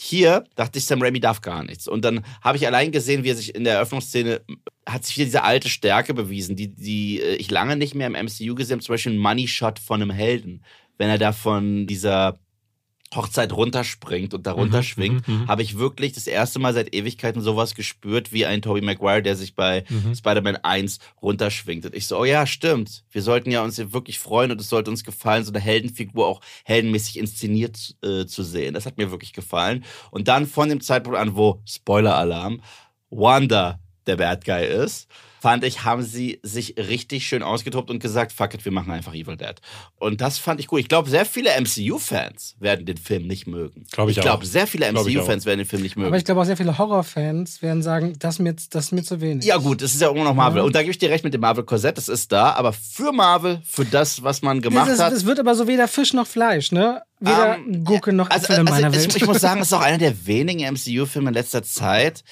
hier 0.04 0.46
dachte 0.56 0.80
ich, 0.80 0.86
Sam 0.86 1.00
Raimi 1.00 1.20
darf 1.20 1.42
gar 1.42 1.64
nichts. 1.64 1.88
Und 1.88 2.04
dann 2.04 2.26
habe 2.42 2.58
ich 2.58 2.66
allein 2.66 2.92
gesehen, 2.92 3.24
wie 3.24 3.30
er 3.30 3.36
sich 3.36 3.54
in 3.54 3.64
der 3.64 3.76
Eröffnungsszene 3.76 4.42
hat 4.90 5.06
sich 5.06 5.16
wieder 5.16 5.26
diese 5.26 5.44
alte 5.44 5.70
Stärke 5.70 6.16
bewiesen, 6.16 6.56
die, 6.56 6.70
die 6.70 7.22
äh, 7.22 7.36
ich 7.36 7.52
lange 7.52 7.76
nicht 7.76 7.94
mehr 7.94 8.08
im 8.08 8.14
MCU 8.14 8.56
gesehen 8.56 8.78
habe. 8.78 8.84
Zum 8.84 8.94
Beispiel 8.94 9.14
ein 9.14 9.20
Money 9.20 9.48
Shot 9.48 9.78
von 9.78 10.02
einem 10.02 10.10
Helden. 10.10 10.64
Wenn 10.98 11.08
er 11.10 11.20
da 11.20 11.32
von 11.34 11.86
dieser 11.86 12.40
Hochzeit 13.14 13.52
runterspringt 13.52 14.34
und 14.34 14.48
da 14.48 14.54
runterschwingt, 14.54 15.28
mhm, 15.28 15.42
mhm. 15.42 15.48
habe 15.48 15.62
ich 15.64 15.78
wirklich 15.78 16.14
das 16.14 16.28
erste 16.28 16.60
Mal 16.60 16.74
seit 16.74 16.96
Ewigkeiten 16.96 17.42
sowas 17.42 17.76
gespürt 17.76 18.32
wie 18.32 18.46
ein 18.46 18.62
Tobey 18.62 18.82
Maguire, 18.82 19.22
der 19.22 19.36
sich 19.36 19.56
bei 19.56 19.84
Mhm. 19.90 20.16
Spider-Man 20.16 20.58
1 20.58 21.00
runterschwingt. 21.22 21.86
Und 21.86 21.96
ich 21.96 22.08
so, 22.08 22.20
oh 22.20 22.26
ja, 22.26 22.48
stimmt. 22.48 23.04
Wir 23.12 23.22
sollten 23.22 23.52
ja 23.52 23.64
uns 23.64 23.76
hier 23.76 23.94
wirklich 23.94 24.20
freuen 24.20 24.52
und 24.52 24.62
es 24.62 24.70
sollte 24.70 24.90
uns 24.92 25.04
gefallen, 25.04 25.44
so 25.44 25.52
eine 25.52 25.60
Heldenfigur 25.60 26.26
auch 26.26 26.42
heldenmäßig 26.64 27.20
inszeniert 27.20 27.96
äh, 28.04 28.26
zu 28.26 28.44
sehen. 28.44 28.74
Das 28.74 28.86
hat 28.86 28.98
mir 28.98 29.12
wirklich 29.12 29.34
gefallen. 29.34 29.84
Und 30.12 30.28
dann 30.28 30.48
von 30.48 30.70
dem 30.70 30.82
Zeitpunkt 30.82 31.20
an, 31.20 31.36
wo, 31.36 31.62
Spoiler-Alarm, 31.66 32.62
Wanda 33.10 33.80
der 34.08 34.16
Bad 34.16 34.46
Guy 34.46 34.66
ist, 34.66 35.08
fand 35.42 35.64
ich, 35.64 35.84
haben 35.84 36.04
sie 36.04 36.40
sich 36.44 36.76
richtig 36.78 37.26
schön 37.26 37.42
ausgetobt 37.42 37.90
und 37.90 38.00
gesagt, 38.00 38.32
fuck 38.32 38.54
it, 38.54 38.64
wir 38.64 38.72
machen 38.72 38.92
einfach 38.92 39.16
Evil 39.16 39.38
Dead. 39.38 39.56
Und 39.98 40.22
das 40.22 40.38
fand 40.38 40.60
ich 40.60 40.68
gut. 40.68 40.80
Ich 40.82 40.88
glaube, 40.88 41.10
sehr 41.10 41.26
viele 41.26 41.50
MCU-Fans 41.60 42.58
werden 42.60 42.86
den 42.86 42.98
Film 42.98 43.26
nicht 43.26 43.48
mögen. 43.48 43.86
Glaub 43.92 44.08
ich 44.08 44.18
ich 44.18 44.24
glaube, 44.24 44.46
sehr 44.46 44.68
viele 44.68 44.86
ich 44.86 44.94
MCU-Fans 44.94 45.46
werden 45.48 45.58
den 45.58 45.68
Film 45.68 45.82
nicht 45.82 45.96
mögen. 45.96 46.08
Aber 46.08 46.18
ich 46.18 46.26
glaube 46.26 46.42
auch 46.42 46.46
sehr 46.46 46.58
viele 46.58 46.78
Horrorfans 46.78 47.64
werden 47.64 47.82
sagen, 47.82 48.14
das 48.20 48.36
ist 48.36 48.40
mir, 48.40 48.54
das 48.54 48.86
ist 48.86 48.92
mir 48.92 49.02
zu 49.02 49.20
wenig. 49.20 49.44
Ja, 49.46 49.58
gut, 49.58 49.82
es 49.82 49.96
ist 49.96 50.02
ja 50.02 50.12
immer 50.12 50.24
noch 50.24 50.36
Marvel. 50.36 50.60
Ja. 50.60 50.64
Und 50.64 50.76
da 50.76 50.82
gebe 50.82 50.92
ich 50.92 51.00
dir 51.00 51.10
recht 51.10 51.24
mit 51.24 51.34
dem 51.34 51.42
Marvel-Korsett, 51.42 51.98
das 51.98 52.08
ist 52.08 52.32
da. 52.32 52.52
Aber 52.52 52.72
für 52.72 53.12
Marvel, 53.12 53.62
für 53.66 53.86
das, 53.86 54.22
was 54.22 54.44
man 54.44 54.62
gemacht 54.62 54.92
es, 54.92 55.00
hat. 55.00 55.12
es 55.12 55.26
wird 55.26 55.40
aber 55.40 55.56
so 55.56 55.68
weder 55.68 55.88
Fisch 55.88 56.14
noch 56.14 56.28
Fleisch, 56.28 56.72
ne? 56.72 57.02
Weder 57.20 57.56
Ähm, 57.56 57.84
Gurke 57.84 58.14
noch 58.14 58.30
also, 58.30 58.44
Äpfel 58.46 58.56
in 58.62 58.68
also 58.68 58.74
meiner 58.74 58.96
ich, 58.96 59.04
Welt. 59.04 59.16
ich 59.16 59.26
muss 59.26 59.40
sagen, 59.40 59.62
es 59.62 59.68
ist 59.68 59.74
auch 59.74 59.82
einer 59.82 59.98
der 59.98 60.28
wenigen 60.28 60.72
MCU-Filme 60.72 61.30
in 61.30 61.34
letzter 61.34 61.64
Zeit, 61.64 62.24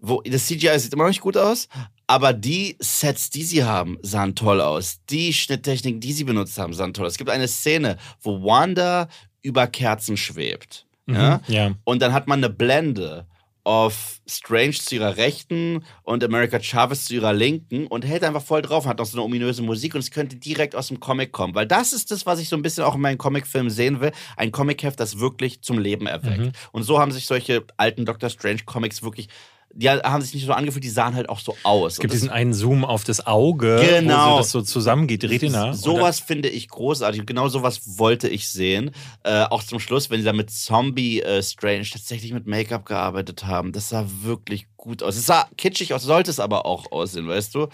wo 0.00 0.22
das 0.22 0.46
CGI 0.46 0.78
sieht 0.78 0.92
immer 0.92 1.04
noch 1.04 1.10
nicht 1.10 1.20
gut 1.20 1.36
aus, 1.36 1.68
aber 2.08 2.32
die 2.32 2.76
Sets, 2.80 3.30
die 3.30 3.44
sie 3.44 3.64
haben, 3.64 3.98
sahen 4.02 4.34
toll 4.34 4.60
aus. 4.62 5.00
Die 5.10 5.32
Schnitttechniken, 5.32 6.00
die 6.00 6.14
sie 6.14 6.24
benutzt 6.24 6.58
haben, 6.58 6.72
sahen 6.72 6.94
toll 6.94 7.06
aus. 7.06 7.12
Es 7.12 7.18
gibt 7.18 7.30
eine 7.30 7.46
Szene, 7.46 7.98
wo 8.22 8.42
Wanda 8.42 9.08
über 9.42 9.66
Kerzen 9.66 10.16
schwebt. 10.16 10.86
Ja? 11.06 11.42
Mhm. 11.46 11.54
ja. 11.54 11.74
Und 11.84 12.00
dann 12.00 12.14
hat 12.14 12.26
man 12.26 12.40
eine 12.40 12.50
Blende 12.50 13.26
auf 13.68 14.22
Strange 14.26 14.72
zu 14.72 14.94
ihrer 14.94 15.18
Rechten 15.18 15.84
und 16.02 16.24
America 16.24 16.58
Chavez 16.58 17.04
zu 17.04 17.14
ihrer 17.14 17.34
Linken 17.34 17.86
und 17.86 18.02
hält 18.06 18.24
einfach 18.24 18.42
voll 18.42 18.62
drauf, 18.62 18.86
hat 18.86 18.98
noch 18.98 19.04
so 19.04 19.18
eine 19.18 19.24
ominöse 19.24 19.60
Musik 19.60 19.94
und 19.94 20.00
es 20.00 20.10
könnte 20.10 20.36
direkt 20.36 20.74
aus 20.74 20.88
dem 20.88 21.00
Comic 21.00 21.32
kommen. 21.32 21.54
Weil 21.54 21.66
das 21.66 21.92
ist 21.92 22.10
das, 22.10 22.24
was 22.24 22.40
ich 22.40 22.48
so 22.48 22.56
ein 22.56 22.62
bisschen 22.62 22.84
auch 22.84 22.94
in 22.94 23.02
meinen 23.02 23.18
Comicfilmen 23.18 23.70
sehen 23.70 24.00
will. 24.00 24.12
Ein 24.38 24.52
Comicheft, 24.52 24.98
das 24.98 25.18
wirklich 25.18 25.60
zum 25.60 25.78
Leben 25.78 26.06
erweckt. 26.06 26.38
Mhm. 26.38 26.52
Und 26.72 26.84
so 26.84 26.98
haben 26.98 27.12
sich 27.12 27.26
solche 27.26 27.66
alten 27.76 28.06
Doctor 28.06 28.30
Strange 28.30 28.60
Comics 28.64 29.02
wirklich, 29.02 29.28
die 29.74 29.88
haben 29.90 30.22
sich 30.22 30.34
nicht 30.34 30.46
so 30.46 30.52
angefühlt, 30.52 30.82
die 30.82 30.88
sahen 30.88 31.14
halt 31.14 31.28
auch 31.28 31.38
so 31.40 31.56
aus. 31.62 31.92
Es 31.94 31.98
gibt 32.00 32.12
diesen 32.12 32.30
einen 32.30 32.52
Zoom 32.54 32.84
auf 32.84 33.04
das 33.04 33.26
Auge, 33.26 33.80
Genau. 33.80 34.30
wo 34.30 34.30
so 34.32 34.38
das 34.38 34.50
so 34.50 34.62
zusammengeht, 34.62 35.22
Retina. 35.24 35.72
Sowas 35.74 36.20
finde 36.20 36.48
ich 36.48 36.68
großartig. 36.68 37.26
Genau 37.26 37.48
sowas 37.48 37.98
wollte 37.98 38.28
ich 38.28 38.48
sehen. 38.48 38.90
Äh, 39.24 39.44
auch 39.44 39.62
zum 39.62 39.78
Schluss, 39.78 40.10
wenn 40.10 40.18
sie 40.20 40.24
da 40.24 40.32
mit 40.32 40.50
Zombie 40.50 41.20
äh, 41.20 41.42
Strange 41.42 41.84
tatsächlich 41.92 42.32
mit 42.32 42.46
Make-up 42.46 42.86
gearbeitet 42.86 43.44
haben. 43.46 43.72
Das 43.72 43.90
sah 43.90 44.04
wirklich 44.22 44.66
gut 44.76 45.02
aus. 45.02 45.16
Es 45.16 45.26
sah 45.26 45.48
kitschig 45.56 45.92
aus, 45.94 46.02
sollte 46.02 46.30
es 46.30 46.40
aber 46.40 46.64
auch 46.66 46.90
aussehen, 46.90 47.28
weißt 47.28 47.54
du? 47.54 47.68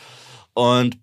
Und 0.52 0.98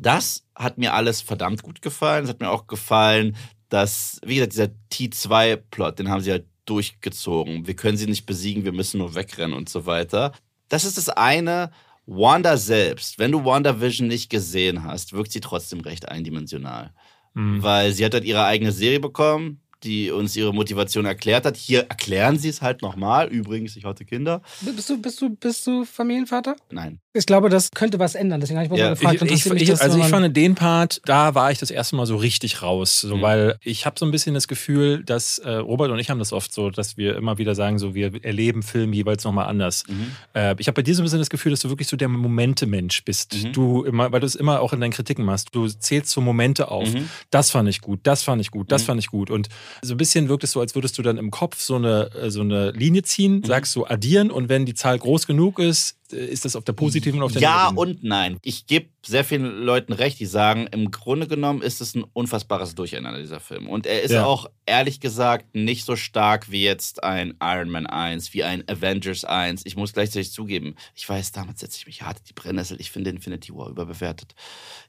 das 0.00 0.44
hat 0.54 0.78
mir 0.78 0.94
alles 0.94 1.20
verdammt 1.22 1.62
gut 1.62 1.80
gefallen. 1.80 2.24
Es 2.24 2.30
hat 2.30 2.40
mir 2.40 2.50
auch 2.50 2.66
gefallen, 2.66 3.36
dass, 3.68 4.20
wie 4.24 4.36
gesagt, 4.36 4.52
dieser 4.54 4.70
T2-Plot, 4.92 5.98
den 5.98 6.08
haben 6.08 6.20
sie 6.22 6.30
halt 6.32 6.46
durchgezogen. 6.68 7.66
Wir 7.66 7.74
können 7.74 7.96
sie 7.96 8.06
nicht 8.06 8.26
besiegen, 8.26 8.64
wir 8.64 8.72
müssen 8.72 8.98
nur 8.98 9.14
wegrennen 9.14 9.56
und 9.56 9.68
so 9.68 9.86
weiter. 9.86 10.32
Das 10.68 10.84
ist 10.84 10.98
das 10.98 11.08
eine. 11.08 11.70
Wanda 12.06 12.56
selbst, 12.56 13.18
wenn 13.18 13.32
du 13.32 13.44
WandaVision 13.44 14.08
nicht 14.08 14.30
gesehen 14.30 14.82
hast, 14.82 15.12
wirkt 15.12 15.30
sie 15.30 15.40
trotzdem 15.40 15.80
recht 15.80 16.08
eindimensional. 16.08 16.92
Mhm. 17.34 17.62
Weil 17.62 17.92
sie 17.92 18.04
hat 18.04 18.14
halt 18.14 18.24
ihre 18.24 18.44
eigene 18.44 18.72
Serie 18.72 18.98
bekommen, 18.98 19.60
die 19.82 20.10
uns 20.10 20.34
ihre 20.34 20.54
Motivation 20.54 21.04
erklärt 21.04 21.44
hat. 21.44 21.56
Hier 21.56 21.80
erklären 21.80 22.38
sie 22.38 22.48
es 22.48 22.62
halt 22.62 22.82
nochmal. 22.82 23.28
Übrigens, 23.28 23.76
ich 23.76 23.84
hatte 23.84 24.04
Kinder. 24.04 24.42
bist, 24.62 24.88
du, 24.88 25.00
bist, 25.00 25.20
du, 25.20 25.30
bist 25.30 25.66
du 25.66 25.84
Familienvater? 25.84 26.56
Nein. 26.70 27.00
Ich 27.18 27.26
glaube, 27.26 27.48
das 27.48 27.70
könnte 27.72 27.98
was 27.98 28.14
ändern. 28.14 28.40
Deswegen 28.40 28.58
habe 28.58 28.66
ich 28.66 28.70
mal 28.70 28.78
Ja, 28.78 28.90
gefragt. 28.90 29.22
Ich, 29.22 29.44
ich, 29.44 29.52
ich, 29.62 29.68
das, 29.68 29.80
also 29.80 29.98
ich 29.98 30.06
fand 30.06 30.36
den 30.36 30.54
Part, 30.54 31.00
da 31.04 31.34
war 31.34 31.50
ich 31.50 31.58
das 31.58 31.70
erste 31.70 31.96
Mal 31.96 32.06
so 32.06 32.16
richtig 32.16 32.62
raus, 32.62 33.00
so, 33.00 33.16
Mhm. 33.16 33.22
weil 33.22 33.58
ich 33.62 33.86
habe 33.86 33.98
so 33.98 34.04
ein 34.06 34.10
bisschen 34.12 34.34
das 34.34 34.46
Gefühl, 34.48 35.02
dass 35.04 35.38
äh, 35.38 35.50
Robert 35.50 35.90
und 35.90 35.98
ich 35.98 36.10
haben 36.10 36.18
das 36.18 36.32
oft 36.32 36.52
so, 36.52 36.70
dass 36.70 36.96
wir 36.96 37.16
immer 37.16 37.38
wieder 37.38 37.54
sagen, 37.54 37.78
so 37.78 37.94
wir 37.94 38.24
erleben 38.24 38.62
Film 38.62 38.92
jeweils 38.92 39.24
nochmal 39.24 39.46
anders. 39.46 39.84
Mhm. 39.88 40.12
Äh, 40.34 40.54
ich 40.58 40.68
habe 40.68 40.74
bei 40.76 40.82
dir 40.82 40.94
so 40.94 41.02
ein 41.02 41.04
bisschen 41.04 41.18
das 41.18 41.30
Gefühl, 41.30 41.50
dass 41.50 41.60
du 41.60 41.68
wirklich 41.68 41.88
so 41.88 41.96
der 41.96 42.08
Momente-Mensch 42.08 43.04
bist. 43.04 43.34
Mhm. 43.44 43.52
Du 43.52 43.82
immer, 43.84 44.12
weil 44.12 44.20
du 44.20 44.26
es 44.26 44.34
immer 44.36 44.60
auch 44.60 44.72
in 44.72 44.80
deinen 44.80 44.92
Kritiken 44.92 45.24
machst. 45.24 45.48
Du 45.52 45.66
zählst 45.68 46.10
so 46.10 46.20
Momente 46.20 46.70
auf. 46.70 46.92
Mhm. 46.92 47.08
Das 47.30 47.50
fand 47.50 47.68
ich 47.68 47.80
gut, 47.80 48.00
das 48.04 48.22
fand 48.22 48.40
ich 48.40 48.50
gut, 48.50 48.70
das 48.70 48.82
Mhm. 48.82 48.86
fand 48.86 49.00
ich 49.00 49.08
gut. 49.08 49.30
Und 49.30 49.48
so 49.82 49.94
ein 49.94 49.96
bisschen 49.96 50.28
wirkt 50.28 50.44
es 50.44 50.52
so, 50.52 50.60
als 50.60 50.74
würdest 50.74 50.96
du 50.98 51.02
dann 51.02 51.18
im 51.18 51.30
Kopf 51.30 51.60
so 51.60 51.74
eine, 51.76 52.10
äh, 52.14 52.30
so 52.30 52.40
eine 52.42 52.70
Linie 52.70 53.02
ziehen, 53.02 53.36
Mhm. 53.40 53.44
sagst 53.44 53.72
so 53.72 53.86
addieren 53.86 54.30
und 54.30 54.48
wenn 54.48 54.66
die 54.66 54.74
Zahl 54.74 54.98
groß 54.98 55.26
genug 55.26 55.58
ist, 55.58 55.96
ist 56.12 56.44
das 56.44 56.56
auf 56.56 56.64
der 56.64 56.72
positiven 56.72 57.20
und 57.20 57.26
auf 57.26 57.32
der 57.32 57.42
Ja 57.42 57.70
negativen. 57.70 57.78
und 57.78 58.04
nein. 58.04 58.38
Ich 58.42 58.66
gebe 58.66 58.88
sehr 59.04 59.24
vielen 59.24 59.62
Leuten 59.62 59.92
recht, 59.92 60.18
die 60.20 60.26
sagen, 60.26 60.66
im 60.70 60.90
Grunde 60.90 61.26
genommen 61.28 61.62
ist 61.62 61.80
es 61.80 61.94
ein 61.94 62.04
unfassbares 62.12 62.74
Durcheinander, 62.74 63.18
dieser 63.20 63.40
Film. 63.40 63.68
Und 63.68 63.86
er 63.86 64.02
ist 64.02 64.10
Ja. 64.12 64.24
auch, 64.26 64.46
ehrlich 64.66 65.00
gesagt, 65.00 65.54
nicht 65.54 65.84
so 65.86 65.96
stark 65.96 66.50
wie 66.50 66.62
jetzt 66.62 67.02
ein 67.04 67.34
Iron 67.42 67.70
Man 67.70 67.86
1, 67.86 68.34
wie 68.34 68.44
ein 68.44 68.62
Avengers 68.68 69.24
1. 69.24 69.62
Ich 69.64 69.76
muss 69.76 69.92
gleichzeitig 69.94 70.32
zugeben, 70.32 70.74
ich 70.94 71.08
weiß, 71.08 71.32
damals 71.32 71.60
setze 71.60 71.78
ich 71.78 71.86
mich 71.86 72.02
hart 72.02 72.18
in 72.18 72.24
die 72.28 72.32
Brennnessel. 72.34 72.78
Ich 72.80 72.90
finde 72.90 73.10
Infinity 73.10 73.54
War 73.54 73.68
überbewertet. 73.68 74.34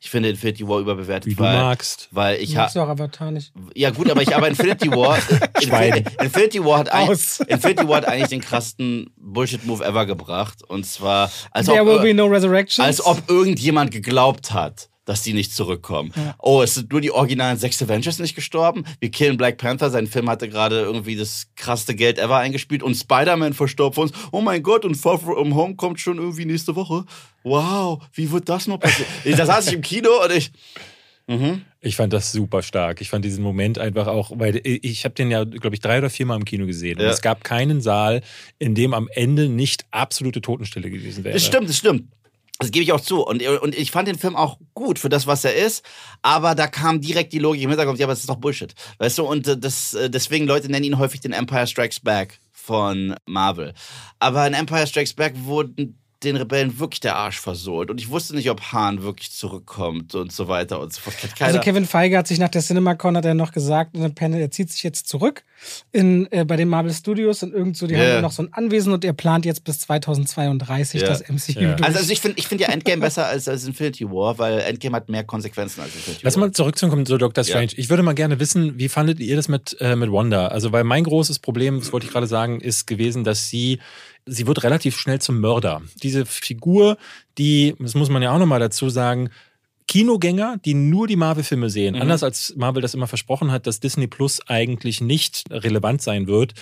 Ich 0.01 0.09
finde 0.09 0.30
Infinity 0.30 0.67
War 0.67 0.80
überbewertet, 0.80 1.30
wie 1.32 1.36
du 1.36 1.43
weil, 1.43 1.57
magst. 1.57 2.09
weil 2.11 2.41
ich 2.41 2.51
habe 2.55 2.63
magst 2.63 2.76
du 2.76 2.82
auch 2.82 2.89
Avatar 2.89 3.32
nicht. 3.32 3.53
Ja, 3.76 3.89
gut, 3.91 4.09
aber 4.09 4.22
ich 4.22 4.36
aber 4.36 4.47
Infinity 4.49 4.89
War. 4.91 5.17
Infinity, 5.61 6.03
Infinity 6.24 6.63
War 6.65 6.80
hat. 6.80 6.89
Infinity 7.47 7.88
War 7.88 7.97
hat 7.97 8.05
eigentlich 8.07 8.30
den 8.30 8.41
krassesten 8.41 9.11
Bullshit-Move 9.17 9.84
ever 9.86 10.05
gebracht. 10.05 10.63
Und 10.63 10.86
zwar, 10.86 11.09
als 11.51 11.68
ob, 11.70 11.76
There 11.76 11.86
will 11.86 11.99
be 11.99 12.14
no 12.14 12.26
resurrections. 12.26 12.86
als 12.86 13.05
ob 13.05 13.30
irgendjemand 13.30 13.91
geglaubt 13.91 14.51
hat, 14.51 14.89
dass 15.05 15.24
die 15.24 15.34
nicht 15.34 15.53
zurückkommen. 15.55 16.12
Ja. 16.16 16.36
Oh, 16.38 16.62
es 16.62 16.76
sind 16.76 16.91
nur 16.91 17.01
die 17.01 17.10
originalen 17.12 17.57
sechs 17.57 17.82
Avengers 17.82 18.20
nicht 18.20 18.36
gestorben. 18.36 18.84
Wir 18.99 19.10
killen 19.10 19.38
Black 19.38 19.57
Panther. 19.57 19.89
Sein 19.89 20.05
Film 20.05 20.30
hatte 20.30 20.47
gerade 20.47 20.82
irgendwie 20.82 21.16
das 21.16 21.47
krasseste 21.55 21.95
Geld 21.95 22.20
ever 22.20 22.38
eingespielt. 22.38 22.84
Und 22.84 22.93
Spider-Man 22.93 23.53
verstorb 23.53 23.95
für 23.95 24.01
uns. 24.01 24.12
Oh 24.32 24.41
mein 24.41 24.62
Gott, 24.62 24.86
und 24.86 24.93
Far 24.95 25.18
From 25.18 25.55
Home 25.55 25.76
kommt 25.76 25.99
schon 25.99 26.20
irgendwie 26.20 26.45
nächste 26.45 26.76
Woche. 26.76 27.05
Wow, 27.43 28.03
wie 28.14 28.30
wird 28.32 28.49
das 28.49 28.68
noch 28.68 28.80
passieren? 28.80 29.10
da 29.38 29.45
saß 29.47 29.68
ich 29.68 29.74
im 29.74 29.82
Kino 29.82 30.10
und 30.24 30.32
ich. 30.32 30.51
Mhm. 31.30 31.61
Ich 31.82 31.95
fand 31.95 32.11
das 32.11 32.32
super 32.32 32.61
stark. 32.63 33.01
Ich 33.01 33.09
fand 33.09 33.23
diesen 33.23 33.43
Moment 33.43 33.77
einfach 33.77 34.07
auch, 34.07 34.32
weil 34.36 34.59
ich 34.63 35.05
habe 35.05 35.13
den 35.15 35.30
ja, 35.30 35.43
glaube 35.43 35.75
ich, 35.75 35.80
drei 35.80 35.99
oder 35.99 36.09
viermal 36.09 36.38
im 36.38 36.43
Kino 36.43 36.65
gesehen. 36.65 36.97
Und 36.97 37.05
Ja. 37.05 37.11
es 37.11 37.21
gab 37.21 37.43
keinen 37.43 37.82
Saal, 37.82 38.21
in 38.57 38.73
dem 38.73 38.93
am 38.93 39.07
Ende 39.13 39.47
nicht 39.47 39.86
absolute 39.91 40.41
Totenstille 40.41 40.89
gewesen 40.89 41.23
wäre. 41.23 41.34
Das 41.34 41.45
stimmt, 41.45 41.69
das 41.69 41.77
stimmt. 41.77 42.11
Das 42.57 42.71
gebe 42.71 42.84
ich 42.84 42.91
auch 42.91 42.99
zu. 42.99 43.25
Und, 43.25 43.41
und 43.47 43.77
ich 43.77 43.91
fand 43.91 44.07
den 44.09 44.17
Film 44.17 44.36
auch 44.36 44.57
gut 44.73 44.99
für 44.99 45.07
das, 45.07 45.27
was 45.27 45.45
er 45.45 45.55
ist. 45.55 45.86
Aber 46.23 46.55
da 46.55 46.67
kam 46.67 46.99
direkt 46.99 47.32
die 47.32 47.39
Logik 47.39 47.61
im 47.61 47.69
Hintergrund, 47.69 47.99
ja, 47.99 48.05
aber 48.05 48.11
das 48.13 48.19
ist 48.21 48.30
doch 48.30 48.36
Bullshit. 48.36 48.73
Weißt 48.97 49.17
du, 49.19 49.23
und 49.23 49.47
äh, 49.47 49.57
das, 49.57 49.93
äh, 49.93 50.09
deswegen 50.09 50.45
Leute 50.47 50.69
nennen 50.69 50.84
ihn 50.84 50.97
häufig 50.97 51.21
den 51.21 51.32
Empire 51.32 51.67
Strikes 51.67 52.01
Back 52.01 52.39
von 52.51 53.15
Marvel. 53.25 53.73
Aber 54.17 54.45
in 54.45 54.53
Empire 54.53 54.88
Strikes 54.88 55.13
Back 55.13 55.36
wurden 55.45 55.97
den 56.24 56.36
Rebellen 56.36 56.80
wirklich 56.80 56.99
der 56.99 57.15
Arsch 57.15 57.39
versohlt. 57.39 57.89
Und 57.89 58.01
ich 58.01 58.09
wusste 58.09 58.36
nicht, 58.36 58.49
ob 58.49 58.61
Han 58.74 59.03
wirklich 59.03 59.32
zurückkommt 59.32 60.15
und 60.15 60.34
so 60.34 60.49
weiter 60.49 60.82
und 60.82 60.91
so 60.93 60.99
fort. 61.01 61.15
Also 61.39 61.59
Kevin 61.59 61.86
Feige 61.86 62.17
hat 62.17 62.28
sich 62.28 62.39
nach 62.39 62.49
der 62.49 62.61
CinemaCon 62.61 63.15
hat 63.15 63.24
er 63.24 63.34
noch 63.36 63.53
gesagt 63.53 63.95
in 63.95 64.03
einem 64.03 64.15
Panel, 64.15 64.41
er 64.41 64.51
zieht 64.51 64.70
sich 64.70 64.84
jetzt 64.84 65.07
zurück 65.07 65.43
in, 65.93 66.30
äh, 66.32 66.43
bei 66.43 66.57
den 66.57 66.67
Marvel 66.67 66.91
Studios 66.93 67.41
und 67.43 67.53
irgend 67.53 67.78
so, 67.78 67.88
die 67.88 67.93
Ja. 67.93 67.99
haben 68.01 68.07
ja 68.07 68.22
noch 68.22 68.34
so 68.34 68.43
ein 68.43 68.51
Anwesen 68.53 68.91
und 68.91 69.05
er 69.05 69.13
plant 69.13 69.45
jetzt 69.45 69.63
bis 69.63 69.80
2032 69.80 71.01
Ja. 71.01 71.07
das 71.07 71.22
MCU 71.22 71.59
Ja. 71.59 71.74
durch. 71.76 71.84
also, 71.88 71.99
also 71.99 72.11
ich 72.11 72.20
finde 72.20 72.38
ich 72.38 72.47
find 72.47 72.61
ja 72.61 72.67
Endgame 72.70 73.01
besser 73.01 73.26
als, 73.28 73.47
als 73.47 73.65
Infinity 73.65 74.05
War, 74.09 74.38
weil 74.38 74.59
Endgame 74.59 74.95
hat 74.97 75.09
mehr 75.09 75.24
Konsequenzen 75.24 75.82
als 75.82 75.95
Infinity 75.95 76.22
Lass 76.26 76.36
War. 76.36 76.41
mal 76.47 76.51
zurückzukommen 76.51 77.05
zu 77.05 77.17
Doctor 77.17 77.43
Ja. 77.43 77.49
Strange. 77.49 77.72
Ich 77.78 77.89
würde 77.89 78.03
mal 78.03 78.13
gerne 78.13 78.39
wissen, 78.39 78.78
wie 78.78 78.89
fandet 78.89 79.20
ihr 79.20 79.36
das 79.36 79.47
mit, 79.47 79.78
äh, 79.80 79.95
mit 79.95 80.11
Wanda? 80.11 80.47
Also, 80.47 80.72
weil 80.72 80.84
mein 80.84 81.03
großes 81.03 81.39
Problem, 81.39 81.80
das 81.80 81.93
wollte 81.93 82.07
ich 82.07 82.11
gerade 82.11 82.28
sagen, 82.28 82.59
ist 82.61 82.88
gewesen, 82.88 83.24
dass 83.24 83.47
sie, 83.49 83.80
sie 84.30 84.47
wird 84.47 84.63
relativ 84.63 84.97
schnell 84.97 85.19
zum 85.19 85.39
Mörder. 85.39 85.82
Diese 86.03 86.25
Figur, 86.25 86.97
die, 87.38 87.75
das 87.80 87.95
muss 87.95 88.09
man 88.09 88.21
ja 88.21 88.34
auch 88.34 88.39
nochmal 88.39 88.59
dazu 88.59 88.89
sagen, 88.89 89.30
Kinogänger, 89.88 90.57
die 90.63 90.75
nur 90.75 91.07
die 91.07 91.15
Marvel-Filme 91.15 91.71
sehen, 91.71 91.95
Mhm. 91.95 92.01
anders 92.03 92.21
als 92.21 92.53
Marvel 92.55 92.80
das 92.82 92.93
immer 92.93 93.07
versprochen 93.07 93.51
hat, 93.51 93.65
dass 93.65 93.80
Disney 93.80 94.05
Plus 94.05 94.39
eigentlich 94.47 95.01
nicht 95.01 95.45
relevant 95.49 96.03
sein 96.03 96.27
wird, 96.27 96.53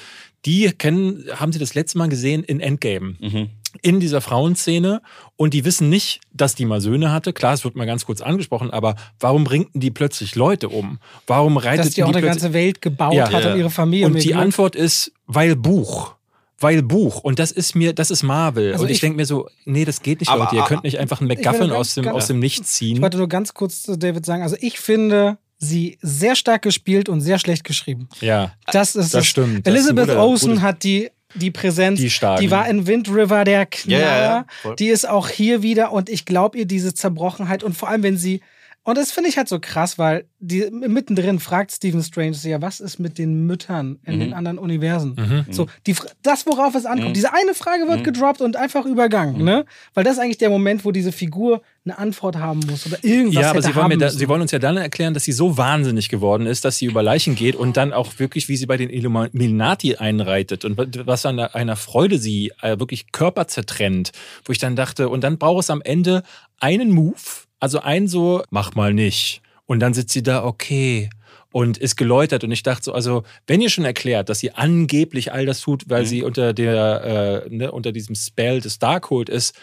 die 0.45 0.69
kennen, 0.71 1.25
haben 1.35 1.51
sie 1.51 1.59
das 1.59 1.73
letzte 1.75 1.97
Mal 1.97 2.07
gesehen 2.07 2.45
in 2.45 2.61
Endgame 2.61 3.15
Mhm. 3.19 3.49
in 3.81 3.99
dieser 3.99 4.21
Frauenszene 4.21 5.01
und 5.35 5.53
die 5.53 5.65
wissen 5.65 5.89
nicht, 5.89 6.21
dass 6.31 6.55
die 6.55 6.63
mal 6.63 6.79
Söhne 6.79 7.11
hatte. 7.11 7.33
Klar, 7.33 7.53
es 7.53 7.65
wird 7.65 7.75
mal 7.75 7.83
ganz 7.85 8.05
kurz 8.05 8.21
angesprochen, 8.21 8.71
aber 8.71 8.95
warum 9.19 9.43
bringt 9.43 9.73
denn 9.73 9.81
die 9.81 9.91
plötzlich 9.91 10.35
Leute 10.35 10.69
um? 10.69 10.99
Warum 11.27 11.57
reitet 11.57 11.87
dass 11.87 11.93
die 11.95 12.03
auch 12.03 12.07
eine 12.07 12.19
plötzlich- 12.19 12.43
ganze 12.43 12.53
Welt 12.53 12.81
gebaut 12.81 13.13
Ja. 13.13 13.29
hat 13.29 13.45
und 13.45 13.57
ihre 13.57 13.69
Familie. 13.69 14.05
Und 14.05 14.23
die 14.23 14.29
glaubt- 14.29 14.41
Antwort 14.45 14.75
ist, 14.77 15.11
weil 15.25 15.57
Buch. 15.57 16.15
Weil 16.59 16.81
Buch. 16.81 17.19
Und 17.19 17.37
das 17.39 17.51
ist 17.51 17.75
mir, 17.75 17.93
das 17.93 18.09
ist 18.09 18.23
Marvel. 18.23 18.71
Also 18.71 18.83
und 18.83 18.89
ich, 18.89 18.95
ich- 18.95 19.01
denke 19.01 19.17
mir 19.17 19.25
so, 19.25 19.47
nee, 19.65 19.85
das 19.85 20.01
geht 20.01 20.21
nicht, 20.21 20.29
Aber- 20.29 20.45
Leute. 20.45 20.55
Ihr 20.55 20.63
könnt 20.63 20.83
nicht 20.83 20.97
einfach 20.99 21.19
einen 21.21 21.27
McGuffin 21.27 21.71
aus 21.71 21.93
dem, 21.93 22.03
ganz- 22.05 22.15
aus 22.15 22.27
dem 22.27 22.39
Nichts 22.39 22.73
ziehen. 22.73 22.95
Ich 22.97 23.01
wollte 23.01 23.17
nur 23.17 23.29
ganz 23.29 23.53
kurz 23.53 23.83
zu 23.83 23.95
David 23.97 24.25
sagen, 24.25 24.41
also 24.43 24.55
ich 24.59 24.79
finde 24.79 25.37
sie 25.59 25.97
sehr 26.01 26.35
stark 26.35 26.61
gespielt 26.63 27.09
und 27.09 27.21
sehr 27.21 27.37
schlecht 27.39 27.63
geschrieben. 27.63 28.09
ja, 28.21 28.53
Das 28.71 28.95
ist 28.95 29.13
das 29.13 29.25
stimmt. 29.25 29.65
Das 29.67 29.71
ein 29.73 29.77
Elizabeth 29.77 30.07
guter- 30.09 30.19
Olsen 30.23 30.49
gutes- 30.49 30.63
hat 30.63 30.83
die, 30.83 31.09
die 31.35 31.51
Präsenz. 31.51 31.99
Die 31.99 32.09
stark. 32.09 32.39
Die 32.39 32.49
war 32.51 32.67
in 32.67 32.87
Wind 32.87 33.09
River 33.09 33.43
der 33.43 33.65
Knaller. 33.65 33.99
Ja, 34.01 34.19
ja, 34.21 34.45
voll. 34.61 34.75
Die 34.77 34.87
ist 34.87 35.07
auch 35.07 35.29
hier 35.29 35.61
wieder 35.61 35.91
und 35.91 36.09
ich 36.09 36.25
glaube 36.25 36.57
ihr 36.57 36.65
diese 36.65 36.93
Zerbrochenheit 36.93 37.63
und 37.63 37.75
vor 37.77 37.89
allem, 37.89 38.01
wenn 38.03 38.17
sie. 38.17 38.41
Und 38.87 38.97
das 38.97 39.11
finde 39.11 39.29
ich 39.29 39.37
halt 39.37 39.49
so 39.49 39.59
krass, 39.59 39.97
weil 39.99 40.23
die 40.39 40.69
mittendrin 40.71 41.39
fragt 41.39 41.73
Stephen 41.73 42.01
Strange 42.01 42.35
sie 42.35 42.51
ja, 42.51 42.61
was 42.61 42.79
ist 42.79 42.99
mit 42.99 43.17
den 43.17 43.45
Müttern 43.45 43.99
in 44.05 44.15
Mhm. 44.15 44.19
den 44.21 44.33
anderen 44.33 44.57
Universen? 44.59 45.13
Mhm. 45.17 45.45
So, 45.53 45.67
die, 45.85 45.93
das, 46.23 46.45
worauf 46.45 46.73
es 46.73 46.85
ankommt. 46.85 47.09
Mhm. 47.09 47.13
Diese 47.13 47.33
eine 47.33 47.53
Frage 47.53 47.85
wird 47.89 47.99
Mhm. 47.99 48.03
gedroppt 48.03 48.39
und 48.39 48.55
einfach 48.55 48.85
übergangen, 48.85 49.43
ne? 49.43 49.65
Weil 49.93 50.05
das 50.05 50.13
ist 50.13 50.19
eigentlich 50.19 50.37
der 50.37 50.49
Moment, 50.49 50.85
wo 50.85 50.91
diese 50.93 51.11
Figur 51.11 51.61
eine 51.83 51.97
Antwort 51.97 52.37
haben 52.37 52.61
muss 52.61 52.85
oder 52.87 53.03
irgendwas 53.03 53.41
Ja, 53.43 53.49
aber 53.49 53.61
sie 53.61 53.75
wollen, 53.75 53.99
da, 53.99 54.09
sie 54.09 54.27
wollen 54.29 54.41
uns 54.41 54.51
ja 54.51 54.59
dann 54.59 54.77
erklären, 54.77 55.13
dass 55.13 55.25
sie 55.25 55.33
so 55.33 55.57
wahnsinnig 55.57 56.07
geworden 56.07 56.45
ist, 56.45 56.63
dass 56.63 56.77
sie 56.77 56.85
über 56.85 57.03
Leichen 57.03 57.35
geht 57.35 57.57
und 57.57 57.75
dann 57.75 57.91
auch 57.91 58.19
wirklich, 58.19 58.47
wie 58.47 58.55
sie 58.55 58.67
bei 58.67 58.77
den 58.77 58.89
Illuminati 58.89 59.95
einreitet 59.97 60.63
und 60.63 60.77
was 61.05 61.25
an 61.25 61.39
einer 61.39 61.75
Freude 61.75 62.19
sie 62.19 62.53
äh, 62.61 62.79
wirklich 62.79 63.11
Körper 63.11 63.47
zertrennt, 63.49 64.11
wo 64.45 64.53
ich 64.53 64.59
dann 64.59 64.77
dachte, 64.77 65.09
und 65.09 65.25
dann 65.25 65.37
braucht 65.37 65.63
es 65.63 65.69
am 65.69 65.81
Ende 65.81 66.23
einen 66.61 66.91
Move, 66.91 67.15
also 67.59 67.79
ein 67.81 68.07
so, 68.07 68.43
mach 68.49 68.75
mal 68.75 68.93
nicht. 68.93 69.41
Und 69.65 69.79
dann 69.79 69.93
sitzt 69.93 70.13
sie 70.13 70.23
da, 70.23 70.43
okay. 70.43 71.09
Und 71.51 71.77
ist 71.77 71.95
geläutert 71.95 72.43
und 72.43 72.51
ich 72.51 72.61
dachte 72.61 72.83
so, 72.83 72.93
also 72.93 73.23
wenn 73.47 73.61
ihr 73.61 73.69
schon 73.69 73.85
erklärt, 73.85 74.29
dass 74.29 74.39
sie 74.39 74.51
angeblich 74.51 75.31
all 75.31 75.45
das 75.45 75.61
tut, 75.61 75.89
weil 75.89 76.03
Mhm. 76.03 76.07
sie 76.07 76.23
unter 76.23 76.53
der 76.53 77.43
äh, 77.47 77.49
ne, 77.49 77.71
unter 77.71 77.91
diesem 77.91 78.15
Spell 78.15 78.61
des 78.61 78.79
Darkhold 78.79 79.29
ist, 79.29 79.55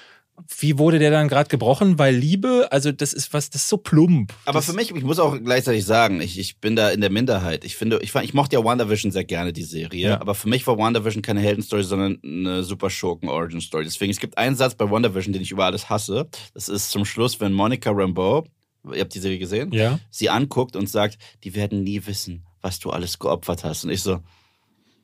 wie 0.58 0.78
wurde 0.78 0.98
der 0.98 1.10
dann 1.10 1.28
gerade 1.28 1.48
gebrochen? 1.48 1.98
Weil 1.98 2.14
Liebe, 2.14 2.68
also 2.70 2.92
das 2.92 3.12
ist 3.12 3.32
was, 3.32 3.50
das 3.50 3.62
ist 3.62 3.68
so 3.68 3.76
plump. 3.76 4.32
Aber 4.44 4.58
das, 4.58 4.66
für 4.66 4.72
mich, 4.72 4.90
ich 4.94 5.02
muss 5.04 5.18
auch 5.18 5.36
gleichzeitig 5.38 5.84
sagen, 5.84 6.20
ich, 6.20 6.38
ich 6.38 6.58
bin 6.58 6.76
da 6.76 6.90
in 6.90 7.00
der 7.00 7.10
Minderheit. 7.10 7.64
Ich 7.64 7.76
finde, 7.76 8.00
ich, 8.02 8.12
fand, 8.12 8.24
ich 8.24 8.34
mochte 8.34 8.56
ja 8.56 8.64
WandaVision 8.64 9.12
sehr 9.12 9.24
gerne, 9.24 9.52
die 9.52 9.62
Serie. 9.62 10.08
Ja. 10.08 10.20
Aber 10.20 10.34
für 10.34 10.48
mich 10.48 10.66
war 10.66 10.76
WandaVision 10.76 11.22
keine 11.22 11.40
Heldenstory, 11.40 11.84
sondern 11.84 12.18
eine 12.24 12.62
super 12.62 12.90
Schurken-Origin-Story. 12.90 13.84
Deswegen, 13.84 14.10
es 14.10 14.18
gibt 14.20 14.36
einen 14.36 14.56
Satz 14.56 14.74
bei 14.74 14.90
WandaVision, 14.90 15.32
den 15.32 15.42
ich 15.42 15.50
über 15.50 15.64
alles 15.66 15.88
hasse. 15.88 16.28
Das 16.52 16.68
ist 16.68 16.90
zum 16.90 17.04
Schluss, 17.04 17.40
wenn 17.40 17.52
Monica 17.52 17.90
Rambeau, 17.90 18.44
ihr 18.92 19.00
habt 19.00 19.14
die 19.14 19.20
Serie 19.20 19.38
gesehen, 19.38 19.72
Ja. 19.72 19.98
sie 20.10 20.30
anguckt 20.30 20.76
und 20.76 20.88
sagt, 20.88 21.16
die 21.44 21.54
werden 21.54 21.82
nie 21.84 22.04
wissen, 22.06 22.44
was 22.60 22.78
du 22.80 22.90
alles 22.90 23.18
geopfert 23.18 23.64
hast. 23.64 23.84
Und 23.84 23.90
ich 23.90 24.02
so, 24.02 24.20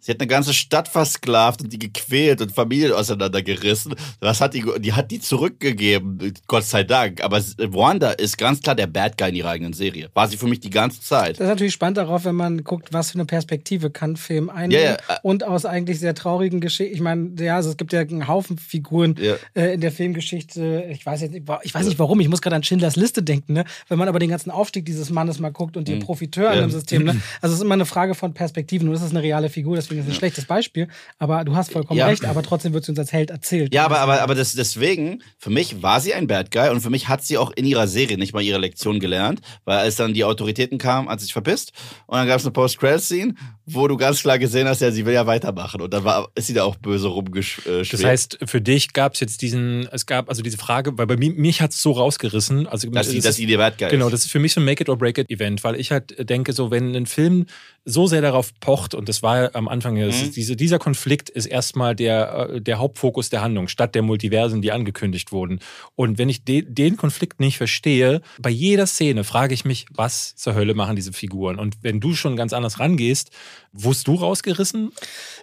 sie 0.00 0.12
hat 0.12 0.20
eine 0.20 0.26
ganze 0.26 0.52
Stadt 0.54 0.88
versklavt 0.88 1.62
und 1.62 1.72
die 1.72 1.78
gequält 1.78 2.40
und 2.40 2.52
Familien 2.52 2.92
auseinandergerissen. 2.92 3.94
Was 4.20 4.40
hat 4.40 4.54
die, 4.54 4.64
die 4.80 4.92
hat 4.92 5.10
die 5.10 5.20
zurückgegeben, 5.20 6.32
Gott 6.46 6.64
sei 6.64 6.84
Dank. 6.84 7.22
Aber 7.22 7.40
Wanda 7.58 8.10
ist 8.12 8.38
ganz 8.38 8.60
klar 8.60 8.74
der 8.74 8.86
Bad 8.86 9.16
Guy 9.18 9.28
in 9.30 9.34
ihrer 9.36 9.50
eigenen 9.50 9.72
Serie. 9.72 10.10
War 10.14 10.28
sie 10.28 10.36
für 10.36 10.46
mich 10.46 10.60
die 10.60 10.70
ganze 10.70 11.00
Zeit. 11.00 11.32
Das 11.38 11.40
ist 11.40 11.48
natürlich 11.48 11.72
spannend 11.74 11.98
darauf, 11.98 12.24
wenn 12.24 12.34
man 12.34 12.64
guckt, 12.64 12.92
was 12.92 13.10
für 13.12 13.16
eine 13.16 13.26
Perspektive 13.26 13.90
kann 13.90 14.16
Film 14.16 14.50
einnehmen. 14.50 14.84
Ja, 14.84 15.14
äh- 15.14 15.18
Und 15.22 15.44
aus 15.44 15.64
eigentlich 15.66 16.00
sehr 16.00 16.14
traurigen 16.14 16.60
Geschichten. 16.60 16.94
Ich 16.94 17.00
meine, 17.00 17.30
ja, 17.38 17.56
also 17.56 17.70
es 17.70 17.76
gibt 17.76 17.92
ja 17.92 18.00
einen 18.00 18.26
Haufen 18.28 18.58
Figuren 18.58 19.14
Ja. 19.20 19.34
äh, 19.54 19.74
in 19.74 19.80
der 19.80 19.92
Filmgeschichte. 19.92 20.86
Ich 20.90 21.04
weiß 21.04 21.20
jetzt 21.22 21.32
nicht, 21.32 21.44
ich 21.62 21.74
weiß 21.74 21.86
nicht 21.86 21.98
warum, 21.98 22.20
ich 22.20 22.28
muss 22.28 22.42
gerade 22.42 22.56
an 22.56 22.62
Schindlers 22.62 22.96
Liste 22.96 23.22
denken, 23.22 23.52
ne? 23.52 23.64
Wenn 23.88 23.98
man 23.98 24.08
aber 24.08 24.18
den 24.18 24.30
ganzen 24.30 24.50
Aufstieg 24.50 24.84
dieses 24.86 25.10
Mannes 25.10 25.38
mal 25.38 25.50
guckt 25.50 25.76
und 25.76 25.88
die 25.88 25.96
Profiteure 25.96 26.50
Mhm. 26.50 26.56
Ja. 26.58 26.64
im 26.64 26.70
System, 26.70 27.04
ne? 27.04 27.20
Also 27.40 27.54
es 27.54 27.60
ist 27.60 27.64
immer 27.64 27.74
eine 27.74 27.86
Frage 27.86 28.14
von 28.14 28.32
Perspektiven. 28.34 28.88
Und 28.88 28.94
das 28.94 29.02
ist 29.02 29.10
eine 29.10 29.22
reale 29.22 29.48
Figur, 29.50 29.76
deswegen 29.90 30.00
ist 30.00 30.06
es 30.08 30.14
ein 30.14 30.18
schlechtes 30.18 30.44
Beispiel. 30.46 30.88
Aber 31.18 31.44
du 31.44 31.54
hast 31.54 31.72
vollkommen 31.72 31.98
Ja. 31.98 32.06
recht, 32.06 32.24
aber 32.24 32.42
trotzdem 32.42 32.72
wird 32.72 32.84
sie 32.84 32.92
uns 32.92 32.98
als 32.98 33.12
Held 33.12 33.30
erzählt. 33.30 33.74
Ja, 33.74 33.84
aber, 33.84 33.98
aber, 34.00 34.22
aber 34.22 34.34
das, 34.34 34.52
deswegen, 34.54 35.22
für 35.38 35.50
mich 35.50 35.82
war 35.82 36.00
sie 36.00 36.14
ein 36.14 36.26
Bad 36.26 36.50
Guy 36.50 36.68
und 36.70 36.80
für 36.80 36.90
mich 36.90 37.08
hat 37.08 37.24
sie 37.24 37.36
auch 37.38 37.50
in 37.50 37.64
ihrer 37.66 37.88
Serie 37.88 38.16
nicht 38.18 38.32
mal 38.32 38.42
ihre 38.42 38.58
Lektion 38.58 39.00
gelernt, 39.00 39.40
weil 39.64 39.78
als 39.78 39.96
dann 39.96 40.14
die 40.14 40.24
Autoritäten 40.24 40.78
kamen, 40.78 41.08
hat 41.08 41.20
sie 41.20 41.24
sich 41.24 41.32
verpisst 41.32 41.72
und 42.06 42.16
dann 42.18 42.26
gab 42.28 42.38
es 42.38 42.44
eine 42.44 42.52
Post-Credit-Scene, 42.52 43.34
wo 43.66 43.86
du 43.88 43.96
ganz 43.96 44.20
klar 44.22 44.38
gesehen 44.38 44.66
hast, 44.68 44.80
ja, 44.80 44.90
sie 44.90 45.06
will 45.06 45.14
ja 45.14 45.26
weitermachen 45.26 45.80
und 45.80 45.92
dann 45.94 46.04
war, 46.04 46.28
ist 46.34 46.46
sie 46.48 46.54
da 46.54 46.64
auch 46.64 46.76
böse 46.76 47.08
rumgeschwebt. 47.08 47.92
Das 47.92 48.02
heißt, 48.04 48.38
für 48.44 48.60
dich 48.60 48.92
gab 48.92 49.14
es 49.14 49.20
jetzt 49.20 49.42
diesen, 49.42 49.88
es 49.92 50.06
gab 50.06 50.28
also 50.28 50.42
diese 50.42 50.58
Frage, 50.58 50.96
weil 50.98 51.06
bei 51.06 51.16
mir, 51.16 51.30
mich 51.32 51.60
hat 51.62 51.72
es 51.72 51.82
so 51.82 51.92
rausgerissen. 51.92 52.66
Also 52.66 52.90
dass 52.90 53.08
sie, 53.08 53.18
dass 53.18 53.26
ist- 53.30 53.36
sie 53.36 53.46
der 53.46 53.58
Bad 53.58 53.78
Guy 53.78 53.88
Genau, 53.90 54.10
das 54.10 54.24
ist 54.24 54.30
für 54.32 54.38
mich 54.40 54.52
so 54.54 54.60
ein 54.60 54.64
Make-it-or-break-it-Event, 54.64 55.62
weil 55.64 55.76
ich 55.76 55.90
halt 55.92 56.28
denke, 56.28 56.52
so 56.52 56.70
wenn 56.70 56.94
ein 56.96 57.06
Film 57.06 57.46
so 57.84 58.06
sehr 58.06 58.20
darauf 58.22 58.52
pocht, 58.60 58.94
und 58.94 59.08
das 59.08 59.22
war 59.22 59.54
am 59.54 59.66
Anfang, 59.68 59.79
das 59.80 60.16
Mhm. 60.20 60.22
ist 60.26 60.36
diese, 60.36 60.56
dieser 60.56 60.78
Konflikt 60.78 61.28
ist 61.28 61.46
erstmal 61.46 61.94
der, 61.96 62.50
äh, 62.54 62.60
der 62.60 62.78
Hauptfokus 62.78 63.30
der 63.30 63.42
Handlung, 63.42 63.68
statt 63.68 63.94
der 63.94 64.02
Multiversen, 64.02 64.62
die 64.62 64.72
angekündigt 64.72 65.32
wurden. 65.32 65.60
Und 65.96 66.18
wenn 66.18 66.28
ich 66.28 66.44
de 66.44 66.62
den 66.62 66.96
Konflikt 66.96 67.40
nicht 67.40 67.56
verstehe, 67.58 68.20
bei 68.40 68.50
jeder 68.50 68.86
Szene 68.86 69.24
frage 69.24 69.54
ich 69.54 69.64
mich, 69.64 69.86
was 69.90 70.34
zur 70.36 70.54
Hölle 70.54 70.74
machen 70.74 70.96
diese 70.96 71.12
Figuren? 71.12 71.58
Und 71.58 71.76
wenn 71.82 72.00
du 72.00 72.14
schon 72.14 72.36
ganz 72.36 72.52
anders 72.52 72.78
rangehst, 72.78 73.30
wurdest 73.72 74.06
du 74.08 74.14
rausgerissen? 74.14 74.90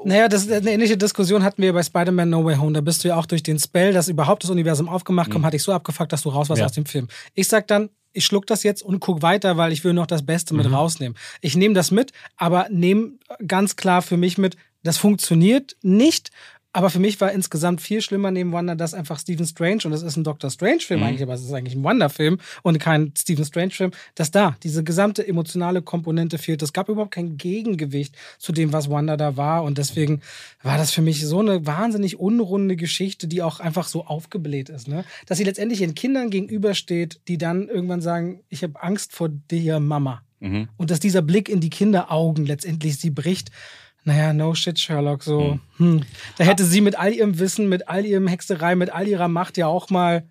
Naja, 0.04 0.28
das, 0.28 0.50
eine 0.50 0.72
ähnliche 0.72 0.98
Diskussion 0.98 1.44
hatten 1.44 1.62
wir 1.62 1.74
bei 1.74 1.84
Spider-Man 1.84 2.30
No 2.30 2.44
Way 2.46 2.58
Home. 2.58 2.74
Da 2.74 2.82
bist 2.82 3.04
du 3.04 3.08
ja 3.10 3.16
auch 3.18 3.26
durch 3.26 3.44
den 3.44 3.60
Spell, 3.60 3.94
dass 3.94 4.08
überhaupt 4.08 4.44
das 4.44 4.50
Universum 4.52 4.90
aufgemacht 4.90 5.30
kommt, 5.32 5.46
hatte 5.46 5.56
ich 5.56 5.64
so 5.64 5.72
abgefuckt, 5.74 6.12
dass 6.14 6.22
du 6.24 6.30
raus 6.30 6.50
warst 6.50 6.60
Ja. 6.60 6.66
aus 6.66 6.74
dem 6.74 6.86
Film. 6.86 7.08
Ich 7.34 7.48
sag 7.48 7.68
dann, 7.68 7.90
ich 8.18 8.26
schluck 8.26 8.48
das 8.48 8.64
jetzt 8.64 8.82
und 8.82 9.00
guck 9.00 9.22
weiter, 9.22 9.58
weil 9.58 9.72
ich 9.72 9.84
will 9.84 9.94
noch 9.94 10.08
das 10.08 10.26
Beste 10.26 10.56
mit 10.56 10.70
rausnehmen. 10.72 11.18
Ich 11.42 11.56
nehme 11.56 11.76
das 11.76 11.92
mit, 11.92 12.12
aber 12.36 12.68
nehme 12.70 13.14
ganz 13.46 13.76
klar 13.76 14.02
für 14.02 14.18
mich 14.18 14.38
mit, 14.38 14.58
das 14.84 14.98
funktioniert 14.98 15.78
nicht. 15.82 16.32
Aber 16.74 16.90
für 16.90 17.00
mich 17.00 17.20
war 17.22 17.32
insgesamt 17.32 17.82
viel 17.82 18.02
schlimmer 18.02 18.30
neben 18.30 18.52
Wonder, 18.52 18.76
dass 18.76 18.94
einfach 18.94 19.20
Stephen 19.20 19.48
Strange, 19.48 19.82
und 19.86 19.92
das 19.92 20.04
ist 20.04 20.16
ein 20.16 20.24
Doctor 20.24 20.52
Strange-Film 20.52 21.02
eigentlich, 21.02 21.24
aber 21.24 21.34
es 21.34 21.42
ist 21.42 21.52
eigentlich 21.54 21.76
ein 21.76 21.84
Wonder-Film 21.84 22.38
und 22.62 22.78
kein 22.80 23.14
Stephen 23.18 23.46
Strange-Film, 23.46 23.92
dass 24.16 24.32
da 24.32 24.56
diese 24.62 24.84
gesamte 24.84 25.28
emotionale 25.28 25.82
Komponente 25.82 26.38
fehlt. 26.38 26.62
Es 26.62 26.74
gab 26.74 26.90
überhaupt 26.90 27.12
kein 27.12 27.38
Gegengewicht 27.38 28.16
zu 28.38 28.52
dem, 28.52 28.74
was 28.74 28.92
Wanda 28.92 29.18
da 29.18 29.38
war. 29.38 29.64
Und 29.64 29.78
deswegen 29.78 30.22
war 30.62 30.78
das 30.78 30.92
für 30.92 31.02
mich 31.02 31.26
so 31.26 31.40
eine 31.40 31.66
wahnsinnig 31.66 32.20
unrunde 32.20 32.76
Geschichte, 32.76 33.28
die 33.28 33.42
auch 33.42 33.60
einfach 33.60 33.88
so 33.88 34.06
aufgebläht 34.06 34.70
ist. 34.70 34.88
Ne? 34.88 35.04
Dass 35.26 35.40
sie 35.40 35.46
letztendlich 35.46 35.82
ihren 35.82 35.96
Kindern 35.96 36.30
gegenübersteht, 36.30 37.22
die 37.28 37.38
dann 37.38 37.70
irgendwann 37.70 38.02
sagen, 38.02 38.42
ich 38.50 38.62
habe 38.64 38.82
Angst 38.82 39.14
vor 39.14 39.30
dir, 39.30 39.80
Mama. 39.80 40.22
Mhm. 40.40 40.68
Und 40.78 40.92
dass 40.92 41.00
dieser 41.00 41.22
Blick 41.22 41.50
in 41.50 41.60
die 41.60 41.70
Kinderaugen 41.70 42.46
letztendlich 42.46 43.00
sie 43.00 43.10
bricht. 43.10 43.52
Naja, 44.08 44.32
no 44.32 44.56
shit, 44.56 44.80
Sherlock. 44.80 45.22
So, 45.22 45.60
hm. 45.76 46.02
Da 46.38 46.46
hätte 46.46 46.64
sie 46.64 46.80
mit 46.80 46.98
all 46.98 47.12
ihrem 47.12 47.40
Wissen, 47.40 47.68
mit 47.68 47.90
all 47.90 48.06
ihrem 48.06 48.26
Hexerei, 48.28 48.74
mit 48.74 48.90
all 48.90 49.06
ihrer 49.06 49.28
Macht 49.28 49.58
ja 49.58 49.68
auch 49.68 49.90
mal 49.90 50.24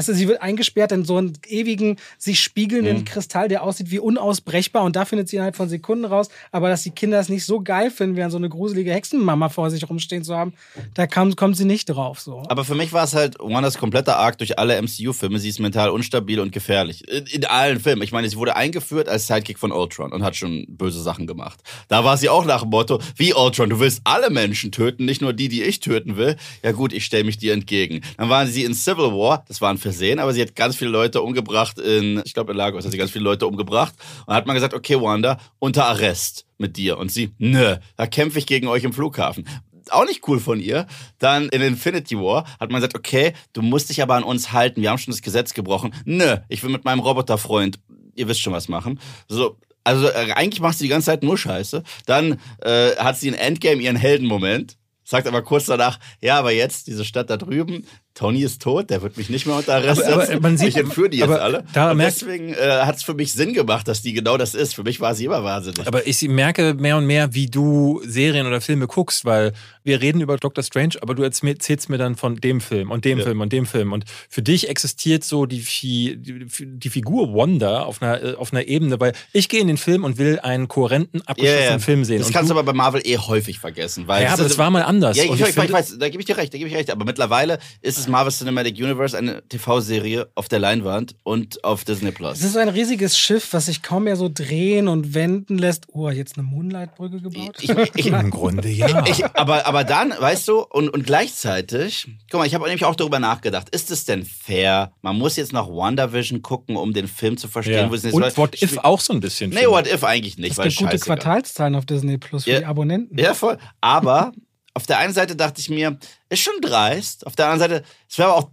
Also 0.00 0.14
sie 0.14 0.28
wird 0.28 0.40
eingesperrt 0.40 0.92
in 0.92 1.04
so 1.04 1.18
einen 1.18 1.34
ewigen, 1.46 1.96
sich 2.16 2.40
spiegelnden 2.40 3.00
Mhm. 3.00 3.04
Kristall, 3.04 3.48
der 3.48 3.62
aussieht 3.62 3.90
wie 3.90 3.98
unausbrechbar 3.98 4.82
und 4.82 4.96
da 4.96 5.04
findet 5.04 5.28
sie 5.28 5.36
innerhalb 5.36 5.56
von 5.56 5.68
Sekunden 5.68 6.06
raus. 6.06 6.30
Aber 6.52 6.70
dass 6.70 6.84
die 6.84 6.90
Kinder 6.90 7.20
es 7.20 7.28
nicht 7.28 7.44
so 7.44 7.60
geil 7.60 7.90
finden, 7.90 8.16
während 8.16 8.32
so 8.32 8.38
eine 8.38 8.48
gruselige 8.48 8.94
Hexenmama 8.94 9.50
vor 9.50 9.70
sich 9.70 9.86
rumstehen 9.90 10.24
zu 10.24 10.34
haben, 10.34 10.54
da 10.94 11.06
kam, 11.06 11.36
kommt 11.36 11.58
sie 11.58 11.66
nicht 11.66 11.84
drauf. 11.84 12.18
So. 12.18 12.42
Aber 12.48 12.64
für 12.64 12.74
mich 12.74 12.94
war 12.94 13.04
es 13.04 13.14
halt 13.14 13.36
Wandas 13.40 13.76
kompletter 13.76 14.16
Arc 14.16 14.38
durch 14.38 14.58
alle 14.58 14.80
MCU-Filme. 14.80 15.38
Sie 15.38 15.50
ist 15.50 15.60
mental 15.60 15.90
unstabil 15.90 16.40
und 16.40 16.50
gefährlich. 16.50 17.06
In, 17.06 17.26
in 17.26 17.44
allen 17.44 17.78
Filmen. 17.78 18.00
Ich 18.00 18.12
meine, 18.12 18.26
sie 18.30 18.38
wurde 18.38 18.56
eingeführt 18.56 19.06
als 19.06 19.26
Sidekick 19.26 19.58
von 19.58 19.70
Ultron 19.70 20.12
und 20.12 20.22
hat 20.24 20.34
schon 20.34 20.64
böse 20.66 21.02
Sachen 21.02 21.26
gemacht. 21.26 21.60
Da 21.88 22.04
war 22.04 22.16
sie 22.16 22.30
auch 22.30 22.46
nach 22.46 22.62
dem 22.62 22.70
Motto, 22.70 23.00
wie 23.16 23.34
Ultron, 23.34 23.68
du 23.68 23.80
willst 23.80 24.00
alle 24.04 24.30
Menschen 24.30 24.72
töten, 24.72 25.04
nicht 25.04 25.20
nur 25.20 25.34
die, 25.34 25.48
die 25.48 25.62
ich 25.62 25.80
töten 25.80 26.16
will. 26.16 26.36
Ja 26.62 26.72
gut, 26.72 26.94
ich 26.94 27.04
stelle 27.04 27.24
mich 27.24 27.36
dir 27.36 27.52
entgegen. 27.52 28.00
Dann 28.16 28.30
waren 28.30 28.48
sie 28.48 28.64
in 28.64 28.72
Civil 28.72 29.10
War, 29.12 29.44
das 29.46 29.60
war 29.60 29.70
ein 29.70 29.76
Versehen, 29.90 30.18
aber 30.18 30.32
sie 30.32 30.42
hat 30.42 30.54
ganz 30.54 30.76
viele 30.76 30.90
Leute 30.90 31.20
umgebracht 31.20 31.78
in, 31.78 32.22
ich 32.24 32.34
glaube 32.34 32.52
in 32.52 32.58
Lagos 32.58 32.84
hat 32.84 32.92
sie 32.92 32.98
ganz 32.98 33.10
viele 33.10 33.24
Leute 33.24 33.46
umgebracht. 33.46 33.94
Und 34.26 34.34
hat 34.34 34.46
man 34.46 34.54
gesagt, 34.54 34.74
okay 34.74 35.00
Wanda, 35.00 35.38
unter 35.58 35.86
Arrest 35.86 36.46
mit 36.58 36.76
dir. 36.76 36.98
Und 36.98 37.10
sie, 37.10 37.32
nö, 37.38 37.76
da 37.96 38.06
kämpfe 38.06 38.38
ich 38.38 38.46
gegen 38.46 38.68
euch 38.68 38.84
im 38.84 38.92
Flughafen 38.92 39.44
auch 39.90 40.04
nicht 40.04 40.26
cool 40.28 40.38
von 40.38 40.60
ihr. 40.60 40.86
Dann 41.18 41.48
in 41.48 41.62
Infinity 41.62 42.16
War 42.16 42.44
hat 42.60 42.70
man 42.70 42.80
gesagt, 42.80 42.96
okay, 42.96 43.32
du 43.52 43.62
musst 43.62 43.90
dich 43.90 44.02
aber 44.02 44.14
an 44.14 44.22
uns 44.22 44.52
halten. 44.52 44.82
Wir 44.82 44.90
haben 44.90 44.98
schon 44.98 45.12
das 45.12 45.22
Gesetz 45.22 45.52
gebrochen. 45.52 45.92
Nö, 46.04 46.36
ich 46.48 46.62
will 46.62 46.70
mit 46.70 46.84
meinem 46.84 47.00
Roboterfreund, 47.00 47.80
ihr 48.14 48.28
wisst 48.28 48.40
schon 48.40 48.52
was 48.52 48.68
machen. 48.68 49.00
So, 49.28 49.58
also 49.84 50.08
äh, 50.08 50.32
eigentlich 50.34 50.60
macht 50.60 50.78
sie 50.78 50.84
die 50.84 50.90
ganze 50.90 51.06
Zeit 51.06 51.22
nur 51.22 51.36
Scheiße. 51.36 51.82
Dann 52.06 52.40
äh, 52.62 52.96
hat 52.96 53.18
sie 53.18 53.28
in 53.28 53.34
Endgame 53.34 53.82
ihren 53.82 53.96
Heldenmoment. 53.96 54.76
Sagt 55.04 55.26
aber 55.26 55.42
kurz 55.42 55.66
danach, 55.66 55.98
ja, 56.20 56.38
aber 56.38 56.52
jetzt, 56.52 56.86
diese 56.86 57.04
Stadt 57.04 57.30
da 57.30 57.36
drüben, 57.36 57.84
Tony 58.14 58.42
ist 58.42 58.60
tot, 58.60 58.90
der 58.90 59.02
wird 59.02 59.16
mich 59.16 59.30
nicht 59.30 59.46
mehr 59.46 59.56
unter 59.56 59.74
Arrest 59.76 60.02
Aber- 60.02 60.12
aber 60.14 60.26
setzen. 60.26 60.42
man 60.42 60.58
sieht- 60.58 60.68
ich 60.68 60.76
entführe 60.76 61.08
die 61.08 61.18
jetzt 61.18 61.24
aber 61.30 61.42
alle. 61.42 61.64
da 61.72 61.94
deswegen 61.94 62.52
äh, 62.52 62.56
hat 62.82 62.96
es 62.96 63.02
für 63.04 63.14
mich 63.14 63.32
Sinn 63.32 63.54
gemacht, 63.54 63.86
dass 63.88 64.02
die 64.02 64.12
genau 64.12 64.36
das 64.36 64.54
ist. 64.54 64.74
Für 64.74 64.82
mich 64.82 65.00
war 65.00 65.14
sie 65.14 65.24
immer 65.26 65.44
wahnsinnig. 65.44 65.86
Aber 65.86 66.06
ich 66.06 66.20
merke 66.28 66.74
mehr 66.74 66.96
und 66.96 67.06
mehr, 67.06 67.34
wie 67.34 67.46
du 67.46 68.02
Serien 68.04 68.46
oder 68.46 68.60
Filme 68.60 68.88
guckst, 68.88 69.24
weil 69.24 69.52
wir 69.84 70.02
reden 70.02 70.20
über 70.20 70.36
Doctor 70.36 70.62
Strange, 70.64 70.94
aber 71.00 71.14
du 71.14 71.22
erzählst 71.22 71.88
mir 71.88 71.98
dann 71.98 72.16
von 72.16 72.36
dem 72.36 72.60
Film 72.60 72.90
und 72.90 73.04
dem 73.04 73.18
Ja. 73.18 73.24
Film 73.24 73.40
und 73.40 73.52
dem 73.52 73.64
Film. 73.64 73.92
Und 73.92 74.04
für 74.28 74.42
dich 74.42 74.68
existiert 74.68 75.22
so 75.24 75.46
die, 75.46 75.60
Fi- 75.60 76.16
die, 76.18 76.90
Figur 76.90 77.32
Wanda 77.32 77.82
auf 77.84 78.02
einer, 78.02 78.22
äh, 78.22 78.34
auf 78.34 78.52
einer 78.52 78.66
Ebene, 78.66 78.98
weil 79.00 79.12
ich 79.32 79.48
gehe 79.48 79.60
in 79.60 79.68
den 79.68 79.76
Film 79.78 80.02
und 80.04 80.18
will 80.18 80.40
einen 80.40 80.66
kohärenten, 80.68 81.22
abgeschlossenen 81.26 81.80
Film 81.80 82.04
sehen. 82.04 82.18
Das 82.18 82.26
und 82.26 82.32
kannst 82.34 82.50
du, 82.50 82.54
aber 82.54 82.64
bei 82.64 82.72
Marvel 82.72 83.00
eh 83.04 83.16
häufig 83.18 83.58
vergessen. 83.60 84.08
Weil 84.08 84.24
ja, 84.24 84.32
aber 84.32 84.42
das 84.42 84.58
war 84.58 84.70
mal 84.70 84.82
anders. 84.82 85.16
Ja, 85.16 85.24
ich, 85.24 85.30
ich, 85.32 85.40
ich, 85.40 85.46
finde- 85.54 85.72
weiß, 85.72 85.96
da 85.98 86.08
gebe 86.08 86.20
ich 86.20 86.26
dir 86.26 86.36
recht, 86.36 86.52
da 86.52 86.58
gebe 86.58 86.68
ich 86.68 86.74
recht. 86.76 86.90
Aber 86.90 87.04
mittlerweile 87.04 87.58
ist 87.80 87.99
es 88.00 88.08
Marvel 88.08 88.32
Cinematic 88.32 88.76
Universe, 88.76 89.16
eine 89.16 89.42
TV-Serie 89.48 90.28
auf 90.34 90.48
der 90.48 90.58
Leinwand 90.58 91.14
und 91.22 91.62
auf 91.64 91.84
Disney 91.84 92.10
Plus. 92.10 92.38
Es 92.38 92.44
ist 92.44 92.52
so 92.54 92.58
ein 92.58 92.68
riesiges 92.68 93.18
Schiff, 93.18 93.52
was 93.52 93.66
sich 93.66 93.82
kaum 93.82 94.04
mehr 94.04 94.16
so 94.16 94.30
drehen 94.32 94.88
und 94.88 95.14
wenden 95.14 95.58
lässt. 95.58 95.86
Oh, 95.92 96.08
jetzt 96.10 96.36
eine 96.36 96.46
Moonlight-Brücke 96.46 97.20
gebaut? 97.20 97.56
Ich, 97.60 97.70
ich, 97.70 98.06
Im 98.06 98.30
Grunde 98.30 98.68
ja. 98.68 99.04
ich, 99.06 99.24
aber, 99.24 99.66
aber 99.66 99.84
dann, 99.84 100.12
weißt 100.18 100.48
du, 100.48 100.60
und, 100.60 100.88
und 100.88 101.06
gleichzeitig, 101.06 102.08
guck 102.30 102.40
mal, 102.40 102.46
ich 102.46 102.54
habe 102.54 102.64
nämlich 102.64 102.84
auch 102.84 102.96
darüber 102.96 103.18
nachgedacht, 103.18 103.68
ist 103.70 103.90
es 103.90 104.04
denn 104.04 104.24
fair? 104.24 104.92
Man 105.02 105.16
muss 105.16 105.36
jetzt 105.36 105.52
noch 105.52 105.68
WandaVision 105.68 106.42
gucken, 106.42 106.76
um 106.76 106.92
den 106.92 107.08
Film 107.08 107.36
zu 107.36 107.48
verstehen, 107.48 107.74
ja. 107.74 107.90
wo 107.90 107.94
es 107.94 108.04
Und 108.04 108.20
läuft. 108.20 108.38
What 108.38 108.60
If 108.62 108.78
auch 108.78 109.00
so 109.00 109.12
ein 109.12 109.20
bisschen. 109.20 109.50
Nee. 109.50 109.66
What 109.66 109.86
If 109.86 110.04
eigentlich 110.04 110.38
nicht, 110.38 110.52
es 110.52 110.58
weil 110.58 110.68
gibt 110.68 110.80
gute. 110.80 110.98
Quartalszahlen 110.98 111.74
auf 111.74 111.86
Disney 111.86 112.18
Plus 112.18 112.44
für 112.44 112.50
Ja. 112.50 112.58
die 112.60 112.64
Abonnenten. 112.66 113.18
Ja, 113.18 113.34
voll. 113.34 113.58
Aber 113.80 114.32
auf 114.74 114.86
der 114.86 114.98
einen 114.98 115.12
Seite 115.12 115.36
dachte 115.36 115.60
ich 115.60 115.68
mir, 115.68 115.98
ist 116.28 116.40
schon 116.40 116.60
dreist. 116.60 117.26
Auf 117.26 117.36
der 117.36 117.46
anderen 117.48 117.70
Seite, 117.70 117.84
es 118.08 118.18
wäre 118.18 118.30
aber 118.30 118.38
auch 118.38 118.50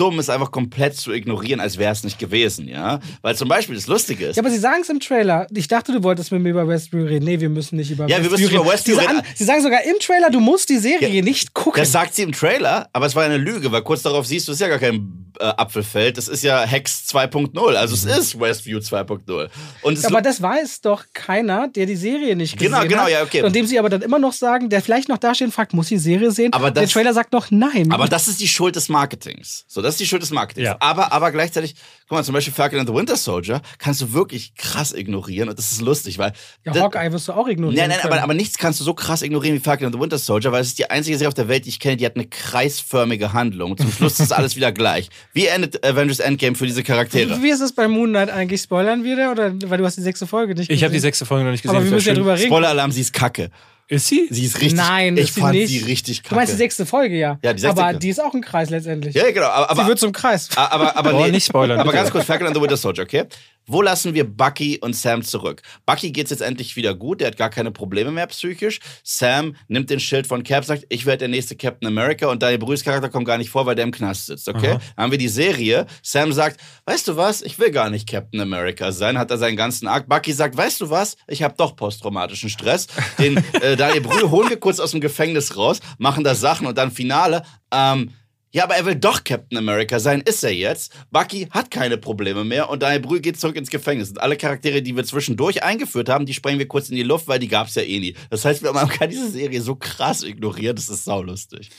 dumm, 0.00 0.18
es 0.18 0.30
einfach 0.30 0.50
komplett 0.50 0.96
zu 0.96 1.12
ignorieren, 1.12 1.60
als 1.60 1.76
wäre 1.78 1.92
es 1.92 2.02
nicht 2.04 2.18
gewesen, 2.18 2.66
ja? 2.68 3.00
Weil 3.22 3.36
zum 3.36 3.48
Beispiel 3.48 3.74
das 3.74 3.86
Lustige 3.86 4.26
ist, 4.26 4.36
Ja, 4.36 4.42
aber 4.42 4.50
sie 4.50 4.58
sagen 4.58 4.80
es 4.82 4.88
im 4.88 5.00
Trailer. 5.00 5.46
Ich 5.54 5.68
dachte, 5.68 5.92
du 5.92 6.02
wolltest 6.02 6.32
mit 6.32 6.40
mir 6.42 6.50
über 6.50 6.66
Westview 6.66 7.04
reden. 7.04 7.24
Nee, 7.24 7.40
wir 7.40 7.48
müssen 7.50 7.76
nicht 7.76 7.90
über 7.90 8.06
Ja, 8.08 8.16
wir 8.22 8.30
Westview 8.30 8.46
müssen 8.48 8.54
über 8.54 8.62
reden. 8.64 8.72
Westview 8.72 8.94
Sie 8.94 9.00
reden. 9.00 9.16
sagen- 9.16 9.26
Sie 9.36 9.44
sagen 9.44 9.62
sogar 9.62 9.82
im 9.84 9.98
Trailer, 10.00 10.30
du 10.30 10.40
musst 10.40 10.68
die 10.70 10.78
Serie 10.78 11.22
nicht 11.22 11.52
gucken. 11.54 11.80
das 11.80 11.92
sagt 11.92 12.14
sie 12.14 12.22
im 12.22 12.32
Trailer, 12.32 12.88
aber 12.92 13.06
es 13.06 13.14
war 13.14 13.24
eine 13.24 13.36
Lüge, 13.36 13.70
weil 13.72 13.82
kurz 13.82 14.02
darauf 14.02 14.26
siehst 14.26 14.48
du, 14.48 14.52
es 14.52 14.56
ist 14.56 14.62
ja 14.62 14.68
gar 14.68 14.78
kein 14.78 15.26
äh, 15.38 15.44
Apfelfeld, 15.44 16.18
das 16.18 16.28
ist 16.28 16.42
ja 16.42 16.62
Hex 16.64 17.06
2.0, 17.08 17.74
also 17.76 17.94
es 17.94 18.04
ist 18.04 18.38
Westview 18.38 18.78
2.0. 18.80 19.48
Und 19.82 20.04
aber 20.04 20.20
das 20.22 20.42
weiß 20.42 20.80
doch 20.82 21.04
keiner, 21.14 21.68
der 21.68 21.86
die 21.86 21.96
Serie 21.96 22.36
nicht 22.36 22.58
gesehen 22.58 22.72
Genau, 22.72 22.82
genau, 22.86 23.02
hat. 23.02 23.10
ja, 23.10 23.22
okay. 23.22 23.42
Und 23.42 23.54
dem 23.54 23.66
sie 23.66 23.78
aber 23.78 23.88
dann 23.88 24.02
immer 24.02 24.18
noch 24.18 24.32
sagen, 24.34 24.68
der 24.68 24.82
vielleicht 24.82 25.08
noch 25.08 25.18
da 25.18 25.34
steht 25.34 25.46
und 25.46 25.52
fragt, 25.52 25.72
muss 25.72 25.88
die 25.88 25.98
Serie 25.98 26.30
sehen? 26.30 26.52
Aber 26.52 26.70
der 26.70 26.82
das- 26.82 26.92
Trailer 26.92 27.14
sagt 27.14 27.32
noch 27.32 27.50
nein. 27.50 27.90
Aber 27.90 28.06
das 28.08 28.28
ist 28.28 28.40
die 28.40 28.48
Schuld 28.48 28.76
des 28.76 28.88
Marketings. 28.88 29.64
So, 29.66 29.80
das 29.82 29.89
ist 29.94 30.00
die 30.00 30.06
Schuld 30.06 30.22
des 30.22 30.30
Marketings. 30.30 30.66
Ja. 30.66 30.76
Aber, 30.80 31.12
aber 31.12 31.30
gleichzeitig, 31.32 31.74
guck 32.08 32.18
mal, 32.18 32.24
zum 32.24 32.34
Beispiel 32.34 32.52
Falcon 32.54 32.78
and 32.80 32.88
the 32.88 32.94
Winter 32.94 33.16
Soldier 33.16 33.60
kannst 33.78 34.00
du 34.00 34.12
wirklich 34.12 34.54
krass 34.54 34.92
ignorieren 34.92 35.48
und 35.48 35.58
das 35.58 35.72
ist 35.72 35.80
lustig, 35.80 36.18
weil. 36.18 36.32
ja, 36.64 36.72
das- 36.72 36.82
Hawkeye 36.82 37.12
wirst 37.12 37.28
du 37.28 37.32
auch 37.32 37.46
ignorieren. 37.48 37.76
Nein, 37.80 37.88
nein, 37.90 38.00
können. 38.00 38.12
aber, 38.14 38.22
aber 38.22 38.34
nichts 38.34 38.58
kannst 38.58 38.80
du 38.80 38.84
so 38.84 38.94
krass 38.94 39.22
ignorieren 39.22 39.56
wie 39.56 39.60
Falcon 39.60 39.86
and 39.86 39.94
the 39.94 40.00
Winter 40.00 40.18
Soldier, 40.18 40.52
weil 40.52 40.62
es 40.62 40.68
ist 40.68 40.78
die 40.78 40.88
einzige 40.90 41.16
Serie 41.18 41.28
auf 41.28 41.34
der 41.34 41.48
Welt, 41.48 41.64
die 41.64 41.68
ich 41.70 41.80
kenne, 41.80 41.96
die 41.96 42.06
hat 42.06 42.16
eine 42.16 42.26
kreisförmige 42.26 43.32
Handlung. 43.32 43.76
Zum 43.76 43.90
Schluss 43.92 44.20
ist 44.20 44.32
alles 44.32 44.56
wieder 44.56 44.72
gleich. 44.72 45.08
Wie 45.32 45.46
endet 45.46 45.84
Avengers 45.84 46.18
Endgame 46.20 46.54
für 46.56 46.66
diese 46.66 46.82
Charaktere? 46.82 47.42
Wie 47.42 47.50
ist 47.50 47.60
es 47.60 47.72
bei 47.72 47.88
Moon 47.88 48.10
Knight 48.10 48.30
eigentlich? 48.30 48.60
Spoilern 48.62 49.04
wir 49.04 49.16
da? 49.16 49.30
Oder, 49.32 49.52
weil 49.70 49.78
du 49.78 49.84
hast 49.84 49.96
die 49.96 50.02
sechste 50.02 50.26
Folge 50.26 50.54
nicht 50.54 50.70
Ich 50.70 50.82
habe 50.82 50.90
die 50.90 50.96
gesehen. 50.96 51.00
sechste 51.08 51.26
Folge 51.26 51.44
noch 51.44 51.50
nicht 51.52 51.62
gesehen. 51.62 51.76
Aber 51.76 51.84
wir 51.84 51.90
das 51.90 51.96
müssen 51.96 52.08
ja 52.08 52.14
drüber 52.14 52.34
reden. 52.34 52.46
Spoiler-Alarm, 52.46 52.92
sie 52.92 53.00
ist 53.00 53.12
kacke. 53.12 53.50
Ist 53.90 54.06
sie? 54.06 54.28
Sie 54.30 54.44
ist 54.44 54.60
richtig. 54.60 54.74
Nein, 54.74 55.16
ich 55.16 55.24
ist 55.24 55.34
sie 55.34 55.40
fand 55.40 55.54
nicht. 55.54 55.68
sie 55.68 55.78
richtig 55.84 56.22
kacke. 56.22 56.28
Du 56.30 56.34
meinst 56.36 56.52
die 56.52 56.56
sechste 56.58 56.86
Folge, 56.86 57.18
ja. 57.18 57.40
Ja, 57.42 57.52
die 57.52 57.60
sechste. 57.60 57.82
Aber 57.82 57.98
die 57.98 58.08
ist 58.08 58.22
auch 58.22 58.32
ein 58.32 58.40
Kreis 58.40 58.70
letztendlich. 58.70 59.16
ja, 59.16 59.28
genau. 59.32 59.46
Aber, 59.48 59.68
aber, 59.68 59.82
sie 59.82 59.88
wird 59.88 59.98
zum 59.98 60.12
Kreis. 60.12 60.48
aber, 60.56 60.96
aber, 60.96 61.12
Oh, 61.12 61.24
nee, 61.24 61.32
nicht 61.32 61.46
spoilern, 61.46 61.80
Aber 61.80 61.90
bitte. 61.90 61.96
ganz 62.04 62.12
kurz, 62.12 62.24
Falcon 62.24 62.46
and 62.46 62.54
the 62.54 62.62
Winter 62.62 62.76
Soldier, 62.76 63.02
okay? 63.02 63.24
Wo 63.66 63.82
lassen 63.82 64.14
wir 64.14 64.24
Bucky 64.24 64.78
und 64.80 64.96
Sam 64.96 65.22
zurück? 65.22 65.62
Bucky 65.86 66.10
geht's 66.10 66.30
jetzt 66.30 66.40
endlich 66.40 66.76
wieder 66.76 66.94
gut, 66.94 67.20
der 67.20 67.28
hat 67.28 67.36
gar 67.36 67.50
keine 67.50 67.70
Probleme 67.70 68.10
mehr 68.10 68.26
psychisch. 68.26 68.80
Sam 69.04 69.54
nimmt 69.68 69.90
den 69.90 70.00
Schild 70.00 70.26
von 70.26 70.42
Cap, 70.42 70.64
sagt, 70.64 70.86
ich 70.88 71.06
werde 71.06 71.18
der 71.18 71.28
nächste 71.28 71.56
Captain 71.56 71.86
America 71.86 72.26
und 72.26 72.42
Daniel 72.42 72.58
Brühs 72.58 72.82
Charakter 72.82 73.08
kommt 73.08 73.26
gar 73.26 73.38
nicht 73.38 73.50
vor, 73.50 73.66
weil 73.66 73.74
der 73.74 73.84
im 73.84 73.92
Knast 73.92 74.26
sitzt, 74.26 74.48
okay? 74.48 74.72
Aha. 74.72 74.80
Dann 74.96 75.04
haben 75.04 75.10
wir 75.12 75.18
die 75.18 75.28
Serie. 75.28 75.86
Sam 76.02 76.32
sagt, 76.32 76.60
weißt 76.86 77.08
du 77.08 77.16
was, 77.16 77.42
ich 77.42 77.58
will 77.58 77.70
gar 77.70 77.90
nicht 77.90 78.08
Captain 78.08 78.40
America 78.40 78.92
sein, 78.92 79.18
hat 79.18 79.30
er 79.30 79.38
seinen 79.38 79.56
ganzen 79.56 79.86
Arc. 79.86 80.08
Bucky 80.08 80.32
sagt, 80.32 80.56
weißt 80.56 80.80
du 80.80 80.90
was, 80.90 81.16
ich 81.28 81.42
habe 81.42 81.54
doch 81.56 81.76
posttraumatischen 81.76 82.50
Stress. 82.50 82.88
Den 83.18 83.36
äh, 83.60 83.76
Daniel 83.76 84.00
Brühl 84.00 84.30
holen 84.30 84.50
wir 84.50 84.58
kurz 84.58 84.80
aus 84.80 84.90
dem 84.90 85.00
Gefängnis 85.00 85.56
raus, 85.56 85.80
machen 85.98 86.24
da 86.24 86.34
Sachen 86.34 86.66
und 86.66 86.76
dann 86.76 86.90
Finale. 86.90 87.42
Ähm, 87.72 88.10
ja, 88.52 88.64
aber 88.64 88.74
er 88.76 88.84
will 88.84 88.96
doch 88.96 89.22
Captain 89.22 89.58
America 89.58 90.00
sein, 90.00 90.22
ist 90.22 90.42
er 90.42 90.52
jetzt. 90.52 90.92
Bucky 91.12 91.46
hat 91.50 91.70
keine 91.70 91.98
Probleme 91.98 92.44
mehr 92.44 92.68
und 92.68 92.82
Daniel 92.82 93.00
Brühl 93.00 93.20
geht 93.20 93.38
zurück 93.38 93.54
ins 93.54 93.70
Gefängnis. 93.70 94.10
Und 94.10 94.20
alle 94.20 94.36
Charaktere, 94.36 94.82
die 94.82 94.96
wir 94.96 95.04
zwischendurch 95.04 95.62
eingeführt 95.62 96.08
haben, 96.08 96.26
die 96.26 96.34
sprengen 96.34 96.58
wir 96.58 96.66
kurz 96.66 96.88
in 96.88 96.96
die 96.96 97.04
Luft, 97.04 97.28
weil 97.28 97.38
die 97.38 97.48
gab's 97.48 97.76
ja 97.76 97.82
eh 97.82 98.00
nie. 98.00 98.16
Das 98.28 98.44
heißt, 98.44 98.62
man 98.62 98.88
kann 98.88 99.08
diese 99.10 99.30
Serie 99.30 99.60
so 99.62 99.76
krass 99.76 100.24
ignorieren, 100.24 100.74
das 100.74 100.88
ist 100.88 101.04
saulustig. 101.04 101.70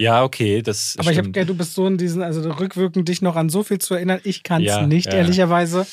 Ja, 0.00 0.22
okay, 0.22 0.62
das 0.62 0.94
Aber 0.96 1.10
ich 1.10 1.16
habe 1.18 1.24
stimmt. 1.24 1.34
gern, 1.34 1.46
du 1.48 1.54
bist 1.54 1.74
so 1.74 1.84
in 1.86 1.98
diesen, 1.98 2.22
also 2.22 2.48
rückwirkend 2.52 3.08
dich 3.08 3.20
noch 3.20 3.34
an 3.34 3.48
so 3.48 3.64
viel 3.64 3.78
zu 3.80 3.94
erinnern. 3.94 4.20
Ich 4.22 4.44
kann 4.44 4.62
es 4.62 4.68
Ja, 4.68 4.86
nicht, 4.86 5.06
ja. 5.06 5.14
ehrlicherweise. 5.14 5.86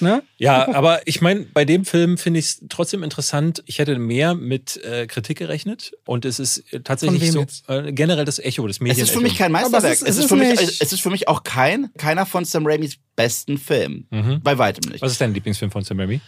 Ne? 0.00 0.22
Ja, 0.38 0.74
aber 0.74 1.06
ich 1.06 1.20
meine, 1.20 1.40
bei 1.52 1.66
dem 1.66 1.84
Film 1.84 2.16
finde 2.16 2.38
ich 2.40 2.46
es 2.46 2.62
trotzdem 2.70 3.02
interessant. 3.02 3.62
Ich 3.66 3.78
hätte 3.78 3.98
mehr 3.98 4.34
mit 4.34 4.82
äh, 4.82 5.06
Kritik 5.06 5.36
gerechnet 5.36 5.92
und 6.06 6.24
es 6.24 6.38
ist 6.38 6.72
äh, 6.72 6.80
tatsächlich 6.80 7.30
so 7.32 7.44
äh, 7.68 7.92
generell 7.92 8.24
das 8.24 8.38
Echo 8.38 8.66
des 8.66 8.76
Es 8.76 8.80
Medien. 8.80 9.02
ist 9.04 9.10
für 9.10 9.20
mich 9.20 9.36
kein 9.36 9.54
Aber 9.54 9.66
es 9.66 9.72
Meisterwerk. 9.72 9.92
ist- 9.92 10.02
es, 10.02 10.08
es 10.08 10.16
ist 10.16 10.24
ist 10.24 10.28
für 10.30 10.36
mich, 10.36 10.80
es 10.80 10.92
ist 10.94 11.00
für 11.02 11.10
mich 11.10 11.28
auch 11.28 11.44
kein, 11.44 11.90
keiner 11.98 12.24
von 12.24 12.46
Sam 12.46 12.66
Raimis 12.66 12.96
besten 13.14 13.58
Filmen. 13.58 14.06
Mhm. 14.10 14.40
Bei 14.42 14.56
weitem 14.56 14.90
nicht. 14.90 15.02
Was 15.02 15.12
ist 15.12 15.20
dein 15.20 15.34
Lieblingsfilm 15.34 15.70
von 15.70 15.84
Sam 15.84 16.00
Raimi? 16.00 16.22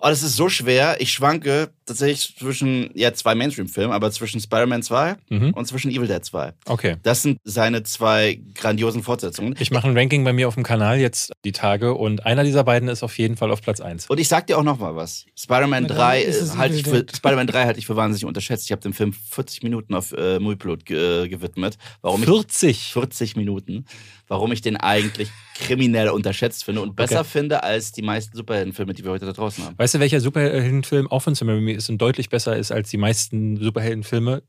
Oh, 0.00 0.08
das 0.08 0.22
ist 0.22 0.36
so 0.36 0.48
schwer. 0.48 0.96
Ich 1.00 1.12
schwanke 1.12 1.70
tatsächlich 1.84 2.36
zwischen, 2.38 2.90
ja, 2.94 3.12
zwei 3.14 3.34
Mainstream-Filmen, 3.34 3.92
aber 3.92 4.10
zwischen 4.12 4.40
Spider-Man 4.40 4.82
2 4.82 5.16
Mhm. 5.30 5.50
und 5.54 5.66
zwischen 5.66 5.90
Evil 5.90 6.06
Dead 6.06 6.24
2. 6.24 6.52
Okay. 6.66 6.96
Das 7.02 7.22
sind 7.22 7.38
seine 7.44 7.82
zwei 7.82 8.40
grandiosen 8.54 9.02
Fortsetzungen. 9.02 9.54
Ich 9.58 9.70
mache 9.70 9.88
ein 9.88 9.96
Ranking 9.96 10.22
bei 10.24 10.32
mir 10.32 10.46
auf 10.48 10.54
dem 10.54 10.62
Kanal 10.62 10.98
jetzt 10.98 11.32
die 11.44 11.52
Tage 11.52 11.94
und 11.94 12.26
einer 12.26 12.44
dieser 12.44 12.62
beiden 12.64 12.88
ist 12.88 13.02
auf 13.02 13.18
jeden 13.18 13.36
Fall 13.36 13.50
auf 13.50 13.62
Platz 13.62 13.80
1. 13.80 14.06
Und 14.06 14.20
ich 14.20 14.28
sag 14.28 14.46
dir 14.46 14.58
auch 14.58 14.62
noch 14.62 14.78
mal 14.78 14.94
was. 14.94 15.24
Spider-Man 15.36 15.86
Aber 15.86 15.94
3 15.94 16.20
dann 16.20 16.30
ist 16.30 16.40
es 16.42 16.54
äh, 16.54 16.58
halte 16.58 16.76
ich 16.76 16.84
für. 16.84 17.04
Spider-Man 17.12 17.46
3 17.46 17.64
halte 17.64 17.78
ich 17.78 17.86
für 17.86 17.96
wahnsinnig 17.96 18.24
unterschätzt. 18.24 18.66
Ich 18.66 18.72
habe 18.72 18.82
dem 18.82 18.92
Film 18.92 19.12
40 19.12 19.62
Minuten 19.62 19.94
auf 19.94 20.12
äh, 20.12 20.38
Moviepilot 20.38 20.84
ge 20.84 21.24
äh, 21.24 21.28
gewidmet. 21.28 21.78
Warum 22.02 22.20
ich 22.22 22.28
40. 22.28 22.92
40 22.92 23.36
Minuten, 23.36 23.86
warum 24.28 24.52
ich 24.52 24.60
den 24.60 24.76
eigentlich 24.76 25.30
kriminell 25.58 26.08
unterschätzt 26.10 26.64
finde 26.64 26.80
und 26.82 26.94
besser 26.96 27.20
Okay. 27.20 27.28
finde 27.30 27.62
als 27.62 27.92
die 27.92 28.02
meisten 28.02 28.36
Superheldenfilme, 28.36 28.94
die 28.94 29.04
wir 29.04 29.10
heute 29.10 29.26
da 29.26 29.32
draußen 29.32 29.64
haben. 29.64 29.78
Weißt 29.78 29.94
du, 29.94 30.00
welcher 30.00 30.20
Superheldenfilm 30.20 31.08
auch 31.10 31.20
von 31.20 31.34
Sam 31.34 31.48
Raimi 31.48 31.72
ist 31.72 31.88
und 31.90 31.98
deutlich 31.98 32.28
besser 32.28 32.56
ist 32.56 32.70
als 32.72 32.90
die 32.90 32.96
meisten 32.98 33.56
Superheldenfilme? 33.56 34.42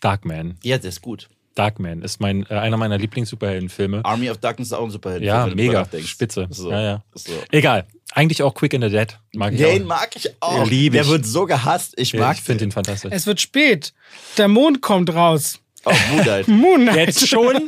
Darkman. 0.00 0.56
Ja, 0.62 0.78
der 0.78 0.88
ist 0.88 1.02
gut. 1.02 1.28
Darkman 1.54 2.02
ist 2.02 2.20
mein, 2.20 2.46
äh, 2.48 2.54
einer 2.54 2.76
meiner 2.76 2.96
Lieblings-Superheldenfilme. 2.96 4.04
Army 4.04 4.30
of 4.30 4.38
Darkness 4.38 4.68
ist 4.68 4.72
auch 4.72 4.84
ein 4.84 4.90
Superhelden. 4.90 5.26
Ja, 5.26 5.46
mega. 5.46 5.86
Spitze. 6.04 6.46
So. 6.50 6.70
Ja, 6.70 6.80
ja. 6.80 7.04
So. 7.14 7.32
Egal. 7.50 7.86
Eigentlich 8.12 8.42
auch 8.42 8.54
Quick 8.54 8.74
and 8.74 8.84
the 8.84 8.90
Dead. 8.90 9.08
Mag 9.34 9.52
ich 9.52 9.58
Den 9.60 9.82
auch. 9.82 9.86
mag 9.88 10.10
ich 10.16 10.30
auch. 10.40 10.66
Lieb 10.68 10.94
der 10.94 11.02
ich. 11.02 11.08
wird 11.08 11.26
so 11.26 11.46
gehasst. 11.46 11.94
Ich 11.96 12.12
Ja, 12.12 12.20
mag 12.20 12.36
ich 12.36 12.42
finde 12.42 12.64
den 12.64 12.72
fantastisch. 12.72 13.12
Es 13.12 13.26
wird 13.26 13.40
spät. 13.40 13.92
Der 14.38 14.48
Mond 14.48 14.80
kommt 14.80 15.12
raus. 15.14 15.59
Oh, 15.84 15.92
Moon 16.12 16.22
Knight. 16.22 16.48
Moon 16.48 16.80
Knight. 16.82 16.96
Jetzt 16.96 17.26
schon? 17.28 17.66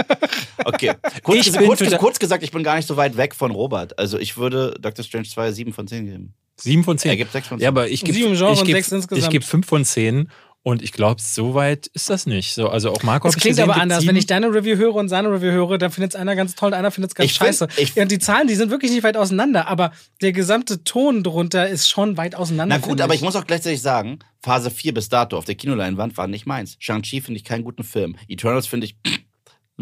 Okay. 0.64 0.92
Kurz, 1.22 1.46
Ich 1.46 1.52
kurz, 1.56 1.78
total- 1.78 1.98
kurz 1.98 2.18
gesagt, 2.18 2.42
ich 2.42 2.50
bin 2.50 2.62
gar 2.62 2.76
nicht 2.76 2.86
so 2.86 2.96
weit 2.96 3.16
weg 3.16 3.34
von 3.34 3.50
Robert. 3.50 3.98
Also 3.98 4.18
ich 4.18 4.36
würde 4.36 4.74
Doctor 4.80 5.04
Strange 5.04 5.26
2 5.28 5.52
7 5.52 5.72
von 5.72 5.86
10 5.86 6.06
geben. 6.06 6.34
Sieben 6.60 6.84
von 6.84 6.98
zehn. 6.98 7.10
Er 7.10 7.16
gibt 7.16 7.32
sechs 7.32 7.48
von 7.48 7.58
zehn. 7.58 7.62
Ja, 7.64 7.68
aber 7.70 7.88
ich 7.88 8.04
gebe 8.04 8.12
Sieben 8.16 8.34
Genre 8.36 8.52
ich 8.52 8.60
und 8.60 8.66
geb, 8.66 8.76
sechs 8.76 8.92
insgesamt. 8.92 9.24
Ich 9.24 9.30
gebe 9.30 9.44
fünf 9.44 9.66
von 9.66 9.84
zehn 9.84 10.28
und 10.64 10.80
ich 10.82 10.92
glaube, 10.92 11.20
so 11.20 11.54
weit 11.54 11.88
ist 11.88 12.08
das 12.10 12.26
nicht. 12.26 12.54
So, 12.54 12.68
also 12.68 12.92
auch 12.92 13.02
Marco 13.02 13.28
ich 13.28 13.34
klingt 13.36 13.56
gesehen, 13.56 13.68
aber 13.70 13.80
anders. 13.80 14.06
Wenn 14.06 14.16
ich 14.16 14.26
deine 14.26 14.46
Review 14.54 14.76
höre 14.76 14.94
und 14.94 15.08
seine 15.08 15.28
Review 15.30 15.50
höre, 15.50 15.78
dann 15.78 15.90
findet 15.90 16.12
es 16.14 16.16
einer 16.20 16.36
ganz 16.36 16.54
toll 16.54 16.68
und 16.68 16.74
einer 16.74 16.90
findet 16.90 17.10
es 17.10 17.14
ganz 17.16 17.30
Ich 17.30 17.38
find- 17.38 17.48
scheiße. 17.48 17.68
ich- 17.78 17.94
ja, 17.94 18.02
und 18.04 18.12
die 18.12 18.18
Zahlen, 18.20 18.46
die 18.46 18.54
sind 18.54 18.70
wirklich 18.70 18.92
nicht 18.92 19.02
weit 19.02 19.16
auseinander, 19.16 19.66
aber 19.68 19.92
der 20.20 20.32
gesamte 20.32 20.84
Ton 20.84 21.22
drunter 21.24 21.68
ist 21.68 21.88
schon 21.88 22.16
weit 22.16 22.34
auseinander. 22.34 22.78
Na 22.78 22.86
gut, 22.86 23.00
aber 23.00 23.14
ich 23.14 23.22
muss 23.22 23.34
auch 23.36 23.46
gleichzeitig 23.46 23.82
sagen, 23.82 24.20
Phase 24.40 24.70
4 24.70 24.94
bis 24.94 25.08
dato 25.08 25.36
auf 25.36 25.44
der 25.44 25.54
Kinoleinwand 25.56 26.16
war 26.16 26.26
nicht 26.28 26.46
meins. 26.46 26.76
Shang-Chi 26.78 27.20
finde 27.20 27.38
ich 27.38 27.44
keinen 27.44 27.64
guten 27.64 27.82
Film. 27.84 28.16
Eternals 28.28 28.66
finde 28.66 28.86
ich 28.86 28.96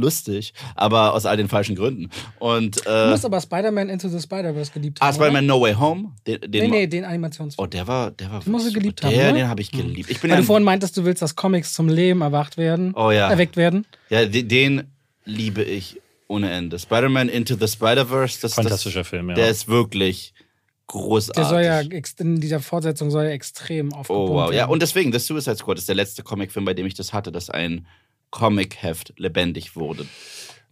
lustig, 0.01 0.53
aber 0.75 1.15
aus 1.15 1.27
all 1.27 1.37
den 1.37 1.49
falschen 1.49 1.77
Gründen. 1.77 2.11
Und 2.39 2.85
Du 2.85 2.91
äh, 2.91 3.11
musst 3.11 3.25
aber 3.25 3.41
Spider-Man 3.41 3.89
Into 3.89 4.09
the 4.09 4.21
Spider-Verse 4.21 4.73
geliebt 4.73 4.99
ah, 5.01 5.07
haben. 5.07 5.15
Spider-Man 5.15 5.47
No 5.47 5.61
Way 5.61 5.75
Home, 5.75 6.13
den, 6.27 6.41
den? 6.41 6.51
Nee, 6.65 6.69
nee, 6.69 6.87
den 6.87 7.05
Animationsfilm. 7.05 7.65
Oh, 7.65 7.69
der 7.69 7.87
war, 7.87 8.11
der 8.11 8.31
war. 8.31 8.41
Den 8.41 8.51
musst 8.53 8.67
du 8.69 8.73
geliebt 8.73 9.03
haben, 9.05 9.15
Der, 9.15 9.33
ne? 9.33 9.39
den 9.41 9.49
habe 9.49 9.61
ich 9.63 9.71
geliebt. 9.71 10.11
Ich 10.11 10.21
bin 10.21 10.31
Weil 10.31 10.39
ja, 10.39 10.41
du 10.41 10.47
vorhin 10.47 10.65
meintest, 10.65 10.97
du 10.97 11.05
willst, 11.05 11.23
dass 11.23 11.37
Comics 11.37 11.73
zum 11.73 11.89
Leben 11.89 12.21
erwacht 12.23 12.57
werden, 12.57 12.93
Oh 12.97 13.11
ja. 13.11 13.31
erweckt 13.31 13.57
werden. 13.57 13.87
ja, 14.09 14.25
den, 14.27 14.49
den 14.49 14.83
liebe 15.25 15.63
ich 15.63 16.01
ohne 16.29 16.51
Ende. 16.51 16.79
Spider-Man 16.79 17.29
Into 17.29 17.57
the 17.57 17.67
Spider-Verse, 17.69 18.39
das 18.41 18.55
Fantastischer 18.55 19.01
das, 19.01 19.09
Film, 19.09 19.29
ja. 19.31 19.35
Der 19.35 19.49
ist 19.49 19.69
wirklich 19.69 20.33
großartig. 20.87 21.35
Der 21.43 21.49
soll 21.49 21.63
ja, 21.63 21.81
in 22.19 22.41
dieser 22.41 22.61
Fortsetzung 22.61 23.11
soll 23.11 23.25
er 23.27 23.33
extrem 23.33 23.93
aufgepumpt 23.93 24.31
Oh 24.31 24.35
wow, 24.35 24.51
ja. 24.51 24.59
werden. 24.61 24.71
Und 24.71 24.83
deswegen, 24.83 25.13
The 25.13 25.19
Suicide 25.19 25.57
Squad 25.57 25.79
ist 25.79 25.89
der 25.89 25.95
letzte 25.95 26.23
Comicfilm, 26.23 26.65
bei 26.65 26.75
dem 26.75 26.87
ich 26.87 26.95
das 26.95 27.13
hatte, 27.13 27.31
dass 27.33 27.51
ein 27.51 27.87
Comic-Heft 28.31 29.15
lebendig 29.17 29.77
wurde. 29.77 30.07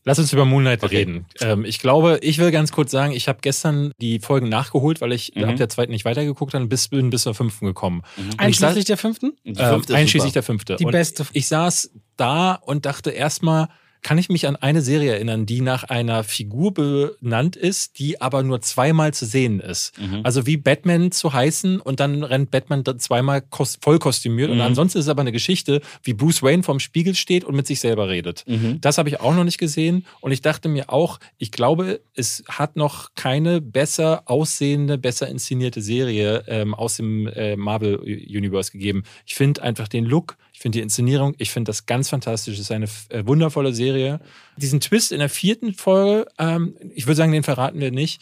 Lass 0.04 0.18
uns 0.18 0.32
über 0.32 0.44
Moonlight 0.46 0.82
Okay. 0.84 0.98
reden. 0.98 1.26
Ähm, 1.40 1.64
ich 1.66 1.80
glaube, 1.80 2.18
ich 2.22 2.38
will 2.38 2.50
ganz 2.50 2.72
kurz 2.72 2.90
sagen, 2.90 3.12
ich 3.12 3.28
habe 3.28 3.40
gestern 3.42 3.92
die 4.00 4.20
Folgen 4.20 4.48
nachgeholt, 4.48 5.00
weil 5.02 5.12
ich 5.12 5.32
Mhm. 5.34 5.44
ab 5.44 5.56
der 5.56 5.68
zweiten 5.68 5.92
nicht 5.92 6.06
weitergeguckt 6.06 6.54
habe 6.54 6.62
und 6.64 6.70
bis, 6.70 6.88
bin 6.88 7.10
bis 7.10 7.22
zur 7.24 7.34
fünften 7.34 7.66
gekommen. 7.66 8.02
Ich 8.16 8.38
Einschließlich 8.38 8.86
der 8.86 8.96
fünften? 8.96 9.32
Die 9.44 9.50
Ähm, 9.60 9.68
fünfte 9.74 9.92
ist 9.92 9.98
einschließlich 9.98 10.30
super. 10.30 10.32
der 10.34 10.42
fünfte. 10.44 10.76
Die 10.76 10.84
und 10.86 10.92
beste. 10.92 11.26
Ich 11.32 11.48
saß 11.48 11.90
da 12.16 12.54
und 12.54 12.86
dachte 12.86 13.10
erstmal, 13.10 13.68
kann 14.02 14.18
ich 14.18 14.28
mich 14.28 14.46
an 14.46 14.56
eine 14.56 14.80
Serie 14.82 15.12
erinnern, 15.12 15.46
die 15.46 15.60
nach 15.60 15.84
einer 15.84 16.24
Figur 16.24 16.72
benannt 16.74 17.56
ist, 17.56 17.98
die 17.98 18.20
aber 18.20 18.42
nur 18.42 18.60
zweimal 18.60 19.12
zu 19.14 19.26
sehen 19.26 19.60
ist. 19.60 19.98
Mhm. 19.98 20.20
Also 20.24 20.46
wie 20.46 20.56
Batman 20.56 21.10
zu 21.12 21.32
heißen 21.32 21.80
und 21.80 22.00
dann 22.00 22.22
rennt 22.22 22.50
Batman 22.50 22.84
da 22.84 22.96
zweimal 22.98 23.42
voll 23.80 23.98
kostümiert 23.98 24.50
und 24.50 24.56
Mhm. 24.58 24.62
ansonsten 24.62 24.98
ist 24.98 25.04
es 25.06 25.08
aber 25.10 25.22
eine 25.22 25.32
Geschichte, 25.32 25.80
wie 26.02 26.14
Bruce 26.14 26.42
Wayne 26.42 26.62
vorm 26.62 26.80
Spiegel 26.80 27.14
steht 27.14 27.44
und 27.44 27.54
mit 27.56 27.66
sich 27.66 27.80
selber 27.80 28.08
redet. 28.08 28.44
Mhm. 28.46 28.80
Das 28.80 28.98
habe 28.98 29.08
ich 29.08 29.20
auch 29.20 29.34
noch 29.34 29.44
nicht 29.44 29.58
gesehen 29.58 30.04
und 30.20 30.32
ich 30.32 30.42
dachte 30.42 30.68
mir 30.68 30.90
auch, 30.92 31.18
ich 31.38 31.50
glaube, 31.50 32.00
es 32.14 32.44
hat 32.48 32.76
noch 32.76 33.10
keine 33.14 33.60
besser 33.60 34.22
aussehende, 34.26 34.98
besser 34.98 35.28
inszenierte 35.28 35.82
Serie 35.82 36.44
ähm, 36.46 36.74
aus 36.74 36.96
dem 36.96 37.26
äh, 37.28 37.56
Marvel 37.56 37.96
Universe 37.98 38.72
gegeben. 38.72 39.02
Ich 39.26 39.34
finde 39.34 39.62
einfach 39.62 39.88
den 39.88 40.04
Look, 40.04 40.36
ich 40.58 40.62
finde 40.62 40.78
die 40.78 40.82
Inszenierung, 40.82 41.36
ich 41.38 41.52
finde 41.52 41.68
das 41.68 41.86
ganz 41.86 42.08
fantastisch. 42.08 42.54
Es 42.54 42.62
ist 42.62 42.72
eine 42.72 42.86
äh, 43.10 43.24
wundervolle 43.24 43.72
Serie. 43.72 44.18
Diesen 44.56 44.80
Twist 44.80 45.12
in 45.12 45.20
der 45.20 45.28
vierten 45.28 45.72
Folge, 45.72 46.26
ähm, 46.36 46.74
ich 46.96 47.06
würde 47.06 47.14
sagen, 47.14 47.30
den 47.30 47.44
verraten 47.44 47.78
wir 47.78 47.92
nicht. 47.92 48.20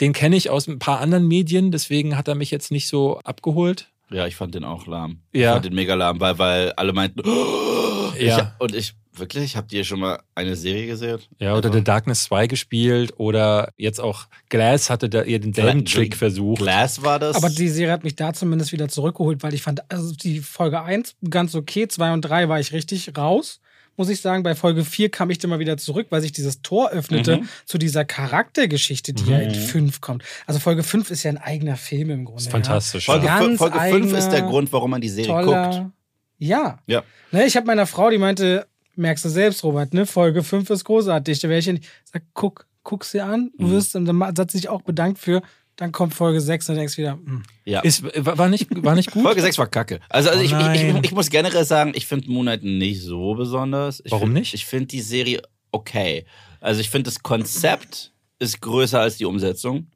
Den 0.00 0.14
kenne 0.14 0.34
ich 0.34 0.48
aus 0.48 0.66
ein 0.66 0.78
paar 0.78 1.00
anderen 1.00 1.28
Medien, 1.28 1.72
deswegen 1.72 2.16
hat 2.16 2.26
er 2.26 2.36
mich 2.36 2.50
jetzt 2.50 2.70
nicht 2.72 2.88
so 2.88 3.18
abgeholt. 3.18 3.90
Ja, 4.08 4.26
ich 4.26 4.34
fand 4.34 4.54
den 4.54 4.64
auch 4.64 4.86
lahm. 4.86 5.18
Ja. 5.34 5.50
Ich 5.50 5.52
fand 5.52 5.66
den 5.66 5.74
mega 5.74 5.92
lahm, 5.92 6.20
weil, 6.20 6.38
weil 6.38 6.72
alle 6.72 6.94
meinten, 6.94 7.20
oh, 7.20 8.12
Ja. 8.18 8.54
ich, 8.58 8.62
und 8.62 8.74
ich, 8.74 8.94
wirklich, 9.18 9.56
habt 9.56 9.72
ihr 9.72 9.84
schon 9.84 10.00
mal 10.00 10.20
eine 10.34 10.56
Serie 10.56 10.86
gesehen? 10.86 11.18
Ja, 11.38 11.52
oder 11.56 11.66
Also, 11.68 11.78
The 11.78 11.84
Darkness 11.84 12.24
2 12.24 12.46
gespielt 12.46 13.12
oder 13.16 13.72
jetzt 13.76 14.00
auch 14.00 14.26
Glass 14.48 14.90
hatte 14.90 15.08
da 15.08 15.22
ihr 15.22 15.38
denselben 15.40 15.80
Gla- 15.84 15.94
Trick 15.94 16.16
versucht. 16.16 16.60
Glass 16.62 17.02
war 17.02 17.18
das. 17.18 17.36
Aber 17.36 17.50
die 17.50 17.68
Serie 17.68 17.92
hat 17.92 18.04
mich 18.04 18.16
da 18.16 18.32
zumindest 18.32 18.72
wieder 18.72 18.88
zurückgeholt, 18.88 19.42
weil 19.42 19.54
ich 19.54 19.62
fand, 19.62 19.82
also 19.90 20.12
die 20.14 20.40
Folge 20.40 20.82
1 20.82 21.14
ganz 21.30 21.54
okay, 21.54 21.88
2 21.88 22.12
und 22.12 22.22
3 22.22 22.48
war 22.48 22.58
ich 22.60 22.72
richtig 22.72 23.16
raus. 23.16 23.60
Muss 23.96 24.08
ich 24.08 24.20
sagen, 24.20 24.42
bei 24.42 24.56
Folge 24.56 24.84
4 24.84 25.08
kam 25.08 25.30
ich 25.30 25.38
dann 25.38 25.50
mal 25.50 25.60
wieder 25.60 25.76
zurück, 25.76 26.08
weil 26.10 26.20
sich 26.20 26.32
dieses 26.32 26.62
Tor 26.62 26.90
öffnete 26.90 27.36
Mhm. 27.36 27.48
zu 27.64 27.78
dieser 27.78 28.04
Charaktergeschichte, 28.04 29.12
die 29.12 29.30
ja 29.30 29.38
in 29.38 29.54
5 29.54 30.00
kommt. 30.00 30.24
Also 30.46 30.58
Folge 30.58 30.82
5 30.82 31.10
ist 31.12 31.22
ja 31.22 31.30
ein 31.30 31.38
eigener 31.38 31.76
Film 31.76 32.10
im 32.10 32.24
Grunde. 32.24 32.38
Das 32.38 32.46
ist 32.46 32.50
fantastisch. 32.50 33.06
Folge, 33.06 33.26
Ja. 33.26 33.38
fü- 33.38 33.46
Ganz 33.46 33.58
Folge 33.58 33.78
5 33.78 34.12
ist 34.12 34.30
der 34.30 34.42
Grund, 34.42 34.72
warum 34.72 34.90
man 34.90 35.00
die 35.00 35.08
Serie 35.08 35.30
Ja. 35.30 35.42
guckt. 35.42 35.54
Toller. 35.54 35.92
Ja. 36.38 36.78
Ja. 36.86 37.04
Ne, 37.30 37.46
ich 37.46 37.54
habe 37.56 37.66
meiner 37.66 37.86
Frau, 37.86 38.10
die 38.10 38.18
meinte, 38.18 38.66
merkst 38.96 39.24
du 39.24 39.28
selbst, 39.28 39.62
Robert, 39.64 39.94
ne? 39.94 40.06
Folge 40.06 40.42
5 40.42 40.68
ist 40.70 40.84
großartig. 40.84 41.40
Da 41.40 41.48
wäre 41.48 41.58
ich 41.58 41.66
nicht. 41.66 41.84
Sag, 42.04 42.22
guck, 42.34 42.66
guck 42.82 43.04
sie 43.04 43.20
an, 43.20 43.50
du 43.58 43.66
Mhm. 43.66 43.70
wirst, 43.72 43.96
und 43.96 44.04
dann 44.06 44.22
hat 44.22 44.50
sie 44.50 44.58
sich 44.58 44.68
auch 44.68 44.82
bedankt 44.82 45.18
für. 45.18 45.42
Dann 45.76 45.90
kommt 45.90 46.14
Folge 46.14 46.40
6 46.40 46.68
und 46.68 46.76
denkst 46.76 46.96
wieder, 46.98 47.14
hm. 47.14 47.42
ja. 47.64 47.80
Ist, 47.80 48.04
war, 48.04 48.48
nicht, 48.48 48.68
war 48.84 48.94
nicht 48.94 49.10
gut? 49.10 49.24
Folge 49.24 49.40
6 49.40 49.58
war 49.58 49.66
kacke. 49.66 49.98
Also, 50.08 50.30
also 50.30 50.40
Oh 50.40 50.44
ich, 50.44 50.52
ich, 50.52 50.82
ich, 50.88 51.04
ich 51.06 51.12
muss 51.12 51.30
generell 51.30 51.64
sagen, 51.64 51.92
ich 51.96 52.06
finde 52.06 52.30
Moonlight 52.30 52.62
nicht 52.62 53.02
so 53.02 53.34
besonders. 53.34 54.00
Ich 54.04 54.12
Warum 54.12 54.28
find, 54.28 54.34
nicht? 54.34 54.54
Ich 54.54 54.66
finde 54.66 54.86
die 54.86 55.00
Serie 55.00 55.42
okay. 55.72 56.26
Also 56.60 56.80
ich 56.80 56.90
finde 56.90 57.10
das 57.10 57.22
Konzept 57.24 58.12
ist 58.38 58.60
größer 58.60 59.00
als 59.00 59.16
die 59.16 59.24
Umsetzung. 59.24 59.88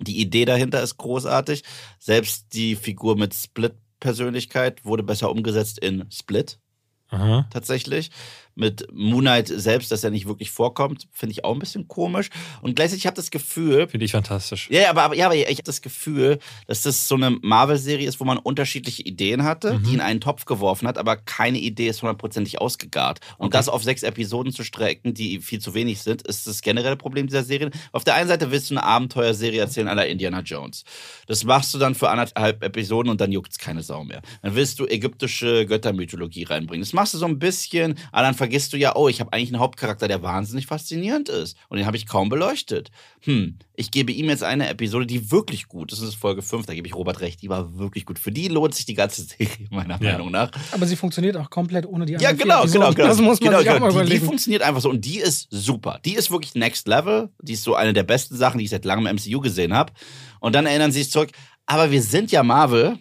Die 0.00 0.18
Idee 0.20 0.46
dahinter 0.46 0.82
ist 0.82 0.96
großartig. 0.96 1.62
Selbst 2.00 2.46
die 2.54 2.74
Figur 2.74 3.16
mit 3.16 3.32
Split-Persönlichkeit 3.34 4.84
wurde 4.84 5.02
besser 5.02 5.30
umgesetzt 5.30 5.78
in 5.78 6.06
Split 6.10 6.58
Aha. 7.10 7.46
tatsächlich. 7.50 8.10
Mit 8.54 8.86
Moonlight 8.92 9.48
selbst, 9.48 9.90
dass 9.92 10.04
er 10.04 10.10
nicht 10.10 10.26
wirklich 10.26 10.50
vorkommt, 10.50 11.06
finde 11.12 11.32
ich 11.32 11.44
auch 11.44 11.52
ein 11.54 11.58
bisschen 11.60 11.88
komisch. 11.88 12.28
Und 12.62 12.76
gleichzeitig 12.76 13.06
habe 13.06 13.14
ich 13.14 13.16
das 13.24 13.30
Gefühl, 13.30 13.88
Finde 13.88 14.04
ich 14.04 14.12
fantastisch. 14.12 14.68
ja, 14.70 14.90
aber, 14.90 15.02
aber, 15.02 15.14
ja, 15.16 15.26
aber 15.26 15.36
ich 15.36 15.44
habe 15.46 15.62
das 15.62 15.80
Gefühl, 15.82 16.38
dass 16.66 16.82
das 16.82 17.08
so 17.08 17.14
eine 17.14 17.30
Marvel-Serie 17.30 18.06
ist, 18.08 18.20
wo 18.20 18.24
man 18.24 18.38
unterschiedliche 18.38 19.02
Ideen 19.02 19.44
hatte, 19.44 19.74
Mhm. 19.78 19.82
die 19.84 19.94
in 19.94 20.00
einen 20.00 20.20
Topf 20.20 20.44
geworfen 20.44 20.86
hat, 20.88 20.98
aber 20.98 21.16
keine 21.16 21.58
Idee 21.58 21.88
ist 21.88 22.02
hundertprozentig 22.02 22.60
ausgegart. 22.60 23.20
Und 23.38 23.46
Okay. 23.48 23.56
das 23.58 23.68
auf 23.68 23.82
sechs 23.82 24.02
Episoden 24.02 24.52
zu 24.52 24.64
strecken, 24.64 25.14
die 25.14 25.40
viel 25.40 25.60
zu 25.60 25.74
wenig 25.74 26.00
sind, 26.02 26.22
ist 26.22 26.46
das 26.46 26.60
generelle 26.62 26.96
Problem 26.96 27.26
dieser 27.26 27.44
Serie. 27.44 27.70
Auf 27.92 28.04
der 28.04 28.14
einen 28.14 28.28
Seite 28.28 28.50
willst 28.50 28.70
du 28.70 28.74
eine 28.74 28.82
Abenteuerserie 28.84 29.60
erzählen 29.60 29.88
aller 29.88 30.06
Indiana 30.06 30.40
Jones. 30.40 30.84
Das 31.26 31.44
machst 31.44 31.72
du 31.72 31.78
dann 31.78 31.94
für 31.94 32.10
anderthalb 32.10 32.62
Episoden 32.62 33.10
und 33.10 33.20
dann 33.20 33.32
juckt's 33.32 33.58
keine 33.58 33.82
Sau 33.82 34.04
mehr. 34.04 34.22
Dann 34.42 34.54
willst 34.54 34.78
du 34.78 34.86
ägyptische 34.86 35.66
Göttermythologie 35.66 36.44
reinbringen. 36.44 36.82
Das 36.82 36.92
machst 36.92 37.14
du 37.14 37.18
so 37.18 37.26
ein 37.26 37.38
bisschen, 37.38 37.96
aber 38.12 38.22
dann 38.22 38.34
vergisst 38.40 38.72
du 38.72 38.78
ja, 38.78 38.96
oh, 38.96 39.06
ich 39.08 39.20
habe 39.20 39.34
eigentlich 39.34 39.50
einen 39.50 39.60
Hauptcharakter, 39.60 40.08
der 40.08 40.22
wahnsinnig 40.22 40.66
faszinierend 40.66 41.28
ist. 41.28 41.58
Und 41.68 41.76
den 41.76 41.84
habe 41.84 41.98
ich 41.98 42.06
kaum 42.06 42.30
beleuchtet. 42.30 42.90
Hm, 43.20 43.58
ich 43.76 43.90
gebe 43.90 44.12
ihm 44.12 44.30
jetzt 44.30 44.42
eine 44.42 44.70
Episode, 44.70 45.04
die 45.04 45.30
wirklich 45.30 45.68
gut 45.68 45.92
ist. 45.92 46.00
Das 46.00 46.08
ist 46.08 46.14
Folge 46.14 46.40
5, 46.40 46.64
da 46.64 46.72
gebe 46.72 46.86
ich 46.88 46.94
Robert 46.94 47.20
recht, 47.20 47.42
die 47.42 47.50
war 47.50 47.76
wirklich 47.76 48.06
gut. 48.06 48.18
Für 48.18 48.32
die 48.32 48.48
lohnt 48.48 48.74
sich 48.74 48.86
die 48.86 48.94
ganze 48.94 49.24
Serie, 49.24 49.48
meiner 49.70 50.02
Ja. 50.02 50.12
Meinung 50.12 50.30
nach. 50.30 50.50
Aber 50.72 50.86
sie 50.86 50.96
funktioniert 50.96 51.36
auch 51.36 51.50
komplett 51.50 51.84
ohne 51.84 52.06
die 52.06 52.14
Ja, 52.14 52.30
anderen 52.30 52.36
vier 52.38 52.44
genau, 52.44 52.62
genau, 52.64 52.94
genau. 52.94 53.08
Das 53.08 53.20
muss 53.20 53.40
man 53.40 53.50
genau, 53.50 53.60
sich 53.60 53.68
auch 53.68 53.74
genau. 53.74 53.92
mal 53.92 54.06
Die, 54.06 54.12
die 54.12 54.20
funktioniert 54.20 54.62
einfach 54.62 54.80
so 54.80 54.88
und 54.88 55.04
die 55.04 55.18
ist 55.18 55.48
super. 55.50 56.00
Die 56.06 56.14
ist 56.14 56.30
wirklich 56.30 56.54
next 56.54 56.88
level. 56.88 57.28
Die 57.42 57.52
ist 57.52 57.62
so 57.64 57.74
eine 57.74 57.92
der 57.92 58.04
besten 58.04 58.36
Sachen, 58.36 58.56
die 58.56 58.64
ich 58.64 58.70
seit 58.70 58.86
langem 58.86 59.06
im 59.06 59.16
MCU 59.16 59.40
gesehen 59.40 59.74
habe. 59.74 59.92
Und 60.40 60.54
dann 60.54 60.64
erinnern 60.64 60.92
sie 60.92 61.02
sich 61.02 61.12
zurück, 61.12 61.30
aber 61.66 61.90
wir 61.90 62.00
sind 62.02 62.32
ja 62.32 62.42
Marvel 62.42 62.98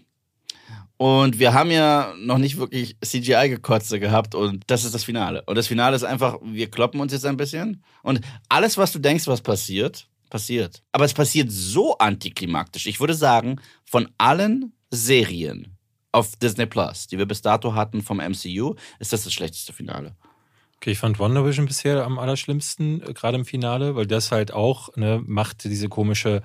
und 1.01 1.39
wir 1.39 1.53
haben 1.53 1.71
ja 1.71 2.13
noch 2.19 2.39
nicht 2.39 2.57
wirklich 2.57 2.97
CGI-Gekotze 2.99 4.01
gehabt 4.01 4.35
und 4.35 4.65
das 4.67 4.84
ist 4.84 4.93
das 4.93 5.05
Finale. 5.05 5.43
Und 5.45 5.57
das 5.57 5.67
Finale 5.67 5.95
ist 5.95 6.03
einfach, 6.03 6.39
wir 6.43 6.69
kloppen 6.69 6.99
uns 6.99 7.13
jetzt 7.13 7.26
ein 7.26 7.38
bisschen 7.38 7.81
und 8.03 8.19
alles, 8.49 8.77
was 8.77 8.91
du 8.91 8.99
denkst, 8.99 9.26
was 9.26 9.39
passiert, 9.39 10.09
passiert. 10.30 10.84
Aber 10.91 11.05
es 11.05 11.13
passiert 11.13 11.49
so 11.53 11.97
antiklimaktisch. 11.99 12.85
Ich 12.85 12.99
würde 12.99 13.13
sagen, 13.13 13.61
von 13.85 14.09
allen 14.17 14.73
Serien 14.91 15.77
auf 16.11 16.35
Disney 16.35 16.65
Plus, 16.65 17.07
die 17.07 17.17
wir 17.17 17.26
bis 17.26 17.41
dato 17.41 17.76
hatten 17.76 18.01
vom 18.01 18.17
MCU, 18.17 18.76
ist 18.99 19.13
das 19.13 19.23
das 19.23 19.31
schlechteste 19.31 19.71
Finale. 19.71 20.17
Okay, 20.76 20.91
ich 20.91 20.99
fand 20.99 21.17
WandaVision 21.17 21.65
bisher 21.65 22.03
am 22.03 22.19
allerschlimmsten, 22.19 23.03
äh, 23.03 23.13
gerade 23.13 23.38
im 23.38 23.45
Finale, 23.45 23.95
weil 23.95 24.05
das 24.05 24.34
halt 24.34 24.51
auch 24.51 24.93
ne, 24.97 25.23
macht 25.26 25.63
diese 25.63 25.88
komische 25.88 26.41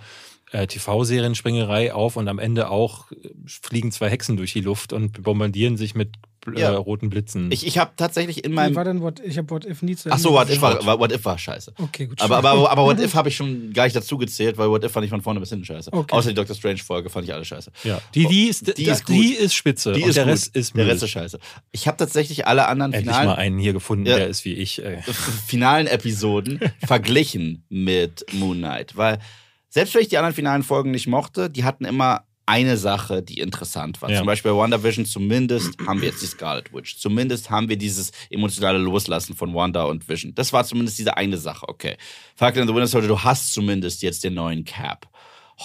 äh, 0.55 0.66
TV-Serienspringerei 0.66 1.93
auf 1.93 2.16
und 2.16 2.28
am 2.28 2.39
Ende 2.39 2.70
auch 2.70 3.10
äh, 3.12 3.16
fliegen 3.47 3.93
zwei 3.93 4.09
Hexen 4.10 4.36
durch 4.36 4.52
die 4.52 4.60
Luft 4.60 4.93
und 4.93 5.22
bombardieren 5.22 5.76
sich 5.76 5.94
mit 5.94 6.10
äh, 6.55 6.60
Ja. 6.60 6.76
roten 6.76 7.09
Blitzen. 7.10 7.51
Ich, 7.51 7.66
ich 7.66 7.78
habe 7.78 7.93
tatsächlich 7.97 8.44
in 8.44 8.52
Wie 8.52 8.56
war 8.56 8.70
meinem. 8.70 8.85
denn 8.85 9.01
What, 9.02 9.18
ich 9.20 9.39
habe 9.39 9.51
What 9.51 9.64
If 9.64 9.82
nie 9.82 9.97
zu 9.97 10.10
Ach 10.12 10.18
so, 10.18 10.32
What 10.32 10.51
If 10.51 10.60
war, 10.60 10.85
What 11.01 11.10
If 11.10 11.24
war 11.24 11.39
scheiße. 11.39 11.72
Okay, 11.78 12.06
gut. 12.06 12.20
Aber, 12.20 12.36
aber, 12.36 12.51
aber, 12.51 12.70
aber 12.70 12.85
What 12.85 13.01
If 13.01 13.14
habe 13.14 13.31
ich 13.31 13.36
schon 13.36 13.72
gar 13.72 13.85
nicht 13.85 13.97
dazu 13.97 14.16
gezählt, 14.18 14.56
weil 14.59 14.68
What 14.68 14.85
If 14.85 14.93
fand 14.93 15.05
ich 15.05 15.10
von 15.10 15.22
vorne 15.22 15.40
bis 15.40 15.48
hinten 15.48 15.64
scheiße. 15.64 15.93
Okay. 15.93 16.14
Außer 16.14 16.28
die 16.28 16.35
Doctor 16.35 16.55
Strange-Folge 16.55 17.09
fand 17.10 17.24
ich 17.26 17.32
alle 17.35 17.44
scheiße. 17.44 17.72
ja. 17.85 18.01
Die, 18.14 18.26
die 18.26 18.44
ist, 18.48 18.68
Die 18.68 18.74
die, 18.74 18.85
ist 18.90 19.06
gut. 19.06 19.16
die 19.16 19.32
ist 19.35 19.55
spitze. 19.55 19.93
Die 19.93 20.02
und 20.02 20.09
ist 20.10 20.16
der 20.16 20.24
gut. 20.24 20.32
Rest 20.35 20.55
ist 20.56 20.76
Der. 20.76 20.86
Rest 20.86 21.02
ist 21.02 21.10
scheiße. 21.10 21.39
Ich 21.72 21.89
habe 21.89 21.97
tatsächlich 21.97 22.47
alle 22.47 22.68
anderen 22.68 22.93
Endlich 22.93 23.10
finalen, 23.14 23.28
mal 23.31 23.36
einen 23.36 23.59
hier 23.59 23.72
gefunden, 23.72 24.06
Ja. 24.06 24.16
der 24.16 24.28
ist 24.28 24.44
wie 24.44 24.52
ich. 24.55 24.85
Ey. 24.85 24.98
finalen 25.47 25.86
Episoden 25.86 26.60
verglichen 26.86 27.64
mit 27.70 28.24
Moon 28.32 28.59
Knight. 28.59 28.97
Weil 28.97 29.18
selbst 29.75 29.93
wenn 29.97 30.03
ich 30.03 30.09
die 30.09 30.19
anderen 30.19 30.37
finalen 30.37 30.63
Folgen 30.63 30.93
nicht 30.93 31.09
mochte, 31.09 31.51
die 31.51 31.65
hatten 31.65 31.85
immer 31.85 32.29
eine 32.47 32.77
Sache, 32.77 33.23
die 33.23 33.41
interessant 33.41 34.01
war. 34.01 34.09
Ja. 34.09 34.19
Zum 34.19 34.27
Beispiel 34.27 34.53
bei 34.53 34.57
WandaVision 34.59 35.05
zumindest 35.05 35.75
haben 35.85 36.01
wir 36.01 36.11
jetzt 36.11 36.23
die 36.23 36.27
Scarlet 36.27 36.73
Witch. 36.73 36.97
Zumindest 36.99 37.51
haben 37.51 37.69
wir 37.69 37.77
dieses 37.77 38.13
emotionale 38.31 38.79
Loslassen 38.79 39.35
von 39.35 39.53
Wanda 39.53 39.83
und 39.83 40.09
Vision. 40.09 40.33
Das 40.37 40.53
war 40.53 40.63
zumindest 40.65 40.99
diese 41.01 41.17
eine 41.17 41.39
Sache, 41.39 41.69
okay. 41.69 41.97
Falcon 42.37 42.61
and 42.63 42.71
the 42.71 42.75
Winter 42.75 42.87
Soldier, 42.87 43.09
du 43.09 43.19
hast 43.25 43.53
zumindest 43.53 44.01
jetzt 44.03 44.23
den 44.23 44.35
neuen 44.35 44.65
Cap. 44.65 45.09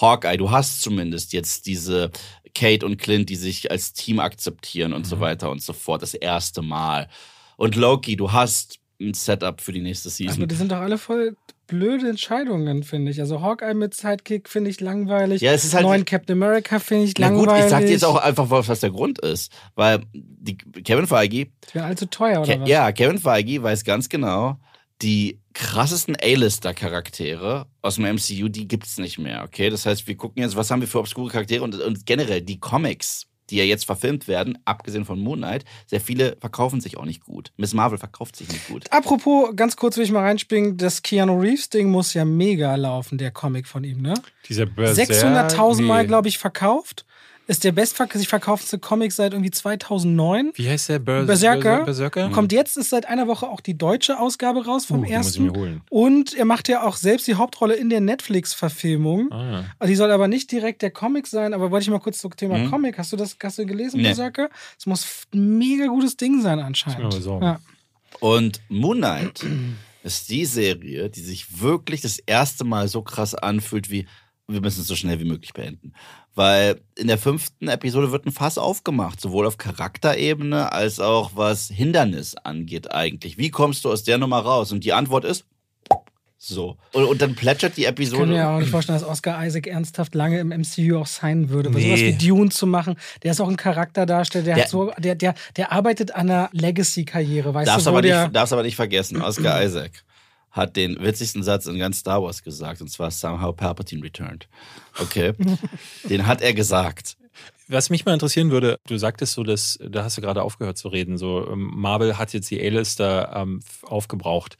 Hawkeye, 0.00 0.36
du 0.38 0.50
hast 0.50 0.80
zumindest 0.82 1.32
jetzt 1.32 1.66
diese 1.66 2.10
Kate 2.52 2.84
und 2.84 2.96
Clint, 2.96 3.28
die 3.28 3.36
sich 3.36 3.70
als 3.70 3.92
Team 3.92 4.18
akzeptieren 4.18 4.92
und 4.92 5.06
so 5.06 5.16
Mhm. 5.16 5.20
weiter 5.20 5.50
und 5.52 5.62
so 5.62 5.72
fort. 5.72 6.02
Das 6.02 6.14
erste 6.14 6.62
Mal. 6.62 7.08
Und 7.58 7.76
Loki, 7.76 8.16
du 8.16 8.32
hast 8.32 8.80
ein 9.00 9.14
Setup 9.14 9.60
für 9.60 9.72
die 9.72 9.80
nächste 9.82 10.08
Aber 10.08 10.14
Season. 10.14 10.48
die 10.48 10.54
sind 10.56 10.72
doch 10.72 10.78
alle 10.78 10.98
voll 10.98 11.36
blöde 11.70 12.08
Entscheidungen, 12.10 12.82
finde 12.82 13.10
ich. 13.10 13.20
Also 13.20 13.40
Hawkeye 13.40 13.74
mit 13.74 13.94
Sidekick 13.94 14.48
finde 14.48 14.70
ich 14.70 14.80
langweilig. 14.80 15.40
Ja, 15.40 15.52
es 15.52 15.64
ist 15.64 15.72
halt- 15.74 15.84
Neuen 15.84 16.04
Captain 16.04 16.36
America 16.42 16.78
finde 16.78 17.04
ich 17.04 17.14
Na 17.18 17.28
langweilig. 17.28 17.48
gut, 17.54 17.64
ich 17.64 17.70
sag 17.70 17.80
dir 17.86 17.90
jetzt 17.92 18.04
auch 18.04 18.16
einfach, 18.16 18.50
was 18.50 18.80
der 18.80 18.90
Grund 18.90 19.18
ist. 19.20 19.50
Weil 19.74 20.00
die, 20.12 20.58
Kevin 20.58 21.06
Feige 21.06 21.46
Die 21.46 21.74
wären 21.74 21.86
allzu 21.86 22.06
teuer, 22.06 22.40
oder 22.42 22.52
Ke 22.54 22.60
was? 22.60 22.68
ja, 22.68 22.92
Kevin 22.92 23.18
Feige 23.18 23.62
weiß 23.62 23.84
ganz 23.84 24.08
genau, 24.08 24.58
die 25.02 25.38
krassesten 25.54 26.16
A-Lister-Charaktere 26.22 27.66
aus 27.82 27.96
dem 27.96 28.04
MCU, 28.04 28.48
die 28.48 28.68
gibt's 28.68 28.98
nicht 28.98 29.18
mehr, 29.18 29.42
okay? 29.44 29.70
Das 29.70 29.86
heißt, 29.86 30.06
wir 30.06 30.16
gucken 30.16 30.42
jetzt, 30.42 30.56
was 30.56 30.70
haben 30.70 30.80
wir 30.80 30.88
für 30.88 30.98
obskure 30.98 31.30
Charaktere 31.30 31.62
und, 31.62 31.74
und 31.80 32.06
generell 32.06 32.42
die 32.42 32.60
Comics, 32.60 33.26
die 33.50 33.56
ja 33.56 33.64
jetzt 33.64 33.84
verfilmt 33.84 34.28
werden, 34.28 34.58
abgesehen 34.64 35.04
von 35.04 35.20
Moon 35.20 35.38
Knight, 35.38 35.64
sehr 35.86 36.00
viele 36.00 36.36
verkaufen 36.40 36.80
sich 36.80 36.96
auch 36.96 37.04
nicht 37.04 37.24
gut. 37.24 37.52
Miss 37.56 37.74
Marvel 37.74 37.98
verkauft 37.98 38.36
sich 38.36 38.48
nicht 38.48 38.68
gut. 38.68 38.84
Apropos, 38.90 39.50
ganz 39.56 39.76
kurz 39.76 39.96
will 39.96 40.04
ich 40.04 40.12
mal 40.12 40.22
reinspringen, 40.22 40.76
das 40.76 41.02
Keanu 41.02 41.38
Reeves-Ding 41.40 41.90
muss 41.90 42.14
ja 42.14 42.24
mega 42.24 42.74
laufen, 42.76 43.18
der 43.18 43.30
Comic 43.30 43.66
von 43.66 43.84
ihm, 43.84 44.00
ne? 44.02 44.14
Dieser 44.48 44.66
Berserk- 44.66 45.10
600.000 45.10 45.82
Mal, 45.82 46.06
glaube 46.06 46.28
ich, 46.28 46.38
verkauft. 46.38 47.04
Ist 47.50 47.64
der 47.64 47.72
bestverk 47.72 48.12
sich 48.12 48.28
verkaufendste 48.28 48.78
Comic 48.78 49.10
seit 49.10 49.32
irgendwie 49.32 49.50
2009. 49.50 50.52
Wie 50.54 50.68
heißt 50.68 50.88
der 50.88 51.00
Ber 51.00 51.24
Berserker. 51.24 51.84
Berserker? 51.84 52.30
Kommt 52.30 52.52
jetzt, 52.52 52.76
ist 52.76 52.90
seit 52.90 53.06
einer 53.06 53.26
Woche 53.26 53.48
auch 53.48 53.60
die 53.60 53.76
deutsche 53.76 54.20
Ausgabe 54.20 54.64
raus 54.64 54.84
vom 54.84 55.00
Uh, 55.00 55.04
die 55.04 55.10
muss 55.16 55.34
ich 55.34 55.40
ersten. 55.40 55.42
mir 55.46 55.52
holen. 55.58 55.80
Und 55.90 56.34
er 56.34 56.44
macht 56.44 56.68
ja 56.68 56.84
auch 56.86 56.94
selbst 56.94 57.26
die 57.26 57.34
Hauptrolle 57.34 57.74
in 57.74 57.90
der 57.90 58.00
Netflix-Verfilmung. 58.00 59.32
Ah. 59.32 59.64
Also 59.80 59.90
die 59.90 59.96
soll 59.96 60.10
aber 60.12 60.28
nicht 60.28 60.52
direkt 60.52 60.82
der 60.82 60.92
Comic 60.92 61.26
sein, 61.26 61.52
aber 61.54 61.70
wollte 61.72 61.82
ich 61.84 61.90
mal 61.90 61.98
kurz 61.98 62.18
zum 62.18 62.34
Thema 62.36 62.56
Mhm. 62.58 62.70
Comic. 62.70 62.98
Hast 62.98 63.12
du 63.12 63.16
das 63.16 63.36
hast 63.42 63.58
du 63.58 63.66
gelesen, 63.66 63.96
Nee. 63.98 64.04
Berserker? 64.04 64.48
Es 64.78 64.86
muss 64.86 65.26
ein 65.34 65.58
mega 65.58 65.86
gutes 65.86 66.16
Ding 66.16 66.40
sein 66.42 66.60
anscheinend. 66.60 66.98
mir 67.00 67.04
mal 67.08 67.16
besorgen. 67.16 67.44
Ja. 67.44 67.60
Und 68.20 68.60
Moon 68.68 68.98
Knight 68.98 69.44
ist 70.04 70.30
die 70.30 70.44
Serie, 70.44 71.10
die 71.10 71.20
sich 71.20 71.60
wirklich 71.60 72.00
das 72.00 72.18
erste 72.20 72.64
Mal 72.64 72.86
so 72.88 73.02
krass 73.02 73.34
anfühlt 73.34 73.90
wie 73.90 74.06
wir 74.46 74.60
müssen 74.60 74.80
es 74.80 74.88
so 74.88 74.96
schnell 74.96 75.20
wie 75.20 75.24
möglich 75.26 75.52
beenden. 75.52 75.92
Weil 76.40 76.80
in 76.96 77.06
der 77.08 77.18
fünften 77.18 77.68
Episode 77.68 78.12
wird 78.12 78.24
ein 78.24 78.32
Fass 78.32 78.56
aufgemacht, 78.56 79.20
sowohl 79.20 79.46
auf 79.46 79.58
Charakterebene 79.58 80.72
als 80.72 80.98
auch 80.98 81.32
was 81.34 81.68
Hindernis 81.68 82.34
angeht 82.34 82.90
eigentlich. 82.90 83.36
Wie 83.36 83.50
kommst 83.50 83.84
du 83.84 83.90
aus 83.92 84.04
der 84.04 84.16
Nummer 84.16 84.38
raus? 84.38 84.72
Und 84.72 84.84
die 84.84 84.94
Antwort 84.94 85.26
ist 85.26 85.44
so. 86.38 86.78
Und, 86.92 87.04
und 87.04 87.20
dann 87.20 87.34
plätschert 87.34 87.76
die 87.76 87.82
Ich 87.82 87.88
Episode. 87.88 88.22
kann 88.22 88.30
mir 88.30 88.48
auch 88.48 88.58
nicht 88.60 88.70
vorstellen, 88.76 88.98
dass 88.98 89.06
Oscar 89.06 89.44
Isaac 89.44 89.66
ernsthaft 89.66 90.14
lange 90.14 90.40
im 90.40 90.48
MCU 90.48 90.98
auch 91.00 91.06
sein 91.06 91.50
würde. 91.50 91.68
Nee. 91.68 91.82
sowas 91.82 92.00
wie 92.00 92.26
Dune 92.28 92.48
zu 92.48 92.66
machen, 92.66 92.96
der 93.22 93.32
ist 93.32 93.40
auch 93.42 93.48
ein 93.50 93.58
Charakterdarsteller, 93.58 94.44
der, 94.46 94.54
Der- 94.54 94.68
so, 94.68 94.92
der, 94.96 95.16
der, 95.16 95.34
der 95.58 95.72
arbeitet 95.72 96.14
an 96.14 96.30
einer 96.30 96.48
Legacy-Karriere, 96.52 97.52
weißt 97.52 97.68
darfst, 97.68 97.84
du, 97.84 97.90
aber 97.90 98.00
der. 98.00 98.22
nicht, 98.24 98.36
darfst 98.36 98.54
aber 98.54 98.62
nicht 98.62 98.76
vergessen, 98.76 99.20
Oscar 99.20 99.62
Isaac 99.62 99.90
hat 100.50 100.76
den 100.76 101.00
witzigsten 101.00 101.42
Satz 101.42 101.66
in 101.66 101.78
ganz 101.78 101.98
Star 101.98 102.22
Wars 102.22 102.42
gesagt, 102.42 102.80
und 102.80 102.88
zwar 102.88 103.10
Somehow 103.10 103.52
Palpatine 103.52 104.02
returned. 104.02 104.48
Okay. 104.98 105.34
den 106.04 106.26
hat 106.26 106.40
er 106.42 106.54
gesagt. 106.54 107.16
Was 107.68 107.88
mich 107.88 108.04
mal 108.04 108.14
interessieren 108.14 108.50
würde, 108.50 108.80
du 108.88 108.96
sagtest 108.96 109.34
so, 109.34 109.44
dass, 109.44 109.78
da 109.80 110.02
hast 110.02 110.18
du 110.18 110.22
gerade 110.22 110.42
aufgehört 110.42 110.76
zu 110.76 110.88
reden, 110.88 111.18
so 111.18 111.48
ähm, 111.48 111.70
Marvel 111.72 112.18
hat 112.18 112.32
jetzt 112.32 112.50
die 112.50 112.60
A-Lister 112.60 113.32
ähm, 113.34 113.60
aufgebraucht. 113.82 114.58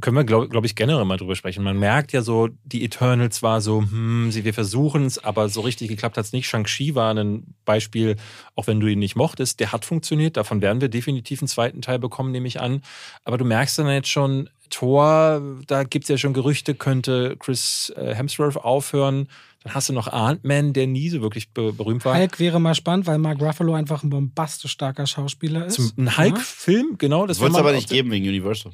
Können 0.00 0.16
wir, 0.16 0.24
glaube 0.24 0.48
glaub 0.48 0.64
ich, 0.64 0.74
generell 0.74 1.04
mal 1.04 1.18
drüber 1.18 1.36
sprechen. 1.36 1.62
Man 1.62 1.78
merkt 1.78 2.12
ja 2.12 2.22
so, 2.22 2.48
die 2.64 2.84
Eternals 2.84 3.42
war 3.42 3.60
so, 3.60 3.82
hm, 3.82 4.30
sie, 4.30 4.44
wir 4.44 4.54
versuchen 4.54 5.04
es, 5.04 5.22
aber 5.22 5.48
so 5.48 5.60
richtig 5.60 5.88
geklappt 5.88 6.16
hat 6.16 6.24
es 6.24 6.32
nicht. 6.32 6.48
Shang-Chi 6.48 6.94
war 6.94 7.14
ein 7.14 7.54
Beispiel, 7.64 8.16
auch 8.54 8.66
wenn 8.66 8.80
du 8.80 8.86
ihn 8.86 8.98
nicht 8.98 9.16
mochtest, 9.16 9.60
der 9.60 9.72
hat 9.72 9.84
funktioniert. 9.84 10.36
Davon 10.36 10.62
werden 10.62 10.80
wir 10.80 10.88
definitiv 10.88 11.42
einen 11.42 11.48
zweiten 11.48 11.82
Teil 11.82 11.98
bekommen, 11.98 12.32
nehme 12.32 12.48
ich 12.48 12.60
an. 12.60 12.82
Aber 13.24 13.36
du 13.36 13.44
merkst 13.44 13.78
dann 13.78 13.88
jetzt 13.88 14.08
schon, 14.08 14.48
Thor, 14.70 15.42
da 15.66 15.84
gibt 15.84 16.04
es 16.04 16.08
ja 16.08 16.16
schon 16.16 16.32
Gerüchte, 16.32 16.74
könnte 16.74 17.36
Chris 17.38 17.92
äh, 17.96 18.14
Hemsworth 18.14 18.56
aufhören. 18.56 19.28
Dann 19.62 19.74
hast 19.74 19.90
du 19.90 19.92
noch 19.92 20.08
Ant-Man, 20.08 20.72
der 20.72 20.86
nie 20.86 21.08
so 21.10 21.20
wirklich 21.20 21.50
be 21.50 21.72
berühmt 21.72 22.04
war. 22.04 22.16
Hulk 22.16 22.40
wäre 22.40 22.60
mal 22.60 22.74
spannend, 22.74 23.06
weil 23.06 23.18
Mark 23.18 23.40
Ruffalo 23.40 23.74
einfach 23.74 24.02
ein 24.02 24.10
bombastisch 24.10 24.72
starker 24.72 25.06
Schauspieler 25.06 25.66
ist. 25.66 25.74
Zum, 25.74 25.92
ein 25.98 26.16
Hulk-Film, 26.16 26.96
genau. 26.98 27.26
Das 27.26 27.38
wird 27.38 27.52
es 27.52 27.56
aber 27.56 27.72
nicht 27.72 27.90
geben 27.90 28.10
wegen 28.10 28.26
Universal. 28.26 28.72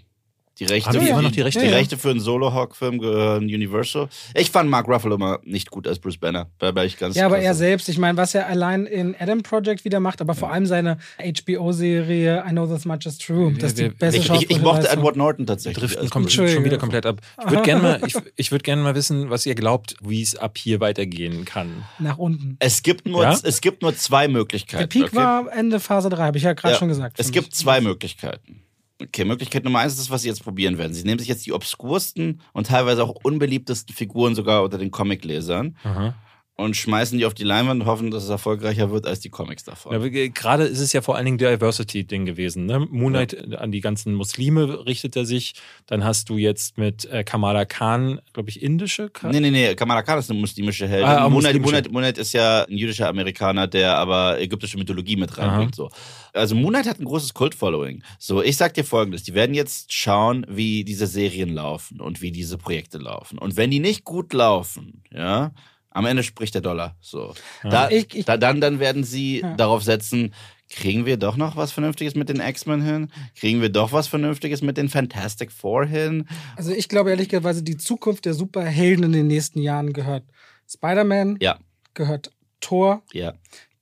Die 0.61 0.65
Rechte, 0.65 0.89
Haben 0.91 0.99
die 1.01 1.07
für- 1.07 1.13
immer 1.13 1.23
noch 1.23 1.31
die 1.31 1.41
Rechte? 1.41 1.61
Die 1.61 1.67
Ja, 1.67 1.71
ja. 1.73 1.77
Rechte 1.79 1.97
für 1.97 2.11
einen 2.11 2.21
Solo-Hawk-Film 2.21 2.99
gehören 2.99 3.45
Universal. 3.45 4.09
Ich 4.35 4.51
fand 4.51 4.69
Mark 4.69 4.89
Ruffalo 4.89 5.15
immer 5.15 5.39
nicht 5.45 5.71
gut 5.71 5.87
als 5.87 5.99
Bruce 6.01 6.17
Banner. 6.19 6.49
Da 6.59 6.75
war 6.75 6.85
ich 6.85 6.97
ganz 6.99 7.15
Ja, 7.17 7.27
aber 7.27 7.39
er 7.39 7.55
selbst, 7.55 7.89
ich 7.89 7.99
meine, 7.99 8.17
was 8.19 8.35
er 8.35 8.47
allein 8.49 8.87
in 8.87 9.15
Adam 9.19 9.43
Project 9.43 9.85
wieder 9.85 10.01
macht, 10.01 10.21
aber 10.21 10.35
vor 10.35 10.51
allem 10.53 10.67
seine 10.67 10.99
HBO-Serie 11.19 12.45
I 12.47 12.51
Know 12.51 12.67
This 12.67 12.85
Much 12.85 13.07
Is 13.07 13.19
True, 13.19 13.53
das 13.55 13.71
ist 13.71 13.79
die 13.79 13.83
wir- 13.85 13.91
beste 13.95 14.21
Ich, 14.21 14.31
ich, 14.31 14.51
ich 14.51 14.61
mochte. 14.61 14.89
Edward 14.89 15.17
Norton 15.17 15.45
Wir 15.45 15.47
tatsächlich. 15.47 15.79
driften 15.81 16.03
als 16.03 16.11
kommt 16.11 16.33
schon 16.33 16.65
wieder 16.65 16.79
komplett 16.79 17.07
ab. 17.07 17.21
Ich 17.45 17.51
würde 17.51 17.63
gerne 17.63 17.83
mal, 17.83 18.01
ich, 18.07 18.15
ich 18.37 18.53
würd 18.53 18.65
gerne 18.65 18.83
mal 18.83 18.95
wissen, 18.95 19.31
was 19.31 19.47
ihr 19.47 19.55
glaubt, 19.55 19.97
wie 20.03 20.23
es 20.23 20.37
ab 20.37 20.59
hier 20.59 20.81
weitergehen 20.81 21.45
kann. 21.45 21.85
nach 21.99 22.19
unten. 22.19 22.57
Es 22.61 22.83
gibt 22.83 23.07
nur, 23.07 23.23
Ja? 23.23 23.39
es 23.43 23.61
gibt 23.61 23.83
nur 23.83 23.95
zwei 23.97 24.29
Möglichkeiten. 24.29 24.81
Der 24.83 24.87
Peak 24.89 25.05
okay? 25.13 25.17
war 25.17 25.53
Ende 25.53 25.81
Phase 25.81 26.09
3, 26.09 26.25
habe 26.25 26.39
ich 26.39 26.45
ja 26.45 26.53
gerade 26.53 26.75
Ja. 26.75 26.79
schon 26.79 26.89
gesagt. 26.89 27.19
Es 27.19 27.31
gibt 27.33 27.49
mich. 27.49 27.55
zwei 27.55 27.81
Möglichkeiten. 27.81 28.63
Okay, 29.01 29.25
Möglichkeit 29.25 29.65
Nummer 29.65 29.79
eins 29.79 29.93
ist 29.93 30.01
das, 30.01 30.11
was 30.11 30.23
sie 30.23 30.29
jetzt 30.29 30.43
probieren 30.43 30.77
werden. 30.77 30.93
Sie 30.93 31.05
nehmen 31.05 31.21
sich 31.21 31.29
jetzt 31.29 31.47
die 31.47 31.53
obskursten 31.53 32.41
und 32.53 32.67
teilweise 32.67 33.05
auch 33.05 33.15
unbeliebtesten 33.23 33.95
Figuren 33.95 34.35
sogar 34.35 34.65
unter 34.65 34.79
den 34.79 34.91
Comiclesern 34.91 35.77
Aha. 35.85 36.15
Und 36.59 36.77
schmeißen 36.77 37.17
die 37.17 37.25
auf 37.25 37.35
die 37.35 37.45
Leinwand 37.45 37.83
und 37.83 37.87
hoffen, 37.87 38.11
dass 38.11 38.25
es 38.25 38.29
erfolgreicher 38.29 38.91
wird 38.91 39.07
als 39.07 39.21
die 39.21 39.29
Comics 39.29 39.63
davon. 39.63 39.93
Ja, 39.93 40.29
Gerade 40.29 40.65
ist 40.65 40.81
es 40.81 40.93
ja 40.93 41.03
vor 41.03 41.15
allen 41.15 41.25
Dingen 41.25 41.39
Diversity-Ding 41.39 42.27
gewesen. 42.27 42.67
Ne? 42.67 42.81
Moonlight 42.91 43.33
äh, 43.33 43.57
an 43.57 43.71
die 43.71 43.81
ganzen 43.81 44.13
Muslime 44.13 44.85
richtet 44.85 45.15
er 45.15 45.25
sich. 45.25 45.55
Dann 45.87 46.03
hast 46.03 46.29
du 46.29 46.37
jetzt 46.37 46.77
mit 46.77 47.05
äh, 47.05 47.23
Kamala 47.23 47.65
Khan, 47.65 48.21
glaube 48.33 48.51
ich, 48.51 48.61
indische 48.61 49.09
Ka 49.09 49.29
Nee, 49.31 49.39
nee, 49.39 49.53
nee, 49.53 49.77
Kamala 49.77 50.03
Khan 50.03 50.19
ist 50.19 50.31
eine 50.33 50.41
muslimische 50.41 50.89
Heldin. 50.89 51.09
Ah, 51.09 51.29
Moonlight, 51.29 51.55
muslimische. 51.55 51.63
Moonlight, 51.63 51.93
Moonlight 51.93 52.19
ist 52.19 52.33
ja 52.33 52.65
ein 52.65 52.77
jüdischer 52.77 53.09
Amerikaner, 53.09 53.69
der 53.69 53.97
aber 53.97 54.41
ägyptische 54.41 54.79
Mythologie 54.79 55.15
mit 55.15 55.39
reinbringt. 55.39 55.77
So. 55.77 55.91
Also 56.33 56.57
Moonlight 56.57 56.89
hat 56.89 56.99
ein 56.99 57.05
großes 57.05 57.35
Kult-Following. 57.35 58.03
So, 58.19 58.43
ich 58.43 58.57
sag 58.57 58.75
dir 58.75 58.85
folgendes, 58.85 59.23
die 59.23 59.35
werden 59.35 59.55
jetzt 59.55 59.93
schauen, 59.93 60.45
wie 60.49 60.83
diese 60.83 61.07
Serien 61.07 61.51
laufen 61.51 62.01
und 62.01 62.21
wie 62.21 62.33
diese 62.33 62.59
Projekte 62.59 62.99
laufen. 62.99 63.39
Und 63.39 63.57
wenn 63.57 63.71
die 63.71 63.79
nicht 63.79 64.03
gut 64.03 64.33
laufen, 64.33 65.05
ja, 65.13 65.53
am 65.91 66.07
Ende 66.07 66.23
spricht 66.23 66.55
der 66.55 66.61
Dollar. 66.63 66.97
So. 67.01 67.35
Da, 67.63 67.89
Ich- 67.91 68.15
ich- 68.15 68.25
da, 68.25 68.37
dann, 68.37 68.61
dann 68.61 68.79
werden 68.81 69.05
sie 69.05 69.41
Ja. 69.41 69.55
darauf 69.57 69.83
setzen, 69.83 70.35
kriegen 70.71 71.07
wir 71.07 71.17
doch 71.17 71.37
noch 71.37 71.57
was 71.57 71.73
Vernünftiges 71.73 72.15
mit 72.15 72.29
den 72.29 72.41
X-Men 72.41 72.83
hin? 72.83 73.11
Kriegen 73.35 73.61
wir 73.63 73.71
doch 73.71 73.93
was 73.93 74.07
Vernünftiges 74.07 74.61
mit 74.63 74.77
den 74.77 74.89
Fantastic 74.91 75.51
Four 75.51 75.87
hin? 75.87 76.27
Also 76.57 76.73
ich 76.73 76.89
glaube 76.89 77.11
ehrlicherweise, 77.11 77.63
die 77.63 77.77
Zukunft 77.79 78.27
der 78.27 78.35
Superhelden 78.35 79.05
in 79.05 79.13
den 79.13 79.27
nächsten 79.29 79.61
Jahren 79.61 79.93
gehört 79.95 80.25
Spider-Man, 80.71 81.39
Ja, 81.41 81.59
gehört 81.95 82.31
Thor, 82.61 83.03
ja, 83.13 83.33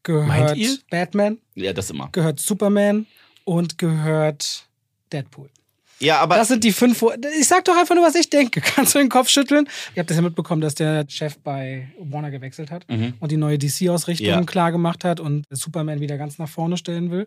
gehört 0.05 0.29
Meint 0.29 0.57
ihr? 0.57 0.79
Batman, 0.91 1.39
ja, 1.55 1.73
das 1.73 1.91
immer. 1.91 2.09
gehört 2.13 2.39
Superman 2.39 3.07
und 3.45 3.79
gehört 3.79 4.69
Deadpool. 5.13 5.51
Ja, 5.99 6.19
aber 6.21 6.37
Das 6.37 6.49
sind 6.49 6.63
die 6.65 6.73
fünf. 6.73 7.03
Ich 7.39 7.47
sag 7.49 7.65
doch 7.65 7.77
einfach 7.77 7.95
nur, 7.95 8.05
was 8.05 8.15
ich 8.15 8.29
denke. 8.29 8.61
Kannst 8.75 8.95
du 8.95 8.99
den 8.99 9.09
Kopf 9.09 9.29
schütteln? 9.29 9.67
Ihr 9.95 10.01
habt 10.01 10.11
das 10.11 10.17
ja 10.17 10.23
mitbekommen, 10.23 10.61
dass 10.61 10.75
der 10.75 11.05
Chef 11.09 11.39
bei 11.39 11.89
Warner 11.99 12.31
gewechselt 12.31 12.71
hat 12.71 12.85
Mhm. 12.89 13.15
und 13.21 13.33
die 13.33 13.37
neue 13.37 13.59
DC-Ausrichtung 13.59 14.27
Ja. 14.27 14.43
klar 14.43 14.73
gemacht 14.73 15.05
hat 15.05 15.21
und 15.21 15.45
Superman 15.51 16.01
wieder 16.01 16.19
ganz 16.19 16.39
nach 16.39 16.49
vorne 16.49 16.77
stellen 16.77 17.11
will. 17.11 17.27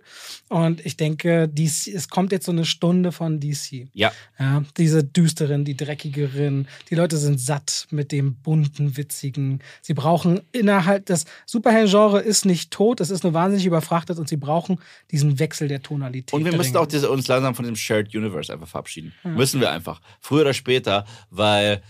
Und 0.49 0.85
ich 0.85 0.97
denke, 0.97 1.47
DC, 1.49 1.87
es 1.93 2.09
kommt 2.09 2.31
jetzt 2.31 2.45
so 2.45 2.51
eine 2.51 2.65
Stunde 2.65 3.11
von 3.11 3.39
DC. 3.39 3.87
Ja, 3.93 4.11
Ja, 4.39 4.63
diese 4.77 5.03
düsteren, 5.03 5.65
die 5.65 5.75
dreckigeren. 5.75 6.67
Die 6.89 6.95
Leute 6.95 7.17
sind 7.17 7.39
satt 7.39 7.87
mit 7.89 8.11
dem 8.11 8.35
bunten, 8.35 8.97
witzigen. 8.97 9.59
Sie 9.81 9.93
brauchen 9.93 10.41
innerhalb, 10.51 11.05
das 11.07 11.25
Superhelden-Genre 11.45 12.19
ist 12.21 12.45
nicht 12.45 12.71
tot, 12.71 13.01
es 13.01 13.09
ist 13.09 13.23
nur 13.23 13.33
wahnsinnig 13.33 13.65
überfrachtet 13.65 14.17
und 14.19 14.29
sie 14.29 14.37
brauchen 14.37 14.79
diesen 15.11 15.39
Wechsel 15.39 15.67
der 15.67 15.81
Tonalität. 15.81 16.33
und 16.33 16.45
wir 16.45 16.55
müssen 16.55 16.77
auch 16.77 16.85
diese, 16.87 17.09
uns 17.09 17.27
langsam 17.27 17.55
von 17.55 17.65
dem 17.65 17.75
Shared 17.75 18.13
Universe 18.15 18.51
einfach 18.59 18.71
verabschieden. 18.71 19.13
Müssen 19.23 19.61
wir 19.61 19.71
einfach. 19.71 20.01
Früher 20.19 20.41
oder 20.41 20.53
später, 20.53 21.05
weil 21.29 21.81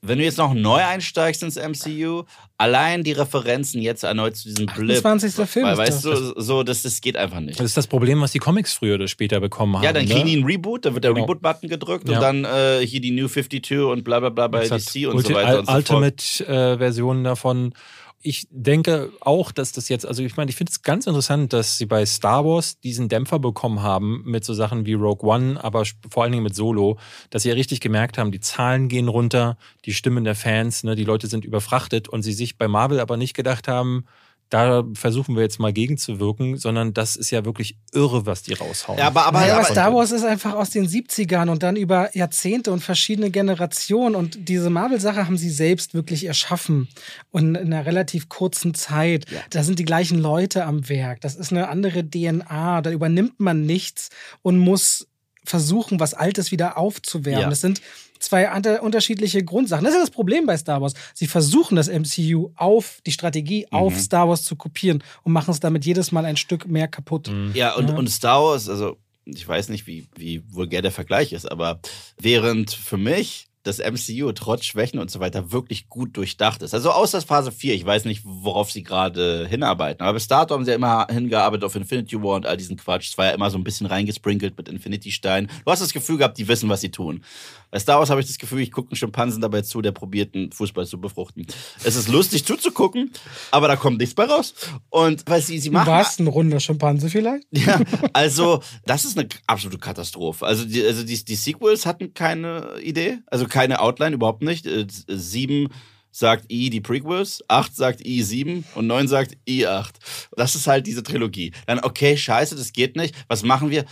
wenn 0.00 0.18
du 0.18 0.24
jetzt 0.24 0.38
noch 0.38 0.54
neu 0.54 0.80
einsteigst 0.80 1.42
ins 1.42 1.56
MCU, 1.56 2.22
allein 2.56 3.02
die 3.02 3.12
Referenzen 3.12 3.82
jetzt 3.82 4.04
erneut 4.04 4.36
zu 4.36 4.48
diesem 4.48 4.66
Blip. 4.66 4.96
28. 5.04 5.48
Film 5.48 5.66
weil, 5.66 5.72
ist 5.72 5.78
weißt 5.78 6.04
du, 6.04 6.40
so, 6.40 6.62
das, 6.62 6.82
das 6.82 7.00
geht 7.00 7.16
einfach 7.16 7.40
nicht. 7.40 7.58
Das 7.58 7.66
ist 7.66 7.76
das 7.76 7.88
Problem, 7.88 8.20
was 8.20 8.30
die 8.30 8.38
Comics 8.38 8.74
früher 8.74 8.94
oder 8.94 9.08
später 9.08 9.40
bekommen 9.40 9.76
haben. 9.76 9.82
Ja, 9.82 9.92
dann 9.92 10.06
kriegen 10.06 10.20
ne? 10.20 10.24
die 10.26 10.36
einen 10.36 10.44
Reboot, 10.44 10.84
da 10.84 10.94
wird 10.94 11.02
der 11.02 11.12
Genau. 11.12 11.24
Reboot-Button 11.24 11.68
gedrückt 11.68 12.08
Ja. 12.08 12.14
und 12.16 12.22
dann 12.22 12.44
äh, 12.44 12.86
hier 12.86 13.00
die 13.00 13.10
New 13.10 13.26
52 13.26 13.78
und 13.80 14.04
bla 14.04 14.20
bla 14.20 14.28
bla 14.28 14.46
bei 14.46 14.68
DC 14.68 15.08
und 15.08 15.26
so 15.26 15.34
weiter 15.34 15.58
und 15.60 15.66
so 15.66 15.72
fort. 15.72 15.90
Ultimate-Versionen 15.90 17.24
davon. 17.24 17.72
Ich 18.20 18.48
denke 18.50 19.12
auch, 19.20 19.52
dass 19.52 19.70
das 19.70 19.88
jetzt, 19.88 20.04
also 20.04 20.24
ich 20.24 20.36
meine, 20.36 20.50
ich 20.50 20.56
finde 20.56 20.70
es 20.70 20.82
ganz 20.82 21.06
interessant, 21.06 21.52
dass 21.52 21.78
sie 21.78 21.86
bei 21.86 22.04
Star 22.04 22.44
Wars 22.44 22.80
diesen 22.80 23.08
Dämpfer 23.08 23.38
bekommen 23.38 23.80
haben 23.80 24.22
mit 24.24 24.44
so 24.44 24.54
Sachen 24.54 24.86
wie 24.86 24.94
Rogue 24.94 25.28
One, 25.28 25.62
aber 25.62 25.84
vor 26.10 26.24
allen 26.24 26.32
Dingen 26.32 26.42
mit 26.42 26.54
Solo, 26.54 26.98
dass 27.30 27.44
sie 27.44 27.50
ja 27.50 27.54
richtig 27.54 27.80
gemerkt 27.80 28.18
haben, 28.18 28.32
die 28.32 28.40
Zahlen 28.40 28.88
gehen 28.88 29.06
runter, 29.06 29.56
die 29.84 29.94
Stimmen 29.94 30.24
der 30.24 30.34
Fans, 30.34 30.82
ne, 30.82 30.96
die 30.96 31.04
Leute 31.04 31.28
sind 31.28 31.44
überfrachtet 31.44 32.08
und 32.08 32.22
sie 32.22 32.32
sich 32.32 32.58
bei 32.58 32.66
Marvel 32.66 32.98
aber 32.98 33.16
nicht 33.16 33.34
gedacht 33.34 33.68
haben, 33.68 34.04
da 34.50 34.84
versuchen 34.94 35.36
wir 35.36 35.42
jetzt 35.42 35.60
mal 35.60 35.72
gegenzuwirken, 35.72 36.56
sondern 36.56 36.94
das 36.94 37.16
ist 37.16 37.30
ja 37.30 37.44
wirklich 37.44 37.76
irre, 37.92 38.24
was 38.24 38.42
die 38.42 38.54
raushauen. 38.54 38.98
Ja, 38.98 39.08
aber, 39.08 39.26
aber, 39.26 39.40
Naja, 39.40 39.56
aber 39.56 39.64
Star 39.64 39.94
Wars 39.94 40.10
ist 40.10 40.24
einfach 40.24 40.54
aus 40.54 40.70
den 40.70 40.88
70ern 40.88 41.50
und 41.50 41.62
dann 41.62 41.76
über 41.76 42.16
Jahrzehnte 42.16 42.72
und 42.72 42.80
verschiedene 42.80 43.30
Generationen. 43.30 44.14
Und 44.14 44.48
diese 44.48 44.70
Marvel-Sache 44.70 45.26
haben 45.26 45.36
sie 45.36 45.50
selbst 45.50 45.92
wirklich 45.92 46.24
erschaffen. 46.24 46.88
Und 47.30 47.56
in 47.56 47.72
einer 47.72 47.84
relativ 47.84 48.28
kurzen 48.28 48.74
Zeit. 48.74 49.26
Da 49.50 49.62
sind 49.62 49.78
die 49.78 49.84
gleichen 49.84 50.18
Leute 50.18 50.64
am 50.64 50.88
Werk. 50.88 51.20
Das 51.20 51.34
ist 51.34 51.52
eine 51.52 51.68
andere 51.68 52.08
DNA. 52.08 52.80
Da 52.80 52.90
übernimmt 52.90 53.40
man 53.40 53.66
nichts 53.66 54.08
und 54.42 54.58
muss 54.58 55.08
versuchen, 55.44 55.98
was 56.00 56.14
Altes 56.14 56.52
wieder 56.52 56.78
aufzuwärmen. 56.78 57.42
Ja. 57.42 57.50
Das 57.50 57.60
sind 57.60 57.80
zwei 58.20 58.80
unterschiedliche 58.80 59.42
Grundsachen. 59.44 59.84
Das 59.84 59.92
ist 59.92 59.98
ja 59.98 60.04
das 60.04 60.10
Problem 60.10 60.46
bei 60.46 60.56
Star 60.56 60.80
Wars. 60.80 60.94
Sie 61.14 61.26
versuchen 61.26 61.76
das 61.76 61.88
MCU 61.88 62.50
auf 62.56 63.00
die 63.06 63.12
Strategie 63.12 63.66
auf 63.70 63.94
Mhm. 63.94 63.98
Star 63.98 64.28
Wars 64.28 64.44
zu 64.44 64.56
kopieren 64.56 65.02
und 65.22 65.32
machen 65.32 65.50
es 65.50 65.60
damit 65.60 65.84
jedes 65.84 66.12
Mal 66.12 66.24
ein 66.24 66.36
Stück 66.36 66.66
mehr 66.66 66.88
kaputt. 66.88 67.30
Ja, 67.54 67.74
und, 67.74 67.88
Ja. 67.90 67.96
und 67.96 68.08
Star 68.10 68.42
Wars, 68.42 68.68
also 68.68 68.96
ich 69.24 69.46
weiß 69.46 69.68
nicht, 69.68 69.86
wie, 69.86 70.06
wie 70.16 70.42
vulgär 70.50 70.80
der 70.82 70.92
Vergleich 70.92 71.32
ist, 71.32 71.50
aber 71.50 71.80
während 72.18 72.70
für 72.72 72.96
mich 72.96 73.46
das 73.64 73.80
MCU 73.80 74.32
trotz 74.32 74.64
Schwächen 74.64 74.98
und 74.98 75.10
so 75.10 75.20
weiter 75.20 75.52
wirklich 75.52 75.88
gut 75.90 76.16
durchdacht 76.16 76.62
ist. 76.62 76.72
Also 76.72 76.90
außer 76.90 77.20
Phase 77.20 77.52
4, 77.52 77.74
ich 77.74 77.84
weiß 77.84 78.06
nicht, 78.06 78.22
worauf 78.24 78.70
sie 78.72 78.82
gerade 78.82 79.46
hinarbeiten. 79.46 80.00
Aber 80.02 80.14
bis 80.14 80.26
dato 80.26 80.54
haben 80.54 80.64
sie 80.64 80.70
ja 80.70 80.76
immer 80.76 81.06
hingearbeitet 81.10 81.64
auf 81.64 81.74
Infinity 81.74 82.16
War 82.22 82.36
und 82.36 82.46
all 82.46 82.56
diesen 82.56 82.78
Quatsch. 82.78 83.10
Es 83.10 83.18
war 83.18 83.26
ja 83.26 83.32
immer 83.32 83.50
so 83.50 83.58
ein 83.58 83.64
bisschen 83.64 83.86
reingesprinkelt 83.86 84.56
mit 84.56 84.68
Infinity 84.70 85.10
Stein. 85.10 85.48
Du 85.66 85.70
hast 85.70 85.80
das 85.82 85.92
Gefühl 85.92 86.16
gehabt, 86.16 86.38
die 86.38 86.48
wissen, 86.48 86.70
was 86.70 86.80
sie 86.80 86.90
tun. 86.90 87.22
Bei 87.70 87.78
Star 87.78 87.98
Wars 87.98 88.08
habe 88.10 88.20
ich 88.20 88.26
das 88.26 88.38
Gefühl, 88.38 88.60
ich 88.60 88.72
gucke 88.72 88.90
einen 88.90 88.96
Schimpansen 88.96 89.40
dabei 89.42 89.62
zu, 89.62 89.82
der 89.82 89.92
probiert, 89.92 90.34
einen 90.34 90.52
Fußball 90.52 90.86
zu 90.86 91.00
befruchten. 91.00 91.46
Es 91.84 91.96
ist 91.96 92.08
lustig 92.08 92.44
zuzugucken, 92.44 93.12
aber 93.50 93.68
da 93.68 93.76
kommt 93.76 93.98
nichts 93.98 94.14
bei 94.14 94.24
raus. 94.24 94.54
Und 94.90 95.22
weil 95.26 95.42
sie, 95.42 95.58
sie 95.58 95.68
Du 95.68 95.74
machen. 95.74 95.86
warst 95.88 96.20
ein 96.20 96.26
runder 96.28 96.60
Schimpanse 96.60 97.10
vielleicht? 97.10 97.46
Ja, 97.52 97.80
also 98.12 98.62
das 98.86 99.04
ist 99.04 99.18
eine 99.18 99.28
absolute 99.46 99.78
Katastrophe. 99.78 100.46
Also 100.46 100.64
die, 100.64 100.82
also 100.84 101.02
die, 101.02 101.24
die 101.24 101.34
Sequels 101.34 101.84
hatten 101.86 102.14
keine 102.14 102.78
Idee, 102.82 103.18
also 103.26 103.46
keine 103.46 103.80
Outline, 103.80 104.14
überhaupt 104.14 104.42
nicht. 104.42 104.66
Äh, 104.66 104.86
Sieben 105.08 105.68
sagt 106.10 106.50
I 106.50 106.70
die 106.70 106.80
Prequels, 106.80 107.42
acht 107.48 107.76
sagt 107.76 108.04
I 108.06 108.22
sieben 108.22 108.64
und 108.74 108.86
neun 108.86 109.08
sagt 109.08 109.36
I 109.48 109.66
acht. 109.66 109.98
Das 110.36 110.54
ist 110.54 110.66
halt 110.66 110.86
diese 110.86 111.02
Trilogie. 111.02 111.52
Dann, 111.66 111.80
okay, 111.80 112.16
scheiße, 112.16 112.56
das 112.56 112.72
geht 112.72 112.96
nicht. 112.96 113.14
Was 113.28 113.42
machen 113.42 113.70
wir? 113.70 113.84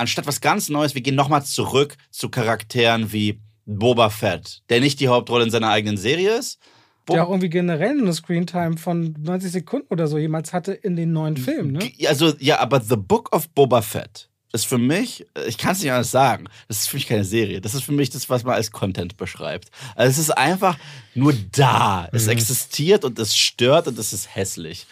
Anstatt 0.00 0.26
was 0.26 0.40
ganz 0.40 0.70
Neues, 0.70 0.94
wir 0.94 1.02
gehen 1.02 1.14
nochmal 1.14 1.44
zurück 1.44 1.94
zu 2.10 2.30
Charakteren 2.30 3.12
wie 3.12 3.38
Boba 3.66 4.08
Fett, 4.08 4.62
der 4.70 4.80
nicht 4.80 4.98
die 4.98 5.08
Hauptrolle 5.08 5.44
in 5.44 5.50
seiner 5.50 5.68
eigenen 5.68 5.98
Serie 5.98 6.38
ist. 6.38 6.58
Der 7.06 7.26
auch 7.26 7.28
irgendwie 7.28 7.50
generell 7.50 8.00
eine 8.00 8.14
Screentime 8.14 8.78
von 8.78 9.14
90 9.20 9.52
Sekunden 9.52 9.88
oder 9.90 10.06
so 10.06 10.16
jemals 10.16 10.54
hatte 10.54 10.72
in 10.72 10.96
den 10.96 11.12
neuen 11.12 11.36
Filmen, 11.36 11.72
ne? 11.72 11.92
Also, 12.06 12.32
ja, 12.38 12.60
aber 12.60 12.80
The 12.80 12.96
Book 12.96 13.34
of 13.36 13.50
Boba 13.50 13.82
Fett 13.82 14.30
ist 14.54 14.64
für 14.64 14.78
mich, 14.78 15.26
ich 15.46 15.58
kann 15.58 15.72
es 15.72 15.82
nicht 15.82 15.90
anders 15.92 16.10
sagen, 16.10 16.46
das 16.66 16.78
ist 16.78 16.88
für 16.88 16.96
mich 16.96 17.06
keine 17.06 17.24
Serie. 17.24 17.60
Das 17.60 17.74
ist 17.74 17.82
für 17.82 17.92
mich 17.92 18.08
das, 18.08 18.30
was 18.30 18.42
man 18.42 18.54
als 18.54 18.70
Content 18.70 19.18
beschreibt. 19.18 19.68
Also 19.96 20.12
es 20.12 20.18
ist 20.18 20.30
einfach 20.30 20.78
nur 21.14 21.34
da. 21.52 22.08
Es 22.12 22.24
Mhm. 22.24 22.30
existiert 22.32 23.04
und 23.04 23.18
es 23.18 23.36
stört 23.36 23.86
und 23.86 23.98
es 23.98 24.14
ist 24.14 24.34
hässlich. 24.34 24.86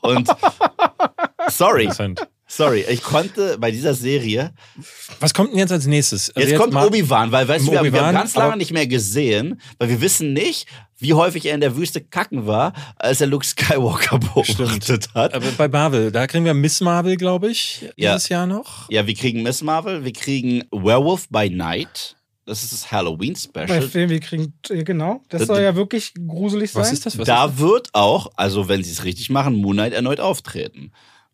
Und 0.00 0.28
sorry. 1.50 1.90
Sorry, 2.48 2.84
ich 2.88 3.02
konnte 3.02 3.56
bei 3.58 3.70
dieser 3.70 3.94
Serie, 3.94 4.52
Was 5.20 5.32
kommt 5.34 5.52
denn 5.52 5.58
jetzt 5.58 5.70
als 5.72 5.86
nächstes? 5.86 6.30
Also 6.34 6.48
jetzt, 6.48 6.58
kommt 6.58 6.72
mal- 6.72 6.86
Obi-Wan, 6.86 7.30
weil 7.30 7.46
weißt 7.46 7.66
du, 7.66 7.70
wir, 7.72 7.78
haben- 7.78 7.92
wir 7.92 8.04
haben 8.04 8.14
ganz 8.14 8.34
lange 8.34 8.56
nicht 8.56 8.72
mehr 8.72 8.86
gesehen, 8.86 9.60
weil 9.78 9.88
wir 9.90 10.00
wissen 10.00 10.32
nicht, 10.32 10.66
wie 10.98 11.14
häufig 11.14 11.46
er 11.46 11.54
in 11.54 11.60
der 11.60 11.76
Wüste 11.76 12.00
kacken 12.00 12.46
war, 12.46 12.72
als 12.96 13.20
er 13.20 13.28
Luke 13.28 13.46
Skywalker 13.46 14.18
beobachtet 14.34 15.08
hat. 15.14 15.34
Aber 15.34 15.46
bei 15.56 15.68
Marvel, 15.68 16.10
da 16.10 16.26
kriegen 16.26 16.44
wir 16.44 16.54
Miss 16.54 16.80
Marvel, 16.80 17.16
glaube 17.16 17.50
ich, 17.50 17.82
Ja. 17.96 18.14
dieses 18.14 18.28
Jahr 18.28 18.46
noch. 18.46 18.90
Ja, 18.90 19.06
wir 19.06 19.14
kriegen 19.14 19.42
Miss 19.42 19.62
Marvel, 19.62 20.04
wir 20.04 20.12
kriegen 20.12 20.64
Werewolf 20.72 21.28
by 21.28 21.48
Night. 21.50 22.16
Das 22.46 22.62
ist 22.62 22.72
das 22.72 22.84
Bei 22.84 22.96
Halloween-Special. 22.96 23.82
Filmen, 23.82 24.08
wir 24.10 24.20
kriegen, 24.20 24.54
äh, 24.70 24.82
genau. 24.82 25.20
Das 25.28 25.40
Das- 25.40 25.48
soll 25.48 25.60
ja 25.60 25.76
wirklich 25.76 26.14
gruselig 26.26 26.70
sein. 26.72 26.80
Was 26.82 26.92
ist 26.92 27.04
das? 27.04 27.18
Was 27.18 27.26
Da 27.26 27.44
ist 27.44 27.58
wird 27.58 27.90
auch, 27.92 28.30
also 28.36 28.68
wenn 28.68 28.82
sie 28.82 28.90
es 28.90 29.04
richtig 29.04 29.28
machen, 29.28 29.54
Moon 29.56 29.74
Knight 29.76 29.92
erneut 29.92 30.18
auftreten. 30.18 30.90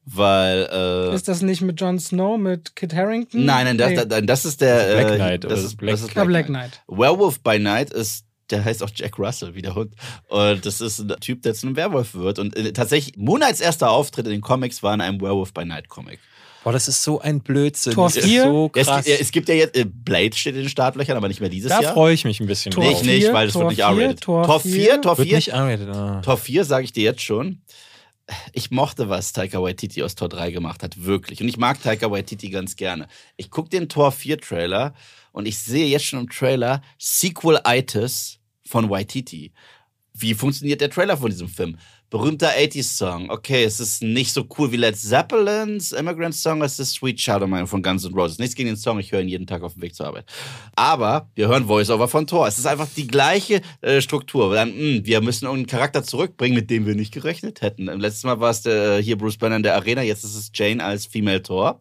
Weil, 0.06 0.68
äh, 0.70 1.14
Ist 1.14 1.28
das 1.28 1.40
nicht 1.40 1.62
mit 1.62 1.80
Jon 1.80 1.98
Snow, 1.98 2.38
mit 2.38 2.76
Kit 2.76 2.94
Harrington? 2.94 3.44
nein, 3.46 3.64
nein, 3.64 3.78
das, 3.78 3.90
Nee. 3.90 4.04
das, 4.06 4.20
das 4.26 4.44
ist 4.44 4.60
der. 4.60 4.94
Black 4.96 5.12
äh, 5.12 5.16
Knight 5.16 5.44
Das 5.44 5.52
oder 5.52 5.62
ist, 5.62 5.76
Black- 5.76 5.90
das 5.92 6.02
ist 6.02 6.16
Ah, 6.16 6.24
Black 6.24 6.46
Knight. 6.46 6.82
Werewolf 6.88 7.40
by 7.40 7.58
Night 7.58 7.90
ist, 7.90 8.26
der 8.50 8.62
heißt 8.64 8.82
auch 8.82 8.90
Jack 8.94 9.18
Russell, 9.18 9.54
wie 9.54 9.62
der 9.62 9.74
Hund. 9.74 9.94
Und 10.28 10.66
das 10.66 10.82
ist 10.82 11.00
ein 11.00 11.08
Typ, 11.20 11.40
der 11.42 11.54
zu 11.54 11.66
einem 11.66 11.76
Werwolf 11.76 12.14
wird. 12.14 12.38
Und 12.38 12.54
äh, 12.54 12.72
tatsächlich, 12.74 13.16
Moon 13.16 13.40
Knights 13.40 13.60
erster 13.60 13.90
Auftritt 13.90 14.26
in 14.26 14.32
den 14.32 14.40
Comics 14.42 14.82
war 14.82 14.92
in 14.92 15.00
einem 15.00 15.20
Werewolf 15.22 15.54
by 15.54 15.64
Night 15.64 15.88
Comic. 15.88 16.18
Boah, 16.64 16.72
das 16.72 16.88
ist 16.88 17.02
so 17.02 17.20
ein 17.20 17.40
Blödsinn. 17.40 17.92
Tor 17.94 18.06
das 18.08 18.16
ist 18.16 18.24
vier? 18.24 18.44
so 18.44 18.70
Ja, 18.74 18.82
krass. 18.84 18.98
Es, 19.00 19.04
gibt- 19.04 19.08
ja, 19.08 19.22
es 19.22 19.32
gibt 19.32 19.48
ja 19.50 19.54
jetzt, 19.54 19.76
äh, 19.76 19.84
Blade 19.86 20.34
steht 20.36 20.54
in 20.54 20.62
den 20.62 20.68
Startlöchern, 20.70 21.16
aber 21.16 21.28
nicht 21.28 21.40
mehr 21.40 21.50
dieses 21.50 21.70
da 21.70 21.80
Jahr. 21.80 21.92
freue 21.94 22.12
ich 22.14 22.24
mich 22.24 22.40
ein 22.40 22.46
bisschen 22.46 22.72
Tor 22.72 22.84
nicht, 22.84 23.00
vier, 23.04 23.32
weil 23.32 23.46
das 23.46 23.52
Tor 23.54 23.62
wird 23.62 23.70
nicht 23.78 23.86
vier, 23.86 24.02
R-rated. 24.02 24.20
Tor 24.20 24.44
Tor 24.44 24.60
vier. 24.60 24.72
4, 24.72 25.00
Tor 25.02 25.18
Wird 25.18 25.28
4. 25.28 25.36
nicht 25.36 25.48
R-rated. 25.48 25.88
Ah. 25.88 26.20
Tor 26.22 26.36
4 26.38 26.64
sage 26.64 26.84
ich 26.84 26.92
dir 26.92 27.02
jetzt 27.04 27.22
schon. 27.22 27.60
Ich 28.52 28.70
mochte, 28.70 29.08
was 29.08 29.32
Taika 29.32 29.60
Waititi 29.60 30.02
aus 30.02 30.14
Tor 30.14 30.28
3 30.28 30.50
gemacht 30.50 30.82
hat, 30.82 31.04
wirklich. 31.04 31.42
Und 31.42 31.48
ich 31.48 31.58
mag 31.58 31.82
Taika 31.82 32.10
Waititi 32.10 32.48
ganz 32.48 32.76
gerne. 32.76 33.06
Ich 33.36 33.50
gucke 33.50 33.68
den 33.68 33.88
Tor 33.88 34.12
4 34.12 34.38
Trailer 34.38 34.94
und 35.32 35.46
ich 35.46 35.58
sehe 35.58 35.86
jetzt 35.86 36.06
schon 36.06 36.20
im 36.20 36.30
Trailer 36.30 36.80
Sequel-Itis 36.98 38.40
von 38.66 38.88
Waititi. 38.88 39.52
Wie 40.14 40.34
funktioniert 40.34 40.80
der 40.80 40.90
Trailer 40.90 41.16
von 41.16 41.30
diesem 41.30 41.48
Film? 41.48 41.76
Berühmter 42.14 42.50
80s-Song. 42.50 43.28
Okay, 43.28 43.64
es 43.64 43.80
ist 43.80 44.00
nicht 44.00 44.32
so 44.32 44.46
cool 44.56 44.70
wie 44.70 44.76
Led 44.76 44.96
Zeppelins 44.96 45.90
Immigrant 45.90 46.36
Song, 46.36 46.62
es 46.62 46.78
ist 46.78 46.92
Sweet 46.92 47.28
of 47.28 47.48
Mine 47.48 47.66
von 47.66 47.82
Guns 47.82 48.04
N' 48.04 48.14
Roses. 48.14 48.38
Nichts 48.38 48.54
gegen 48.54 48.68
den 48.68 48.76
Song, 48.76 49.00
ich 49.00 49.10
höre 49.10 49.20
ihn 49.20 49.26
jeden 49.26 49.48
Tag 49.48 49.64
auf 49.64 49.72
dem 49.72 49.82
Weg 49.82 49.96
zur 49.96 50.06
Arbeit. 50.06 50.24
Aber 50.76 51.28
wir 51.34 51.48
hören 51.48 51.66
Voice-Over 51.66 52.06
von 52.06 52.28
Thor. 52.28 52.46
Es 52.46 52.56
ist 52.56 52.66
einfach 52.66 52.86
die 52.96 53.08
gleiche 53.08 53.62
äh, 53.80 54.00
Struktur. 54.00 54.54
Dann, 54.54 54.68
mh, 54.68 55.00
wir 55.06 55.22
müssen 55.22 55.46
irgendeinen 55.46 55.66
Charakter 55.66 56.04
zurückbringen, 56.04 56.54
mit 56.54 56.70
dem 56.70 56.86
wir 56.86 56.94
nicht 56.94 57.12
gerechnet 57.12 57.62
hätten. 57.62 57.88
Im 57.88 57.98
letzten 57.98 58.28
Mal 58.28 58.38
war 58.38 58.50
es 58.50 58.62
der, 58.62 58.98
hier 58.98 59.18
Bruce 59.18 59.38
Banner 59.38 59.56
in 59.56 59.64
der 59.64 59.74
Arena, 59.74 60.02
jetzt 60.02 60.22
ist 60.22 60.36
es 60.36 60.52
Jane 60.54 60.84
als 60.84 61.06
Female 61.06 61.42
Thor. 61.42 61.80